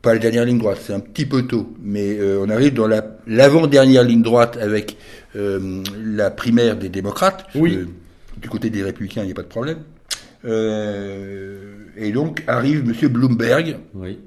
pas 0.00 0.14
la 0.14 0.18
dernière 0.18 0.44
ligne 0.44 0.58
droite, 0.58 0.78
c'est 0.82 0.92
un 0.92 1.00
petit 1.00 1.26
peu 1.26 1.46
tôt, 1.46 1.74
mais 1.80 2.18
on 2.20 2.48
arrive 2.50 2.74
dans 2.74 2.88
la 2.88 3.18
l'avant-dernière 3.26 4.02
ligne 4.02 4.22
droite 4.22 4.58
avec 4.60 4.96
euh, 5.36 5.82
la 5.96 6.30
primaire 6.30 6.76
des 6.76 6.88
démocrates. 6.88 7.46
Oui. 7.54 7.78
Du 8.36 8.48
côté 8.48 8.70
des 8.70 8.82
républicains, 8.82 9.22
il 9.22 9.26
n'y 9.26 9.32
a 9.32 9.34
pas 9.34 9.42
de 9.42 9.48
problème. 9.48 9.78
Euh, 10.44 11.86
et 11.96 12.12
donc 12.12 12.42
arrive 12.46 12.80
M. 12.80 13.08
Bloomberg. 13.08 13.78
Oui. 13.94 14.18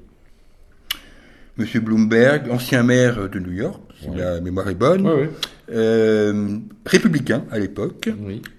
Monsieur 1.58 1.80
Bloomberg, 1.80 2.50
ancien 2.50 2.82
maire 2.82 3.28
de 3.28 3.38
New 3.38 3.52
York, 3.52 3.80
si 4.00 4.08
la 4.14 4.40
mémoire 4.40 4.68
est 4.68 4.74
bonne, 4.74 5.28
euh, 5.70 6.58
républicain 6.84 7.44
à 7.50 7.58
l'époque, 7.58 8.08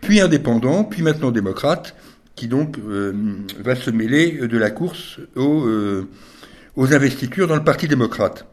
puis 0.02 0.20
indépendant, 0.20 0.84
puis 0.84 1.02
maintenant 1.02 1.32
démocrate, 1.32 1.96
qui 2.36 2.48
donc 2.48 2.78
va 2.80 3.76
se 3.76 3.90
mêler 3.90 4.48
de 4.48 4.58
la 4.58 4.70
course 4.70 5.20
aux, 5.36 5.68
aux 6.76 6.94
investitures 6.94 7.48
dans 7.48 7.56
le 7.56 7.64
Parti 7.64 7.88
démocrate 7.88 8.46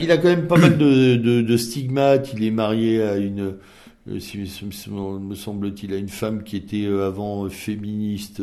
il 0.00 0.10
a 0.10 0.16
quand 0.16 0.28
même 0.28 0.46
pas 0.46 0.56
mal 0.56 0.76
de, 0.76 1.16
de, 1.16 1.40
de, 1.42 1.56
stigmates. 1.56 2.32
Il 2.34 2.44
est 2.44 2.50
marié 2.50 3.02
à 3.02 3.16
une, 3.16 3.54
euh, 4.10 4.18
si 4.18 4.38
me 4.38 5.34
semble-t-il, 5.34 5.92
à 5.92 5.96
une 5.96 6.08
femme 6.08 6.42
qui 6.42 6.56
était 6.56 6.86
euh, 6.86 7.06
avant 7.06 7.48
féministe. 7.48 8.40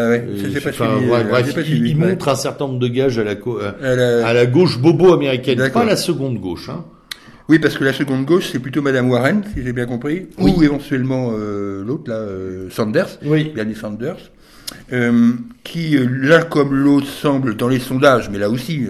Ah 0.00 0.08
ouais, 0.10 0.24
euh, 0.28 0.60
pas 0.60 1.42
bref, 1.42 1.56
il, 1.68 1.96
montre 1.96 2.28
un 2.28 2.36
certain 2.36 2.68
nombre 2.68 2.78
de 2.78 2.86
gages 2.86 3.18
à 3.18 3.24
la, 3.24 4.26
à 4.26 4.32
la 4.32 4.46
gauche 4.46 4.78
bobo 4.78 5.12
américaine, 5.12 5.70
pas 5.72 5.84
la 5.84 5.96
seconde 5.96 6.38
gauche. 6.38 6.68
Hein. 6.68 6.84
Oui, 7.48 7.58
parce 7.58 7.76
que 7.76 7.82
la 7.82 7.92
seconde 7.92 8.24
gauche, 8.24 8.50
c'est 8.52 8.60
plutôt 8.60 8.80
Madame 8.80 9.10
Warren, 9.10 9.42
si 9.52 9.60
j'ai 9.64 9.72
bien 9.72 9.86
compris, 9.86 10.28
ou 10.38 10.62
éventuellement 10.62 11.32
l'autre, 11.32 12.10
là, 12.10 12.24
Sanders, 12.70 13.18
oui. 13.24 13.50
Bernie 13.52 13.74
Sanders, 13.74 14.30
qui 15.64 15.98
l'un 15.98 16.42
comme 16.42 16.76
l'autre 16.76 17.08
semble 17.08 17.56
dans 17.56 17.68
les 17.68 17.80
sondages, 17.80 18.30
mais 18.30 18.38
là 18.38 18.50
aussi, 18.50 18.86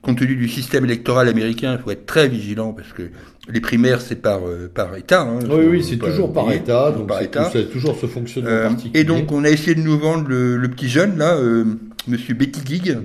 compte 0.00 0.18
tenu 0.18 0.36
du 0.36 0.48
système 0.48 0.86
électoral 0.86 1.28
américain, 1.28 1.76
il 1.78 1.82
faut 1.82 1.90
être 1.90 2.06
très 2.06 2.28
vigilant 2.28 2.72
parce 2.72 2.94
que 2.94 3.10
les 3.48 3.60
primaires, 3.60 4.00
c'est 4.00 4.16
par, 4.16 4.40
euh, 4.46 4.70
par 4.72 4.96
État. 4.96 5.22
Hein, 5.22 5.38
oui, 5.48 5.66
oui, 5.68 5.84
c'est 5.84 5.96
toujours 5.96 6.32
par 6.32 6.50
État. 6.52 6.90
Donc 6.90 7.06
par 7.06 7.22
État. 7.22 7.50
Toujours 7.72 7.96
ce 7.96 8.06
fonctionnement 8.06 8.50
euh, 8.50 8.68
particulier. 8.68 9.00
Et 9.00 9.04
donc, 9.04 9.30
on 9.30 9.44
a 9.44 9.50
essayé 9.50 9.74
de 9.74 9.80
nous 9.80 9.98
vendre 9.98 10.28
le, 10.28 10.56
le 10.56 10.68
petit 10.68 10.88
jeune, 10.88 11.16
là, 11.18 11.36
euh, 11.36 11.64
Monsieur 12.08 12.34
Betty 12.34 12.60
Gig, 12.64 12.98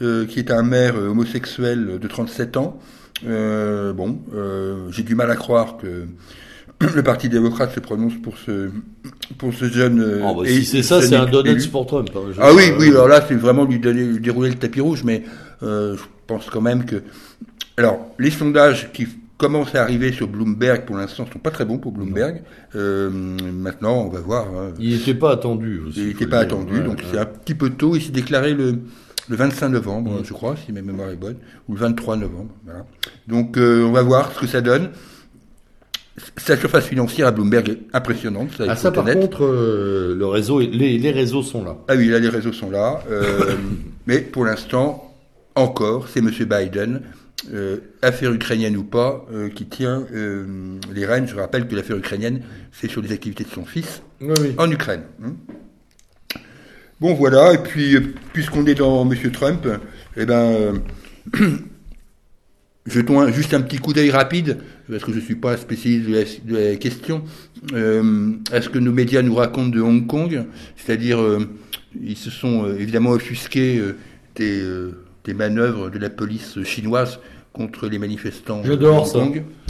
euh, 0.00 0.26
qui 0.26 0.38
est 0.38 0.50
un 0.50 0.62
maire 0.62 0.96
homosexuel 0.96 1.98
de 2.00 2.08
37 2.08 2.56
ans. 2.56 2.78
bon, 3.22 4.18
j'ai 4.90 5.02
du 5.02 5.14
mal 5.14 5.30
à 5.30 5.36
croire 5.36 5.76
que 5.76 6.04
le 6.94 7.02
Parti 7.02 7.28
démocrate 7.28 7.74
se 7.74 7.80
prononce 7.80 8.14
pour 8.22 8.36
ce 8.38 8.70
pour 9.38 9.54
ce 9.54 9.66
jeune. 9.66 10.20
Oh, 10.22 10.34
bah, 10.34 10.48
si 10.48 10.64
c'est 10.64 10.82
ça, 10.82 11.00
c'est 11.00 11.14
un 11.14 11.26
donut 11.26 11.70
pour 11.70 11.86
Trump. 11.86 12.08
Hein, 12.14 12.32
ah 12.38 12.52
oui, 12.54 12.64
oui. 12.78 12.88
Alors 12.88 13.08
là, 13.08 13.24
c'est 13.26 13.34
vraiment 13.34 13.64
lui 13.64 13.78
donner, 13.78 14.04
lui 14.04 14.20
dérouler 14.20 14.50
le 14.50 14.56
tapis 14.56 14.80
rouge, 14.80 15.04
mais 15.04 15.24
je 15.62 15.96
pense 16.26 16.48
quand 16.50 16.62
même 16.62 16.84
que. 16.86 17.02
Alors, 17.76 18.14
les 18.18 18.30
sondages 18.30 18.92
qui 18.92 19.08
commencent 19.44 19.74
à 19.74 19.82
arriver 19.82 20.10
sur 20.10 20.26
Bloomberg, 20.26 20.86
pour 20.86 20.96
l'instant, 20.96 21.26
sont 21.30 21.38
pas 21.38 21.50
très 21.50 21.66
bons 21.66 21.76
pour 21.76 21.92
Bloomberg. 21.92 22.40
Euh, 22.74 23.10
maintenant, 23.10 24.06
on 24.06 24.08
va 24.08 24.20
voir. 24.20 24.46
Hein. 24.46 24.72
Il 24.78 24.96
n'était 24.96 25.12
pas 25.12 25.32
attendu 25.32 25.82
aussi. 25.86 26.00
Il 26.00 26.06
n'était 26.06 26.26
pas 26.26 26.38
attendu, 26.38 26.80
donc 26.80 27.02
c'est 27.10 27.18
un 27.18 27.26
petit 27.26 27.54
peu 27.54 27.68
tôt. 27.68 27.94
Il 27.94 28.00
s'est 28.00 28.10
déclaré 28.10 28.54
le, 28.54 28.78
le 29.28 29.36
25 29.36 29.68
novembre, 29.68 30.22
je 30.24 30.32
crois, 30.32 30.56
si 30.56 30.72
ma 30.72 30.80
mémoire 30.80 31.10
est 31.10 31.16
bonne, 31.16 31.36
ou 31.68 31.74
le 31.74 31.78
23 31.78 32.16
novembre. 32.16 32.54
Voilà. 32.64 32.86
Donc, 33.28 33.58
euh, 33.58 33.84
on 33.84 33.92
va 33.92 34.00
voir 34.00 34.32
ce 34.32 34.40
que 34.40 34.46
ça 34.46 34.62
donne. 34.62 34.92
Sa 36.38 36.56
surface 36.56 36.86
financière 36.86 37.26
à 37.26 37.30
Bloomberg 37.30 37.68
est 37.68 37.80
impressionnante. 37.92 38.48
Ça, 38.56 38.64
ah, 38.66 38.76
ça 38.76 38.92
par 38.92 39.04
contre, 39.04 39.44
euh, 39.44 40.14
le 40.16 40.26
réseau, 40.26 40.58
les, 40.60 40.96
les, 40.96 41.10
réseaux 41.10 41.42
sont 41.42 41.62
là. 41.62 41.76
Ah 41.88 41.96
oui, 41.96 42.08
là, 42.08 42.18
les 42.18 42.30
réseaux 42.30 42.52
sont 42.52 42.70
là. 42.70 43.02
mais 44.06 44.20
pour 44.20 44.46
l'instant, 44.46 45.14
encore, 45.54 46.08
c'est 46.08 46.20
M. 46.20 46.30
Biden, 46.30 47.02
euh, 47.52 47.78
affaire 48.00 48.32
ukrainienne 48.32 48.74
ou 48.76 48.84
pas, 48.84 49.26
euh, 49.30 49.50
qui 49.50 49.66
tient 49.66 50.06
euh, 50.14 50.78
les 50.94 51.04
rênes. 51.04 51.28
Je 51.28 51.34
rappelle 51.34 51.68
que 51.68 51.74
l'affaire 51.74 51.96
ukrainienne, 51.96 52.40
c'est 52.72 52.90
sur 52.90 53.02
les 53.02 53.12
activités 53.12 53.44
de 53.44 53.50
son 53.50 53.66
fils 53.66 54.02
en 54.56 54.70
Ukraine. 54.70 55.02
Hein. 55.22 55.34
Bon, 57.00 57.12
voilà. 57.12 57.52
Et 57.52 57.58
puis, 57.58 57.98
puisqu'on 58.32 58.64
est 58.64 58.76
dans 58.76 59.10
M. 59.10 59.30
Trump, 59.30 59.68
eh 60.16 60.24
ben, 60.24 60.80
jetons 62.86 63.30
juste 63.30 63.52
un 63.52 63.60
petit 63.60 63.78
coup 63.78 63.92
d'œil 63.92 64.10
rapide, 64.10 64.58
parce 64.88 65.04
que 65.04 65.12
je 65.12 65.18
ne 65.18 65.22
suis 65.22 65.36
pas 65.36 65.58
spécialiste 65.58 66.46
de 66.46 66.56
la, 66.56 66.76
question, 66.76 67.24
à 67.74 68.62
ce 68.62 68.68
que 68.70 68.78
nos 68.78 68.92
médias 68.92 69.20
nous 69.20 69.34
racontent 69.34 69.68
de 69.68 69.82
Hong 69.82 70.06
Kong. 70.06 70.44
C'est-à-dire, 70.76 71.18
ils 72.00 72.16
se 72.16 72.30
sont 72.30 72.74
évidemment 72.74 73.10
offusqués 73.10 73.82
des 74.34 74.62
des 75.24 75.34
manœuvres 75.34 75.90
de 75.90 75.98
la 75.98 76.10
police 76.10 76.62
chinoise 76.64 77.18
contre 77.54 77.86
les 77.86 77.98
manifestants. 77.98 78.62
J'adore 78.64 79.06
ça. 79.06 79.20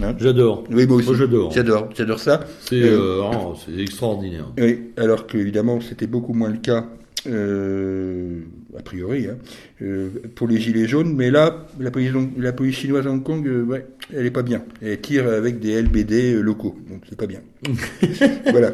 Hein 0.03 0.15
j'adore. 0.19 0.65
Oui, 0.71 0.87
moi 0.87 0.97
aussi. 0.97 1.15
j'adore. 1.15 1.53
J'adore, 1.53 1.91
j'adore 1.95 2.19
ça. 2.19 2.41
C'est 2.61 2.83
euh, 2.83 3.21
euh 3.21 3.31
oh, 3.33 3.55
extraordinaire. 3.79 4.51
Oui, 4.59 4.91
alors 4.97 5.27
qu'évidemment, 5.27 5.81
c'était 5.81 6.07
beaucoup 6.07 6.33
moins 6.33 6.49
le 6.49 6.57
cas, 6.57 6.87
euh, 7.27 8.41
a 8.77 8.83
priori, 8.83 9.27
hein, 9.27 9.37
euh, 9.83 10.09
pour 10.35 10.49
les 10.49 10.59
Gilets 10.59 10.89
jaunes. 10.89 11.15
Mais 11.15 11.31
là, 11.31 11.67
la 11.79 11.91
police, 11.91 12.13
la 12.39 12.53
police 12.53 12.77
chinoise 12.77 13.07
à 13.07 13.11
Hong 13.11 13.23
Kong, 13.23 13.47
euh, 13.47 13.63
ouais, 13.63 13.87
elle 14.15 14.25
est 14.25 14.31
pas 14.31 14.43
bien. 14.43 14.65
Elle 14.81 15.01
tire 15.03 15.29
avec 15.29 15.61
des 15.61 15.81
LBD 15.83 16.41
locaux, 16.41 16.77
donc 16.89 17.03
c'est 17.07 17.19
pas 17.19 17.27
bien. 17.27 17.41
voilà 18.51 18.71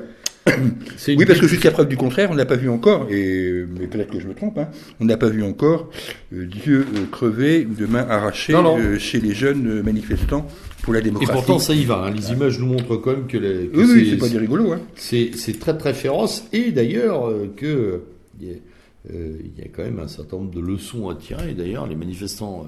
oui, 1.08 1.26
parce 1.26 1.38
que 1.38 1.46
jusqu'à 1.46 1.70
preuve 1.70 1.88
du 1.88 1.96
contraire, 1.96 2.30
on 2.30 2.34
n'a 2.34 2.46
pas 2.46 2.56
vu 2.56 2.68
encore, 2.68 3.06
et 3.10 3.64
mais 3.78 3.86
peut-être 3.86 4.10
que 4.10 4.20
je 4.20 4.26
me 4.26 4.34
trompe, 4.34 4.58
hein, 4.58 4.68
on 4.98 5.04
n'a 5.04 5.16
pas 5.16 5.28
vu 5.28 5.42
encore 5.42 5.90
euh, 6.32 6.46
Dieu 6.46 6.86
euh, 6.94 7.06
crever 7.10 7.66
ou 7.66 7.74
de 7.74 7.86
main 7.86 8.06
arrachée 8.08 8.54
euh, 8.54 8.98
chez 8.98 9.20
les 9.20 9.34
jeunes 9.34 9.82
manifestants 9.82 10.46
pour 10.82 10.94
la 10.94 11.02
démocratie. 11.02 11.30
Et 11.30 11.34
pourtant, 11.34 11.58
ça 11.58 11.74
y 11.74 11.84
va. 11.84 12.04
Hein. 12.04 12.12
Les 12.12 12.32
images 12.32 12.58
nous 12.58 12.66
montrent 12.66 12.96
quand 12.96 13.12
même 13.12 13.26
que, 13.26 13.36
les, 13.36 13.68
oui, 13.74 14.08
c'est 14.10 14.16
pas 14.16 14.28
des 14.28 14.38
rigolos. 14.38 14.72
Hein. 14.72 14.80
C'est 14.96 15.60
très 15.60 15.76
très 15.76 15.92
féroce, 15.92 16.44
et 16.52 16.72
d'ailleurs 16.72 17.30
que 17.56 18.02
il 18.40 19.58
y, 19.58 19.62
a 19.62 19.68
quand 19.74 19.82
même 19.82 19.98
un 19.98 20.08
certain 20.08 20.38
nombre 20.38 20.54
de 20.54 20.60
leçons 20.60 21.08
à 21.08 21.14
tirer. 21.14 21.52
D'ailleurs, 21.54 21.86
les 21.86 21.96
manifestants 21.96 22.66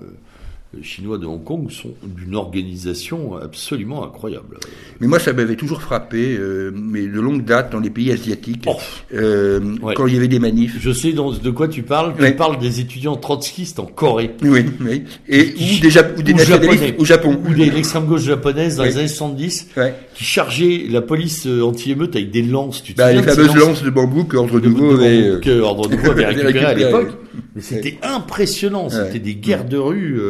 chinois 0.80 1.18
de 1.18 1.26
Hong 1.26 1.44
Kong 1.44 1.70
sont 1.70 1.94
d'une 2.02 2.34
organisation 2.34 3.36
absolument 3.36 4.04
incroyable. 4.04 4.58
Mais 5.00 5.06
moi, 5.06 5.18
ça 5.18 5.32
m'avait 5.32 5.56
toujours 5.56 5.82
frappé, 5.82 6.36
euh, 6.38 6.70
mais 6.74 7.02
de 7.02 7.20
longue 7.20 7.44
date 7.44 7.72
dans 7.72 7.80
les 7.80 7.90
pays 7.90 8.10
asiatiques, 8.10 8.64
oh. 8.66 8.76
euh, 9.12 9.60
quand 9.94 10.06
il 10.06 10.14
y 10.14 10.16
avait 10.16 10.28
des 10.28 10.38
manifs. 10.38 10.76
Je 10.80 10.92
sais 10.92 11.12
de 11.12 11.50
quoi 11.50 11.68
tu 11.68 11.82
parles. 11.82 12.14
Tu 12.18 12.34
parles 12.36 12.58
des 12.58 12.80
étudiants 12.80 13.16
trotskistes 13.16 13.78
en 13.78 13.86
Corée. 13.86 14.30
Oui, 14.42 14.64
oui. 14.80 15.04
Et 15.28 15.52
ou 15.54 15.80
des, 15.80 15.98
ou 16.18 16.22
des 16.22 16.34
nationalistes 16.34 16.94
au 16.98 17.04
Japon. 17.04 17.38
Ou 17.46 17.54
des 17.54 17.70
l'extrême 17.70 18.06
gauche 18.06 18.22
japonaise 18.22 18.76
dans 18.76 18.84
les 18.84 18.96
années 18.96 19.08
70, 19.08 19.68
qui 20.14 20.24
chargeaient 20.24 20.86
la 20.88 21.02
police 21.02 21.46
euh, 21.46 21.62
anti-émeute 21.62 22.16
avec 22.16 22.30
des 22.30 22.42
lances. 22.42 22.82
Tu 22.82 22.94
bah, 22.94 23.12
les 23.12 23.22
fameuses 23.22 23.54
lances, 23.54 23.82
de 23.82 23.90
bambou 23.90 24.24
que 24.24 24.36
Ordre 24.36 24.60
Nouveau 24.60 24.92
avait, 24.92 25.30
avait 26.08 26.26
récupéré 26.26 26.64
à 26.64 26.74
l'époque. 26.74 27.10
Mais 27.54 27.62
c'était 27.62 27.98
impressionnant. 28.02 28.88
C'était 28.88 29.18
des 29.18 29.34
guerres 29.34 29.64
de 29.64 29.78
rue. 29.78 30.20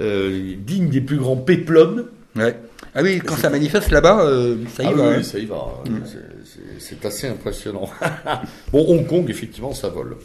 Euh, 0.00 0.54
digne 0.58 0.88
des 0.90 1.00
plus 1.00 1.16
grands 1.16 1.36
péplums. 1.36 2.04
Ouais. 2.36 2.56
Ah 2.94 3.02
oui, 3.02 3.20
quand 3.24 3.36
ça 3.36 3.50
manifeste 3.50 3.90
là-bas, 3.90 4.20
euh, 4.22 4.56
ça 4.76 4.84
y 4.84 4.86
ah 4.86 4.92
va. 4.92 5.08
Oui, 5.08 5.14
hein. 5.16 5.22
ça 5.22 5.38
y 5.38 5.46
va. 5.46 5.82
Mm. 5.88 5.98
C'est 6.78 7.04
assez 7.04 7.26
impressionnant. 7.26 7.90
bon, 8.72 8.84
Hong 8.88 9.06
Kong, 9.06 9.28
effectivement, 9.28 9.74
ça 9.74 9.88
vole. 9.88 10.16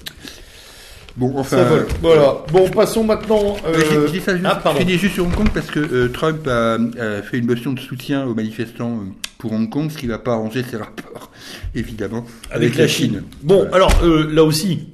Bon, 1.18 1.34
enfin, 1.38 1.57
ça 1.57 1.64
vole. 1.64 1.88
Voilà. 2.01 2.38
Bon, 2.51 2.70
passons 2.70 3.03
maintenant. 3.03 3.57
Euh... 3.66 4.05
Je, 4.07 4.11
dis 4.11 4.20
ça 4.20 4.36
juste, 4.36 4.47
ah, 4.47 4.74
je 4.80 4.97
juste 4.97 5.16
sur 5.16 5.26
Hong 5.26 5.34
Kong 5.34 5.49
parce 5.51 5.72
que 5.72 5.80
euh, 5.80 6.07
Trump 6.09 6.47
a, 6.47 6.78
fait 7.24 7.39
une 7.39 7.47
motion 7.47 7.74
de 7.74 7.80
soutien 7.80 8.26
aux 8.26 8.36
manifestants 8.36 8.99
pour 9.39 9.53
Hong 9.53 9.70
Kong, 9.70 9.89
ce 9.89 9.97
qui 9.97 10.05
ne 10.05 10.11
va 10.11 10.20
pas 10.20 10.34
arranger 10.34 10.64
ses 10.64 10.78
rapports, 10.78 11.32
évidemment, 11.76 12.26
avec, 12.51 12.76
la 12.76 12.88
Chine. 12.88 13.24
Bon, 13.41 13.68
alors 13.72 13.91
là 14.03 14.43
aussi, 14.43 14.92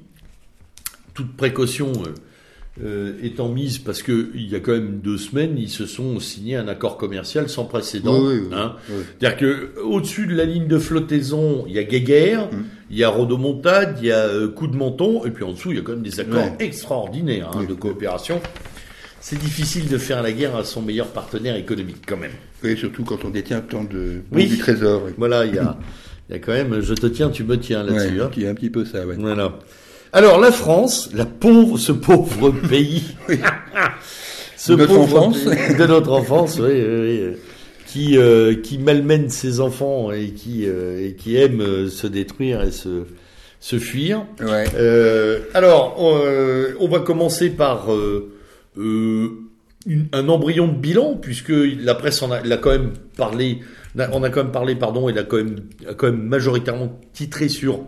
toute 1.20 1.36
précaution 1.36 1.92
euh, 2.82 3.12
étant 3.22 3.50
mise 3.50 3.78
parce 3.78 4.02
que 4.02 4.30
il 4.34 4.50
y 4.50 4.56
a 4.56 4.62
quand 4.62 4.72
même 4.72 5.00
deux 5.04 5.18
semaines, 5.18 5.58
ils 5.58 5.68
se 5.68 5.86
sont 5.86 6.18
signés 6.22 6.56
un 6.56 6.70
accord 6.70 6.96
commercial 6.96 7.50
sans 7.50 7.66
précédent. 7.66 8.24
hein. 8.54 8.76
C'est-à-dire 8.88 9.38
que 9.38 9.80
au-dessus 9.82 10.28
de 10.28 10.36
la 10.36 10.46
ligne 10.46 10.68
de 10.68 10.80
flottaison, 10.80 11.66
il 11.68 11.74
y 11.74 11.80
a 11.80 11.84
Guéguerre, 11.84 12.46
mm. 12.46 12.64
il 12.92 12.98
y 12.98 13.04
a 13.04 13.10
Rodomontade, 13.10 13.98
il 14.02 14.08
y 14.08 14.12
a 14.14 14.20
euh, 14.20 14.48
Coup 14.48 14.68
de 14.68 14.78
Menton, 14.78 15.26
et 15.26 15.32
puis 15.32 15.44
en 15.44 15.52
dessous, 15.52 15.72
il 15.72 15.78
y 15.78 15.80
a 15.80 15.84
quand 15.84 15.92
même 15.92 16.04
des 16.04 16.22
accords 16.22 16.54
extraordinaires 16.60 17.52
hein, 17.54 17.66
de 17.66 17.74
coopération. 17.74 18.40
C'est 19.20 19.40
difficile 19.40 19.90
de 19.90 19.98
faire 19.98 20.24
la 20.24 20.32
guerre 20.32 20.56
à 20.56 20.64
son 20.64 20.82
meilleur 20.82 21.08
partenaire 21.08 21.58
économique 21.58 22.04
quand 22.08 22.16
même. 22.16 22.32
Oui, 22.64 22.78
surtout 22.78 23.04
quand 23.04 23.26
on 23.26 23.30
détient 23.30 23.60
tant 23.60 23.84
de 23.84 24.22
oui. 24.32 24.48
du 24.48 24.58
trésor. 24.58 25.02
Voilà, 25.18 25.46
il 25.46 25.56
y 25.56 25.60
a, 25.60 25.78
y 26.30 26.36
a 26.36 26.40
quand 26.40 26.54
même, 26.54 26.80
je 26.80 26.94
te 26.94 27.08
tiens, 27.08 27.30
tu 27.30 27.44
me 27.44 27.58
tiens 27.58 27.84
là-dessus. 27.84 28.22
Hein. 28.22 28.32
Il 28.38 28.44
y 28.44 28.48
a 28.48 28.52
un 28.52 28.56
petit 28.56 28.70
peu 28.70 28.86
ça. 28.86 29.06
Ouais. 29.06 29.18
Voilà. 29.20 29.60
Alors 30.12 30.40
la 30.40 30.52
France, 30.52 31.10
la 31.14 31.26
pauvre, 31.26 31.78
ce 31.78 31.92
pauvre 31.92 32.50
pays, 32.70 33.16
ce 34.56 34.74
de 34.74 34.78
notre 34.78 34.98
enfance, 34.98 35.46
de 35.46 35.86
notre 35.86 36.12
enfance, 36.12 36.60
oui, 36.60 36.84
oui, 36.84 37.38
qui 37.86 38.18
euh, 38.18 38.56
qui 38.56 38.80
malmène 38.80 39.30
ses 39.30 39.60
enfants 39.60 40.12
et 40.12 40.30
qui 40.30 40.66
euh, 40.66 41.08
et 41.08 41.14
qui 41.14 41.36
aime 41.38 41.62
euh, 41.62 41.90
se 41.90 42.08
détruire 42.08 42.64
et 42.64 42.72
se 42.72 43.06
se 43.60 43.78
fuir. 43.78 44.26
Ouais. 44.42 44.66
alors 45.54 45.96
on 46.00 46.88
va 46.88 47.00
commencer 47.02 47.50
par 47.50 47.90
un 48.78 50.30
embryon 50.30 50.68
de 50.70 50.78
bilan 50.78 51.18
puisque 51.22 51.52
la 51.52 51.94
presse 51.94 52.24
en 52.24 52.32
a, 52.32 52.38
a 52.38 52.58
quand 52.58 52.72
même 52.72 52.94
parlé, 53.18 53.60
on 53.98 54.24
a 54.24 54.30
quand 54.30 54.44
même 54.44 54.54
parlé, 54.54 54.76
pardon, 54.76 55.10
il 55.10 55.20
a 55.20 55.24
quand 55.24 55.38
même 55.38 55.58
a 55.88 55.94
quand 55.94 56.08
même 56.08 56.22
majoritairement 56.22 57.00
titré 57.12 57.50
sur 57.50 57.86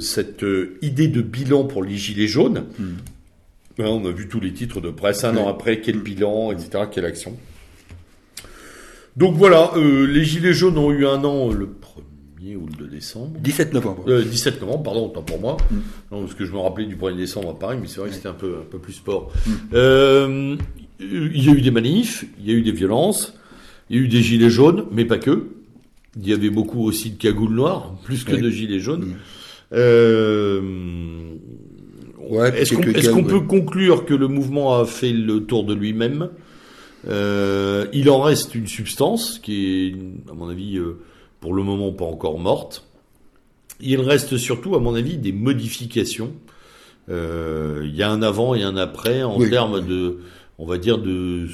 cette 0.00 0.42
euh, 0.42 0.78
idée 0.82 1.08
de 1.08 1.20
bilan 1.22 1.64
pour 1.64 1.84
les 1.84 1.96
gilets 1.96 2.26
jaunes. 2.26 2.64
Hmm. 2.78 2.94
Hein, 3.78 3.84
on 3.88 4.04
a 4.06 4.10
vu 4.10 4.28
tous 4.28 4.40
les 4.40 4.52
titres 4.52 4.80
de 4.80 4.90
presse 4.90 5.24
un 5.24 5.36
an 5.36 5.48
après, 5.48 5.80
quel 5.80 5.98
bilan, 5.98 6.52
etc., 6.52 6.84
quelle 6.90 7.04
action. 7.04 7.36
Donc 9.16 9.36
voilà, 9.36 9.72
euh, 9.76 10.06
les 10.06 10.24
gilets 10.24 10.54
jaunes 10.54 10.78
ont 10.78 10.90
eu 10.90 11.06
un 11.06 11.22
an 11.24 11.50
le 11.52 11.66
1er 11.66 12.56
ou 12.56 12.66
le 12.66 12.72
2 12.72 12.86
décembre. 12.86 13.38
17 13.40 13.74
novembre. 13.74 14.22
17 14.22 14.60
novembre, 14.62 14.82
pardon, 14.82 15.06
autant 15.06 15.22
pour 15.22 15.40
moi. 15.40 15.56
Hmm. 15.70 15.76
Non, 16.10 16.20
parce 16.22 16.34
que 16.34 16.46
je 16.46 16.52
me 16.52 16.58
rappelais 16.58 16.86
du 16.86 16.96
1er 16.96 17.16
décembre 17.16 17.50
à 17.50 17.58
Paris, 17.58 17.76
mais 17.80 17.86
c'est 17.86 18.00
vrai 18.00 18.08
que 18.08 18.14
c'était 18.14 18.28
un 18.28 18.34
peu, 18.34 18.56
un 18.62 18.70
peu 18.70 18.78
plus 18.78 18.94
sport. 18.94 19.30
Hmm. 19.72 20.56
il 21.00 21.44
y 21.44 21.50
a 21.50 21.52
eu 21.52 21.60
des 21.60 21.70
manifs, 21.70 22.24
il 22.40 22.50
y 22.50 22.54
a 22.54 22.54
eu 22.54 22.62
des 22.62 22.72
violences, 22.72 23.34
il 23.90 23.96
y 23.96 23.98
a 23.98 24.02
eu 24.02 24.08
des 24.08 24.22
gilets 24.22 24.50
jaunes, 24.50 24.86
mais 24.90 25.04
pas 25.04 25.18
que. 25.18 25.48
Il 26.18 26.26
y 26.26 26.32
avait 26.32 26.48
beaucoup 26.48 26.82
aussi 26.82 27.10
de 27.10 27.18
cagoules 27.18 27.54
noires, 27.54 27.94
plus 28.04 28.24
que 28.24 28.32
Oui. 28.32 28.40
de 28.40 28.48
gilets 28.48 28.80
jaunes. 28.80 29.16
Euh, 29.72 30.60
Ouais, 32.28 32.60
est-ce 32.60 32.74
qu'on 32.74 33.22
ouais. 33.22 33.22
peut 33.22 33.40
conclure 33.40 34.04
que 34.04 34.12
le 34.12 34.26
mouvement 34.26 34.80
a 34.80 34.84
fait 34.84 35.12
le 35.12 35.44
tour 35.44 35.62
de 35.62 35.74
lui-même? 35.74 36.30
Euh, 37.08 37.86
Il 37.92 38.10
en 38.10 38.20
reste 38.20 38.56
une 38.56 38.66
substance 38.66 39.38
qui 39.38 39.94
est, 40.26 40.30
à 40.30 40.34
mon 40.34 40.48
avis, 40.48 40.76
euh, 40.76 40.98
pour 41.40 41.54
le 41.54 41.62
moment 41.62 41.92
pas 41.92 42.04
encore 42.04 42.40
morte. 42.40 42.84
Il 43.80 44.00
reste 44.00 44.38
surtout, 44.38 44.74
à 44.74 44.80
mon 44.80 44.96
avis, 44.96 45.18
des 45.18 45.30
modifications. 45.30 46.32
Euh, 47.08 47.82
Il 47.84 47.94
y 47.94 48.02
a 48.02 48.10
un 48.10 48.22
avant 48.22 48.56
et 48.56 48.64
un 48.64 48.76
après 48.76 49.22
en 49.22 49.38
Oui. 49.38 49.48
termes 49.48 49.86
de, 49.86 50.18
on 50.58 50.66
va 50.66 50.78
dire, 50.78 50.98
de, 50.98 51.46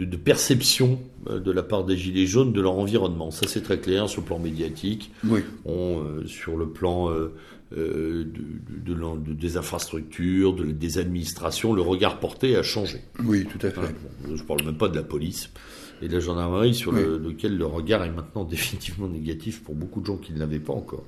de, 0.00 0.04
de 0.04 0.16
perception 0.16 0.98
euh, 1.28 1.38
de 1.38 1.50
la 1.52 1.62
part 1.62 1.84
des 1.84 1.96
Gilets 1.96 2.26
jaunes 2.26 2.52
de 2.52 2.60
leur 2.60 2.72
environnement. 2.78 3.30
Ça, 3.30 3.46
c'est 3.46 3.62
très 3.62 3.78
clair 3.78 4.08
sur 4.08 4.22
le 4.22 4.26
plan 4.26 4.38
médiatique 4.38 5.12
Oui. 5.24 5.40
on, 5.64 6.00
euh, 6.02 6.26
sur 6.26 6.56
le 6.56 6.68
plan 6.70 7.10
euh, 7.10 7.34
euh, 7.76 8.24
de, 8.24 9.32
des 9.34 9.56
infrastructures, 9.56 10.54
de- 10.54 10.64
des 10.72 10.98
administrations, 10.98 11.72
le 11.72 11.82
regard 11.82 12.18
porté 12.18 12.56
a 12.56 12.62
changé. 12.62 12.98
Oui, 13.24 13.44
tout 13.46 13.64
à 13.64 13.70
fait. 13.70 13.76
Voilà. 13.80 13.90
Bon, 14.26 14.36
je 14.36 14.42
parle 14.42 14.64
même 14.64 14.76
pas 14.78 14.88
de 14.88 14.96
la 14.96 15.02
police 15.04 15.50
et 16.02 16.08
de 16.08 16.14
la 16.14 16.20
gendarmerie 16.20 16.74
sur 16.74 16.92
le- 16.92 17.18
lequel 17.18 17.56
le 17.58 17.66
regard 17.66 18.02
est 18.04 18.10
maintenant 18.10 18.44
définitivement 18.50 19.06
négatif 19.08 19.62
pour 19.62 19.74
beaucoup 19.74 20.00
de 20.00 20.06
gens 20.06 20.16
qui 20.16 20.32
ne 20.32 20.38
l'avaient 20.38 20.58
pas 20.58 20.72
encore. 20.72 21.04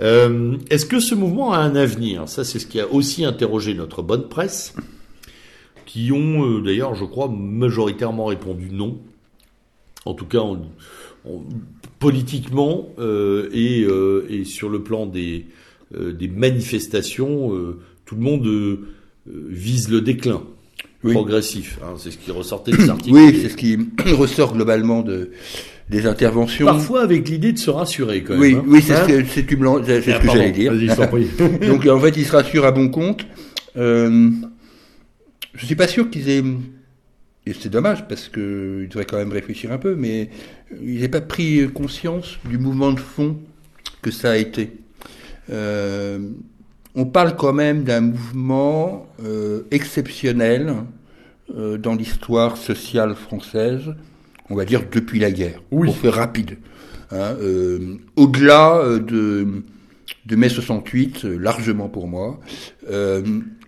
Est-ce 0.00 0.86
que 0.86 0.98
ce 1.00 1.14
mouvement 1.14 1.52
a 1.52 1.58
un 1.58 1.76
avenir? 1.76 2.28
Ça, 2.28 2.44
c'est 2.44 2.58
ce 2.58 2.66
qui 2.66 2.80
a 2.80 2.88
aussi 2.92 3.24
interrogé 3.24 3.74
notre 3.74 4.02
bonne 4.02 4.28
presse, 4.28 4.74
qui 5.86 6.10
ont 6.12 6.44
euh, 6.44 6.60
d'ailleurs, 6.62 6.94
je 6.94 7.04
crois, 7.04 7.28
majoritairement 7.28 8.26
répondu 8.26 8.68
non. 8.72 8.98
En 10.04 10.14
tout 10.14 10.26
cas, 10.26 10.38
on- 10.40 10.60
on- 11.24 11.42
politiquement 11.98 12.88
euh, 12.98 13.48
et, 13.52 13.82
euh, 13.84 14.26
et 14.28 14.44
sur 14.44 14.68
le 14.68 14.82
plan 14.82 15.06
des, 15.06 15.46
des 15.98 16.28
manifestations, 16.28 17.52
tout 18.04 18.14
le 18.16 18.20
monde 18.20 18.78
vise 19.26 19.88
le 19.90 20.00
déclin 20.00 20.42
Oui. 21.02 21.12
progressif. 21.12 21.78
hein, 21.82 21.94
c'est 21.96 22.10
ce 22.10 22.18
qui 22.18 22.30
ressortait 22.30 22.72
de 22.72 22.76
cet 22.78 22.90
article. 22.90 23.14
Oui, 23.16 23.38
c'est 23.40 23.48
ce 23.48 23.56
qui 23.56 23.78
ressort 24.12 24.52
globalement 24.54 25.02
de, 25.02 25.30
des 25.88 26.06
interventions. 26.06 26.66
Parfois 26.66 27.02
avec 27.02 27.28
l'idée 27.28 27.52
de 27.52 27.58
se 27.58 27.70
rassurer 27.70 28.22
quand 28.22 28.34
même. 28.34 28.40
oui, 28.42 28.54
hein. 28.56 28.64
oui, 28.66 28.82
c'est 28.82 28.92
Hein 28.94 29.02
ce 29.06 29.08
que, 29.08 29.20
Ah, 30.10 30.20
que 30.20 30.26
pardon. 30.26 30.32
j'allais 30.32 30.50
dire. 30.52 30.72
Donc 31.68 31.86
en 31.86 32.00
fait, 32.00 32.16
ils 32.16 32.24
se 32.26 32.32
rassurent 32.32 32.64
à 32.66 32.72
bon 32.72 32.88
compte. 32.88 33.24
Euh, 33.76 34.30
je 35.54 35.66
suis 35.66 35.76
pas 35.76 35.88
sûr 35.88 36.10
qu'ils 36.10 36.28
aient. 36.30 36.42
Et 37.46 37.52
c'est 37.52 37.68
dommage 37.68 38.08
parce 38.08 38.28
que 38.28 38.80
ils 38.84 38.88
devraient 38.88 39.04
quand 39.04 39.18
même 39.18 39.32
réfléchir 39.32 39.70
un 39.70 39.78
peu, 39.78 39.94
mais 39.96 40.30
ils 40.82 41.00
n'aient 41.00 41.08
pas 41.08 41.20
pris 41.20 41.68
conscience 41.72 42.38
du 42.48 42.56
mouvement 42.58 42.92
de 42.92 43.00
fond 43.00 43.36
que 44.02 44.10
ça 44.10 44.30
a 44.32 44.36
été. 44.36 44.72
Euh, 45.50 46.18
on 46.94 47.04
parle 47.04 47.36
quand 47.36 47.52
même 47.52 47.84
d'un 47.84 48.00
mouvement 48.00 49.06
euh, 49.22 49.62
exceptionnel 49.70 50.74
euh, 51.54 51.76
dans 51.76 51.94
l'histoire 51.94 52.56
sociale 52.56 53.14
française, 53.14 53.94
on 54.48 54.54
va 54.54 54.64
dire 54.64 54.82
depuis 54.90 55.18
la 55.18 55.30
guerre, 55.30 55.60
Oui. 55.70 55.88
pour 55.88 55.96
faire 55.98 56.14
rapide. 56.14 56.56
Hein, 57.10 57.36
Au-delà 58.16 58.98
de, 58.98 59.46
de 60.26 60.36
mai 60.36 60.48
68, 60.48 61.24
euh, 61.26 61.36
largement 61.36 61.88
pour 61.88 62.08
moi, 62.08 62.40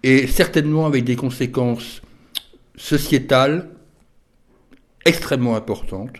et 0.06 0.28
certainement 0.28 0.86
avec 0.86 1.02
des 1.02 1.16
conséquences 1.16 2.00
sociétales 2.76 3.68
extrêmement 5.04 5.56
importantes, 5.56 6.12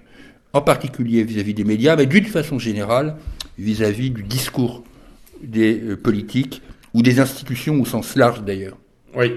en 0.53 0.61
particulier 0.61 1.23
vis-à-vis 1.23 1.55
des 1.55 1.63
médias, 1.63 1.95
mais 1.95 2.07
d'une 2.07 2.25
façon 2.25 2.59
générale 2.59 3.17
vis-à-vis 3.59 4.11
du 4.11 4.25
discours 4.25 4.83
des 5.41 5.81
euh, 5.81 5.97
politiques 5.97 6.63
ou 6.95 7.03
des 7.03 7.21
institutions 7.21 7.81
au 7.81 7.85
sens 7.85 8.17
large 8.17 8.43
d'ailleurs. 8.43 8.77
Oui. 9.15 9.35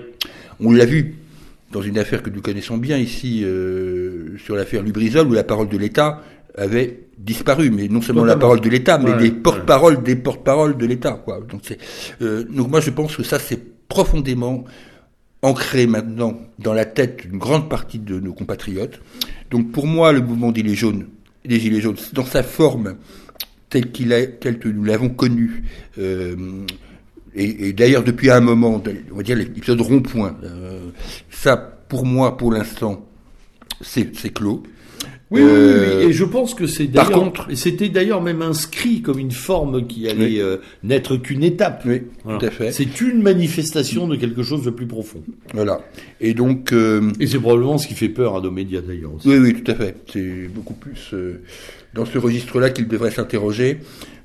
On 0.60 0.72
l'a 0.72 0.86
vu 0.86 1.18
dans 1.72 1.84
une 1.84 2.00
affaire 2.00 2.24
que 2.24 2.32
nous 2.32 2.42
connaissons 2.42 2.78
bien 2.78 2.98
ici, 2.98 3.44
euh, 3.44 4.36
sur 4.44 4.56
l'affaire 4.56 4.82
Lubrizol, 4.82 5.28
où 5.28 5.34
la 5.34 5.44
parole 5.44 5.70
de 5.70 5.78
l'État 5.78 6.24
avait 6.58 7.02
disparu, 7.20 7.70
mais 7.70 7.88
non 7.88 8.02
seulement 8.02 8.26
la 8.26 8.36
parole 8.36 8.62
de 8.62 8.70
l'État, 8.70 8.98
mais 8.98 9.12
Ouais, 9.12 9.20
des 9.20 9.32
porte-paroles 9.32 10.02
des 10.02 10.16
porte-paroles 10.16 10.76
de 10.76 10.88
l'État. 10.88 11.22
Quoi. 11.24 11.42
Donc, 11.48 11.62
c'est, 11.64 11.78
euh, 12.24 12.46
donc 12.46 12.70
moi 12.70 12.80
je 12.80 12.90
pense 12.90 13.16
que 13.16 13.22
ça 13.22 13.38
c'est 13.38 13.78
profondément 13.90 14.64
ancré 15.41 15.88
maintenant 15.88 16.40
dans 16.60 16.74
la 16.74 16.86
tête 16.86 17.28
d'une 17.28 17.38
grande 17.38 17.70
partie 17.70 17.99
de 17.99 18.20
nos 18.20 18.34
compatriotes. 18.34 19.02
Donc 19.52 19.72
pour 19.72 19.88
moi 19.88 20.11
le 20.14 20.22
mouvement 20.22 20.52
des 20.52 20.61
Gilets 20.61 21.82
jaunes, 21.82 21.98
dans 22.14 22.26
sa 22.26 22.44
forme 22.44 22.95
telle 23.70 23.91
que 23.91 24.68
nous 24.70 24.84
l'avons 24.84 25.10
connu, 25.10 25.64
euh, 25.98 26.66
et, 27.36 27.74
d'ailleurs 27.74 28.03
depuis 28.03 28.32
un 28.32 28.40
moment, 28.41 28.82
on 29.11 29.16
va 29.16 29.24
dire 29.24 29.36
l'épisode 29.38 29.82
rond-point, 29.82 30.36
euh, 30.44 30.90
ça 31.30 31.57
pour 31.57 32.06
moi 32.06 32.38
pour 32.38 32.52
l'instant 32.52 33.06
c'est 33.82 34.34
clos. 34.34 34.64
Oui, 35.31 35.41
oui, 35.41 35.47
oui, 35.47 35.51
Euh, 35.53 35.97
oui, 35.99 36.10
et 36.10 36.14
je 36.14 36.23
pense 36.26 36.56
que 36.56 36.65
c'est 36.65 36.85
par 36.85 37.06
d'ailleurs, 37.06 37.19
contre- 37.23 37.47
et 37.51 37.56
c'était 37.56 37.89
d'ailleurs 37.89 38.22
même 38.22 38.41
inscrit 38.41 39.01
comme 39.03 39.19
une 39.19 39.30
forme 39.31 39.85
qui 39.85 40.07
allait 40.10 40.26
Oui. 40.26 40.39
euh, 40.41 40.57
n'être 40.84 41.18
qu'une 41.18 41.43
étape. 41.43 41.84
Oui, 41.85 42.01
Voilà. 42.23 42.39
tout 42.39 42.45
à 42.47 42.49
fait. 42.49 42.72
C'est 42.72 42.99
une 43.01 43.22
manifestation 43.22 44.07
de 44.07 44.15
quelque 44.15 44.41
chose 44.41 44.64
de 44.64 44.72
plus 44.72 44.88
profond. 44.88 45.22
Voilà. 45.53 45.81
Et 46.19 46.34
donc 46.34 46.73
euh, 46.73 47.11
Et 47.19 47.27
c'est 47.27 47.38
probablement 47.38 47.77
ce 47.77 47.88
qui 47.88 47.93
fait 47.93 48.10
peur 48.10 48.35
à 48.38 48.41
nos 48.41 48.49
médias 48.49 48.81
d'ailleurs 48.81 49.14
aussi. 49.15 49.27
Oui, 49.30 49.38
oui, 49.38 49.53
tout 49.61 49.69
à 49.72 49.76
fait. 49.76 49.97
C'est 50.11 50.47
beaucoup 50.47 50.73
plus 50.73 51.10
euh, 51.14 51.41
dans 51.93 52.06
ce 52.06 52.18
registre-là 52.18 52.72
qu'il 52.72 52.88
devrait 52.88 53.11
s'interroger. 53.11 53.80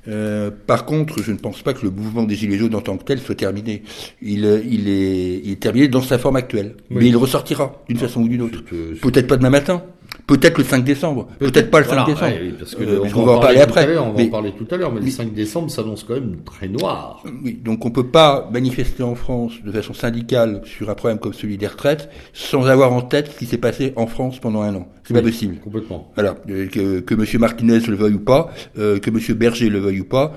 Euh, 0.07 0.51
par 0.67 0.85
contre, 0.85 1.21
je 1.23 1.31
ne 1.31 1.37
pense 1.37 1.61
pas 1.63 1.73
que 1.73 1.83
le 1.83 1.89
mouvement 1.91 2.23
des 2.23 2.35
Gilets 2.35 2.57
jaunes 2.59 2.75
en 2.75 2.81
tant 2.81 2.95
que 2.97 3.03
tel 3.03 3.19
soit 3.19 3.33
terminé. 3.35 3.81
Il, 4.21 4.45
euh, 4.45 4.59
il, 4.69 4.87
est, 4.87 5.41
il 5.43 5.51
est 5.51 5.59
terminé 5.59 5.87
dans 5.87 6.01
sa 6.01 6.19
forme 6.19 6.35
actuelle. 6.35 6.75
Oui. 6.91 6.97
Mais 6.99 7.07
il 7.07 7.17
ressortira 7.17 7.83
d'une 7.89 7.97
façon 7.97 8.21
ou 8.21 8.27
d'une 8.27 8.41
autre. 8.43 8.63
Peut-être 9.01 9.25
pas 9.27 9.37
demain 9.37 9.49
matin. 9.49 9.83
Peut-être 10.27 10.57
le 10.57 10.63
5 10.63 10.83
décembre. 10.83 11.27
Peut-être 11.39 11.69
pas 11.69 11.79
le 11.79 11.85
5 11.85 11.91
Voilà, 11.91 12.05
décembre. 12.05 12.31
ouais, 12.31 12.39
oui, 12.43 12.53
parce 12.57 12.75
que 12.75 12.83
Euh, 12.83 12.99
on 13.15 13.23
va 13.25 13.31
en 13.33 13.39
parler 13.39 13.59
après. 13.61 13.97
On 13.97 14.11
va 14.11 14.17
Mais- 14.17 14.27
en 14.27 14.29
parler 14.31 14.53
tout 14.57 14.67
à 14.73 14.77
l'heure, 14.77 14.91
mais, 14.91 14.99
mais- 14.99 15.05
le 15.05 15.11
5 15.11 15.33
décembre 15.33 15.69
s'annonce 15.69 16.03
quand 16.03 16.15
même 16.15 16.37
très 16.45 16.67
noir. 16.67 17.23
Oui, 17.43 17.59
donc 17.63 17.85
on 17.85 17.91
peut 17.91 18.07
pas 18.07 18.49
manifester 18.51 19.03
en 19.03 19.15
France 19.15 19.53
de 19.65 19.71
façon 19.71 19.93
syndicale 19.93 20.61
sur 20.65 20.89
un 20.89 20.95
problème 20.95 21.19
comme 21.19 21.33
celui 21.33 21.57
des 21.57 21.67
retraites 21.67 22.09
sans 22.33 22.65
avoir 22.65 22.93
en 22.93 23.01
tête 23.01 23.31
ce 23.33 23.37
qui 23.39 23.45
s'est 23.45 23.57
passé 23.57 23.93
en 23.95 24.07
France 24.07 24.39
pendant 24.39 24.61
un 24.61 24.75
an. 24.75 24.87
C'est 25.03 25.13
Oui. 25.13 25.19
pas 25.21 25.25
possible. 25.27 25.57
Complètement. 25.63 26.11
Voilà, 26.15 26.35
euh, 26.49 26.67
que, 26.67 26.99
que 27.01 27.13
M. 27.13 27.25
Martinez 27.39 27.79
le 27.79 27.95
veuille 27.95 28.13
ou 28.15 28.19
pas, 28.19 28.49
euh, 28.77 28.99
que 28.99 29.09
M. 29.09 29.19
Berger 29.37 29.69
le 29.69 29.79
veuille 29.79 29.99
ou 30.01 30.05
pas, 30.05 30.33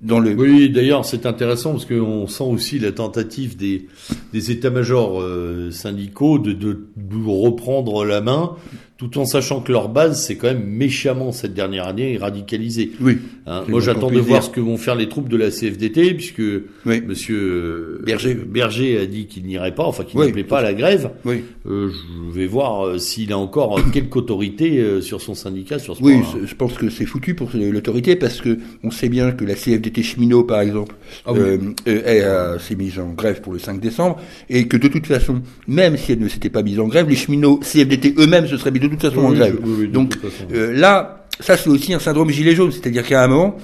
dans 0.00 0.20
le... 0.20 0.32
Oui, 0.34 0.70
d'ailleurs, 0.70 1.04
c'est 1.04 1.26
intéressant 1.26 1.72
parce 1.72 1.84
qu'on 1.84 2.26
sent 2.28 2.44
aussi 2.44 2.78
la 2.78 2.92
tentative 2.92 3.56
des, 3.56 3.86
des 4.32 4.50
états-majors 4.52 5.20
euh, 5.20 5.70
syndicaux 5.72 6.38
de, 6.38 6.52
de, 6.52 6.86
de 6.96 7.16
reprendre 7.26 8.04
la 8.04 8.20
main, 8.20 8.52
tout 8.98 9.16
en 9.16 9.24
sachant 9.24 9.60
que 9.60 9.70
leur 9.72 9.88
base, 9.88 10.20
c'est 10.26 10.34
quand 10.36 10.48
même 10.48 10.64
méchamment 10.64 11.30
cette 11.32 11.54
dernière 11.54 11.86
année 11.86 12.16
radicalisée. 12.18 12.90
Oui, 13.00 13.18
Hein, 13.50 13.64
moi, 13.66 13.80
j'attends 13.80 14.10
de 14.10 14.18
voir 14.18 14.42
ce 14.42 14.50
que 14.50 14.60
vont 14.60 14.76
faire 14.76 14.94
les 14.94 15.08
troupes 15.08 15.30
de 15.30 15.36
la 15.38 15.50
CFDT, 15.50 16.12
puisque 16.12 16.42
oui, 16.84 17.00
Monsieur 17.06 17.38
euh, 17.40 18.02
Berger. 18.04 18.34
Berger 18.34 18.98
a 18.98 19.06
dit 19.06 19.24
qu'il 19.26 19.44
n'irait 19.44 19.74
pas, 19.74 19.84
enfin 19.84 20.04
qu'il 20.04 20.18
Oui. 20.20 20.26
n'appelait 20.26 20.44
pas 20.44 20.58
à 20.58 20.62
la 20.62 20.74
grève. 20.74 21.10
oui. 21.24 21.44
Euh, 21.66 21.90
je 21.90 22.38
vais 22.38 22.46
voir 22.46 22.86
euh, 22.86 22.98
s'il 22.98 23.32
a 23.32 23.38
encore 23.38 23.78
euh, 23.78 23.82
quelque 23.90 24.16
autorité 24.18 24.78
euh, 24.80 25.00
sur 25.00 25.22
son 25.22 25.34
syndicat 25.34 25.78
sur 25.78 25.96
ce 25.96 26.02
Oui, 26.02 26.16
je 26.44 26.54
pense 26.54 26.74
que 26.74 26.90
c'est 26.90 27.06
foutu 27.06 27.34
pour 27.34 27.48
l'autorité 27.54 28.16
parce 28.16 28.40
que 28.42 28.58
on 28.84 28.90
sait 28.90 29.08
bien 29.08 29.30
que 29.32 29.44
la 29.46 29.54
CFDT 29.54 30.02
cheminot, 30.02 30.44
par 30.44 30.60
exemple, 30.60 30.94
Ah 31.24 31.32
oui. 31.32 31.40
euh, 31.88 32.58
s'est 32.58 32.74
mise 32.76 32.98
en 32.98 33.12
grève 33.14 33.40
pour 33.40 33.54
le 33.54 33.58
5 33.58 33.80
décembre 33.80 34.18
et 34.50 34.66
que 34.68 34.76
de 34.76 34.88
toute 34.88 35.06
façon, 35.06 35.40
même 35.66 35.96
si 35.96 36.12
elle 36.12 36.18
ne 36.20 36.28
s'était 36.28 36.50
pas 36.50 36.62
mise 36.62 36.80
en 36.80 36.86
grève, 36.88 37.08
les 37.08 37.16
cheminots 37.16 37.60
CFDT 37.62 38.14
eux-mêmes 38.18 38.46
se 38.46 38.56
seraient 38.58 38.70
mis 38.72 38.78
de 38.88 38.94
toute 38.94 39.02
façon 39.10 39.26
en 39.26 39.32
grève. 39.32 39.56
oui, 39.62 39.72
oui, 39.80 39.86
de 39.88 39.92
Donc 39.92 40.14
euh, 40.52 40.72
là, 40.72 41.26
ça 41.40 41.56
c'est 41.56 41.68
aussi 41.70 41.94
un 41.94 41.98
syndrome 41.98 42.30
gilet 42.30 42.54
jaune, 42.54 42.72
c'est-à-dire 42.72 43.06
qu'à 43.06 43.22
un 43.24 43.28
moment, 43.28 43.56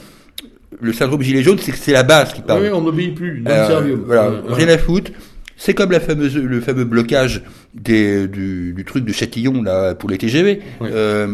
le 0.81 0.93
syndrome 0.93 1.23
gilet 1.23 1.43
jaune, 1.43 1.59
c'est 1.61 1.73
que 1.73 1.79
c'est 1.79 1.93
la 1.93 2.03
base 2.03 2.33
qui 2.33 2.41
parle. 2.43 2.63
Oui, 2.63 2.69
on 2.73 2.81
n'obéit 2.83 3.15
plus, 3.15 3.41
non 3.41 3.51
Euh, 3.51 3.67
servium. 3.67 4.03
voilà, 4.07 4.31
ouais. 4.31 4.37
rien 4.49 4.69
à 4.69 4.79
foutre. 4.79 5.11
C'est 5.57 5.73
comme 5.73 5.93
la 5.93 6.01
fameuse, 6.01 6.37
le 6.37 6.61
fameux 6.61 6.85
blocage 6.85 7.43
des, 7.75 8.27
du, 8.27 8.73
du 8.75 8.85
truc 8.85 9.05
de 9.05 9.13
Châtillon 9.13 9.63
là 9.63 9.95
pour 9.95 10.11
les 10.11 10.19
TGV. 10.19 10.61
Euh, 10.83 11.29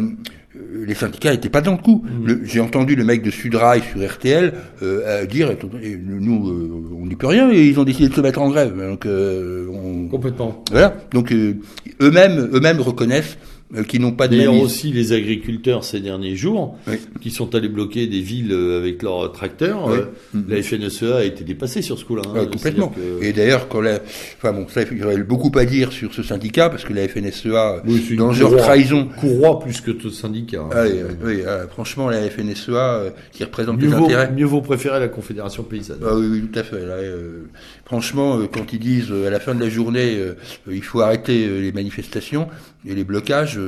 les 0.84 0.94
syndicats 0.94 1.30
n'étaient 1.32 1.48
pas 1.48 1.62
dans 1.62 1.72
le 1.72 1.78
coup. 1.78 2.04
J'ai 2.44 2.60
entendu 2.60 2.96
le 2.96 3.04
mec 3.04 3.22
de 3.22 3.30
Sudrail 3.30 3.80
sur 3.90 4.06
RTL 4.06 4.52
euh, 4.82 5.24
dire 5.24 5.48
attendez, 5.48 5.98
nous 5.98 6.48
euh, 6.50 6.82
on 7.00 7.06
n'y 7.06 7.16
peut 7.16 7.28
rien 7.28 7.50
et 7.50 7.66
ils 7.66 7.80
ont 7.80 7.84
décidé 7.84 8.10
de 8.10 8.14
se 8.14 8.20
mettre 8.20 8.42
en 8.42 8.50
grève. 8.50 8.76
Donc 8.78 9.06
euh, 9.06 9.66
on- 9.72 10.06
Complètement. 10.08 10.62
voilà. 10.70 10.94
Donc 11.12 11.32
euh, 11.32 11.54
eux-mêmes 12.02 12.50
eux-mêmes 12.52 12.80
reconnaissent 12.80 13.38
euh, 13.38 13.49
qui 13.86 13.98
n'ont 14.00 14.12
pas 14.12 14.26
de 14.26 14.36
D'ailleurs 14.36 14.54
aussi 14.60 14.90
les 14.92 15.12
agriculteurs 15.12 15.84
ces 15.84 16.00
derniers 16.00 16.34
jours, 16.34 16.76
Oui. 16.88 16.94
qui 17.20 17.30
sont 17.30 17.54
allés 17.54 17.68
bloquer 17.68 18.06
des 18.08 18.20
villes 18.20 18.52
euh, 18.52 18.78
avec 18.78 19.02
leurs 19.02 19.30
tracteurs. 19.32 19.86
Oui. 19.86 19.98
euh. 20.34 20.40
La 20.48 20.60
FNSEA 20.62 21.16
a 21.18 21.22
été 21.24 21.44
dépassée 21.44 21.80
sur 21.82 21.98
ce 21.98 22.04
coup-là. 22.04 22.22
hein. 22.26 22.40
Ouais, 22.40 22.46
complètement. 22.48 22.88
Que- 22.88 23.22
Et 23.24 23.32
d'ailleurs, 23.32 23.68
quand 23.68 23.80
la, 23.80 24.00
enfin 24.38 24.52
bon, 24.52 24.66
ça, 24.68 24.82
il 24.90 24.98
y 24.98 25.04
aurait 25.04 25.16
beaucoup 25.18 25.52
à 25.56 25.64
dire 25.64 25.92
sur 25.92 26.12
ce 26.12 26.22
syndicat 26.22 26.68
parce 26.68 26.84
que 26.84 26.92
la 26.92 27.06
FNSEA, 27.06 27.82
Oui, 27.86 28.02
c'est 28.04 28.14
une 28.14 28.18
dans 28.18 28.32
leur 28.32 28.48
courroie. 28.50 28.58
trahison, 28.62 29.08
Courroie 29.20 29.60
plus 29.60 29.80
que 29.80 29.92
tout 29.92 30.10
syndicat. 30.10 30.60
hein. 30.62 30.68
Ah 30.72 30.82
oui, 30.84 30.92
oui, 31.24 31.42
ah, 31.46 31.66
franchement, 31.70 32.10
la 32.10 32.28
FNSEA 32.28 32.72
euh, 32.74 33.10
qui 33.32 33.44
représente 33.44 33.76
mieux, 33.78 33.86
les 33.88 33.94
vaut, 33.96 34.04
intérêts. 34.06 34.32
mieux 34.32 34.46
vaut 34.46 34.62
préférer 34.62 34.98
la 34.98 35.08
Confédération 35.08 35.62
paysanne. 35.62 35.98
Ah 36.04 36.14
oui, 36.16 36.26
oui, 36.30 36.42
tout 36.52 36.58
à 36.58 36.62
fait. 36.64 36.80
Là, 36.84 36.94
euh, 36.94 37.44
franchement, 37.90 38.38
euh, 38.38 38.46
quand 38.46 38.72
ils 38.72 38.78
disent 38.78 39.10
euh, 39.10 39.26
à 39.26 39.30
la 39.30 39.40
fin 39.40 39.52
de 39.52 39.60
la 39.60 39.68
journée, 39.68 40.14
euh, 40.16 40.34
il 40.70 40.82
faut 40.84 41.00
arrêter 41.00 41.48
les 41.60 41.72
manifestations 41.72 42.46
et 42.86 42.94
les 42.94 43.02
blocages, 43.02 43.58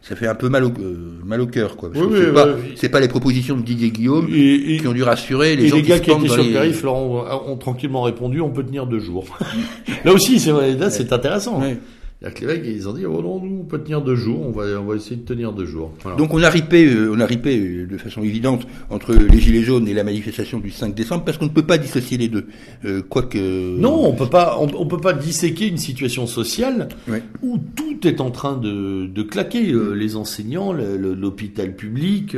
ça 0.00 0.14
fait 0.16 0.28
un 0.28 0.34
peu 0.36 0.48
mal 0.48 0.64
au, 0.64 0.68
euh, 0.80 1.18
mal 1.24 1.40
au 1.40 1.46
cœur, 1.46 1.76
quoi. 1.76 1.90
Parce 1.92 2.04
Oui, 2.04 2.10
que 2.12 2.16
oui, 2.18 2.24
c'est 2.26 2.32
pas, 2.32 2.46
oui, 2.46 2.52
oui. 2.68 2.72
c'est 2.76 2.88
pas 2.88 3.00
les 3.00 3.08
propositions 3.08 3.56
de 3.56 3.62
Didier 3.62 3.90
Guillaume 3.90 4.28
Et, 4.32 4.74
et- 4.74 4.78
qui 4.78 4.86
ont 4.86 4.92
dû 4.92 5.02
rassurer 5.02 5.56
les 5.56 5.64
et 5.64 5.68
gens 5.68 5.76
les 5.76 5.82
qui 5.82 5.88
gars 5.88 5.96
se 5.98 6.02
qui 6.02 6.10
étaient 6.12 6.28
sur 6.28 6.36
les- 6.42 6.48
le 6.48 6.52
périph' 6.54 6.82
leur 6.84 6.94
ont, 6.96 7.24
ont 7.48 7.56
tranquillement 7.56 8.02
répondu 8.02 8.40
on 8.40 8.50
peut 8.50 8.62
tenir 8.64 8.86
deux 8.86 9.00
jours. 9.00 9.26
là 10.04 10.12
aussi, 10.12 10.38
c'est 10.40 11.12
intéressant. 11.12 11.60
Ouais. 11.60 11.78
C'est-à-dire 12.22 12.40
que 12.40 12.46
les 12.46 12.54
mecs, 12.60 12.66
ils 12.76 12.88
ont 12.88 12.92
dit 12.92 13.04
oh 13.04 13.20
non, 13.20 13.40
nous 13.44 13.62
on 13.62 13.64
peut 13.64 13.78
tenir 13.80 14.00
deux 14.00 14.14
jours, 14.14 14.40
on 14.46 14.52
va, 14.52 14.64
on 14.80 14.84
va 14.84 14.94
essayer 14.94 15.16
de 15.16 15.24
tenir 15.24 15.52
deux 15.52 15.66
jours. 15.66 15.92
Voilà. 16.02 16.16
Donc 16.16 16.32
on 16.32 16.40
a 16.40 16.48
ripé, 16.48 16.86
euh, 16.86 17.10
on 17.12 17.18
a 17.18 17.26
ripé 17.26 17.58
euh, 17.58 17.86
de 17.86 17.98
façon 17.98 18.22
évidente 18.22 18.64
entre 18.90 19.12
les 19.12 19.40
gilets 19.40 19.64
jaunes 19.64 19.88
et 19.88 19.92
la 19.94 20.04
manifestation 20.04 20.60
du 20.60 20.70
5 20.70 20.94
décembre 20.94 21.24
parce 21.24 21.36
qu'on 21.36 21.46
ne 21.46 21.50
peut 21.50 21.66
pas 21.66 21.78
dissocier 21.78 22.18
les 22.18 22.28
deux. 22.28 22.46
Euh, 22.84 23.02
quoique 23.08 23.38
Non, 23.76 24.06
on 24.06 24.12
peut 24.12 24.28
pas, 24.28 24.56
on, 24.60 24.68
on 24.80 24.86
peut 24.86 25.00
pas 25.00 25.14
disséquer 25.14 25.66
une 25.66 25.78
situation 25.78 26.28
sociale 26.28 26.88
Ouais. 27.08 27.24
où 27.42 27.58
tout 27.74 28.06
est 28.06 28.20
en 28.20 28.30
train 28.30 28.56
de, 28.56 29.06
de 29.06 29.22
claquer. 29.24 29.72
Euh, 29.72 29.92
les 29.94 30.14
enseignants, 30.14 30.72
l'hôpital 30.72 31.74
public, 31.74 32.34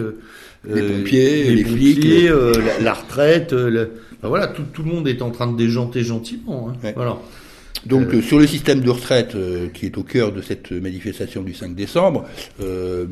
Les 0.66 0.80
euh, 0.80 0.88
pompiers, 0.98 1.54
les 1.56 1.64
flics. 1.64 2.06
euh, 2.06 2.54
la, 2.78 2.80
la 2.80 2.94
retraite. 2.94 3.52
le- 3.52 3.90
enfin, 4.18 4.28
voilà, 4.28 4.46
tout, 4.46 4.62
tout 4.72 4.82
le 4.82 4.90
monde 4.90 5.06
est 5.08 5.20
en 5.20 5.30
train 5.30 5.52
de 5.52 5.56
déjanter 5.58 6.02
gentiment. 6.02 6.70
hein. 6.70 6.76
Ouais. 6.82 6.92
Voilà. 6.96 7.18
Donc 7.86 8.14
Euh, 8.14 8.22
sur 8.22 8.38
le 8.38 8.46
système 8.46 8.80
de 8.80 8.90
retraite 8.90 9.34
euh, 9.34 9.68
qui 9.68 9.86
est 9.86 9.98
au 9.98 10.02
cœur 10.02 10.32
de 10.32 10.40
cette 10.40 10.70
manifestation 10.72 11.42
du 11.42 11.54
5 11.54 11.74
décembre, 11.74 12.24
euh, 12.60 13.06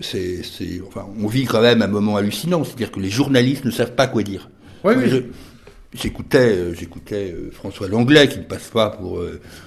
c'est, 0.00 0.42
enfin, 0.86 1.06
on 1.20 1.26
vit 1.26 1.44
quand 1.44 1.62
même 1.62 1.82
un 1.82 1.86
moment 1.86 2.16
hallucinant, 2.16 2.64
c'est-à-dire 2.64 2.90
que 2.90 3.00
les 3.00 3.10
journalistes 3.10 3.64
ne 3.64 3.70
savent 3.70 3.94
pas 3.94 4.06
quoi 4.06 4.22
dire. 4.22 4.50
Ouais, 4.82 4.94
oui. 4.96 5.24
J'écoutais, 5.94 6.74
j'écoutais 6.74 7.32
François 7.52 7.86
Langlais, 7.86 8.26
qui 8.26 8.38
ne 8.38 8.44
passe 8.44 8.68
pas 8.68 8.90
pour 8.90 9.22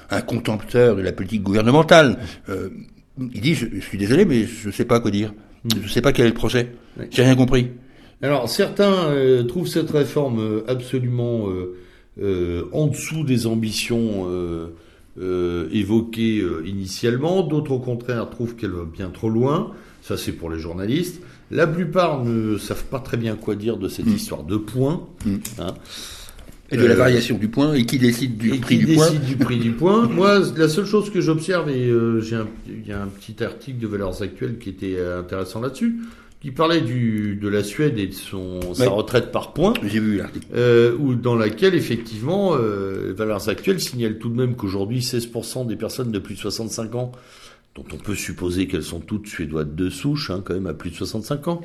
un 0.10 0.22
contempteur 0.22 0.98
de 0.98 1.02
la 1.02 1.14
politique 1.14 1.42
gouvernementale. 1.42 2.20
Il 3.18 3.40
dit, 3.40 3.56
je, 3.56 3.68
je 3.74 3.80
suis 3.80 3.98
désolé, 3.98 4.26
mais 4.26 4.44
je 4.44 4.68
ne 4.68 4.74
sais 4.74 4.84
pas 4.84 5.00
quoi 5.00 5.10
dire. 5.10 5.34
Je 5.74 5.84
ne 5.84 5.88
sais 5.88 6.02
pas 6.02 6.12
quel 6.12 6.26
est 6.26 6.30
le 6.30 6.36
projet. 6.36 6.74
J'ai 7.12 7.24
rien 7.24 7.36
compris. 7.38 7.70
Alors 8.22 8.50
certains 8.50 9.14
trouvent 9.48 9.70
cette 9.70 9.90
réforme 9.90 10.64
absolument 10.68 11.48
en 12.22 12.88
dessous 12.88 13.24
des 13.24 13.46
ambitions 13.48 14.26
euh, 14.30 14.68
euh, 15.20 15.68
évoquées 15.72 16.40
euh, 16.40 16.64
initialement. 16.68 17.44
D'autres 17.44 17.72
au 17.72 17.80
contraire 17.80 18.30
trouvent 18.30 18.56
qu'elle 18.56 18.72
va 18.72 18.86
bien 18.86 19.10
trop 19.10 19.30
loin. 19.30 19.72
Ça 20.02 20.18
c'est 20.18 20.32
pour 20.32 20.50
les 20.50 20.60
journalistes. 20.60 21.22
La 21.52 21.66
plupart 21.68 22.24
ne 22.26 22.58
savent 22.58 22.86
pas 22.86 23.00
très 23.00 23.18
bien 23.18 23.36
quoi 23.36 23.56
dire 23.56 23.78
de 23.78 23.88
cette 23.88 24.06
Mm. 24.08 24.16
histoire 24.16 24.44
de 24.44 24.58
points. 24.58 25.06
Mm. 25.26 25.36
hein. 25.60 25.74
Et 26.70 26.76
de 26.76 26.86
la 26.86 26.96
Euh, 26.96 26.98
variation 26.98 27.38
du 27.38 27.48
point, 27.48 27.74
et 27.76 27.86
qui 27.86 27.98
décide 27.98 28.38
du 28.38 28.54
et 28.54 28.58
prix 28.60 28.80
qui 28.80 28.86
du 28.86 28.96
point. 28.96 29.06
décide 29.10 29.24
du 29.26 29.38
prix 29.38 29.58
du 29.58 29.72
point. 29.72 30.06
Moi, 30.10 30.42
la 30.58 30.68
seule 30.68 30.86
chose 30.86 31.10
que 31.10 31.22
j'observe, 31.22 31.70
et 31.70 31.88
euh, 31.88 32.20
j'ai 32.20 32.36
un, 32.36 32.48
il 32.68 32.86
y 32.86 32.92
a 32.92 33.02
un 33.02 33.08
petit 33.08 33.42
article 33.42 33.80
de 33.80 33.88
Valeurs 33.88 34.22
Actuelles 34.22 34.58
qui 34.60 34.70
était 34.70 34.96
euh, 34.98 35.22
intéressant 35.22 35.62
là-dessus, 35.62 35.96
qui 36.42 36.52
parlait 36.52 36.82
du, 36.82 37.36
de 37.42 37.48
la 37.48 37.64
Suède 37.64 37.98
et 37.98 38.08
de 38.08 38.14
son, 38.14 38.74
sa 38.74 38.90
retraite 38.90 39.32
par 39.32 39.54
points. 39.54 39.74
J'ai 39.84 40.00
vu 40.00 40.18
l'article. 40.18 40.46
Euh, 40.56 41.16
dans 41.16 41.36
laquelle 41.36 41.74
effectivement 41.74 42.56
euh, 42.56 43.14
Valeurs 43.16 43.50
Actuelles 43.50 43.80
signale 43.80 44.20
tout 44.20 44.30
de 44.30 44.36
même 44.36 44.56
qu'aujourd'hui 44.56 45.00
16% 45.00 45.66
des 45.66 45.76
personnes 45.76 46.12
de 46.12 46.20
plus 46.20 46.36
de 46.36 46.40
65 46.40 46.96
ans, 46.96 47.12
dont 47.78 47.86
on 47.94 47.98
peut 47.98 48.16
supposer 48.16 48.68
qu'elles 48.68 48.84
sont 48.84 49.00
toutes 49.00 49.28
suédoises 49.28 49.68
de 49.74 49.90
souche, 49.90 50.32
hein, 50.32 50.42
quand 50.44 50.54
même 50.54 50.68
à 50.68 50.74
plus 50.74 50.90
de 50.90 50.96
65 50.96 51.48
ans, 51.48 51.62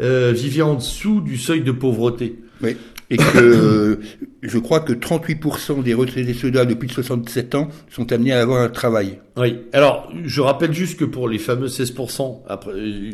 euh, 0.00 0.32
vivaient 0.32 0.62
en 0.62 0.74
dessous 0.74 1.20
du 1.20 1.36
seuil 1.36 1.62
de 1.62 1.72
pauvreté. 1.72 2.38
Oui. 2.62 2.76
Et 3.08 3.16
que 3.18 3.38
euh, 3.38 4.00
je 4.42 4.58
crois 4.58 4.80
que 4.80 4.92
38% 4.92 5.82
des 5.84 5.94
retraités 5.94 6.34
suédois 6.34 6.64
de 6.64 6.74
plus 6.74 6.88
de 6.88 6.92
67 6.92 7.54
ans 7.54 7.68
sont 7.88 8.12
amenés 8.12 8.32
à 8.32 8.40
avoir 8.40 8.62
un 8.62 8.68
travail. 8.68 9.20
Oui. 9.36 9.58
Alors, 9.72 10.12
je 10.24 10.40
rappelle 10.40 10.72
juste 10.72 10.98
que 10.98 11.04
pour 11.04 11.28
les 11.28 11.38
fameux 11.38 11.68
16%, 11.68 12.40
après, 12.48 12.72
euh, 12.72 13.12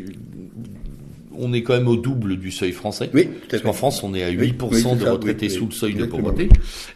on 1.37 1.53
est 1.53 1.63
quand 1.63 1.73
même 1.73 1.87
au 1.87 1.95
double 1.95 2.37
du 2.37 2.51
seuil 2.51 2.71
français. 2.71 3.09
Oui, 3.13 3.29
Parce 3.49 3.61
qu'en 3.63 3.73
France, 3.73 4.03
on 4.03 4.13
est 4.13 4.23
à 4.23 4.31
8% 4.31 4.57
Oui, 4.71 4.99
de 4.99 5.05
retraités 5.09 5.49
sous 5.49 5.65
le 5.65 5.71
seuil 5.71 5.95
de 5.95 6.05
pauvreté. 6.05 6.49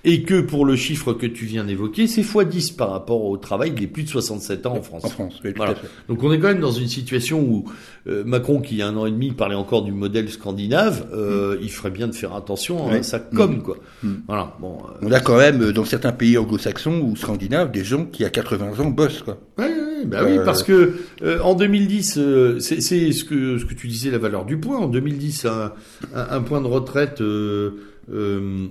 Et 0.04 0.24
que 0.24 0.42
pour 0.42 0.66
le 0.66 0.76
chiffre 0.76 1.14
que 1.14 1.26
tu 1.26 1.46
viens 1.46 1.64
d'évoquer, 1.64 2.08
c'est 2.08 2.22
x10 2.22 2.76
par 2.76 2.92
rapport 2.92 3.24
au 3.24 3.38
travail 3.38 3.72
des 3.72 3.88
plus 3.88 4.04
de 4.04 4.10
67 4.10 4.66
ans 4.66 4.76
en 4.78 4.82
France. 4.82 5.06
En 5.06 5.10
France, 5.10 5.42
Voilà. 5.56 5.76
Donc 6.08 6.24
on 6.24 6.32
est 6.32 6.40
quand 6.40 6.48
même 6.50 6.60
dans 6.60 6.72
une 6.72 6.88
situation 6.88 7.42
où 7.42 7.66
euh, 8.08 8.24
Macron, 8.26 8.62
qui 8.62 8.76
il 8.76 8.80
y 8.80 8.82
a 8.84 8.88
un 8.88 8.96
an 8.98 9.06
et 9.06 9.12
demi 9.12 9.32
parlait 9.32 9.56
encore 9.56 9.82
du 9.84 9.92
modèle 9.92 10.30
scandinave, 10.30 11.08
euh, 11.14 11.58
il 11.62 11.72
ferait 11.72 11.90
bien 11.90 12.08
de 12.08 12.14
faire 12.16 12.36
attention 12.36 12.90
à 12.90 13.02
sa 13.04 13.20
com, 13.20 13.62
quoi. 13.64 13.78
Mm. 14.04 14.14
Voilà. 14.28 14.56
Bon. 14.60 14.78
euh, 14.78 14.98
On 15.08 15.12
a 15.12 15.20
quand 15.20 15.38
même, 15.38 15.72
dans 15.72 15.86
certains 15.86 16.12
pays 16.12 16.38
anglo-saxons 16.38 17.02
ou 17.02 17.16
scandinaves, 17.16 17.72
des 17.72 17.84
gens 17.84 18.06
qui, 18.06 18.24
à 18.24 18.30
80 18.30 18.80
ans, 18.80 18.90
bossent, 18.90 19.24
quoi. 19.24 19.40
Ouais, 19.58 19.66
ouais, 19.66 20.06
bah 20.06 20.22
oui, 20.26 20.38
parce 20.46 20.62
que 20.62 20.94
en 21.42 21.56
2010, 21.56 22.18
euh, 22.20 22.60
c'est 22.60 22.82
c'est 22.82 23.12
ce 23.12 23.24
que 23.24 23.58
ce 23.58 23.66
que 23.66 23.74
tu 23.74 23.88
disais, 23.88 24.12
la 24.12 24.20
valeur 24.28 24.46
du 24.46 24.58
point. 24.58 24.78
En 24.78 24.88
2010, 24.88 25.46
un, 25.46 25.74
un, 26.14 26.28
un 26.30 26.42
point 26.42 26.62
de 26.62 26.68
retraite, 26.68 27.22
euh, 27.22 27.72
euh, 28.12 28.68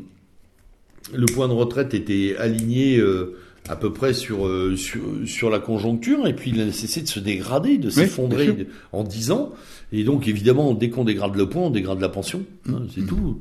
le 1.15 1.27
point 1.27 1.49
de 1.49 1.53
retraite 1.53 1.95
était 1.95 2.37
aligné 2.39 2.99
euh, 2.99 3.37
à 3.69 3.77
peu 3.77 3.93
près 3.93 4.13
sur, 4.13 4.49
sur 4.77 5.03
sur 5.27 5.51
la 5.51 5.59
conjoncture, 5.59 6.27
et 6.29 6.35
puis 6.37 6.51
il 6.55 6.61
a 6.61 6.71
cessé 6.73 7.03
de 7.03 7.09
se 7.09 7.19
dégrader, 7.21 7.79
de 7.79 7.91
s'effondrer 7.91 8.69
en 8.93 9.03
10 9.03 9.31
ans. 9.33 9.53
Et 9.93 10.05
donc 10.05 10.29
évidemment, 10.29 10.73
dès 10.75 10.89
qu'on 10.91 11.05
dégrade 11.05 11.35
le 11.37 11.49
point, 11.49 11.63
on 11.63 11.71
dégrade 11.71 12.01
la 12.01 12.09
pension. 12.09 12.45
hein, 12.69 12.83
c'est 12.95 13.01
Mmh. 13.03 13.07
tout. 13.07 13.41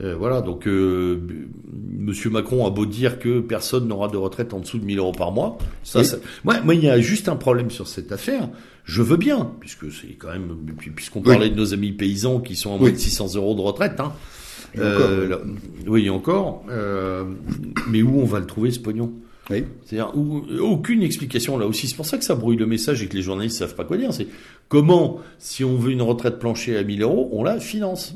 Euh, 0.00 0.14
voilà, 0.16 0.40
donc 0.40 0.66
euh, 0.66 1.20
Monsieur 1.98 2.30
Macron 2.30 2.66
a 2.66 2.70
beau 2.70 2.86
dire 2.86 3.18
que 3.18 3.40
personne 3.40 3.88
n'aura 3.88 4.08
de 4.08 4.16
retraite 4.16 4.54
en 4.54 4.60
dessous 4.60 4.78
de 4.78 4.84
1000 4.84 4.98
euros 4.98 5.12
par 5.12 5.32
mois. 5.32 5.58
Ça, 5.84 6.02
ça- 6.02 6.16
moi, 6.44 6.60
moi, 6.62 6.74
il 6.74 6.82
y 6.82 6.88
a 6.88 6.98
juste 7.00 7.28
un 7.28 7.36
problème 7.36 7.70
sur 7.70 7.86
cette 7.86 8.10
affaire. 8.10 8.48
Je 8.84 9.02
veux 9.02 9.18
bien, 9.18 9.52
puisque 9.60 9.92
c'est 9.92 10.14
quand 10.18 10.28
même, 10.32 10.48
puis- 10.78 10.90
puisqu'on 10.90 11.20
Oui. 11.20 11.26
parlait 11.26 11.50
de 11.50 11.54
nos 11.56 11.74
amis 11.74 11.92
paysans 11.92 12.40
qui 12.40 12.56
sont 12.56 12.74
à 12.74 12.78
moins 12.78 12.86
Oui. 12.86 12.92
de 12.94 12.98
600 12.98 13.34
euros 13.36 13.54
de 13.54 13.60
retraite. 13.60 14.00
Hein. 14.00 14.12
Et 14.74 14.80
encore, 14.80 15.10
oui. 15.20 15.28
là- 15.28 15.40
oui, 15.86 16.10
encore. 16.10 16.64
euh, 16.70 17.24
mais 17.90 18.00
où 18.02 18.18
on 18.18 18.24
va 18.24 18.40
le 18.40 18.46
trouver 18.46 18.70
ce 18.70 18.80
pognon? 18.80 19.12
Oui. 19.50 19.64
c'est-à-dire 19.84 20.12
aucune 20.62 21.02
explication 21.02 21.58
là 21.58 21.66
aussi. 21.66 21.88
C'est 21.88 21.96
pour 21.96 22.06
ça 22.06 22.16
que 22.16 22.24
ça 22.24 22.36
brouille 22.36 22.56
le 22.56 22.64
message 22.64 23.02
et 23.02 23.08
que 23.08 23.16
les 23.16 23.22
journalistes 23.22 23.58
savent 23.58 23.74
pas 23.74 23.84
quoi 23.84 23.96
dire. 23.98 24.14
C'est 24.14 24.28
comment, 24.68 25.18
si 25.38 25.64
on 25.64 25.76
veut 25.76 25.90
une 25.90 26.00
retraite 26.00 26.38
planchée 26.38 26.76
à 26.78 26.84
1000 26.84 27.02
euros, 27.02 27.28
on 27.32 27.42
la 27.42 27.58
finance. 27.58 28.14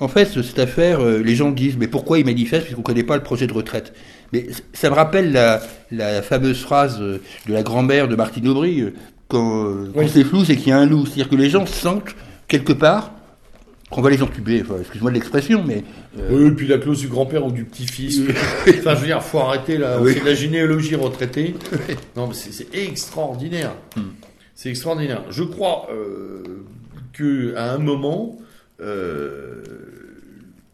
En 0.00 0.08
fait, 0.08 0.24
cette 0.42 0.58
affaire, 0.58 1.00
euh, 1.00 1.18
les 1.22 1.34
gens 1.36 1.50
disent, 1.50 1.76
mais 1.78 1.86
pourquoi 1.86 2.18
ils 2.18 2.24
manifestent 2.24 2.64
puisqu'on 2.64 2.80
ne 2.82 2.86
connaît 2.86 3.04
pas 3.04 3.16
le 3.16 3.22
projet 3.22 3.46
de 3.46 3.52
retraite 3.52 3.92
Mais 4.32 4.46
ça 4.72 4.90
me 4.90 4.94
rappelle 4.94 5.32
la, 5.32 5.60
la 5.92 6.20
fameuse 6.22 6.60
phrase 6.60 6.98
euh, 7.00 7.18
de 7.46 7.52
la 7.52 7.62
grand-mère 7.62 8.08
de 8.08 8.16
Martine 8.16 8.48
Aubry, 8.48 8.80
euh, 8.80 8.92
quand, 9.28 9.64
quand 9.94 10.00
Oui. 10.00 10.08
c'est 10.12 10.24
flou, 10.24 10.44
c'est 10.44 10.56
qu'il 10.56 10.68
y 10.68 10.72
a 10.72 10.78
un 10.78 10.86
loup. 10.86 11.06
C'est-à-dire 11.06 11.28
que 11.28 11.36
les 11.36 11.48
gens 11.48 11.64
sentent, 11.66 12.14
quelque 12.48 12.72
part, 12.72 13.12
qu'on 13.90 14.02
va 14.02 14.10
les 14.10 14.22
entuber. 14.22 14.62
Enfin, 14.62 14.80
excuse-moi 14.80 15.10
de 15.12 15.14
l'expression, 15.14 15.62
mais... 15.64 15.84
euh, 16.18 16.28
Oui, 16.48 16.50
puis 16.56 16.66
la 16.66 16.78
clause 16.78 16.98
du 16.98 17.06
grand-père 17.08 17.46
ou 17.46 17.52
du 17.52 17.64
petit-fils. 17.64 18.20
enfin, 18.68 18.94
je 18.96 19.00
veux 19.00 19.06
dire, 19.06 19.22
faut 19.22 19.38
arrêter 19.38 19.78
Oui. 20.00 20.18
de 20.18 20.24
la 20.24 20.34
généalogie 20.34 20.96
retraitée. 20.96 21.54
non, 22.16 22.26
mais 22.26 22.34
c'est- 22.34 22.66
extraordinaire. 22.74 23.72
C'est 24.56 24.70
extraordinaire. 24.70 25.22
Je 25.30 25.44
crois 25.44 25.88
euh, 25.92 26.42
que 27.12 27.54
à 27.56 27.72
un 27.72 27.78
moment, 27.78 28.36
euh, 28.80 29.62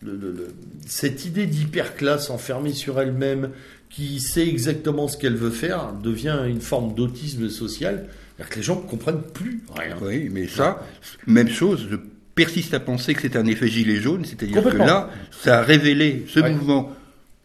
le- 0.03 0.17
le- 0.17 0.33
le- 0.33 0.49
cette 0.87 1.25
idée 1.25 1.47
d'hyperclasse 1.47 2.31
enfermée 2.31 2.73
sur 2.73 3.01
elle-même, 3.01 3.51
qui 3.91 4.21
sait 4.21 4.47
exactement 4.49 5.09
ce 5.09 5.17
qu'elle 5.17 5.35
veut 5.37 5.51
faire, 5.51 5.93
devient 5.93 6.39
une 6.49 6.61
forme 6.61 6.95
d'autisme 6.95 7.49
social. 7.49 8.07
C'est-à-dire 8.37 8.51
que 8.51 8.57
les 8.57 8.63
gens 8.63 8.77
ne 8.83 8.89
comprennent 8.89 9.23
plus 9.23 9.61
rien. 9.77 9.97
Oui, 10.01 10.29
mais 10.33 10.47
ça, 10.47 10.87
même 11.27 11.49
chose, 11.51 11.87
je 11.91 11.97
persiste 12.35 12.73
à 12.73 12.81
penser 12.81 13.15
que 13.15 13.21
c'est 13.23 13.37
un 13.37 13.47
effet 13.47 13.69
gilet 13.69 13.97
jaune, 14.01 14.25
c'est-à-dire 14.25 14.63
que 14.63 14.77
là, 14.77 15.11
ça 15.43 15.59
a 15.59 15.63
révélé, 15.63 16.25
ce 16.29 16.41
Ouais. 16.41 16.51
mouvement, 16.53 16.95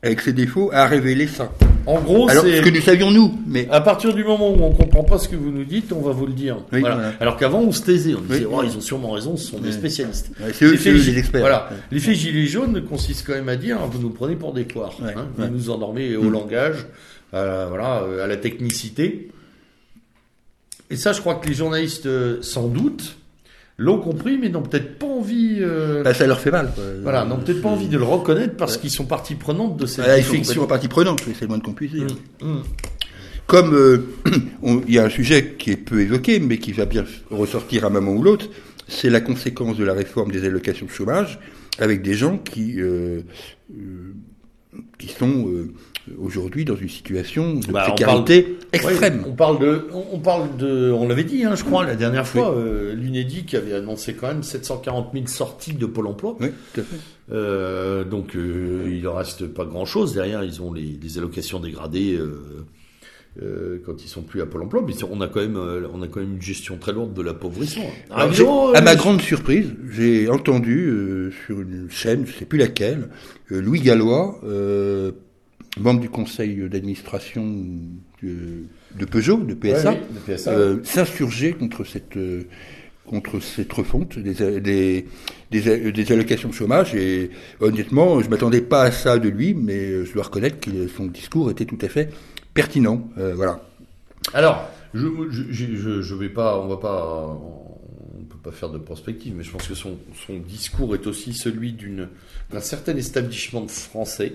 avec 0.06 0.22
ses 0.22 0.34
défauts, 0.34 0.70
a 0.74 0.86
révélé 0.86 1.28
ça. 1.28 1.52
En 1.88 2.00
gros, 2.02 2.28
Alors, 2.30 2.44
c'est 2.44 2.58
ce 2.58 2.62
que 2.64 2.70
nous 2.70 2.82
savions 2.82 3.12
nous, 3.12 3.40
mais... 3.48 3.68
À 3.70 3.80
partir 3.82 4.14
du 4.14 4.24
moment 4.24 4.52
où 4.52 4.64
on 4.64 4.72
comprend 4.72 5.04
pas 5.04 5.20
ce 5.20 5.28
que 5.30 5.36
vous 5.36 5.52
nous 5.52 5.66
dites, 5.66 5.92
on 5.94 6.02
va 6.02 6.12
vous 6.14 6.26
le 6.26 6.34
dire. 6.34 6.58
Oui, 6.74 6.80
Voilà. 6.80 6.96
voilà. 6.96 7.14
Alors 7.20 7.38
qu'avant, 7.38 7.60
on 7.60 7.72
se 7.72 7.82
taisait. 7.84 8.16
On 8.16 8.22
disait, 8.22 8.46
Oui. 8.46 8.52
oh, 8.52 8.62
ils 8.64 8.76
ont 8.76 8.82
sûrement 8.82 9.12
raison, 9.12 9.38
ce 9.38 9.48
sont 9.52 9.60
des 9.60 9.72
spécialistes. 9.72 10.32
C'est 10.54 10.66
eux, 10.66 10.76
gi- 10.78 10.92
les 11.12 11.18
experts. 11.20 11.42
Voilà. 11.42 11.70
L'effet 11.92 12.16
gilet 12.16 12.48
jaune 12.48 12.84
consiste 12.86 13.26
quand 13.28 13.34
même 13.34 13.50
à 13.50 13.56
dire, 13.56 13.78
vous 13.86 14.00
nous 14.00 14.10
prenez 14.10 14.36
pour 14.36 14.54
des 14.54 14.64
poires. 14.64 14.98
Hein. 15.04 15.28
Vous 15.38 15.48
nous 15.48 15.70
endormez 15.70 16.16
au 16.16 16.24
Mm. 16.24 16.32
langage, 16.32 16.86
à, 17.34 17.66
voilà, 17.68 18.02
euh, 18.04 18.24
à 18.24 18.28
la 18.28 18.38
technicité. 18.38 19.30
Et 20.90 20.96
ça, 20.96 21.14
je 21.14 21.20
crois 21.20 21.36
que 21.36 21.48
les 21.48 21.54
journalistes, 21.56 22.06
euh, 22.06 22.38
sans 22.42 22.68
doute, 22.68 23.16
l'ont 23.78 24.00
compris, 24.00 24.38
mais 24.38 24.50
n'ont 24.50 24.62
peut-être 24.62 24.98
pas 24.98 25.06
envie. 25.08 25.58
euh, 25.60 26.04
Bah, 26.04 26.14
ça 26.14 26.26
leur 26.28 26.40
fait 26.40 26.52
mal. 26.52 26.72
quoi. 26.74 26.84
voilà, 27.02 27.26
n'ont 27.26 27.38
peut-être 27.38 27.62
pas 27.62 27.70
envie 27.70 27.88
de 27.88 27.98
le 27.98 28.04
reconnaître 28.04 28.56
parce 28.56 28.78
qu'ils 28.78 28.90
sont 28.92 29.06
partie 29.06 29.36
prenante 29.36 29.78
de 29.78 29.86
cette 29.86 30.06
Voilà, 30.06 30.20
ils 30.20 30.46
sont 30.46 30.66
partie 30.68 30.88
prenante, 30.88 31.22
c'est 31.26 31.42
le 31.42 31.48
moins 31.48 31.60
qu'on 31.60 31.74
puisse 31.74 31.92
dire. 31.92 32.08
Mmh, 32.42 32.48
mmh. 32.48 32.64
Comme 33.48 33.74
euh, 33.76 34.08
il 34.88 34.94
y 34.94 34.98
a 34.98 35.04
un 35.06 35.10
sujet 35.10 35.56
qui 35.60 35.72
est 35.72 35.78
peu 35.78 36.00
évoqué, 36.02 36.40
mais 36.40 36.58
qui 36.58 36.72
va 36.72 36.86
bien 36.86 37.06
ressortir 37.30 37.84
à 37.84 37.88
un 37.88 37.90
moment 37.92 38.14
ou 38.14 38.24
l'autre, 38.24 38.48
c'est 38.88 39.10
la 39.10 39.22
conséquence 39.22 39.78
de 39.78 39.84
la 39.84 39.94
réforme 39.94 40.32
des 40.32 40.46
allocations 40.46 40.86
de 40.86 40.92
chômage, 40.92 41.40
avec 41.78 42.02
des 42.02 42.14
gens 42.16 42.38
qui 42.38 42.80
euh, 42.82 43.22
euh, 43.78 44.14
qui 44.98 45.10
sont 45.10 45.48
euh, 45.50 45.74
aujourd'hui 46.20 46.66
dans 46.66 46.76
une 46.76 46.90
situation 46.90 47.54
de 47.56 47.72
Bah, 47.72 47.86
on 47.88 47.90
précarité 47.96 48.58
extrême. 48.72 49.20
Ouais, 49.20 49.28
on 49.28 49.34
parle 49.34 49.60
de, 49.60 49.88
on, 49.94 50.20
parle 50.20 50.56
de, 50.58 50.92
on 50.92 51.08
l'avait 51.08 51.24
dit, 51.24 51.44
hein, 51.44 51.56
je 51.56 51.64
crois, 51.64 51.86
la 51.86 51.96
dernière 51.96 52.28
fois, 52.28 52.54
euh, 52.56 52.94
l'UNEDIC 52.94 53.54
avait 53.54 53.74
annoncé 53.74 54.14
quand 54.14 54.28
même 54.28 54.44
740 54.44 55.10
000 55.14 55.28
sorties 55.28 55.74
de 55.74 55.86
Pôle 55.86 56.08
Emploi. 56.08 56.36
Oui, 56.40 56.48
tout 56.74 56.82
à 56.82 56.84
fait. 56.84 56.98
Euh, 57.32 58.04
donc 58.04 58.36
euh, 58.36 58.84
il 58.88 59.08
en 59.08 59.16
reste 59.16 59.48
pas 59.48 59.66
grand 59.66 59.86
chose 59.86 60.14
derrière 60.14 60.44
ils 60.44 60.62
ont 60.62 60.72
les, 60.72 61.00
les 61.02 61.18
allocations 61.18 61.60
dégradées 61.60 62.14
euh, 62.14 62.40
euh, 63.42 63.80
quand 63.84 64.04
ils 64.04 64.08
sont 64.08 64.22
plus 64.22 64.42
à 64.44 64.46
Pôle 64.46 64.62
Emploi 64.62 64.84
mais 64.86 64.94
on 65.10 65.20
a 65.22 65.28
quand 65.28 65.40
même 65.40 65.58
euh, 65.58 65.88
on 65.92 66.04
a 66.04 66.08
quand 66.08 66.20
même 66.20 66.34
une 66.34 66.42
gestion 66.42 66.78
très 66.78 66.94
lourde 66.94 67.16
de 67.16 67.24
l'appauvrissement 67.24 67.90
Ah, 68.12 68.22
à 68.22 68.28
euh, 68.28 68.82
ma 68.82 68.96
grande 68.96 69.22
surprise, 69.22 69.74
j'ai 69.90 70.30
entendu 70.30 70.86
euh, 70.86 71.32
sur 71.48 71.60
une 71.60 71.88
chaîne, 71.90 72.28
je 72.28 72.32
sais 72.34 72.46
plus 72.46 72.60
laquelle, 72.60 73.10
euh, 73.52 73.60
Louis 73.60 73.82
Gallois, 73.82 74.40
euh, 74.46 75.12
membre 75.78 76.00
du 76.02 76.10
conseil 76.10 76.70
d'administration 76.70 77.44
de, 78.24 78.64
de 78.98 79.06
Peugeot, 79.06 79.38
de 79.38 79.54
PSA, 79.54 79.92
oui, 79.94 79.98
PSA. 80.36 80.52
euh, 80.52 80.80
s'insurger 80.84 81.54
contre 81.54 81.84
cette 81.84 82.18
euh, 82.18 82.44
contre 83.06 83.40
cette 83.40 83.72
refonte 83.72 84.18
des, 84.18 84.34
des, 84.62 85.06
des, 85.52 85.92
des 85.92 86.12
allocations 86.12 86.50
de 86.50 86.54
chômage 86.56 86.96
et 86.96 87.30
honnêtement 87.60 88.20
je 88.22 88.30
m'attendais 88.30 88.62
pas 88.62 88.84
à 88.84 88.92
ça 88.92 89.20
de 89.20 89.30
lui 89.30 89.54
mais 89.54 90.06
je 90.06 90.12
dois 90.14 90.24
reconnaître 90.24 90.60
que 90.60 90.88
son 90.88 91.06
discours 91.06 91.52
était 91.52 91.66
tout 91.66 91.78
à 91.82 91.88
fait 91.88 92.10
pertinent 92.56 93.08
Euh, 93.20 93.36
voilà 93.36 93.62
Alors, 94.34 94.68
je, 94.96 95.06
je, 95.30 95.44
je, 95.52 95.76
je- 95.76 96.02
je 96.02 96.16
vais 96.16 96.30
pas, 96.30 96.60
on 96.60 96.68
va 96.68 96.78
pas, 96.78 97.28
on 98.20 98.24
peut 98.24 98.40
pas 98.44 98.52
faire 98.52 98.70
de 98.70 98.80
prospective, 98.80 99.36
mais 99.36 99.44
je 99.44 99.52
pense 99.52 99.68
que 99.68 99.76
son, 99.76 99.98
son 100.26 100.38
discours 100.40 100.96
est 100.96 101.06
aussi 101.06 101.34
celui 101.34 101.74
d'une, 101.74 102.10
d'un 102.52 102.60
certain 102.62 102.96
establishment 102.98 103.68
français. 103.68 104.34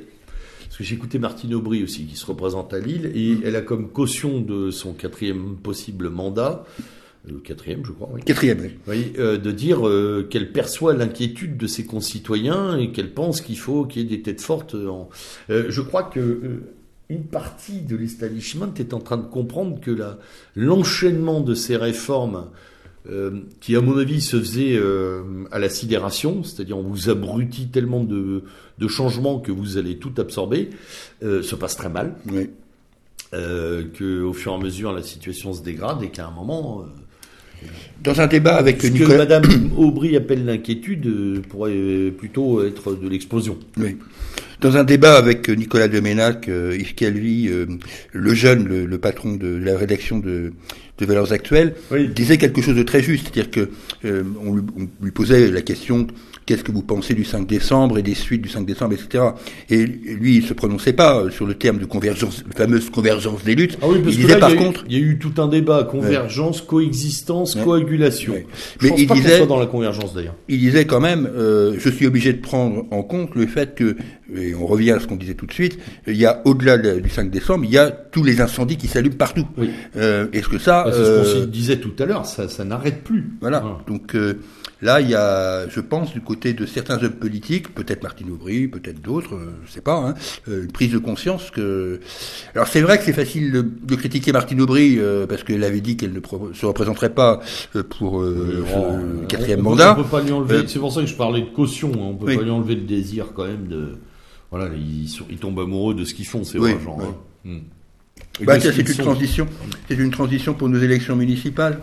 Que 0.80 0.86
j'ai 0.86 0.94
écouté 0.94 1.18
Martine 1.18 1.52
Aubry 1.52 1.84
aussi, 1.84 2.06
qui 2.06 2.16
se 2.16 2.24
représente 2.24 2.72
à 2.72 2.78
Lille, 2.78 3.12
et 3.14 3.36
elle 3.44 3.54
a 3.54 3.60
comme 3.60 3.90
caution 3.90 4.40
de 4.40 4.70
son 4.70 4.94
quatrième 4.94 5.56
possible 5.56 6.08
mandat, 6.08 6.64
le 7.28 7.36
quatrième, 7.36 7.84
je 7.84 7.92
crois, 7.92 8.08
oui. 8.10 8.22
quatrième 8.22 8.60
oui. 8.62 8.70
Oui, 8.88 9.12
euh, 9.18 9.36
de 9.36 9.50
dire 9.50 9.86
euh, 9.86 10.26
qu'elle 10.30 10.52
perçoit 10.52 10.94
l'inquiétude 10.94 11.58
de 11.58 11.66
ses 11.66 11.84
concitoyens 11.84 12.78
et 12.78 12.92
qu'elle 12.92 13.12
pense 13.12 13.42
qu'il 13.42 13.58
faut 13.58 13.84
qu'il 13.84 14.00
y 14.00 14.04
ait 14.06 14.16
des 14.16 14.22
têtes 14.22 14.40
fortes. 14.40 14.74
En... 14.74 15.10
Euh, 15.50 15.66
je 15.68 15.82
crois 15.82 16.04
que 16.04 16.18
euh, 16.18 16.62
une 17.10 17.24
partie 17.24 17.82
de 17.82 17.94
l'establishment 17.94 18.72
est 18.78 18.94
en 18.94 19.00
train 19.00 19.18
de 19.18 19.26
comprendre 19.26 19.80
que 19.80 19.94
l'enchaînement 20.56 21.42
de 21.42 21.54
ces 21.54 21.76
réformes, 21.76 22.46
euh, 23.08 23.40
qui 23.60 23.76
à 23.76 23.80
mon 23.80 23.96
avis 23.96 24.20
se 24.20 24.38
faisait 24.38 24.76
euh, 24.76 25.22
à 25.50 25.58
la 25.58 25.70
sidération, 25.70 26.42
c'est-à-dire 26.42 26.76
on 26.76 26.82
vous 26.82 27.08
abrutit 27.08 27.68
tellement 27.68 28.04
de, 28.04 28.44
de 28.78 28.88
changements 28.88 29.38
que 29.38 29.50
vous 29.50 29.78
allez 29.78 29.96
tout 29.96 30.12
absorber, 30.18 30.68
euh, 31.22 31.42
se 31.42 31.54
passe 31.54 31.76
très 31.76 31.88
mal. 31.88 32.16
oui. 32.26 32.50
Que 33.32 34.22
au 34.24 34.32
fur 34.32 34.50
et 34.50 34.54
à 34.56 34.58
mesure 34.58 34.92
la 34.92 35.04
situation 35.04 35.52
se 35.52 35.62
dégrade 35.62 36.02
et 36.02 36.08
qu'à 36.10 36.26
un 36.26 36.32
moment 36.32 36.84
dans 38.02 38.20
un 38.20 38.26
débat 38.26 38.56
avec 38.56 38.80
ce 38.82 38.86
que 38.88 38.92
Nicolas 38.92 39.18
Madame 39.18 39.44
Aubry 39.76 40.16
appelle 40.16 40.44
l'inquiétude 40.44 41.06
euh, 41.06 41.42
pourrait 41.48 41.72
euh, 41.74 42.10
plutôt 42.10 42.64
être 42.64 42.94
de 42.94 43.08
l'explosion? 43.08 43.58
Oui. 43.76 43.96
Dans 44.60 44.76
un 44.76 44.84
débat 44.84 45.16
avec 45.16 45.48
Nicolas 45.48 45.88
Deménac, 45.88 46.48
euh, 46.48 46.76
Yves 46.78 46.94
Calvi, 46.94 47.48
euh, 47.48 47.66
le 48.12 48.34
jeune, 48.34 48.66
le, 48.68 48.84
le 48.84 48.98
patron 48.98 49.36
de 49.36 49.48
la 49.48 49.76
rédaction 49.76 50.18
de, 50.18 50.52
de 50.98 51.06
Valeurs 51.06 51.32
Actuelles, 51.32 51.74
Oui. 51.90 52.08
disait 52.08 52.36
quelque 52.36 52.60
chose 52.60 52.76
de 52.76 52.82
très 52.82 53.02
juste, 53.02 53.24
c'est-à-dire 53.32 53.50
que 53.50 53.70
euh, 54.04 54.22
on, 54.44 54.54
lui, 54.54 54.62
on 54.78 55.04
lui 55.04 55.12
posait 55.12 55.50
la 55.50 55.62
question 55.62 56.06
qu'est-ce 56.50 56.64
que 56.64 56.72
vous 56.72 56.82
pensez 56.82 57.14
du 57.14 57.24
5 57.24 57.46
décembre 57.46 57.96
et 57.98 58.02
des 58.02 58.14
suites 58.16 58.42
du 58.42 58.48
5 58.48 58.66
décembre, 58.66 58.94
etc. 58.94 59.22
Et 59.70 59.86
lui, 59.86 60.38
il 60.38 60.42
se 60.44 60.52
prononçait 60.52 60.92
pas 60.92 61.30
sur 61.30 61.46
le 61.46 61.54
terme 61.54 61.78
de 61.78 61.84
convergence, 61.84 62.42
la 62.48 62.56
fameuse 62.56 62.90
convergence 62.90 63.44
des 63.44 63.54
luttes. 63.54 63.78
Ah 63.80 63.86
oui, 63.88 64.00
parce 64.02 64.16
il 64.16 64.22
que 64.22 64.26
disait 64.26 64.34
là, 64.34 64.40
par 64.40 64.50
il 64.50 64.56
contre, 64.56 64.84
il 64.88 64.92
y 64.92 64.96
a 64.96 64.98
eu 65.06 65.16
tout 65.20 65.40
un 65.40 65.46
débat 65.46 65.84
convergence, 65.84 66.60
coexistence, 66.60 67.54
Ouais. 67.54 67.62
coagulation. 67.62 68.32
Ouais. 68.32 68.46
Je 68.80 68.84
Mais 68.86 68.90
pense 68.90 69.00
il 69.00 69.06
pas 69.06 69.14
disait- 69.14 69.36
soit 69.36 69.46
dans 69.46 69.60
la 69.60 69.66
convergence 69.66 70.12
d'ailleurs. 70.12 70.34
il 70.48 70.58
disait 70.58 70.86
quand 70.86 70.98
même, 71.00 71.30
euh, 71.36 71.76
je 71.78 71.88
suis 71.88 72.06
obligé 72.06 72.32
de 72.32 72.40
prendre 72.40 72.84
en 72.90 73.02
compte 73.04 73.36
le 73.36 73.46
fait 73.46 73.76
que, 73.76 73.96
et 74.36 74.52
on 74.56 74.66
revient 74.66 74.90
à 74.90 74.98
ce 74.98 75.06
qu'on 75.06 75.14
disait 75.16 75.34
tout 75.34 75.46
de 75.46 75.52
suite, 75.52 75.78
il 76.08 76.16
y 76.16 76.26
a 76.26 76.42
au-delà 76.46 76.78
de- 76.78 76.98
du 76.98 77.08
5 77.10 77.30
décembre, 77.30 77.64
il 77.64 77.70
y 77.70 77.78
a 77.78 77.90
tous 77.92 78.24
les 78.24 78.40
incendies 78.40 78.76
qui 78.76 78.88
s'allument 78.88 79.14
partout. 79.16 79.46
Oui. 79.56 79.70
Euh, 79.96 80.26
Est-ce 80.32 80.48
que 80.48 80.58
ça, 80.58 80.82
Bah, 80.84 80.90
c'est 80.92 81.04
ce 81.04 81.34
qu'on 81.34 81.40
euh, 81.42 81.46
disait 81.46 81.76
tout 81.76 81.92
à 82.00 82.06
l'heure, 82.06 82.26
ça, 82.26 82.48
ça 82.48 82.64
n'arrête 82.64 83.04
plus. 83.04 83.30
voilà. 83.40 83.78
Donc 83.86 84.14
euh, 84.16 84.34
là, 84.82 85.00
il 85.00 85.08
y 85.10 85.14
a, 85.14 85.68
je 85.68 85.80
pense, 85.80 86.12
du 86.12 86.20
côté 86.20 86.52
de 86.52 86.66
certains 86.66 87.02
hommes 87.02 87.12
politiques, 87.12 87.74
peut-être 87.74 88.02
Martine 88.02 88.30
Aubry, 88.30 88.68
peut-être 88.68 89.00
d'autres, 89.00 89.34
euh, 89.34 89.52
je 89.66 89.72
sais 89.72 89.80
pas, 89.80 89.96
hein, 89.96 90.14
euh, 90.48 90.64
une 90.64 90.72
prise 90.72 90.92
de 90.92 90.98
conscience 90.98 91.50
que. 91.50 92.00
Alors 92.54 92.66
c'est 92.68 92.80
vrai 92.80 92.98
que 92.98 93.04
c'est 93.04 93.12
facile 93.12 93.52
de, 93.52 93.60
de 93.62 93.94
critiquer 93.96 94.32
Martine 94.32 94.60
Aubry 94.60 94.96
euh, 94.98 95.26
parce 95.26 95.42
qu'elle 95.44 95.64
avait 95.64 95.80
dit 95.80 95.96
qu'elle 95.96 96.12
ne 96.12 96.20
se 96.54 96.66
représenterait 96.66 97.12
pas 97.14 97.40
pour 97.98 98.20
euh, 98.20 98.64
ce 98.66 99.26
quatrième 99.26 99.60
on 99.60 99.70
mandat. 99.70 99.92
On 99.98 100.02
peut 100.02 100.08
pas 100.08 100.22
lui 100.22 100.32
enlever. 100.32 100.64
C'est 100.66 100.78
pour 100.78 100.92
ça 100.92 101.00
que 101.02 101.06
je 101.06 101.14
parlais 101.14 101.40
de 101.42 101.46
caution. 101.50 101.90
hein, 101.94 101.98
On 102.00 102.14
peut 102.14 102.26
Oui. 102.26 102.36
pas 102.36 102.42
lui 102.42 102.50
enlever 102.50 102.74
le 102.74 102.82
désir 102.82 103.28
quand 103.34 103.46
même 103.46 103.66
de. 103.68 103.98
Voilà, 104.50 104.68
ils, 104.74 105.38
tombent 105.38 105.60
amoureux 105.60 105.94
de 105.94 106.04
ce 106.04 106.12
qu'ils 106.12 106.26
font, 106.26 106.42
Oui, 106.56 106.72
hein. 106.72 107.14
Hmm. 107.44 107.58
Bah, 108.44 108.58
c'est 108.58 108.76
une 108.76 108.86
sont. 108.86 109.02
transition. 109.02 109.46
C'est 109.88 109.94
une 109.96 110.10
transition 110.10 110.54
pour 110.54 110.68
nos 110.68 110.78
élections 110.80 111.14
municipales. 111.14 111.80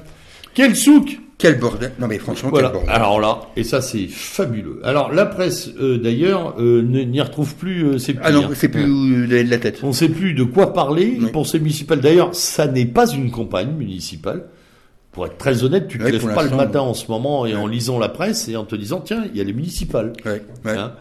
Quel 0.58 0.76
souk 0.76 1.20
Quel 1.38 1.60
bordel 1.60 1.92
Non 2.00 2.08
mais 2.08 2.18
franchement, 2.18 2.50
Voilà. 2.50 2.70
quel 2.70 2.78
bordel. 2.80 2.96
Alors 2.96 3.20
là, 3.20 3.42
et 3.56 3.64
ça 3.64 3.80
c'est 3.80 4.08
fabuleux. 4.08 4.80
Alors 4.84 5.14
la 5.14 5.28
presse 5.28 5.70
euh, 5.80 6.00
d'ailleurs 6.00 6.56
euh, 6.60 6.82
ne- 6.82 7.04
n'y 7.04 7.22
retrouve 7.22 7.54
plus 7.56 7.84
euh, 7.86 7.98
ses 8.00 8.16
ah 8.24 8.32
non, 8.32 8.50
c'est 8.56 8.70
plus 8.70 9.28
de 9.28 9.50
la 9.50 9.58
tête. 9.60 9.80
On 9.84 9.90
ne 9.90 9.94
sait 9.94 10.10
plus 10.10 10.34
de 10.34 10.44
quoi 10.44 10.74
parler 10.74 11.16
Oui. 11.22 11.28
pour 11.32 11.46
ces 11.46 11.60
municipales. 11.60 12.02
D'ailleurs, 12.02 12.34
ça 12.34 12.66
n'est 12.66 12.88
pas 12.88 13.08
une 13.08 13.30
campagne 13.30 13.70
municipale. 13.78 14.46
Pour 15.12 15.28
être 15.28 15.38
très 15.38 15.64
honnête, 15.64 15.88
tu 15.88 16.00
te 16.00 16.04
Ouais, 16.04 16.12
lèves 16.12 16.34
pas 16.34 16.44
le 16.44 16.56
matin 16.56 16.82
en 16.82 16.94
ce 16.96 17.08
moment 17.12 17.46
et 17.46 17.56
en 17.56 17.68
lisant 17.68 18.00
la 18.00 18.10
presse 18.10 18.48
et 18.50 18.56
en 18.56 18.66
te 18.66 18.76
disant 18.76 19.00
tiens, 19.02 19.26
il 19.32 19.38
y 19.38 19.42
a 19.42 19.44
les 19.44 19.54
municipales. 19.54 20.14
Hein. 20.66 20.92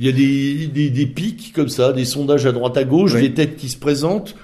Il 0.00 0.06
y 0.06 0.08
a 0.08 0.12
des, 0.12 0.66
des, 0.66 0.90
des 0.90 1.06
pics 1.06 1.52
comme 1.54 1.68
ça, 1.68 1.92
des 1.92 2.04
sondages 2.04 2.44
à 2.46 2.50
droite 2.52 2.76
à 2.76 2.82
gauche, 2.84 3.14
des 3.14 3.32
têtes 3.34 3.56
qui 3.56 3.68
se 3.68 3.76
présentent. 3.78 4.34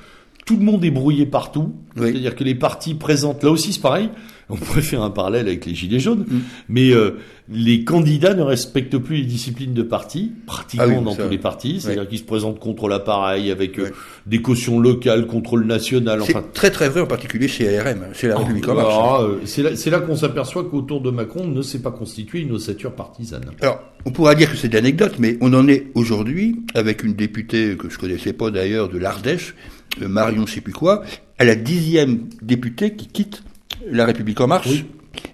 Tout 0.47 0.57
le 0.57 0.65
monde 0.65 0.85
est 0.85 0.91
brouillé 0.91 1.27
partout. 1.27 1.73
Oui. 1.97 2.11
C'est-à-dire 2.11 2.35
que 2.37 2.45
les 2.45 2.55
partis 2.57 2.95
présentent, 2.95 3.43
là 3.45 3.51
aussi 3.51 3.73
c'est 3.73 3.81
pareil, 3.83 4.09
on 4.53 4.57
pourrait 4.57 4.83
faire 4.83 5.03
un 5.03 5.11
parallèle 5.11 5.47
avec 5.49 5.67
les 5.67 5.75
Gilets 5.75 5.99
jaunes, 5.99 6.25
Mm. 6.29 6.39
mais 6.69 6.91
euh, 6.93 7.17
les 7.53 7.85
candidats 7.85 8.35
ne 8.35 8.43
respectent 8.43 8.99
plus 8.99 9.17
les 9.17 9.25
disciplines 9.25 9.75
de 9.75 9.83
parti, 9.83 10.31
pratiquement 10.47 10.85
Ah 10.89 10.99
oui, 10.99 11.05
dans 11.05 11.15
ça, 11.15 11.25
tous 11.25 11.31
les 11.31 11.39
partis, 11.39 11.81
c'est-à-dire 11.81 12.07
qu'ils 12.09 12.19
se 12.19 12.25
présentent 12.25 12.61
contre 12.61 12.89
l'appareil, 12.89 13.51
avec 13.51 13.79
euh, 13.79 13.91
des 14.27 14.41
cautions 14.41 14.79
locales, 14.79 15.27
contre 15.27 15.57
le 15.57 15.65
national, 15.67 16.21
C'est 16.25 16.37
enfin... 16.37 16.45
très 16.53 16.71
très 16.71 16.89
vrai 16.89 17.01
en 17.01 17.07
particulier 17.07 17.49
chez 17.49 17.79
ARM, 17.79 18.05
chez 18.15 18.29
la 18.29 18.39
République 18.39 18.69
en 18.69 18.79
Alors, 18.79 19.23
marche. 19.23 19.41
euh, 19.59 19.75
c'est 19.77 19.91
là, 19.91 20.01
qu'on 20.01 20.17
s'aperçoit 20.17 20.65
qu'autour 20.65 21.01
de 21.01 21.11
Macron 21.11 21.47
ne 21.47 21.63
s'est 21.63 21.81
pas 21.81 21.91
constitué 21.91 22.41
une 22.41 22.53
ossature 22.53 22.93
partisane. 22.93 23.45
Alors, 23.61 23.81
on 24.05 24.11
pourra 24.13 24.35
dire 24.35 24.51
que 24.51 24.57
c'est 24.57 24.69
de 24.69 24.75
l'anecdote, 24.75 25.15
mais 25.19 25.39
on 25.41 25.53
en 25.55 25.67
est 25.69 25.87
aujourd'hui 25.95 26.57
avec 26.75 27.03
une 27.03 27.15
députée 27.15 27.77
que 27.77 27.89
je 27.91 27.99
connaissais 27.99 28.33
pas 28.33 28.51
d'ailleurs 28.51 28.89
de 28.89 28.99
l'Ardèche, 28.99 29.55
euh, 30.03 30.09
Marion 30.09 30.47
je 30.47 30.55
sais 30.55 30.61
plus 30.61 30.73
quoi, 30.73 31.03
à 31.39 31.45
la 31.45 31.55
dixième 31.55 32.29
députée 32.41 32.95
qui 32.95 33.07
quitte 33.09 33.43
la 33.91 34.05
République 34.07 34.41
en 34.41 34.47
marche. 34.47 34.69
Oui. 34.69 34.85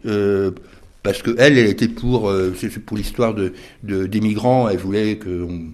Euh, 0.07 0.51
parce 1.03 1.23
que 1.23 1.35
elle, 1.39 1.57
était 1.59 1.89
pour, 1.89 2.29
euh, 2.29 2.53
pour 2.85 2.97
l'histoire 2.97 3.33
de, 3.33 3.53
de- 3.85 4.07
des 4.07 4.21
migrants. 4.21 4.69
Elle 4.69 4.79
voulait 4.79 5.17
qu'on 5.17 5.69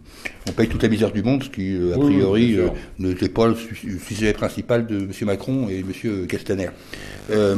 on 0.49 0.53
paye 0.53 0.69
toute 0.69 0.83
la 0.83 0.89
misère 0.89 1.11
du 1.11 1.23
monde, 1.23 1.43
ce 1.45 1.49
qui 1.49 1.75
euh, 1.75 1.95
a 1.95 1.99
Oui, 1.99 2.15
priori 2.15 2.57
euh, 2.59 2.69
n'était 2.99 3.31
pas 3.31 3.49
le 3.49 3.57
sujet 4.07 4.33
principal 4.35 4.87
de 4.87 4.97
M. 4.99 5.11
Macron 5.23 5.69
et 5.69 5.81
M. 5.81 6.27
Castaner. 6.27 6.69
Euh, 7.31 7.57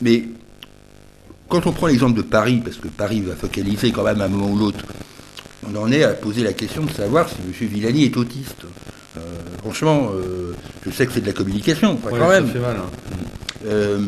mais 0.00 0.24
quand 1.48 1.66
on 1.66 1.72
prend 1.72 1.88
l'exemple 1.88 2.16
de 2.16 2.22
Paris, 2.22 2.60
parce 2.64 2.76
que 2.76 2.88
Paris 2.88 3.20
va 3.20 3.34
focaliser 3.34 3.90
quand 3.90 4.04
même 4.04 4.20
à 4.20 4.24
un 4.26 4.28
moment 4.28 4.50
ou 4.52 4.56
l'autre, 4.56 4.84
on 5.70 5.76
en 5.76 5.90
est 5.90 6.04
à 6.04 6.10
poser 6.10 6.42
la 6.44 6.52
question 6.52 6.84
de 6.84 6.90
savoir 6.92 7.28
si 7.28 7.34
M. 7.44 7.68
Villani 7.68 8.04
est 8.04 8.16
autiste. 8.16 8.62
Euh, 9.18 9.20
franchement, 9.58 10.10
euh, 10.14 10.54
je 10.86 10.90
sais 10.90 11.06
que 11.06 11.12
c'est 11.12 11.20
de 11.20 11.26
la 11.26 11.32
communication, 11.32 11.96
pas 11.96 12.10
quand 12.10 12.28
même. 12.28 12.46
mal. 12.46 12.76
hein. 13.66 14.00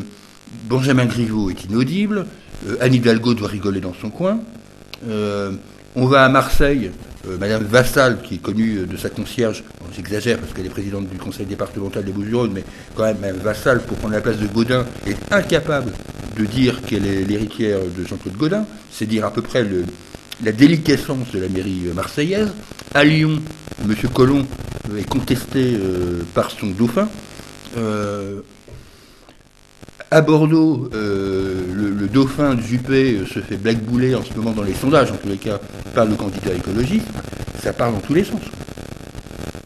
Euh, 0.53 0.69
Benjamin 0.69 1.07
Griveaux 1.07 1.51
est 1.51 1.65
inaudible. 1.65 2.27
Euh, 2.69 2.77
Anne 2.81 2.95
Hidalgo 2.95 3.35
doit 3.35 3.49
rigoler 3.49 3.81
dans 3.81 3.95
son 3.95 4.11
coin. 4.11 4.41
Euh, 5.09 5.53
on 5.95 6.07
va 6.07 6.25
à 6.25 6.29
Marseille. 6.29 6.91
euh, 7.29 7.39
Madame 7.39 7.65
Vassal, 7.65 8.21
qui 8.23 8.35
est 8.37 8.39
connue 8.39 8.87
de 8.87 8.97
sa 8.97 9.09
concierge, 9.09 9.63
j'exagère 9.95 10.39
parce 10.39 10.53
qu'elle 10.53 10.67
est 10.67 10.71
présidente 10.71 11.09
du 11.09 11.19
conseil 11.19 11.47
départemental 11.47 12.05
des 12.05 12.13
Bouches-du-Rhône, 12.13 12.53
mais 12.53 12.65
quand 12.95 13.05
même, 13.05 13.19
Madame 13.21 13.39
Vassal, 13.39 13.81
pour 13.81 13.97
prendre 13.99 14.15
la 14.15 14.21
place 14.21 14.39
de 14.39 14.47
Gaudin, 14.47 14.85
est 15.07 15.17
incapable 15.33 15.93
de 16.37 16.45
dire 16.45 16.81
qu'elle 16.83 17.07
est 17.07 17.25
l'héritière 17.25 17.79
de 17.97 18.05
Jean-Claude 18.05 18.37
Gaudin, 18.37 18.65
c'est 18.91 19.07
dire 19.07 19.25
à 19.25 19.33
peu 19.33 19.43
près 19.43 19.63
le, 19.63 19.85
la 20.45 20.53
déliquescence 20.53 21.31
de 21.33 21.41
la 21.41 21.49
mairie 21.49 21.83
marseillaise. 21.95 22.51
À 22.95 23.05
Lyon, 23.05 23.41
M. 23.85 23.95
Colomb 24.13 24.45
est 24.99 25.09
contesté 25.09 25.79
par 26.35 26.51
son 26.51 26.69
dauphin. 26.69 27.09
À 30.13 30.21
Bordeaux, 30.21 30.91
euh, 30.93 31.65
le, 31.73 32.07
dauphin 32.07 32.55
de 32.55 32.61
Juppé 32.61 33.15
euh, 33.15 33.25
se 33.25 33.41
fait 33.41 33.57
blackbouler 33.57 34.15
en 34.15 34.23
ce 34.23 34.35
moment 34.35 34.53
dans 34.53 34.63
les 34.63 34.75
sondages, 34.75 35.11
en 35.11 35.17
tous 35.17 35.29
les 35.29 35.39
cas, 35.39 35.59
par 35.95 36.05
le 36.05 36.17
candidat 36.17 36.53
écologiste. 36.53 37.09
Ça 37.61 37.73
part 37.73 37.91
dans 37.91 38.01
tous 38.01 38.13
les 38.13 38.23
sens. 38.23 38.43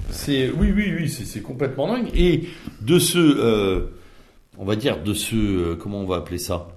C'est 0.09 0.52
oui, 0.52 0.73
oui, 0.73 0.94
oui, 0.97 1.09
c'est 1.09 1.43
complètement 1.43 1.89
dingue. 1.89 2.10
Et 2.14 2.44
de 2.81 3.01
ce, 3.01 3.18
euh, 3.18 3.86
on 4.56 4.64
va 4.64 4.77
dire, 4.77 5.02
de 5.02 5.14
ce, 5.14 5.74
comment 5.74 6.02
on 6.02 6.06
va 6.06 6.18
appeler 6.18 6.39
ça? 6.39 6.68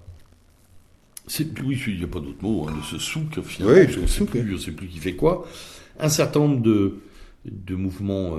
Oui, 1.64 1.80
il 1.86 1.98
n'y 2.00 2.04
a 2.04 2.08
pas 2.08 2.22
d'autre 2.22 2.42
mot, 2.42 2.66
hein, 2.68 2.74
de 2.76 2.84
ce 2.84 2.98
souk, 2.98 3.40
finalement, 3.44 3.78
oui, 3.78 3.86
je 3.88 4.00
ne 4.00 4.08
sais, 4.08 4.26
sais, 4.66 4.72
plus 4.72 4.88
qui 4.88 4.98
fait 4.98 5.14
quoi. 5.14 5.48
Un 6.00 6.10
certain 6.10 6.40
nombre 6.40 6.64
de, 6.64 7.02
de 7.46 7.76
mouvements 7.76 8.36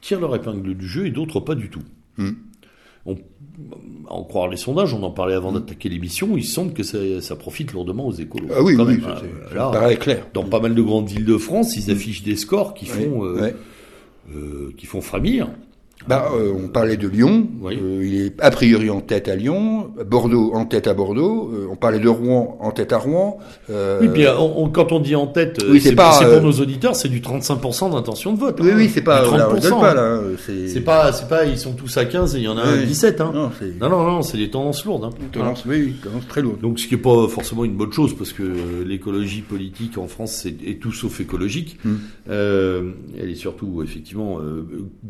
tirent 0.00 0.18
leur 0.18 0.34
épingle 0.34 0.74
du 0.74 0.88
jeu 0.88 1.06
et 1.06 1.10
d'autres 1.10 1.38
pas 1.38 1.54
du 1.54 1.70
tout. 1.70 1.84
Hmm. 2.18 2.32
On 3.06 3.16
en 4.08 4.22
croire 4.24 4.48
les 4.48 4.56
sondages, 4.56 4.94
on 4.94 5.02
en 5.02 5.10
parlait 5.10 5.34
avant 5.34 5.50
mm. 5.50 5.54
d'attaquer 5.54 5.88
l'émission, 5.88 6.36
il 6.36 6.44
semble 6.44 6.72
que 6.72 6.82
ça, 6.82 7.36
profite 7.36 7.72
lourdement 7.72 8.06
aux 8.06 8.12
écolos. 8.12 8.48
Ah 8.54 8.62
oui, 8.62 8.76
oui, 8.76 9.00
ça, 9.52 9.70
paraît 9.70 9.96
clair. 9.96 10.26
Dans 10.34 10.44
pas 10.44 10.60
mal 10.60 10.74
de 10.74 10.82
grandes 10.82 11.08
villes 11.08 11.24
de 11.24 11.38
France, 11.38 11.76
ils 11.76 11.90
mm. 11.90 11.96
affichent 11.96 12.22
des 12.22 12.36
scores 12.36 12.74
qui 12.74 12.86
font, 12.86 13.24
euh, 13.24 13.52
euh, 14.34 14.72
qui 14.76 14.86
font 14.86 15.00
frémir. 15.00 15.48
Bah, 16.08 16.30
euh, 16.32 16.52
on 16.54 16.68
parlait 16.68 16.96
de 16.96 17.08
Lyon. 17.08 17.48
Euh, 17.64 18.02
il 18.04 18.20
est 18.20 18.40
a 18.40 18.50
priori 18.50 18.90
en 18.90 19.00
tête 19.00 19.28
à 19.28 19.34
Lyon. 19.34 19.90
Bordeaux 20.06 20.52
en 20.54 20.64
tête 20.64 20.86
à 20.86 20.94
Bordeaux. 20.94 21.50
Euh, 21.52 21.66
on 21.70 21.74
parlait 21.74 21.98
de 21.98 22.08
Rouen 22.08 22.58
en 22.60 22.70
tête 22.70 22.92
à 22.92 22.98
Rouen. 22.98 23.38
oui, 23.68 24.08
puis 24.08 24.24
quand 24.72 24.92
on 24.92 25.00
dit 25.00 25.16
en 25.16 25.26
tête, 25.26 25.58
oui, 25.68 25.80
c'est 25.80 25.94
pour 25.94 26.42
nos 26.42 26.52
auditeurs, 26.52 26.94
c'est 26.94 27.08
du 27.08 27.20
35% 27.20 27.92
d'intention 27.92 28.32
de 28.32 28.38
vote. 28.38 28.58
Oui, 28.60 28.70
oui, 28.74 28.90
c'est 28.92 29.02
pas. 29.02 29.24
30%, 29.24 29.80
pas, 29.80 30.20
c'est 30.46 30.80
pas, 30.80 31.12
c'est 31.12 31.28
pas, 31.28 31.44
ils 31.44 31.58
sont 31.58 31.72
tous 31.72 31.96
à 31.96 32.04
15 32.04 32.36
et 32.36 32.38
il 32.38 32.44
y 32.44 32.48
en 32.48 32.56
a 32.56 32.62
un 32.62 32.76
17. 32.84 33.20
Hein. 33.20 33.32
Non, 33.80 33.88
non, 33.88 34.04
non, 34.04 34.22
c'est 34.22 34.38
des 34.38 34.50
tendances 34.50 34.84
lourdes. 34.84 35.04
Hein. 35.04 35.10
Tendances, 35.32 35.64
oui, 35.66 35.96
tendances 36.02 36.28
très 36.28 36.42
lourdes. 36.42 36.60
Donc, 36.60 36.78
ce 36.78 36.86
qui 36.86 36.94
est 36.94 36.98
pas 36.98 37.26
forcément 37.28 37.64
une 37.64 37.76
bonne 37.76 37.92
chose 37.92 38.16
parce 38.16 38.32
que 38.32 38.42
l'écologie 38.86 39.42
politique 39.42 39.98
en 39.98 40.06
France 40.06 40.46
est, 40.46 40.80
tout 40.80 40.92
sauf 40.92 41.20
écologique. 41.20 41.78
Hmm. 41.84 41.96
elle 42.28 43.30
est 43.30 43.34
surtout 43.34 43.82
effectivement 43.82 44.38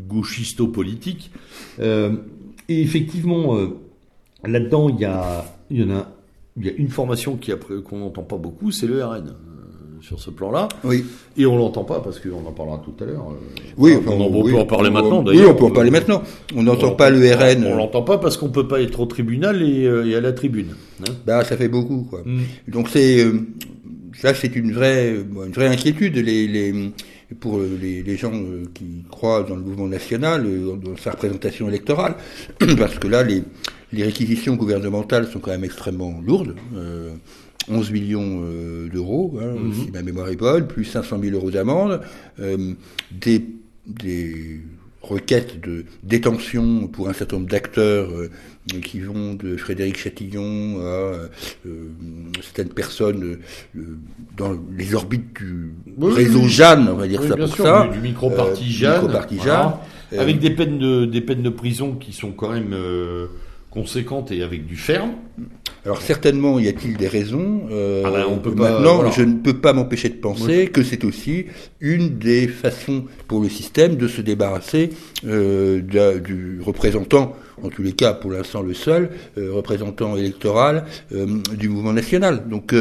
gauchisto-politique 0.08 0.85
politique. 0.86 1.30
Euh, 1.80 2.12
et 2.68 2.80
effectivement, 2.80 3.56
euh, 3.56 3.76
là-dedans, 4.44 4.88
il 4.88 5.00
y, 5.00 5.04
a, 5.04 5.44
il 5.70 5.80
y 5.80 5.84
en 5.84 5.96
a, 5.96 6.08
il 6.56 6.66
y 6.66 6.68
a 6.68 6.72
une 6.76 6.88
formation 6.88 7.36
qui 7.36 7.52
qu'on 7.84 7.98
n'entend 7.98 8.22
pas 8.22 8.36
beaucoup, 8.36 8.70
c'est 8.70 8.86
le 8.86 9.04
RN 9.04 9.28
euh, 9.28 10.00
sur 10.00 10.20
ce 10.20 10.30
plan-là. 10.30 10.68
Oui. 10.84 11.04
Et 11.36 11.44
on 11.44 11.56
l'entend 11.56 11.84
pas 11.84 12.00
parce 12.00 12.20
qu'on 12.20 12.46
en 12.46 12.52
parlera 12.52 12.80
tout 12.84 12.94
à 13.02 13.06
l'heure. 13.06 13.26
Oui, 13.76 13.94
on, 13.96 14.02
peut 14.02 14.56
en 14.56 14.64
parler 14.64 14.90
maintenant. 14.90 15.24
Oui, 15.26 15.42
on 15.46 15.54
peut 15.54 15.64
en 15.64 15.70
parler 15.70 15.90
maintenant. 15.90 16.22
On 16.54 16.62
n'entend 16.62 16.92
pas 16.92 17.10
le 17.10 17.18
RN. 17.34 17.64
On, 17.66 17.76
l'entend 17.76 18.02
pas 18.02 18.18
parce 18.18 18.36
qu'on 18.36 18.48
peut 18.48 18.68
pas 18.68 18.80
être 18.80 19.00
au 19.00 19.06
tribunal 19.06 19.62
et, 19.62 20.14
à 20.14 20.20
la 20.20 20.32
tribune. 20.32 20.74
Hein. 21.00 21.12
bah, 21.26 21.44
ça 21.44 21.56
fait 21.56 21.68
beaucoup, 21.68 22.06
quoi. 22.08 22.22
Mm. 22.24 22.42
Donc 22.68 22.88
c'est 22.88 23.26
ça, 24.14 24.32
c'est 24.32 24.56
une 24.56 24.72
vraie, 24.72 25.14
une 25.14 25.52
vraie 25.52 25.68
inquiétude. 25.68 26.16
Les, 26.16 26.46
les 26.48 26.92
pour 27.34 27.60
les, 27.60 28.16
gens 28.16 28.32
euh, 28.34 28.64
qui 28.72 29.04
croient 29.10 29.42
dans 29.42 29.56
le 29.56 29.62
mouvement 29.62 29.88
national, 29.88 30.46
euh, 30.46 30.76
dans 30.76 30.96
sa 30.96 31.10
représentation 31.10 31.68
électorale, 31.68 32.14
parce 32.78 32.98
que 32.98 33.08
là, 33.08 33.22
les, 33.22 33.42
réquisitions 33.92 34.56
gouvernementales 34.56 35.26
sont 35.26 35.40
quand 35.40 35.50
même 35.50 35.64
extrêmement 35.64 36.20
lourdes. 36.24 36.54
11 37.68 37.88
euh, 37.88 37.92
millions 37.92 38.42
d'euros, 38.92 39.38
hein, 39.40 39.54
mhm. 39.58 39.74
si 39.74 39.90
ma 39.90 40.02
mémoire 40.02 40.28
est 40.28 40.36
bonne, 40.36 40.66
plus 40.66 40.84
500 40.84 41.18
000 41.20 41.34
euros 41.34 41.50
d'amende, 41.50 42.00
des, 42.38 43.44
des 43.86 44.60
requêtes 45.08 45.60
de 45.60 45.84
détention 46.02 46.86
pour 46.88 47.08
un 47.08 47.12
certain 47.12 47.36
nombre 47.36 47.48
d'acteurs 47.48 48.10
euh, 48.10 48.30
qui 48.82 49.00
vont 49.00 49.34
de 49.34 49.56
Frédéric 49.56 49.98
Chatillon 49.98 50.80
à 50.80 50.84
euh, 50.84 51.28
certaines 52.42 52.72
personnes 52.72 53.38
euh, 53.76 53.80
dans 54.36 54.56
les 54.76 54.94
orbites 54.94 55.34
du 55.34 55.72
réseau 56.00 56.48
Jeanne, 56.48 56.88
on 56.88 56.96
va 56.96 57.06
dire 57.06 57.22
ça 57.22 57.36
pour 57.36 57.56
ça. 57.56 57.88
Du, 57.92 58.00
micro-parti 58.00 58.70
Jeanne. 58.70 59.06
avec 60.16 60.38
des 60.38 60.50
peines, 60.50 60.78
de, 60.78 61.04
des 61.04 61.20
peines 61.20 61.42
de 61.42 61.50
prison 61.50 61.94
qui 61.94 62.12
sont 62.12 62.32
quand 62.32 62.52
même 62.52 62.74
conséquentes 63.76 64.32
et 64.32 64.42
avec 64.42 64.66
du 64.66 64.76
ferme. 64.76 65.12
Alors 65.84 66.00
certainement, 66.00 66.58
y 66.58 66.66
a-t-il 66.66 66.96
des 66.96 67.08
raisons 67.08 67.68
euh, 67.70 68.02
ah 68.06 68.10
ben, 68.10 68.24
on 68.28 68.38
peut 68.38 68.50
Maintenant, 68.50 69.10
je 69.10 69.22
ne 69.22 69.34
peux 69.34 69.58
pas 69.58 69.74
m'empêcher 69.74 70.08
de 70.08 70.14
penser 70.14 70.68
que 70.68 70.82
c'est 70.82 71.04
aussi 71.04 71.46
une 71.80 72.18
des 72.18 72.48
façons 72.48 73.04
pour 73.28 73.42
le 73.42 73.50
système 73.50 73.96
de 73.96 74.08
se 74.08 74.22
débarrasser 74.22 74.90
euh, 75.26 75.80
du 76.18 76.60
représentant, 76.64 77.36
en 77.62 77.68
tous 77.68 77.82
les 77.82 77.92
cas 77.92 78.14
pour 78.14 78.32
l'instant 78.32 78.62
le 78.62 78.72
seul, 78.72 79.10
euh, 79.36 79.52
représentant 79.52 80.16
électoral 80.16 80.86
du 81.52 81.68
mouvement 81.68 81.92
national. 81.92 82.48
Donc 82.48 82.74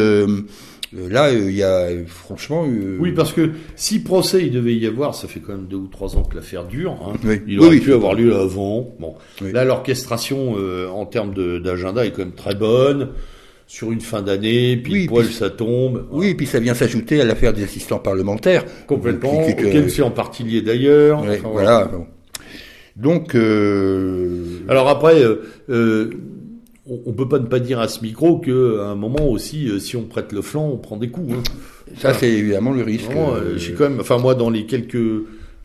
Là, 0.93 1.31
il 1.31 1.51
y 1.51 1.63
a 1.63 1.89
franchement. 2.07 2.65
Oui, 2.99 3.11
parce 3.11 3.33
que 3.33 3.51
si 3.75 3.99
procès 3.99 4.43
il 4.45 4.51
devait 4.51 4.75
y 4.75 4.87
avoir, 4.87 5.15
ça 5.15 5.27
fait 5.27 5.39
quand 5.39 5.53
même 5.53 5.67
deux 5.67 5.77
ou 5.77 5.87
trois 5.87 6.15
ans 6.15 6.23
que 6.23 6.35
l'affaire 6.35 6.65
dure. 6.65 6.97
Hein. 7.05 7.37
Il 7.47 7.59
aurait 7.59 7.79
pu 7.79 7.93
avoir 7.93 8.13
lieu 8.13 8.35
avant. 8.35 8.95
Bon, 8.99 9.15
là, 9.41 9.65
l'orchestration 9.65 10.55
en 10.93 11.05
termes 11.05 11.33
d'agenda 11.61 12.05
est 12.05 12.11
quand 12.11 12.19
même 12.19 12.31
très 12.31 12.55
bonne 12.55 13.09
sur 13.67 13.91
une 13.91 14.01
fin 14.01 14.21
d'année, 14.21 14.77
puis 14.77 14.93
oui, 14.93 15.07
poil 15.07 15.25
ça 15.25 15.49
tombe. 15.49 16.05
Oui, 16.11 16.29
et 16.29 16.35
puis 16.35 16.45
ça 16.45 16.59
vient 16.59 16.73
s'ajouter 16.73 17.21
à 17.21 17.25
l'affaire 17.25 17.53
des 17.53 17.63
assistants 17.63 17.99
parlementaires. 17.99 18.63
Complètement, 18.87 19.47
auquel 19.47 19.89
c'est 19.89 20.01
en 20.01 20.11
partie 20.11 20.43
lié 20.43 20.61
d'ailleurs. 20.61 21.23
voilà. 21.43 21.89
Donc... 22.95 23.35
Euh... 23.35 24.61
Alors 24.69 24.87
après, 24.87 25.21
euh, 25.21 25.43
euh 25.69 26.09
on, 26.87 27.01
on, 27.05 27.13
peut 27.13 27.27
pas 27.27 27.39
ne 27.39 27.47
pas 27.47 27.59
dire 27.59 27.79
à 27.79 27.87
ce 27.87 28.01
micro 28.01 28.37
que 28.37 28.79
à 28.79 28.87
un 28.87 28.95
moment 28.95 29.27
aussi, 29.27 29.69
euh, 29.69 29.79
si 29.79 29.95
on 29.95 30.03
prête 30.03 30.31
le 30.31 30.41
flanc, 30.41 30.69
on 30.69 30.77
prend 30.77 30.97
des 30.97 31.09
coups. 31.09 31.33
Hein. 31.33 31.43
Ça, 31.97 32.13
c'est 32.13 32.29
évidemment 32.29 32.71
le 32.71 32.83
risque. 32.83 33.11
Euh, 33.11 33.57
j'ai 33.57 33.73
quand 33.73 33.89
même, 33.89 33.99
enfin 33.99 34.17
moi, 34.17 34.35
dans 34.35 34.49
les 34.49 34.65
quelques 34.65 34.97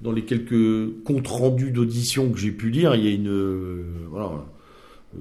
dans 0.00 0.12
les 0.12 0.22
quelques 0.22 1.04
comptes 1.04 1.28
rendus 1.28 1.70
d'audition 1.70 2.30
que 2.30 2.38
j'ai 2.38 2.52
pu 2.52 2.70
lire, 2.70 2.94
il 2.94 3.04
y 3.04 3.08
a 3.08 3.12
une 3.12 3.84
voilà 4.10 4.30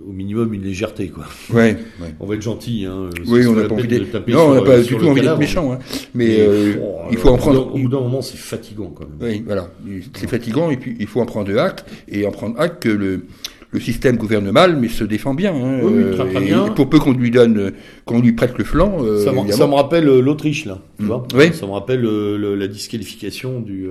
au 0.08 0.12
minimum 0.12 0.54
une 0.54 0.64
légèreté 0.64 1.08
quoi. 1.08 1.26
Ouais, 1.52 1.76
On 2.20 2.28
va 2.28 2.36
être 2.36 2.42
gentil 2.42 2.86
hein. 2.86 3.10
Oui, 3.26 3.46
on 3.48 3.54
n'a 3.54 3.66
pas 3.66 3.74
envie 3.74 3.88
d'être 3.88 4.28
Non, 4.28 4.50
on 4.50 4.54
n'a 4.54 4.62
pas 4.62 4.80
du 4.80 4.96
tout 4.96 5.08
envie 5.08 5.22
d'être 5.22 5.40
méchant 5.40 5.74
hein. 5.74 5.80
Mais, 6.14 6.42
euh, 6.42 6.76
il 7.12 7.18
faut 7.18 7.30
en 7.30 7.38
prendre 7.38 7.74
au 7.74 7.78
bout 7.78 7.90
d'un 7.90 8.00
moment 8.00 8.22
c'est 8.22 8.38
fatigant 8.38 8.94
quand 8.96 9.06
même. 9.06 9.18
Oui, 9.20 9.44
voilà, 9.46 9.72
c'est 10.14 10.30
fatigant 10.30 10.70
et 10.70 10.78
puis 10.78 10.96
il 11.00 11.08
faut 11.08 11.22
en 11.22 11.26
prendre 11.26 11.58
acte 11.58 11.86
et 12.08 12.26
en 12.28 12.32
prendre 12.32 12.60
acte 12.60 12.84
que 12.84 12.90
le 12.90 13.26
le 13.72 13.80
système 13.80 14.18
gouverne 14.18 14.52
mal, 14.52 14.78
mais 14.78 14.88
se 14.88 15.04
défend 15.04 15.34
bien. 15.34 15.54
Hein, 15.54 15.80
oui, 15.84 16.16
très, 16.16 16.30
très 16.30 16.42
bien. 16.42 16.70
pour 16.70 16.90
peu 16.90 17.00
qu'on 17.00 17.14
lui 17.14 17.30
donne, 17.30 17.74
qu'on 18.06 18.20
lui 18.20 18.34
prête 18.34 18.58
le 18.58 18.64
flanc. 18.64 18.98
Euh, 19.02 19.24
ça, 19.24 19.32
me, 19.32 19.52
ça, 19.52 19.68
me 19.68 19.74
rappelle 19.74 20.08
euh, 20.08 20.22
l'Autriche 20.22 20.66
là. 20.66 20.80
Tu 20.98 21.04
mm. 21.04 21.08
vois 21.08 21.28
oui. 21.36 21.54
Ça 21.54 21.68
me 21.68 21.72
rappelle 21.72 22.04
euh, 22.06 22.56
la 22.56 22.68
disqualification 22.68 23.60
du 23.60 23.88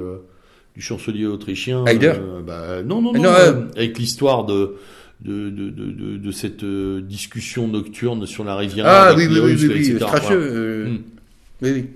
du 0.75 0.83
chancelier 0.83 1.27
autrichien. 1.27 1.85
Heider. 1.87 2.15
Bah, 2.47 2.83
non, 2.85 3.03
non, 3.03 3.13
non. 3.13 3.31
avec 3.77 3.99
l'histoire 3.99 4.45
de 4.45 4.77
de, 5.21 5.51
de, 5.51 5.71
de, 5.71 6.17
de, 6.17 6.31
cette 6.31 6.65
discussion 6.65 7.67
nocturne 7.67 8.25
sur 8.25 8.45
la 8.45 8.55
rivière. 8.55 8.87
Ah 8.87 9.15
oui, 9.17 9.27
oui, 9.29 9.41
oui, 9.43 9.57
oui, 9.59 9.69
oui, 9.69 9.93
mm. 9.95 10.99
oui, 11.61 11.71
oui. 11.73 11.87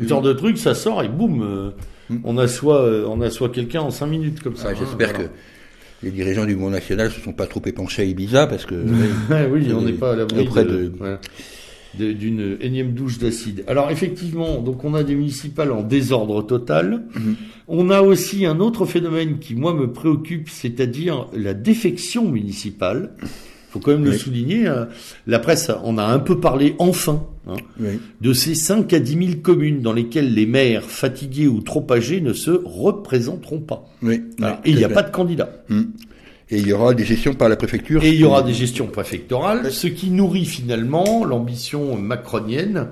Ce 0.00 0.06
genre 0.06 0.22
de 0.22 0.32
truc, 0.32 0.58
ça 0.58 0.76
sort 0.76 1.02
et 1.02 1.08
boum, 1.08 1.72
mm. 2.08 2.18
on 2.22 2.38
assoit, 2.38 2.84
on 3.08 3.20
assoit 3.20 3.48
quelqu'un 3.48 3.80
en 3.80 3.90
cinq 3.90 4.06
minutes 4.06 4.40
comme 4.40 4.54
ça. 4.54 4.68
Ah, 4.70 4.74
J'espère 4.78 5.12
que 5.12 5.22
les 6.02 6.10
dirigeants 6.10 6.46
du 6.46 6.54
Mouvement 6.54 6.70
National 6.70 7.10
se 7.10 7.20
sont 7.20 7.32
pas 7.32 7.46
trop 7.46 7.62
épanchés 7.64 8.02
à 8.02 8.04
Ibiza 8.04 8.46
parce 8.46 8.66
que 8.66 8.74
oui, 9.52 9.72
on 9.72 9.82
n'est 9.82 9.92
pas 9.92 10.12
à 10.12 10.16
l'abri 10.16 10.48
d'une 11.94 12.56
énième 12.60 12.92
douche 12.92 13.18
d'acide. 13.18 13.64
Alors 13.66 13.90
effectivement, 13.90 14.60
donc 14.62 14.82
on 14.84 14.94
a 14.94 15.02
des 15.02 15.14
municipales 15.14 15.72
en 15.72 15.82
désordre 15.82 16.42
total. 16.42 17.02
Mhm. 17.14 17.36
On 17.68 17.90
a 17.90 18.00
aussi 18.00 18.46
un 18.46 18.60
autre 18.60 18.86
phénomène 18.86 19.38
qui 19.38 19.54
moi 19.54 19.74
me 19.74 19.92
préoccupe, 19.92 20.48
c'est-à-dire 20.48 21.26
la 21.34 21.54
défection 21.54 22.30
municipale 22.30 23.10
faut 23.72 23.80
quand 23.80 23.92
même 23.92 24.04
le 24.04 24.12
souligner. 24.12 24.66
Hein. 24.66 24.88
La 25.26 25.38
presse 25.38 25.70
en 25.70 25.96
a 25.96 26.04
un 26.04 26.18
peu 26.18 26.38
parlé 26.38 26.74
enfin 26.78 27.24
hein, 27.48 27.56
de 28.20 28.32
ces 28.34 28.54
5 28.54 28.92
à 28.92 29.00
10 29.00 29.26
000 29.26 29.40
communes 29.42 29.80
dans 29.80 29.94
lesquelles 29.94 30.34
les 30.34 30.44
maires 30.44 30.84
fatigués 30.84 31.48
ou 31.48 31.62
trop 31.62 31.86
âgés 31.90 32.20
ne 32.20 32.34
se 32.34 32.50
représenteront 32.50 33.60
pas. 33.60 33.86
Oui. 34.02 34.22
Et 34.64 34.70
il 34.70 34.76
n'y 34.76 34.84
a 34.84 34.90
pas 34.90 35.02
de 35.02 35.10
candidat. 35.10 35.64
Hum. 35.70 35.92
Et 36.50 36.58
il 36.58 36.66
y 36.66 36.72
aura 36.74 36.92
des 36.92 37.06
gestions 37.06 37.32
par 37.32 37.48
la 37.48 37.56
préfecture. 37.56 38.04
Et 38.04 38.10
il 38.10 38.16
y 38.20 38.24
aura 38.24 38.42
des 38.42 38.52
gestions 38.52 38.86
préfectorales, 38.86 39.72
ce 39.72 39.86
qui 39.86 40.10
nourrit 40.10 40.44
finalement 40.44 41.24
l'ambition 41.24 41.96
macronienne 41.96 42.88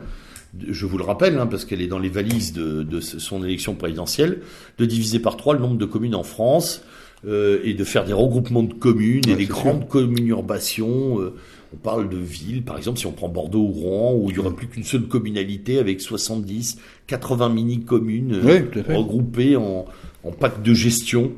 je 0.68 0.84
vous 0.84 0.98
le 0.98 1.04
rappelle, 1.04 1.38
hein, 1.38 1.46
parce 1.46 1.64
qu'elle 1.64 1.80
est 1.80 1.86
dans 1.86 2.00
les 2.00 2.08
valises 2.08 2.52
de, 2.52 2.82
de, 2.82 2.98
son 2.98 3.44
élection 3.44 3.76
présidentielle, 3.76 4.40
de 4.78 4.84
diviser 4.84 5.20
par 5.20 5.36
trois 5.36 5.54
le 5.54 5.60
nombre 5.60 5.76
de 5.76 5.84
communes 5.84 6.16
en 6.16 6.24
France 6.24 6.82
euh, 7.26 7.60
et 7.64 7.74
de 7.74 7.84
faire 7.84 8.04
des 8.04 8.12
regroupements 8.14 8.62
de 8.62 8.72
communes 8.72 9.28
et 9.28 9.36
des 9.36 9.46
grandes 9.46 9.88
communurbations. 9.88 11.20
Euh, 11.20 11.34
on 11.72 11.76
parle 11.76 12.08
de 12.08 12.16
villes, 12.16 12.62
par 12.62 12.78
exemple, 12.78 12.98
si 12.98 13.06
on 13.06 13.12
prend 13.12 13.28
Bordeaux 13.28 13.60
ou 13.60 13.72
Rouen, 13.72 14.14
où 14.14 14.30
il 14.30 14.32
n'y 14.32 14.38
aurait 14.38 14.54
plus 14.54 14.66
qu'une 14.66 14.84
seule 14.84 15.02
communalité 15.02 15.78
avec 15.78 16.00
70, 16.00 16.78
80 17.06 17.48
mini-communes 17.50 18.40
euh, 18.44 18.62
regroupées 18.88 19.56
en, 19.56 19.84
en 20.24 20.30
pacte 20.32 20.64
de 20.64 20.74
gestion. 20.74 21.32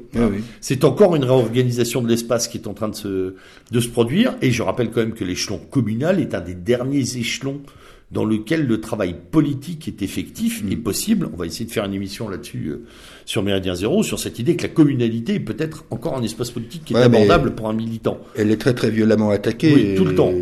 C'est 0.61 0.85
encore 0.85 1.17
une 1.17 1.25
réorganisation 1.25 2.01
de 2.01 2.09
l'espace 2.09 2.49
qui 2.49 2.59
est 2.59 2.67
en 2.67 2.75
train 2.75 2.89
de 2.89 2.95
se, 2.95 3.35
de 3.71 3.81
se 3.81 3.89
produire. 3.89 4.37
Et 4.41 4.53
je 4.53 4.63
rappelle 4.63 4.91
quand 4.91 5.01
même 5.01 5.15
que 5.15 5.25
l'échelon 5.25 5.59
communal 5.59 6.21
est 6.21 6.35
un 6.35 6.41
des 6.41 6.55
derniers 6.55 7.17
échelons 7.17 7.61
dans 8.12 8.26
lequel 8.26 8.66
le 8.66 8.80
travail 8.80 9.16
politique 9.30 9.89
est 9.89 10.02
effectif 10.02 10.62
et 10.70 10.76
possible. 10.76 11.30
On 11.32 11.36
va 11.36 11.47
essayer 11.47 11.64
de 11.64 11.70
faire 11.70 11.86
une 11.86 11.94
émission 11.94 12.28
là-dessus 12.28 12.66
euh, 12.68 12.84
sur 13.24 13.43
Méridien 13.43 13.74
Zéro, 13.74 14.02
sur 14.02 14.18
cette 14.18 14.39
idée 14.39 14.55
que 14.55 14.64
la 14.64 14.68
communalité 14.68 15.34
est 15.34 15.40
peut-être 15.40 15.86
encore 15.90 16.16
un 16.16 16.22
espace 16.22 16.51
politique 16.51 16.84
qui 16.84 16.94
est 16.94 16.98
abordable 16.98 17.55
pour 17.55 17.68
un 17.68 17.72
militant. 17.72 18.18
Elle 18.36 18.51
est 18.51 18.59
très 18.59 18.74
très 18.74 18.90
violemment 18.90 19.30
attaquée. 19.30 19.72
Oui, 19.74 19.94
tout 19.97 20.05
le 20.05 20.14
temps. 20.14 20.32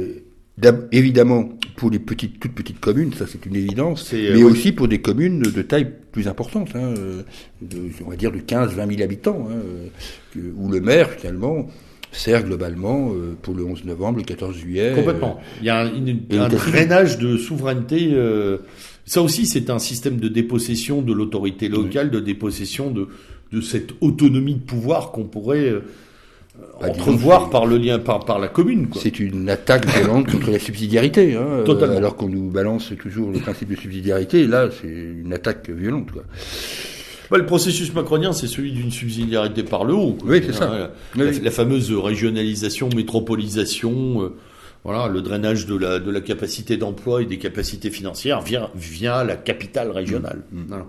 Évidemment, 0.93 1.49
pour 1.77 1.91
les 1.91 2.01
petites, 2.01 2.39
toutes 2.41 2.53
petites 2.53 2.81
communes, 2.81 3.15
ça 3.15 3.25
c'est 3.27 3.47
une 3.47 3.57
évidence, 3.57 4.11
euh, 4.13 4.35
mais 4.35 4.43
aussi 4.43 4.73
pour 4.73 4.89
des 4.89 5.01
communes 5.01 5.41
de 5.41 5.63
taille 5.63 5.91
plus 6.13 6.29
importante, 6.29 6.71
hein, 6.75 6.93
de, 7.63 7.79
on 8.05 8.11
va 8.11 8.17
dire 8.17 8.33
de 8.33 8.41
15-20 8.41 8.75
000 8.75 9.03
habitants, 9.03 9.49
hein, 9.51 10.41
où 10.59 10.69
le 10.69 10.81
maire 10.81 11.09
finalement 11.09 11.67
sert 12.13 12.45
globalement 12.45 13.13
euh, 13.13 13.37
pour 13.41 13.55
le 13.55 13.65
11 13.65 13.85
novembre, 13.85 14.19
le 14.19 14.25
14 14.25 14.57
juillet. 14.57 14.93
Complètement. 14.95 15.41
Il 15.61 15.67
y 15.67 15.71
a 15.71 15.81
un, 15.81 16.49
drainage 16.49 17.19
de 17.19 17.37
souveraineté. 17.37 18.11
Euh, 18.13 18.59
ça 19.05 19.23
aussi, 19.23 19.47
c'est 19.47 19.71
un 19.71 19.79
système 19.79 20.19
de 20.19 20.29
dépossession 20.29 21.03
de 21.03 21.13
l'autorité 21.13 21.69
locale, 21.69 22.11
de 22.11 22.21
dépossession 22.21 22.91
de, 22.91 23.09
de 23.53 23.61
cette 23.61 23.91
autonomie 24.01 24.55
de 24.55 24.61
pouvoir 24.61 25.11
qu'on 25.13 25.25
pourrait 25.25 25.69
euh, 25.69 25.81
bah, 26.81 26.89
entrevoir 26.89 27.51
par 27.51 27.67
le 27.67 27.77
lien, 27.77 27.99
par, 27.99 28.25
par 28.25 28.39
la 28.39 28.49
commune. 28.49 28.89
C'est 28.97 29.21
une 29.21 29.49
attaque 29.49 29.87
violente 29.87 30.31
contre 30.31 30.51
la 30.51 30.59
subsidiarité. 30.59 31.35
Hein, 31.35 31.63
Totalement. 31.65 31.97
alors 31.97 32.17
qu'on 32.17 32.29
nous 32.29 32.51
balance 32.51 32.93
toujours 33.01 33.31
le 33.31 33.39
principe 33.39 33.71
de 33.71 33.77
subsidiarité, 33.77 34.47
là, 34.47 34.69
c'est 34.81 34.89
une 34.89 35.33
attaque 35.33 35.71
violente. 35.71 36.11
Quoi 36.13 36.25
le 37.39 37.47
processus 37.47 37.95
macronien, 37.95 38.33
c'est 38.33 38.47
celui 38.47 38.73
d'une 38.73 38.91
subsidiarité 38.91 39.63
par 39.63 39.85
le 39.85 39.95
haut. 39.95 40.19
Oui, 40.25 40.43
c'est 40.45 40.53
ça. 40.53 40.91
La, 41.17 41.51
fameuse 41.51 41.93
régionalisation, 41.93 42.89
métropolisation, 42.95 44.23
euh, 44.23 44.37
voilà, 44.85 45.09
le 45.09 45.21
drainage 45.21 45.67
de 45.67 45.77
la, 45.77 45.99
de 45.99 46.11
la 46.11 46.21
capacité 46.21 46.77
d'emploi 46.77 47.23
et 47.23 47.27
des 47.27 47.39
capacités 47.39 47.91
financières 47.91 48.41
via, 48.41 48.71
via 48.75 49.25
la 49.25 49.37
capitale 49.37 49.91
régionale. 49.91 50.43
Mm. 50.53 50.75
Mm. 50.75 50.85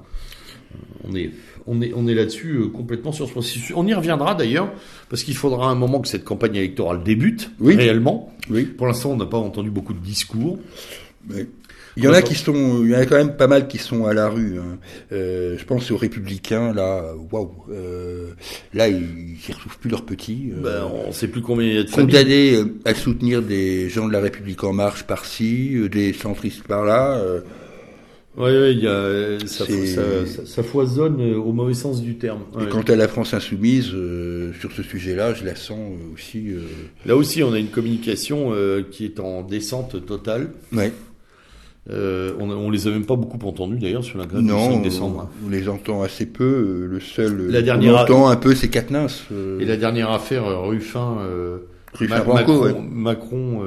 On 1.03 1.15
est, 1.15 1.31
on 1.68 1.81
est, 1.81 1.93
on 1.95 2.07
est 2.07 2.13
là-dessus 2.13 2.55
euh, 2.55 2.68
complètement 2.68 3.11
sur 3.11 3.27
ce 3.27 3.31
processus. 3.31 3.73
On 3.76 3.85
y 3.85 3.93
reviendra 3.93 4.35
d'ailleurs, 4.35 4.72
parce 5.09 5.23
qu'il 5.23 5.35
faudra 5.35 5.69
un 5.69 5.76
moment 5.76 5.99
que 5.99 6.07
cette 6.07 6.23
campagne 6.23 6.55
électorale 6.55 7.03
débute 7.03 7.51
réellement. 7.59 8.34
Oui. 8.49 8.63
Pour 8.65 8.88
l'instant, 8.88 9.11
on 9.11 9.18
n'a 9.18 9.26
pas 9.26 9.38
entendu 9.38 9.69
beaucoup 9.69 9.93
de 9.93 9.99
discours. 9.99 10.59
Oui. 11.30 11.47
Il 11.97 12.03
y 12.03 12.07
en 12.07 12.13
a 12.13 12.22
qui 12.22 12.35
sont, 12.35 12.84
il 12.84 12.91
y 12.91 12.95
en 12.95 12.99
a 12.99 13.05
quand 13.05 13.18
même 13.18 13.35
pas 13.35 13.47
mal 13.47 13.68
qui 13.68 13.77
sont 13.77 14.05
à 14.05 14.13
la 14.13 14.30
rue. 14.30 14.59
Hein. 14.59 14.77
Euh, 15.11 15.57
je 15.57 15.65
pense 15.65 15.91
aux 15.91 15.97
républicains 15.97 16.73
là, 16.73 17.13
waouh, 17.31 17.51
euh, 17.72 18.31
là 18.73 18.88
ils, 18.88 19.01
ne 19.01 19.53
retrouvent 19.53 19.77
plus 19.77 19.89
leurs 19.89 20.05
petits. 20.05 20.51
Euh, 20.53 20.61
ben, 20.61 20.89
on 21.07 21.11
sait 21.11 21.27
plus 21.27 21.41
combien 21.41 21.68
il 21.68 21.76
y 21.76 21.77
a 21.80 21.84
de 21.84 21.91
condamnés 21.91 22.63
à 22.85 22.93
soutenir 22.93 23.41
des 23.41 23.89
gens 23.89 24.07
de 24.07 24.13
la 24.13 24.22
République 24.22 24.63
en 24.63 24.73
marche 24.73 25.03
par-ci, 25.03 25.77
des 25.91 26.13
centristes 26.13 26.63
par-là. 26.63 27.22
Oui, 28.38 28.49
ouais, 28.49 28.73
y 28.76 28.88
a, 28.88 29.39
ça, 29.45 29.65
ça, 29.65 30.45
ça, 30.45 30.63
foisonne 30.63 31.22
au 31.35 31.51
mauvais 31.51 31.73
sens 31.73 32.01
du 32.01 32.15
terme. 32.15 32.43
Et 32.61 32.69
quant 32.69 32.81
à 32.81 32.95
la 32.95 33.09
France 33.09 33.34
insoumise, 33.34 33.88
sur 34.61 34.72
ce 34.72 34.84
sujet-là, 34.84 35.34
je 35.34 35.43
la 35.43 35.57
sens 35.57 35.91
aussi. 36.13 36.45
Là 37.05 37.18
aussi, 37.18 37.43
on 37.43 37.51
a 37.51 37.59
une 37.59 37.68
communication 37.68 38.53
qui 38.89 39.03
est 39.03 39.19
en 39.19 39.41
descente 39.41 40.05
totale. 40.05 40.51
Ouais. 40.72 40.93
Euh, 41.89 42.33
on, 42.39 42.51
on 42.51 42.69
les 42.69 42.87
a 42.87 42.91
même 42.91 43.05
pas 43.05 43.15
beaucoup 43.15 43.43
entendus 43.47 43.79
d'ailleurs 43.79 44.03
sur 44.03 44.19
la 44.19 44.27
grève 44.27 44.41
non, 44.41 44.67
du 44.67 44.75
5 44.75 44.81
décembre. 44.83 45.29
On, 45.45 45.49
les 45.49 45.67
entend 45.67 46.03
assez 46.03 46.27
peu. 46.27 46.43
Euh, 46.43 46.87
le 46.87 46.99
seul 46.99 47.47
la 47.49 47.63
dernière 47.63 47.95
on 47.95 47.97
entend 47.97 48.27
un 48.27 48.35
peu 48.35 48.53
c'est. 48.53 48.69
Euh. 49.31 49.59
Et 49.59 49.65
la 49.65 49.77
dernière 49.77 50.11
affaire 50.11 50.45
Ruffin, 50.61 51.17
euh, 51.21 51.57
Ruffin 51.93 52.19
Branco, 52.19 52.65
Macron, 52.65 52.81
Macron 52.81 53.63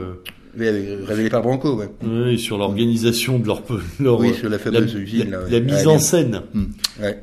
révélé 0.56 1.28
par 1.28 1.42
Branco, 1.42 1.74
ouais. 1.74 1.88
Oui, 2.04 2.38
sur 2.38 2.56
l'organisation 2.56 3.40
de 3.40 3.48
leur, 3.48 3.62
leur 4.00 4.20
oui, 4.20 4.32
sur 4.32 4.48
la 4.48 4.60
fameuse 4.60 4.94
la, 4.94 5.00
usine. 5.00 5.30
La, 5.30 5.40
là, 5.40 5.46
la 5.50 5.60
mise 5.60 5.88
en 5.88 5.98
scène 5.98 6.42
mmh. 6.54 6.64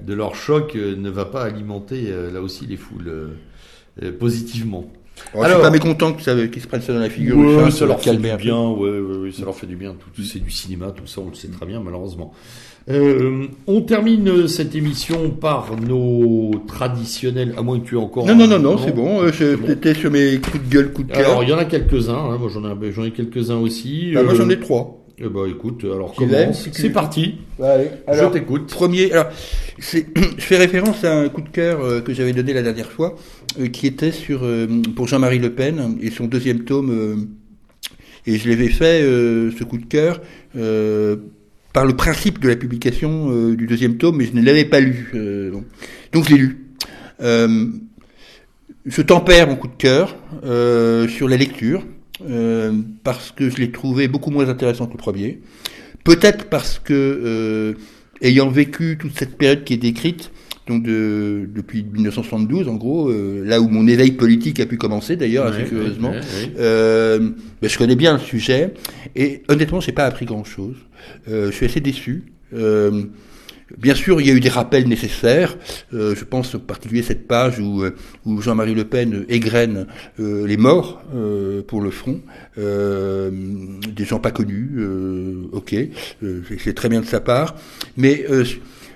de 0.06 0.14
leur 0.14 0.36
choc 0.36 0.76
ne 0.76 1.10
va 1.10 1.24
pas 1.24 1.44
alimenter 1.44 2.14
là 2.34 2.42
aussi 2.42 2.66
les 2.66 2.78
foules 2.78 3.30
positivement. 4.20 4.92
Alors, 5.34 5.46
je 5.46 5.54
suis 5.54 5.62
pas 5.62 5.70
mécontent 5.70 6.14
qu'ils 6.14 6.62
se 6.62 6.68
prennent 6.68 6.82
ça 6.82 6.94
dans 6.94 7.00
la 7.00 7.10
figure. 7.10 7.38
Ouais, 7.38 7.72
ça, 7.72 7.86
leur 7.86 8.02
fait 8.02 8.16
du 8.16 8.38
bien. 8.38 8.70
Ouais, 8.70 9.00
ouais, 9.00 9.32
ça 9.32 9.46
leur 9.46 9.56
fait 9.56 9.68
du 9.68 9.76
bien. 9.76 9.94
Tout, 9.94 10.24
c'est 10.24 10.44
du 10.44 10.52
cinéma, 10.52 10.92
tout 10.96 11.08
ça, 11.08 11.22
on 11.22 11.30
le 11.30 11.36
sait 11.36 11.48
très 11.48 11.66
bien, 11.66 11.80
malheureusement. 11.80 12.34
Euh, 12.90 13.46
on 13.68 13.82
termine 13.82 14.48
cette 14.48 14.76
émission 14.76 15.30
par 15.30 15.76
nos 15.80 16.52
traditionnels, 16.68 17.54
à 17.56 17.62
moins 17.62 17.80
que 17.80 17.86
tu 17.86 17.96
aies 17.96 18.00
encore. 18.00 18.26
Non, 18.26 18.36
non, 18.36 18.48
non, 18.48 18.60
non, 18.60 18.78
c'est 18.78 18.92
bon. 18.92 19.22
Euh, 19.22 19.32
J'étais 19.32 19.94
sur 19.94 20.10
mes 20.10 20.40
coups 20.40 20.64
de 20.64 20.70
gueule, 20.70 20.92
coups 20.92 21.08
de 21.10 21.14
cœur. 21.14 21.30
Alors, 21.30 21.44
il 21.44 21.50
y 21.50 21.54
en 21.54 21.60
a 21.60 21.66
quelques-uns. 21.66 22.14
Hein, 22.14 22.38
moi, 22.40 22.50
j'en 22.52 22.66
ai, 22.66 22.92
j'en 22.92 23.04
ai 23.04 23.12
quelques-uns 23.12 23.58
aussi. 23.58 24.12
Bah, 24.14 24.24
moi, 24.24 24.34
j'en 24.34 24.50
ai 24.50 24.60
trois. 24.60 25.02
Eh 25.24 25.30
ben, 25.30 25.46
écoute, 25.46 25.84
alors 25.84 26.16
commence. 26.16 26.68
C'est 26.72 26.90
parti. 26.90 27.36
Allez, 27.62 27.90
je 28.12 28.26
t'écoute. 28.26 28.72
Premier, 28.72 29.12
alors, 29.12 29.28
je 29.78 30.00
fais 30.40 30.58
référence 30.58 31.04
à 31.04 31.20
un 31.20 31.30
coup 31.30 31.42
de 31.42 31.50
cœur 31.50 31.82
euh, 31.82 32.02
que 32.02 32.12
j'avais 32.12 32.34
donné 32.34 32.54
la 32.54 32.64
dernière 32.64 32.92
fois, 32.92 33.10
euh, 33.10 33.41
qui 33.72 33.88
était 33.88 34.12
sur 34.12 34.44
euh, 34.44 34.68
pour 34.96 35.08
Jean-Marie 35.08 35.40
Le 35.40 35.54
Pen 35.54 35.98
et 36.02 36.12
son 36.12 36.26
deuxième 36.26 36.64
tome. 36.64 37.28
et 38.26 38.38
je 38.38 38.50
l'avais 38.50 38.70
fait 38.70 39.02
ce 39.02 39.64
coup 39.64 39.78
de 39.78 39.86
cœur 39.86 40.22
par 41.74 41.86
le 41.86 41.96
principe 41.96 42.40
de 42.40 42.50
la 42.50 42.56
publication 42.56 43.54
du 43.54 43.68
deuxième 43.68 43.98
tome, 43.98 44.18
mais 44.18 44.26
je 44.26 44.34
ne 44.34 44.42
l'avais 44.42 44.66
pas 44.66 44.80
lu. 44.80 45.12
donc, 45.52 45.66
donc 46.12 46.26
je 46.26 46.36
l'ai 46.36 46.38
lu. 46.38 46.68
je 48.86 49.02
tempère 49.02 49.48
mon 49.48 49.56
coup 49.56 49.68
de 49.68 49.78
cœur 49.78 50.16
sur 51.10 51.28
la 51.28 51.38
lecture. 51.38 51.84
Euh, 52.30 52.74
parce 53.04 53.32
que 53.32 53.50
je 53.50 53.58
l'ai 53.58 53.72
trouvé 53.72 54.08
beaucoup 54.08 54.32
moins 54.32 54.48
intéressant 54.50 54.86
que 54.86 54.94
le 54.94 54.98
premier. 54.98 55.42
Peut-être 56.04 56.50
parce 56.50 56.80
que, 56.80 56.94
euh, 56.94 57.74
ayant 58.22 58.50
vécu 58.50 58.98
toute 59.00 59.18
cette 59.18 59.38
période 59.38 59.64
qui 59.64 59.74
est 59.74 59.78
décrite, 59.78 60.32
donc 60.68 60.84
de, 60.84 61.50
depuis 61.54 61.84
1972 61.84 62.68
en 62.68 62.76
gros, 62.76 63.10
euh, 63.10 63.44
là 63.46 63.60
où 63.62 63.68
mon 63.68 63.88
éveil 63.88 64.12
politique 64.12 64.60
a 64.60 64.66
pu 64.66 64.78
commencer 64.78 65.16
d'ailleurs, 65.16 65.48
assez 65.48 65.64
curieusement, 65.64 66.12
ben, 66.58 67.34
je 67.62 67.78
connais 67.78 67.96
bien 67.96 68.14
le 68.14 68.20
sujet, 68.20 68.74
et 69.16 69.44
honnêtement, 69.48 69.80
j'ai 69.80 69.92
pas 69.92 70.06
appris 70.06 70.26
grand-chose. 70.26 70.76
je 71.28 71.52
suis 71.52 71.66
assez 71.66 71.80
déçu. 71.80 72.26
Bien 73.78 73.96
sûr, 73.96 74.20
il 74.22 74.28
y 74.28 74.32
a 74.32 74.34
eu 74.34 74.40
des 74.40 74.50
rappels 74.50 74.88
nécessaires. 74.88 75.58
Euh, 75.94 76.16
je 76.16 76.24
pense 76.24 76.54
en 76.56 76.60
particulier 76.60 77.04
cette 77.04 77.28
page 77.28 77.60
où, 77.60 77.84
euh, 77.84 77.96
où 78.26 78.42
Jean-Marie 78.42 78.74
Le 78.74 78.86
Pen 78.86 79.26
égrène 79.30 79.88
euh, 80.20 80.46
les 80.46 80.58
morts 80.58 81.02
pour 81.68 81.82
le 81.82 81.92
front, 81.92 82.22
des 82.58 84.06
gens 84.06 84.20
pas 84.20 84.32
connus. 84.32 84.80
ok, 85.52 85.76
c'est 86.60 86.74
très 86.74 86.90
bien 86.90 87.02
de 87.02 87.06
sa 87.06 87.20
part, 87.20 87.56
mais 87.98 88.26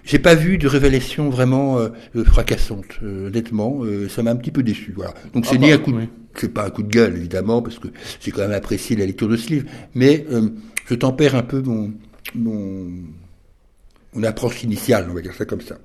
j'ai 0.06 0.19
pas 0.19 0.36
vu 0.36 0.57
de 0.57 0.68
révélation 0.68 1.30
vraiment 1.30 1.80
fracassante. 2.26 2.99
honnêtement, 3.02 3.82
ça 4.10 4.23
m'a 4.23 4.32
un 4.32 4.36
petit 4.36 4.52
peu 4.52 4.64
déçu. 4.64 4.94
Voilà. 4.95 5.14
Donc 5.34 5.45
c'est 5.45 5.56
ah 5.56 5.60
ni 5.60 5.69
bah, 5.69 5.76
un 5.76 5.77
coup, 5.80 5.91
de, 5.91 6.02
c'est 6.36 6.53
pas 6.53 6.65
un 6.65 6.69
coup 6.69 6.84
de 6.84 6.90
gueule 6.90 7.18
évidemment 7.18 7.61
parce 7.61 7.80
que 7.80 7.88
j'ai 8.19 8.32
quand 8.32 8.41
même 8.41 8.52
apprécié 8.52 8.95
la 8.95 9.06
lecture 9.06 9.27
de 9.27 9.38
ce 9.38 9.49
livre, 9.49 9.65
mais 9.94 10.26
je 10.88 10.95
tempère 10.95 11.36
un 11.36 11.44
peu 11.44 11.61
mon 11.61 11.91
mon 12.36 12.88
mon 14.15 14.23
approche 14.23 14.64
initiale, 14.64 15.07
on 15.10 15.14
va 15.14 15.22
dire 15.22 15.34
ça 15.34 15.45
comme 15.45 15.61
ça. 15.61 15.77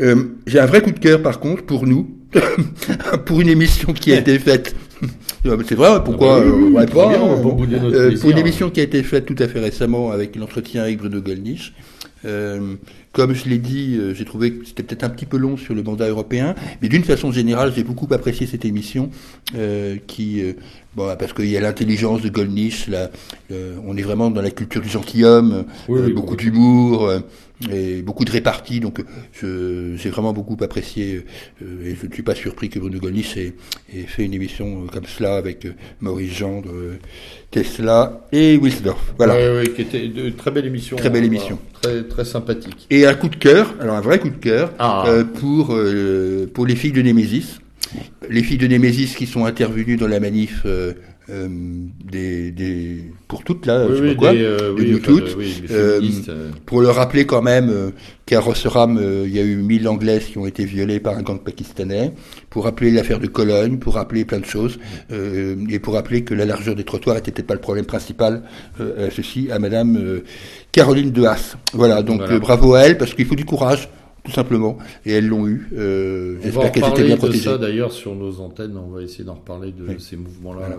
Euh, 0.00 0.24
j'ai 0.46 0.60
un 0.60 0.66
vrai 0.66 0.82
coup 0.82 0.90
de 0.90 0.98
cœur 0.98 1.22
par 1.22 1.40
contre 1.40 1.64
pour 1.64 1.86
nous, 1.86 2.18
pour 3.24 3.40
une 3.40 3.48
émission 3.48 3.92
qui 3.92 4.12
a 4.12 4.18
été 4.18 4.38
faite. 4.38 4.76
C'est 5.44 5.74
vrai, 5.74 6.02
pourquoi 6.02 6.40
euh, 6.40 6.86
pas, 6.86 7.12
euh, 7.12 8.16
Pour 8.18 8.30
une 8.30 8.38
émission 8.38 8.70
qui 8.70 8.80
a 8.80 8.82
été 8.82 9.02
faite 9.02 9.26
tout 9.26 9.36
à 9.38 9.46
fait 9.46 9.60
récemment 9.60 10.10
avec 10.10 10.36
l'entretien 10.36 10.82
avec 10.82 10.98
Bruno 10.98 11.20
Gollnisch. 11.20 11.74
Euh, 12.24 12.76
comme 13.14 13.32
je 13.32 13.48
l'ai 13.48 13.58
dit, 13.58 13.96
euh, 13.96 14.12
j'ai 14.12 14.24
trouvé 14.24 14.52
que 14.52 14.66
c'était 14.66 14.82
peut-être 14.82 15.04
un 15.04 15.08
petit 15.08 15.24
peu 15.24 15.36
long 15.36 15.56
sur 15.56 15.72
le 15.72 15.84
mandat 15.84 16.08
européen, 16.08 16.56
mais 16.82 16.88
d'une 16.88 17.04
façon 17.04 17.30
générale, 17.30 17.72
j'ai 17.74 17.84
beaucoup 17.84 18.12
apprécié 18.12 18.46
cette 18.46 18.64
émission 18.64 19.08
euh, 19.54 19.96
qui 20.08 20.42
Bon, 20.96 21.14
parce 21.18 21.32
qu'il 21.32 21.50
y 21.50 21.56
a 21.56 21.60
l'intelligence 21.60 22.22
de 22.22 22.28
Goldnisch, 22.28 22.86
là, 22.88 23.10
on 23.50 23.96
est 23.96 24.02
vraiment 24.02 24.30
dans 24.30 24.42
la 24.42 24.50
culture 24.50 24.80
du 24.80 24.88
gentilhomme, 24.88 25.64
beaucoup 25.88 26.36
d'humour 26.36 27.10
et 27.70 28.02
beaucoup 28.02 28.24
de 28.24 28.30
répartie. 28.30 28.78
Donc, 28.78 29.02
j'ai 29.42 30.10
vraiment 30.10 30.32
beaucoup 30.32 30.56
apprécié 30.62 31.24
et 31.60 31.96
je 32.00 32.06
ne 32.06 32.12
suis 32.12 32.22
pas 32.22 32.34
surpris 32.34 32.68
que 32.68 32.78
Bruno 32.78 32.98
Goldnisch 32.98 33.36
ait, 33.36 33.54
fait 34.06 34.24
une 34.24 34.34
émission 34.34 34.86
comme 34.92 35.06
cela 35.06 35.36
avec 35.36 35.66
Maurice 36.00 36.32
Gendre, 36.32 36.70
Tesla 37.50 38.26
et 38.30 38.56
Wilsdorf. 38.56 39.14
Voilà. 39.16 39.34
Oui, 39.34 39.62
oui, 39.66 39.74
qui 39.74 39.82
était 39.82 40.04
une 40.04 40.34
très 40.34 40.52
belle 40.52 40.66
émission. 40.66 40.96
Très 40.96 41.10
belle 41.10 41.24
émission. 41.24 41.58
très, 41.82 42.04
très 42.04 42.24
sympathique. 42.24 42.86
Et 42.90 43.04
un 43.04 43.14
coup 43.14 43.28
de 43.28 43.36
cœur, 43.36 43.74
alors 43.80 43.96
un 43.96 44.00
vrai 44.00 44.20
coup 44.20 44.30
de 44.30 44.36
cœur, 44.36 44.72
ah. 44.78 45.06
pour, 45.40 45.76
pour 46.52 46.66
les 46.66 46.76
filles 46.76 46.92
de 46.92 47.02
Némésis 47.02 47.58
les 48.28 48.42
filles 48.42 48.58
de 48.58 48.66
Némésis 48.66 49.14
qui 49.14 49.26
sont 49.26 49.44
intervenues 49.44 49.96
dans 49.96 50.08
la 50.08 50.20
manif 50.20 50.62
euh, 50.66 50.92
euh, 51.30 51.48
des, 52.04 52.50
des, 52.50 53.04
pour 53.28 53.44
toutes 53.44 53.64
là, 53.64 53.86
je 53.88 53.94
sais 53.94 54.08
pas 54.08 54.14
quoi, 54.14 54.34
euh, 54.34 54.74
oui, 54.76 55.00
toutes, 55.02 55.38
pour 56.66 56.82
leur 56.82 56.96
rappeler 56.96 57.24
quand 57.24 57.40
même 57.40 57.92
qu'à 58.26 58.40
Rosseram, 58.40 59.00
il 59.24 59.34
y 59.34 59.38
a 59.38 59.42
eu 59.42 59.56
1000 59.56 59.88
Anglaises 59.88 60.26
qui 60.26 60.38
ont 60.38 60.46
été 60.46 60.66
violées 60.66 61.00
par 61.00 61.16
un 61.16 61.22
gang 61.22 61.40
pakistanais, 61.42 62.12
pour 62.50 62.64
rappeler 62.64 62.90
l'affaire 62.90 63.20
de 63.20 63.26
Cologne, 63.26 63.78
pour 63.78 63.94
rappeler 63.94 64.26
plein 64.26 64.40
de 64.40 64.44
choses, 64.44 64.78
et 65.10 65.78
pour 65.78 65.94
rappeler 65.94 66.24
que 66.24 66.34
la 66.34 66.44
largeur 66.44 66.74
des 66.74 66.84
trottoirs 66.84 67.16
n'était 67.16 67.42
pas 67.42 67.54
le 67.54 67.60
problème 67.60 67.86
principal, 67.86 68.42
ceci 69.10 69.48
à 69.50 69.58
Madame 69.58 70.20
Caroline 70.72 71.10
de 71.10 71.24
Haas. 71.24 71.56
Voilà, 71.72 72.02
donc 72.02 72.20
bravo 72.40 72.74
à 72.74 72.82
elle, 72.82 72.98
parce 72.98 73.14
qu'il 73.14 73.24
faut 73.24 73.34
du 73.34 73.46
courage 73.46 73.88
tout 74.24 74.32
simplement. 74.32 74.78
Et 75.04 75.12
elles 75.12 75.28
l'ont 75.28 75.46
eu. 75.46 75.68
Euh, 75.76 76.38
J'espère 76.42 76.72
qu'elles 76.72 76.88
étaient 76.88 77.04
bien 77.04 77.16
protégées. 77.16 77.44
ça 77.44 77.58
d'ailleurs 77.58 77.92
sur 77.92 78.14
nos 78.14 78.40
antennes. 78.40 78.76
On 78.76 78.88
va 78.90 79.02
essayer 79.02 79.24
d'en 79.24 79.34
reparler 79.34 79.72
de 79.72 79.98
ces 79.98 80.16
mouvements-là 80.16 80.78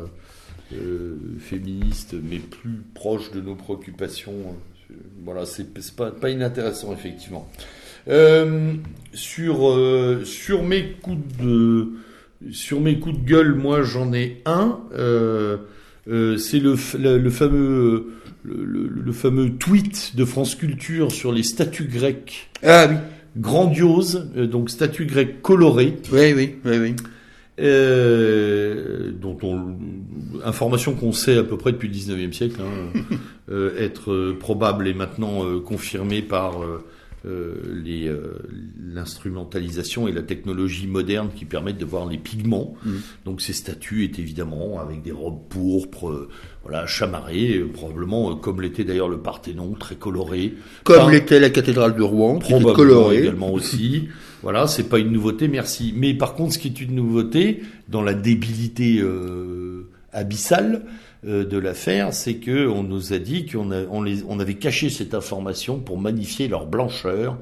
euh, 0.73 0.75
euh, 0.75 1.15
féministes, 1.39 2.15
mais 2.29 2.39
plus 2.39 2.81
proches 2.93 3.31
de 3.31 3.41
nos 3.41 3.55
préoccupations. 3.55 4.33
Voilà, 5.23 5.45
c'est 5.45 5.67
pas, 5.95 6.11
pas 6.11 6.29
inintéressant 6.29 6.91
effectivement. 6.91 7.47
Euh, 8.07 8.73
sur 9.13 9.69
euh, 9.69 10.23
sur 10.25 10.63
mes 10.63 10.91
coups 11.01 11.37
de 11.43 11.89
sur 12.51 12.79
mes 12.81 12.99
coups 12.99 13.19
de 13.19 13.25
gueule, 13.25 13.53
moi 13.53 13.83
j'en 13.83 14.11
ai 14.13 14.41
un. 14.45 14.79
Euh, 14.93 15.57
c'est 16.37 16.59
le, 16.59 16.75
le, 16.99 17.29
fameux 17.31 18.13
le, 18.43 18.87
le, 18.87 19.11
fameux 19.11 19.53
tweet 19.53 20.15
de 20.15 20.23
France 20.23 20.53
Culture 20.53 21.11
sur 21.11 21.31
les 21.31 21.41
statues 21.41 21.87
grecques. 21.87 22.49
Ah 22.61 22.87
oui 22.89 22.95
grandiose, 23.37 24.29
euh, 24.37 24.47
donc 24.47 24.69
statue 24.69 25.05
grecque 25.05 25.41
colorée. 25.41 25.97
Oui, 26.11 26.33
oui, 26.33 26.55
oui, 26.65 26.77
oui. 26.77 26.95
Euh, 27.57 29.11
dont 29.13 29.37
on, 29.41 29.77
information 30.43 30.93
qu'on 30.93 31.13
sait 31.13 31.37
à 31.37 31.43
peu 31.43 31.57
près 31.57 31.71
depuis 31.71 31.87
le 31.87 31.93
19e 31.93 32.33
siècle, 32.33 32.59
hein, 32.61 32.99
euh, 33.49 33.79
être 33.79 34.11
euh, 34.11 34.37
probable 34.37 34.89
et 34.89 34.93
maintenant 34.93 35.41
confirmée 35.61 36.21
par 36.21 36.59
l'instrumentalisation 38.79 40.07
et 40.07 40.11
la 40.11 40.21
technologie 40.21 40.87
moderne 40.87 41.29
qui 41.35 41.45
permettent 41.45 41.77
de 41.77 41.85
voir 41.85 42.07
les 42.07 42.17
pigments. 42.17 42.75
Mm. 42.83 42.91
Donc 43.25 43.41
ces 43.41 43.53
statues 43.53 44.03
est 44.03 44.19
évidemment 44.19 44.79
avec 44.79 45.01
des 45.01 45.11
robes 45.11 45.41
pourpres, 45.49 46.09
euh, 46.09 46.29
voilà, 46.63 46.85
chamarrées, 46.85 47.65
probablement 47.73 48.35
comme 48.35 48.61
l'était 48.61 48.83
d'ailleurs 48.83 49.09
le 49.09 49.19
Parthénon, 49.19 49.73
très 49.79 49.95
coloré. 49.95 50.53
Comme 50.83 51.09
l'était 51.11 51.39
la 51.39 51.49
cathédrale 51.49 51.95
de 51.95 52.03
Rouen, 52.03 52.39
probablement 52.39 52.73
colorée. 52.73 53.19
également 53.19 53.51
aussi. 53.51 54.09
voilà, 54.43 54.67
c'est 54.67 54.89
pas 54.89 54.99
une 54.99 55.11
nouveauté, 55.11 55.47
merci. 55.47 55.93
Mais 55.95 56.13
par 56.13 56.35
contre, 56.35 56.53
ce 56.53 56.59
qui 56.59 56.67
est 56.67 56.81
une 56.81 56.95
nouveauté 56.95 57.63
dans 57.87 58.01
la 58.01 58.13
débilité 58.13 59.03
abyssale, 60.11 60.83
euh, 60.85 60.89
de 61.25 61.57
l'affaire, 61.57 62.13
c'est 62.13 62.35
que 62.35 62.67
on 62.67 62.83
nous 62.83 63.13
a 63.13 63.17
dit 63.17 63.45
qu'on 63.45 63.71
on 63.71 64.05
on 64.27 64.39
avait 64.39 64.55
caché 64.55 64.89
cette 64.89 65.13
information 65.13 65.79
pour 65.79 65.97
magnifier 65.97 66.47
leur 66.47 66.67
blancheur, 66.67 67.37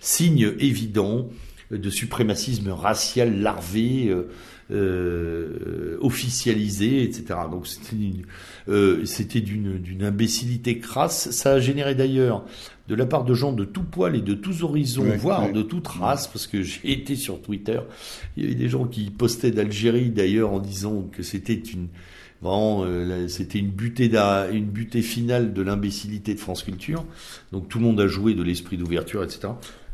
signe 0.00 0.54
évident 0.58 1.28
de 1.70 1.90
suprémacisme 1.90 2.70
racial 2.70 3.40
larvé, 3.40 4.08
euh, 4.08 4.28
euh 4.70 5.98
officialisé, 6.00 7.02
etc. 7.02 7.40
Donc 7.50 7.66
c'était 7.66 7.96
euh, 8.68 9.04
d'une 9.40 10.02
imbécilité 10.02 10.78
crasse. 10.78 11.30
Ça 11.30 11.52
a 11.52 11.60
généré 11.60 11.94
d'ailleurs 11.94 12.44
de 12.88 12.94
la 12.94 13.04
part 13.04 13.24
de 13.24 13.34
gens 13.34 13.52
de 13.52 13.64
tout 13.64 13.82
poil 13.82 14.16
et 14.16 14.22
de 14.22 14.34
tous 14.34 14.62
horizons, 14.62 15.04
voire 15.18 15.52
de 15.52 15.60
toute 15.60 15.86
race, 15.86 16.26
parce 16.26 16.46
que 16.46 16.62
j'ai 16.62 16.92
été 16.92 17.16
sur 17.16 17.42
Twitter, 17.42 17.80
il 18.36 18.44
y 18.44 18.46
avait 18.46 18.54
des 18.54 18.68
gens 18.68 18.86
qui 18.86 19.10
postaient 19.10 19.50
d'Algérie 19.50 20.08
d'ailleurs 20.08 20.52
en 20.52 20.58
disant 20.58 21.02
que 21.12 21.22
c'était 21.22 21.52
une 21.52 21.88
Vraiment, 22.40 22.84
euh, 22.84 23.26
c'était 23.28 23.58
une 23.58 23.70
butée, 23.70 24.10
une 24.52 24.66
butée 24.66 25.02
finale 25.02 25.52
de 25.52 25.62
l'imbécilité 25.62 26.34
de 26.34 26.40
France 26.40 26.62
Culture. 26.62 27.04
Donc 27.52 27.68
tout 27.68 27.78
le 27.78 27.84
monde 27.84 28.00
a 28.00 28.06
joué 28.06 28.34
de 28.34 28.42
l'esprit 28.42 28.76
d'ouverture, 28.76 29.24
etc. 29.24 29.48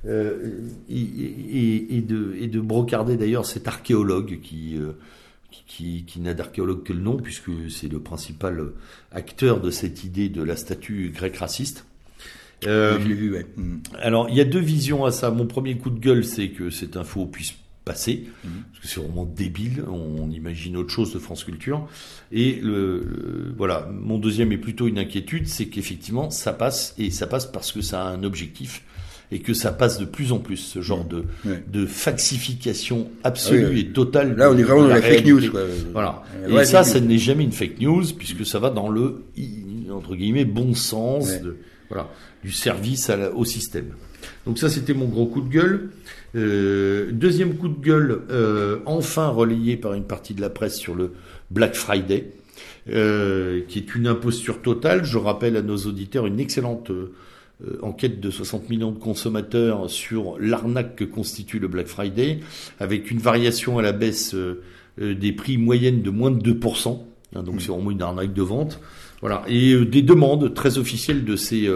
Euh, 0.07 0.61
et, 0.91 1.97
et, 1.97 2.03
de, 2.03 2.37
et 2.39 2.47
de 2.47 2.61
brocarder 2.61 3.17
d'ailleurs 3.17 3.47
cet 3.47 3.67
archéologue 3.67 4.41
qui, 4.43 4.77
euh, 4.77 4.93
qui, 5.67 6.05
qui 6.07 6.21
n'a 6.21 6.35
d'archéologue 6.35 6.83
que 6.83 6.93
le 6.93 7.01
nom, 7.01 7.17
puisque 7.17 7.51
c'est 7.71 7.89
le 7.89 8.01
principal 8.01 8.73
acteur 9.13 9.61
de 9.61 9.71
cette 9.71 10.05
idée 10.05 10.29
de 10.29 10.43
la 10.43 10.57
statue 10.57 11.11
grecque 11.15 11.37
raciste. 11.37 11.87
Euh, 12.67 12.99
ouais. 12.99 13.47
Alors, 13.99 14.29
il 14.29 14.37
y 14.37 14.41
a 14.41 14.45
deux 14.45 14.61
visions 14.61 15.05
à 15.05 15.11
ça. 15.11 15.31
Mon 15.31 15.47
premier 15.47 15.77
coup 15.77 15.91
de 15.91 15.99
gueule, 15.99 16.25
c'est 16.25 16.49
que 16.49 16.71
cette 16.71 16.97
info 16.97 17.27
puisse 17.27 17.55
passé, 17.85 18.25
mhm. 18.45 18.51
parce 18.73 18.83
que 18.83 18.89
c'est 18.89 19.01
vraiment 19.01 19.25
débile, 19.25 19.85
on, 19.89 20.31
imagine 20.31 20.77
autre 20.77 20.91
chose 20.91 21.13
de 21.13 21.19
France 21.19 21.45
Culture. 21.45 21.87
Et 22.33 22.59
le, 22.63 23.53
voilà, 23.57 23.89
mon 23.93 24.19
deuxième 24.19 24.53
est 24.53 24.59
plutôt 24.59 24.89
une 24.89 24.99
inquiétude, 24.99 25.47
c'est 25.49 25.67
qu'effectivement 25.67 26.31
ça 26.31 26.53
passe, 26.53 26.95
et 26.99 27.11
ça 27.11 27.27
passe 27.27 27.47
parce 27.47 27.73
que 27.73 27.83
ça 27.83 28.03
a 28.03 28.09
un 28.09 28.25
objectif, 28.25 28.83
et 29.31 29.41
que 29.41 29.55
ça 29.55 29.73
passe 29.73 29.99
de 29.99 30.05
plus 30.05 30.33
en 30.33 30.39
plus, 30.39 30.57
ce 30.57 30.81
genre 30.81 31.05
de, 31.05 31.25
de 31.45 31.87
falsification 31.87 33.11
absolue 33.23 33.79
et 33.79 33.87
totale. 33.89 34.37
Là, 34.37 34.51
on 34.51 34.57
est 34.57 34.63
vraiment 34.63 34.83
dans 34.83 34.89
la, 34.89 35.03
fake 35.03 35.27
news. 35.27 35.43
Voilà. 35.93 36.23
Et 36.49 36.65
ça, 36.65 36.85
ça 36.85 37.01
n'est 37.01 37.19
jamais 37.19 37.45
une 37.45 37.53
fake 37.53 37.81
news, 37.81 38.05
puisque 38.17 38.47
ça 38.47 38.59
va 38.59 38.71
dans 38.71 38.89
le, 38.89 39.25
entre 39.91 40.15
guillemets, 40.15 40.45
bon 40.45 40.75
sens 40.75 41.41
de, 41.41 41.57
voilà, 41.89 42.11
du 42.43 42.53
service 42.53 43.11
au 43.35 43.45
système. 43.45 43.93
Donc 44.47 44.59
ça, 44.59 44.69
c'était 44.69 44.95
mon 44.95 45.07
gros 45.07 45.27
coup 45.27 45.41
de 45.41 45.49
gueule. 45.49 45.91
Euh, 46.37 47.11
deuxième 47.13 47.55
coup 47.55 47.69
de 47.69 47.81
gueule, 47.81 48.23
euh, 48.31 48.79
enfin 48.87 49.29
relayé 49.29 49.77
par 49.77 49.95
une 49.95 50.05
partie 50.05 50.35
de 50.35 50.41
la 50.41 50.51
presse 50.51 50.77
sur 50.77 50.95
le 50.95 51.13
Black 51.51 51.75
Friday, 51.75 52.33
euh, 52.91 53.61
qui 53.69 53.79
est 53.79 53.95
une 53.95 54.07
imposture 54.07 54.61
totale. 54.61 55.05
Je 55.05 55.19
rappelle 55.19 55.57
à 55.57 55.63
nos 55.63 55.77
auditeurs 55.77 56.27
une 56.27 56.41
excellente 56.41 56.91
enquête 57.83 58.21
de 58.21 58.31
60 58.31 58.69
millions 58.69 58.91
de 58.91 58.99
consommateurs 58.99 59.89
sur 59.89 60.37
l'arnaque 60.41 60.97
que 60.97 61.05
constitue 61.05 61.61
le 61.61 61.69
Black 61.69 61.87
Friday, 61.87 62.41
avec 62.81 63.11
une 63.13 63.19
variation 63.19 63.79
à 63.79 63.83
la 63.83 63.93
baisse 63.93 64.35
des 64.99 65.33
prix 65.33 65.57
moyennes 65.57 66.03
de 66.03 66.11
moins 66.11 66.33
de 66.33 66.53
2%. 66.53 66.99
Hein, 67.37 67.43
donc 67.43 67.55
mmh. 67.55 67.61
c'est 67.61 67.69
vraiment 67.69 67.93
une 67.93 68.03
arnaque 68.03 68.35
de 68.35 68.43
vente. 68.43 68.81
Voilà. 69.21 69.45
Et 69.49 69.85
des 69.85 70.03
demandes 70.03 70.53
très 70.53 70.79
officielles 70.79 71.25
de 71.25 71.37
ces 71.37 71.71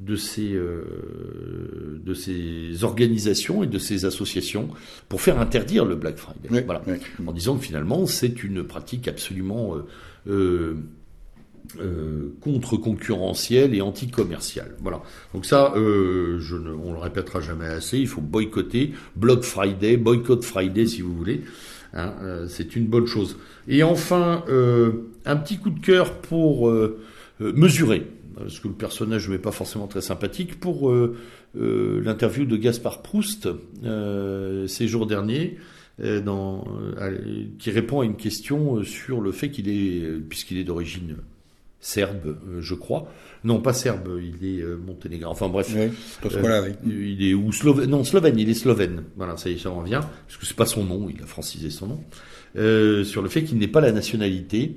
de 0.00 0.16
ces, 0.16 0.54
euh, 0.54 2.00
de 2.04 2.14
ces 2.14 2.84
organisations 2.84 3.62
et 3.62 3.66
de 3.66 3.78
ces 3.78 4.04
associations 4.06 4.68
pour 5.08 5.20
faire 5.20 5.38
interdire 5.38 5.84
le 5.84 5.94
Black 5.94 6.16
Friday. 6.16 6.64
voilà. 6.64 6.82
En 7.24 7.32
disant 7.32 7.56
que 7.56 7.64
finalement 7.64 8.06
c'est 8.06 8.42
une 8.42 8.64
pratique 8.64 9.08
absolument 9.08 9.76
euh, 10.26 10.74
euh, 11.78 12.34
contre-concurrentielle 12.40 13.74
et 13.74 13.82
anti-commerciale. 13.82 14.74
Voilà. 14.80 15.02
Donc 15.34 15.44
ça, 15.44 15.72
je 15.76 16.56
ne, 16.56 16.70
on 16.70 16.92
le 16.94 16.98
répétera 16.98 17.40
jamais 17.40 17.66
assez. 17.66 17.98
Il 17.98 18.08
faut 18.08 18.22
boycotter 18.22 18.94
Black 19.16 19.42
Friday, 19.42 19.98
boycott 19.98 20.44
Friday 20.44 20.86
si 20.86 21.02
vous 21.02 21.14
voulez. 21.14 21.42
Hein, 21.92 22.14
c'est 22.48 22.74
une 22.74 22.86
bonne 22.86 23.06
chose. 23.06 23.36
Et 23.68 23.82
enfin, 23.82 24.44
un 25.26 25.36
petit 25.36 25.58
coup 25.58 25.70
de 25.70 25.80
cœur 25.80 26.14
pour 26.14 26.72
mesurer 27.40 28.06
parce 28.42 28.60
que 28.60 28.68
le 28.68 28.74
personnage 28.74 29.28
n'est 29.28 29.38
pas 29.38 29.52
forcément 29.52 29.86
très 29.86 30.00
sympathique, 30.00 30.58
pour 30.60 30.90
euh, 30.90 31.16
euh, 31.58 32.00
l'interview 32.04 32.44
de 32.44 32.56
Gaspard 32.56 33.02
Proust 33.02 33.48
euh, 33.84 34.66
ces 34.66 34.88
jours 34.88 35.06
derniers, 35.06 35.58
dans, 36.24 36.64
qui 37.58 37.70
répond 37.70 38.00
à 38.00 38.06
une 38.06 38.16
question 38.16 38.82
sur 38.84 39.20
le 39.20 39.32
fait 39.32 39.50
qu'il 39.50 39.68
est, 39.68 40.18
puisqu'il 40.30 40.56
est 40.56 40.64
d'origine 40.64 41.16
serbe, 41.78 42.38
je 42.58 42.74
crois. 42.74 43.12
Non, 43.44 43.60
pas 43.60 43.74
serbe, 43.74 44.18
il 44.18 44.48
est 44.48 44.64
monténégrin. 44.64 45.28
Enfin 45.28 45.50
bref, 45.50 45.70
il 46.86 47.22
est 47.22 47.34
ou 47.34 47.52
slovène. 47.52 47.90
Non, 47.90 48.02
slovène, 48.02 48.38
il 48.38 48.48
est 48.48 48.54
slovène. 48.54 49.02
Voilà, 49.16 49.36
ça 49.36 49.50
y 49.50 49.54
est, 49.54 49.58
ça 49.58 49.70
en 49.70 49.82
vient, 49.82 50.00
parce 50.00 50.38
que 50.38 50.46
c'est 50.46 50.56
pas 50.56 50.64
son 50.64 50.84
nom, 50.84 51.10
il 51.14 51.22
a 51.22 51.26
francisé 51.26 51.68
son 51.68 51.88
nom. 51.88 53.04
sur 53.04 53.20
le 53.20 53.28
fait 53.28 53.44
qu'il 53.44 53.58
n'ait 53.58 53.68
pas 53.68 53.82
la 53.82 53.92
nationalité 53.92 54.76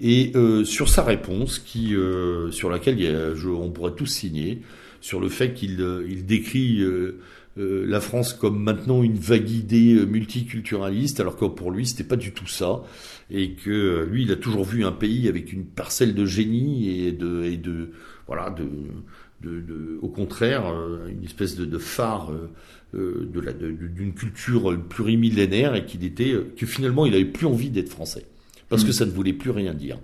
et 0.00 0.32
euh, 0.34 0.64
sur 0.64 0.88
sa 0.88 1.02
réponse, 1.02 1.58
qui, 1.58 1.94
euh, 1.94 2.50
sur 2.50 2.70
laquelle 2.70 3.34
je, 3.34 3.48
on 3.48 3.70
pourrait 3.70 3.94
tous 3.94 4.06
signer, 4.06 4.60
sur 5.00 5.20
le 5.20 5.28
fait 5.28 5.54
qu'il 5.54 5.80
euh, 5.80 6.06
décrit 6.22 6.84
la 7.56 8.00
France 8.00 8.32
comme 8.32 8.60
maintenant 8.60 9.04
une 9.04 9.14
vague 9.14 9.48
idée 9.48 10.04
multiculturaliste, 10.06 11.20
alors 11.20 11.36
que 11.36 11.44
pour 11.44 11.70
lui, 11.70 11.86
c'était 11.86 12.02
pas 12.02 12.16
du 12.16 12.32
tout 12.32 12.48
ça, 12.48 12.82
et 13.30 13.52
que 13.52 14.04
lui, 14.10 14.24
il 14.24 14.32
a 14.32 14.36
toujours 14.36 14.64
vu 14.64 14.84
un 14.84 14.90
pays 14.90 15.28
avec 15.28 15.52
une 15.52 15.64
parcelle 15.64 16.14
de 16.14 16.26
génie 16.26 17.06
et 17.06 17.12
de, 17.12 17.90
voilà, 18.26 18.50
de, 18.50 19.98
au 20.02 20.08
contraire, 20.08 20.64
une 21.08 21.22
espèce 21.22 21.54
de, 21.54 21.64
de 21.64 21.78
phare 21.78 22.32
euh, 22.94 23.28
d'une 23.32 24.14
culture 24.14 24.78
plurimillénaire 24.88 25.74
et 25.74 25.84
qu'il 25.84 26.04
était, 26.04 26.34
que 26.56 26.66
finalement, 26.66 27.06
il 27.06 27.14
avait 27.14 27.24
plus 27.24 27.46
envie 27.46 27.70
d'être 27.70 27.88
français 27.88 28.26
parce 28.74 28.84
que 28.84 28.90
mm. 28.90 28.94
ça 28.94 29.06
ne 29.06 29.10
voulait 29.10 29.32
plus 29.32 29.50
rien 29.50 29.74
dire. 29.74 29.98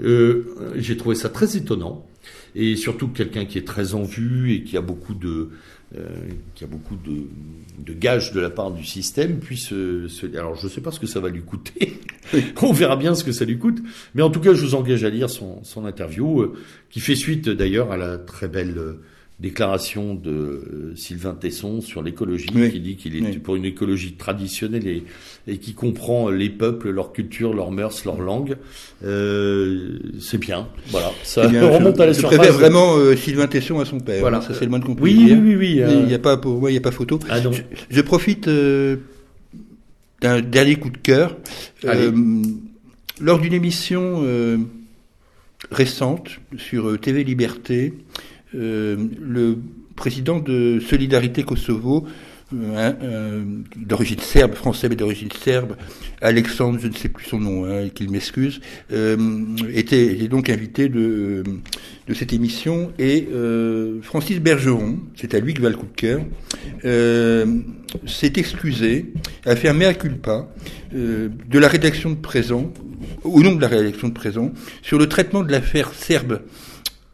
Euh, 0.00 0.74
j'ai 0.76 0.96
trouvé 0.96 1.14
ça 1.14 1.28
très 1.28 1.56
étonnant 1.56 2.06
et 2.54 2.76
surtout 2.76 3.08
quelqu'un 3.08 3.44
qui 3.44 3.58
est 3.58 3.66
très 3.66 3.94
en 3.94 4.02
vue 4.02 4.52
et 4.52 4.62
qui 4.62 4.76
a 4.76 4.80
beaucoup 4.80 5.14
de 5.14 5.50
euh, 5.96 6.06
qui 6.54 6.64
a 6.64 6.66
beaucoup 6.66 6.96
de, 6.96 7.22
de, 7.78 7.98
gages 7.98 8.32
de 8.32 8.40
la 8.40 8.50
part 8.50 8.70
du 8.70 8.84
système 8.84 9.38
puisse 9.38 9.68
se, 9.68 10.36
alors 10.36 10.54
je 10.54 10.66
ne 10.66 10.70
sais 10.70 10.82
pas 10.82 10.90
ce 10.90 11.00
que 11.00 11.06
ça 11.06 11.18
va 11.18 11.30
lui 11.30 11.40
coûter 11.40 11.98
on 12.62 12.72
verra 12.72 12.96
bien 12.96 13.14
ce 13.14 13.24
que 13.24 13.32
ça 13.32 13.46
lui 13.46 13.58
coûte 13.58 13.78
mais 14.14 14.22
en 14.22 14.28
tout 14.28 14.40
cas 14.40 14.52
je 14.52 14.64
vous 14.64 14.74
engage 14.74 15.02
à 15.04 15.08
lire 15.08 15.30
son, 15.30 15.64
son 15.64 15.86
interview 15.86 16.42
euh, 16.42 16.52
qui 16.90 17.00
fait 17.00 17.16
suite 17.16 17.48
d'ailleurs 17.48 17.90
à 17.90 17.96
la 17.96 18.18
très 18.18 18.48
belle 18.48 18.98
déclaration 19.40 20.14
de 20.14 20.30
euh, 20.30 20.92
Sylvain 20.96 21.34
Tesson 21.34 21.80
sur 21.80 22.02
l'écologie, 22.02 22.48
qui 22.48 22.80
dit 22.80 22.96
qu'il 22.96 23.14
est 23.16 23.38
pour 23.38 23.54
une 23.54 23.64
écologie 23.64 24.14
traditionnelle 24.14 24.86
et, 24.88 25.04
et, 25.46 25.58
qui 25.58 25.74
comprend 25.74 26.28
les 26.28 26.50
peuples, 26.50 26.90
leur 26.90 27.12
culture, 27.12 27.54
leurs 27.54 27.70
mœurs, 27.70 28.04
leur 28.04 28.20
langue. 28.20 28.56
Euh, 29.04 29.98
c'est 30.20 30.38
bien, 30.38 30.66
voilà. 30.88 31.12
Ça 31.22 31.46
remonte 31.48 32.00
à 32.00 32.06
la 32.06 32.12
je 32.12 32.18
surface. 32.18 32.38
préfère 32.38 32.58
vraiment 32.58 32.96
euh, 32.96 33.14
Sylvain 33.14 33.46
Tesson 33.46 33.78
à 33.78 33.84
son 33.84 34.00
père. 34.00 34.20
Voilà, 34.20 34.40
ça 34.40 34.54
c'est 34.54 34.64
le 34.64 34.70
moins 34.70 34.80
de 34.80 34.86
Oui, 34.86 34.96
oui, 35.00 35.32
oui, 35.40 35.56
oui. 35.56 35.82
Il 35.88 36.06
n'y 36.06 36.14
a 36.14 36.18
pas 36.18 36.36
pour 36.36 36.58
moi, 36.58 36.70
il 36.70 36.74
n'y 36.74 36.78
a 36.78 36.82
pas 36.82 36.90
photo. 36.90 37.20
Ah, 37.28 37.40
je, 37.40 37.48
je, 37.90 38.00
profite 38.00 38.48
d'un 40.20 40.40
dernier 40.40 40.76
coup 40.76 40.90
de 40.90 40.98
cœur. 40.98 41.36
lors 43.20 43.38
d'une 43.38 43.54
émission 43.54 44.24
récente 45.70 46.40
sur 46.56 46.98
TV 46.98 47.22
Liberté. 47.22 47.94
Euh, 48.54 48.96
le 49.20 49.58
président 49.94 50.38
de 50.38 50.80
Solidarité 50.80 51.42
Kosovo, 51.42 52.06
euh, 52.54 52.92
euh, 53.02 53.44
d'origine 53.76 54.20
serbe, 54.20 54.54
français 54.54 54.88
mais 54.88 54.96
d'origine 54.96 55.28
serbe, 55.32 55.76
Alexandre, 56.22 56.78
je 56.80 56.88
ne 56.88 56.94
sais 56.94 57.10
plus 57.10 57.26
son 57.26 57.40
nom, 57.40 57.66
hein, 57.66 57.88
qu'il 57.94 58.10
m'excuse, 58.10 58.60
était, 59.74 60.14
donc 60.28 60.48
invité 60.48 60.88
de, 60.88 61.42
de 62.06 62.14
cette 62.14 62.32
émission 62.32 62.92
et 62.98 63.28
Francis 64.02 64.40
Bergeron, 64.40 64.98
c'est 65.14 65.34
à 65.34 65.40
lui 65.40 65.52
que 65.52 65.60
va 65.60 65.68
le 65.68 65.76
coup 65.76 65.86
de 65.86 66.00
cœur, 66.00 66.22
s'est 68.06 68.32
excusé, 68.36 69.12
a 69.44 69.56
fait 69.56 69.68
un 69.68 69.74
mea 69.74 69.92
culpa 69.92 70.48
de 70.92 71.58
la 71.58 71.68
rédaction 71.68 72.10
de 72.10 72.16
présent, 72.16 72.72
au 73.24 73.42
nom 73.42 73.54
de 73.54 73.60
la 73.60 73.68
rédaction 73.68 74.08
de 74.08 74.14
présent, 74.14 74.52
sur 74.80 74.98
le 74.98 75.06
traitement 75.06 75.42
de 75.42 75.52
l'affaire 75.52 75.92
serbe 75.92 76.40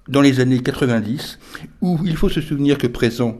dans 0.08 0.20
les 0.20 0.40
années 0.40 0.60
90, 0.60 1.38
où 1.80 1.98
il 2.04 2.16
faut 2.16 2.28
se 2.28 2.40
souvenir 2.40 2.78
que 2.78 2.86
présent 2.86 3.38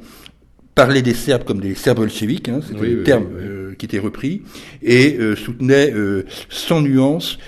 parlait 0.74 1.02
des 1.02 1.14
Serbes 1.14 1.44
comme 1.44 1.60
des 1.60 1.74
Serbes 1.74 1.98
bolcheviques, 1.98 2.48
hein, 2.48 2.60
c'était 2.66 2.86
le 2.86 3.02
terme 3.04 3.26
euh, 3.36 3.74
qui 3.74 3.86
était 3.86 3.98
repris, 3.98 4.42
et 4.82 5.16
euh, 5.18 5.36
soutenait 5.36 5.92
euh, 5.92 6.24
sans 6.48 6.80
nuance 6.80 7.38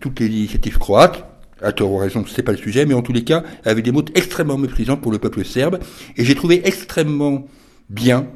toutes 0.00 0.20
les 0.20 0.26
initiatives 0.26 0.78
croates, 0.78 1.24
à 1.60 1.70
tort 1.70 1.92
ou 1.92 1.98
raison, 1.98 2.24
c'est 2.26 2.42
pas 2.42 2.52
le 2.52 2.58
sujet, 2.58 2.86
mais 2.86 2.94
en 2.94 3.02
tous 3.02 3.12
les 3.12 3.22
cas, 3.22 3.44
avait 3.64 3.82
des 3.82 3.92
mots 3.92 4.04
extrêmement 4.14 4.58
méprisants 4.58 4.96
pour 4.96 5.12
le 5.12 5.18
peuple 5.18 5.44
serbe, 5.44 5.78
et 6.16 6.24
j'ai 6.24 6.34
trouvé 6.34 6.62
extrêmement 6.64 7.46
bien, 7.88 8.26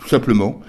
tout 0.00 0.08
simplement, 0.08 0.60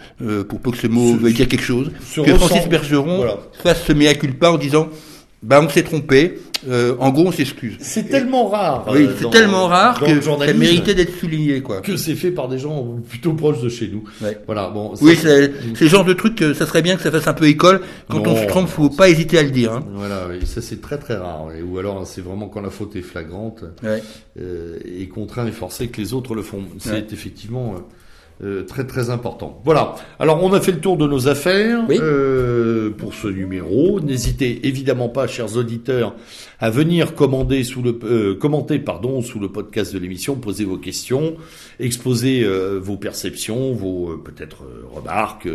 pour 0.47 0.59
peu 0.59 0.71
que 0.71 0.77
ce 0.77 0.87
mot 0.87 1.15
veuille 1.17 1.33
dire 1.33 1.47
quelque 1.47 1.63
chose, 1.63 1.91
que 2.15 2.33
Francis 2.33 2.67
Bergeron 2.67 3.37
fasse 3.61 3.83
ce 3.83 3.93
mea 3.93 4.15
culpa 4.15 4.49
en 4.49 4.57
disant, 4.57 4.89
bah 5.41 5.61
on 5.63 5.69
s'est 5.69 5.83
trompé, 5.83 6.39
euh, 6.67 6.95
en 6.99 7.11
gros, 7.11 7.27
on 7.27 7.31
s'excuse. 7.31 7.77
C'est 7.79 8.09
tellement 8.09 8.49
rare. 8.49 8.85
Oui, 8.91 9.05
euh, 9.05 9.13
c'est 9.17 9.29
tellement 9.29 9.67
rare 9.67 9.99
que 9.99 10.19
ça 10.19 10.53
méritait 10.53 10.95
d'être 10.95 11.17
souligné, 11.17 11.61
quoi. 11.61 11.81
Que 11.81 11.95
c'est 11.95 12.15
fait 12.15 12.31
par 12.31 12.49
des 12.49 12.59
gens 12.59 12.97
plutôt 13.07 13.33
proches 13.33 13.61
de 13.61 13.69
chez 13.69 13.87
nous. 13.87 14.03
Voilà. 14.45 14.69
Bon. 14.69 14.93
oui, 15.01 15.15
c'est 15.15 15.51
le 15.79 15.87
genre 15.87 16.05
de 16.05 16.13
truc 16.13 16.35
que 16.35 16.53
ça 16.53 16.65
serait 16.65 16.81
bien 16.81 16.95
que 16.95 17.01
ça 17.01 17.11
fasse 17.11 17.27
un 17.27 17.33
peu 17.33 17.47
école. 17.47 17.81
Quand 18.09 18.25
on 18.27 18.35
se 18.35 18.45
trompe, 18.47 18.67
faut 18.67 18.89
pas 18.89 19.09
hésiter 19.09 19.37
à 19.37 19.43
le 19.43 19.51
dire. 19.51 19.73
Hein. 19.73 19.85
Voilà. 19.93 20.27
ça 20.45 20.61
c'est 20.61 20.81
très 20.81 20.97
très 20.97 21.15
rare. 21.15 21.47
Ou 21.65 21.77
alors 21.77 22.05
c'est 22.05 22.21
vraiment 22.21 22.47
quand 22.47 22.61
la 22.61 22.69
faute 22.69 22.95
est 22.95 23.01
flagrante 23.01 23.63
euh, 23.85 24.77
et 24.85 25.07
contraint 25.07 25.47
et 25.47 25.51
forcé 25.51 25.87
que 25.87 26.01
les 26.01 26.13
autres 26.13 26.35
le 26.35 26.41
font. 26.41 26.63
C'est 26.79 27.13
effectivement. 27.13 27.75
Euh, 28.41 28.49
euh, 28.49 28.63
très 28.63 28.85
très 28.85 29.09
important. 29.09 29.61
Voilà. 29.65 29.95
Alors 30.19 30.43
on 30.43 30.53
a 30.53 30.61
fait 30.61 30.71
le 30.71 30.79
tour 30.79 30.97
de 30.97 31.07
nos 31.07 31.27
affaires 31.27 31.85
euh, 31.89 32.89
pour 32.89 33.13
ce 33.13 33.27
numéro. 33.27 33.99
N'hésitez 33.99 34.67
évidemment 34.67 35.09
pas, 35.09 35.27
chers 35.27 35.57
auditeurs, 35.57 36.15
à 36.59 36.69
venir 36.69 37.15
commander 37.15 37.63
sous 37.63 37.81
le 37.81 37.97
euh, 38.03 38.35
commenter 38.35 38.79
pardon 38.79 39.21
sous 39.21 39.39
le 39.39 39.49
podcast 39.49 39.93
de 39.93 39.99
l'émission, 39.99 40.35
poser 40.35 40.65
vos 40.65 40.77
questions, 40.77 41.35
exposer 41.79 42.47
vos 42.79 42.97
perceptions, 42.97 43.73
vos 43.73 44.17
peut-être 44.17 44.63
remarques 44.93 45.49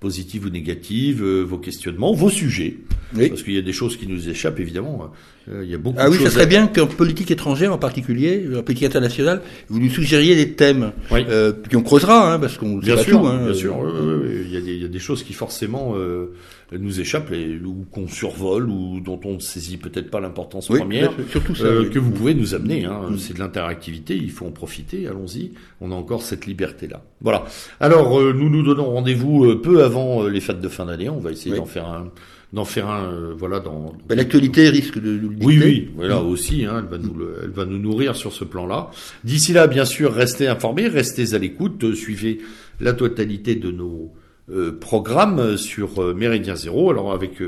positives 0.00 0.46
ou 0.46 0.50
négatives, 0.50 1.24
vos 1.24 1.58
questionnements, 1.58 2.12
vos 2.12 2.30
sujets, 2.30 2.76
parce 3.16 3.42
qu'il 3.42 3.54
y 3.54 3.58
a 3.58 3.62
des 3.62 3.72
choses 3.72 3.96
qui 3.96 4.06
nous 4.06 4.28
échappent 4.28 4.60
évidemment. 4.60 5.10
Euh, 5.50 5.62
il 5.62 5.70
y 5.70 5.74
a 5.74 5.78
beaucoup 5.78 5.98
ah 6.00 6.08
oui, 6.08 6.16
ça 6.22 6.30
serait 6.30 6.46
bien 6.46 6.66
qu'en 6.66 6.86
politique 6.86 7.30
étrangère 7.30 7.72
en 7.72 7.78
particulier, 7.78 8.46
en 8.56 8.62
politique 8.62 8.86
internationale, 8.86 9.42
vous 9.68 9.78
nous 9.78 9.90
suggériez 9.90 10.34
des 10.34 10.52
thèmes, 10.52 10.92
oui. 11.10 11.24
euh, 11.28 11.52
puis 11.52 11.76
on 11.76 11.82
creusera, 11.82 12.23
hein, 12.32 12.38
parce 12.38 12.58
qu'on 12.58 12.76
bien 12.76 12.96
sûr, 12.96 13.20
tout. 13.20 13.26
Hein, 13.26 13.44
bien 13.44 13.54
sûr, 13.54 13.76
il, 14.24 14.50
y 14.50 14.56
a 14.56 14.60
des, 14.60 14.74
il 14.74 14.82
y 14.82 14.84
a 14.84 14.88
des 14.88 14.98
choses 14.98 15.22
qui 15.22 15.32
forcément 15.32 15.94
euh, 15.96 16.34
nous 16.72 17.00
échappent, 17.00 17.32
et, 17.32 17.58
ou 17.64 17.86
qu'on 17.90 18.08
survole, 18.08 18.68
ou 18.68 19.00
dont 19.00 19.20
on 19.24 19.34
ne 19.34 19.40
saisit 19.40 19.76
peut-être 19.76 20.10
pas 20.10 20.20
l'importance 20.20 20.68
première, 20.68 21.12
surtout 21.30 21.54
ça, 21.54 21.64
euh, 21.64 21.88
que 21.88 21.98
vous 21.98 22.10
pouvez 22.10 22.34
nous 22.34 22.54
amener. 22.54 22.84
Hein. 22.84 23.10
Mm. 23.10 23.18
C'est 23.18 23.34
de 23.34 23.38
l'interactivité, 23.38 24.16
il 24.16 24.30
faut 24.30 24.46
en 24.46 24.50
profiter. 24.50 25.06
Allons-y, 25.06 25.52
on 25.80 25.92
a 25.92 25.94
encore 25.94 26.22
cette 26.22 26.46
liberté-là. 26.46 27.02
Voilà. 27.20 27.44
Alors 27.80 28.18
euh, 28.20 28.32
nous 28.32 28.50
nous 28.50 28.62
donnons 28.62 28.90
rendez-vous 28.90 29.56
peu 29.56 29.82
avant 29.84 30.24
les 30.24 30.40
fêtes 30.40 30.60
de 30.60 30.68
fin 30.68 30.86
d'année. 30.86 31.08
On 31.08 31.20
va 31.20 31.32
essayer 31.32 31.56
d'en 31.56 31.66
faire 31.66 31.86
un 31.86 32.10
d'en 32.54 32.64
faire 32.64 32.88
un, 32.88 33.12
euh, 33.12 33.34
voilà, 33.36 33.60
dans. 33.60 33.92
Ben, 34.08 34.14
L'actualité 34.14 34.68
risque 34.68 34.98
de 34.98 35.10
nous 35.10 35.34
Oui, 35.42 35.60
oui, 35.62 35.90
voilà 35.96 36.22
aussi, 36.22 36.64
hein, 36.64 36.84
elle 36.84 36.88
va 36.88 36.98
nous, 36.98 37.16
elle 37.42 37.50
va 37.50 37.64
nous 37.64 37.78
nourrir 37.78 38.14
sur 38.14 38.32
ce 38.32 38.44
plan-là. 38.44 38.90
D'ici 39.24 39.52
là, 39.52 39.66
bien 39.66 39.84
sûr, 39.84 40.12
restez 40.12 40.46
informés, 40.46 40.86
restez 40.86 41.34
à 41.34 41.38
l'écoute, 41.38 41.82
euh, 41.82 41.94
suivez 41.94 42.38
la 42.80 42.92
totalité 42.92 43.56
de 43.56 43.72
nos 43.72 44.12
euh, 44.50 44.70
programmes 44.70 45.56
sur 45.56 46.00
euh, 46.00 46.14
Méridien 46.14 46.54
Zéro. 46.54 46.90
Alors 46.90 47.12
avec 47.12 47.42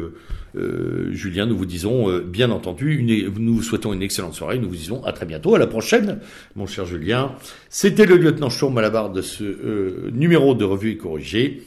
Julien, 1.11 1.45
nous 1.45 1.57
vous 1.57 1.67
disons, 1.67 2.19
bien 2.21 2.51
entendu, 2.51 2.97
une, 2.97 3.29
nous 3.39 3.57
vous 3.57 3.63
souhaitons 3.63 3.93
une 3.93 4.03
excellente 4.03 4.33
soirée. 4.33 4.59
Nous 4.59 4.71
vous 4.71 4.75
disons 4.75 5.05
à 5.05 5.13
très 5.13 5.27
bientôt, 5.27 5.55
à 5.55 5.59
la 5.59 5.67
prochaine, 5.67 6.19
mon 6.55 6.67
cher 6.67 6.87
Julien. 6.87 7.33
C'était 7.69 8.07
le 8.07 8.17
lieutenant 8.17 8.49
Chaume 8.49 8.79
à 8.79 8.81
la 8.81 8.89
barre 8.89 9.13
de 9.13 9.21
ce 9.21 10.09
numéro 10.11 10.55
de 10.55 10.65
revue 10.65 10.93
et 10.93 10.97
corrigé. 10.97 11.63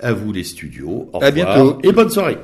À 0.00 0.12
vous 0.12 0.32
les 0.32 0.42
studios. 0.42 1.08
Au 1.12 1.22
à 1.22 1.30
bientôt 1.30 1.78
et 1.84 1.92
bonne 1.92 2.10
soirée. 2.10 2.36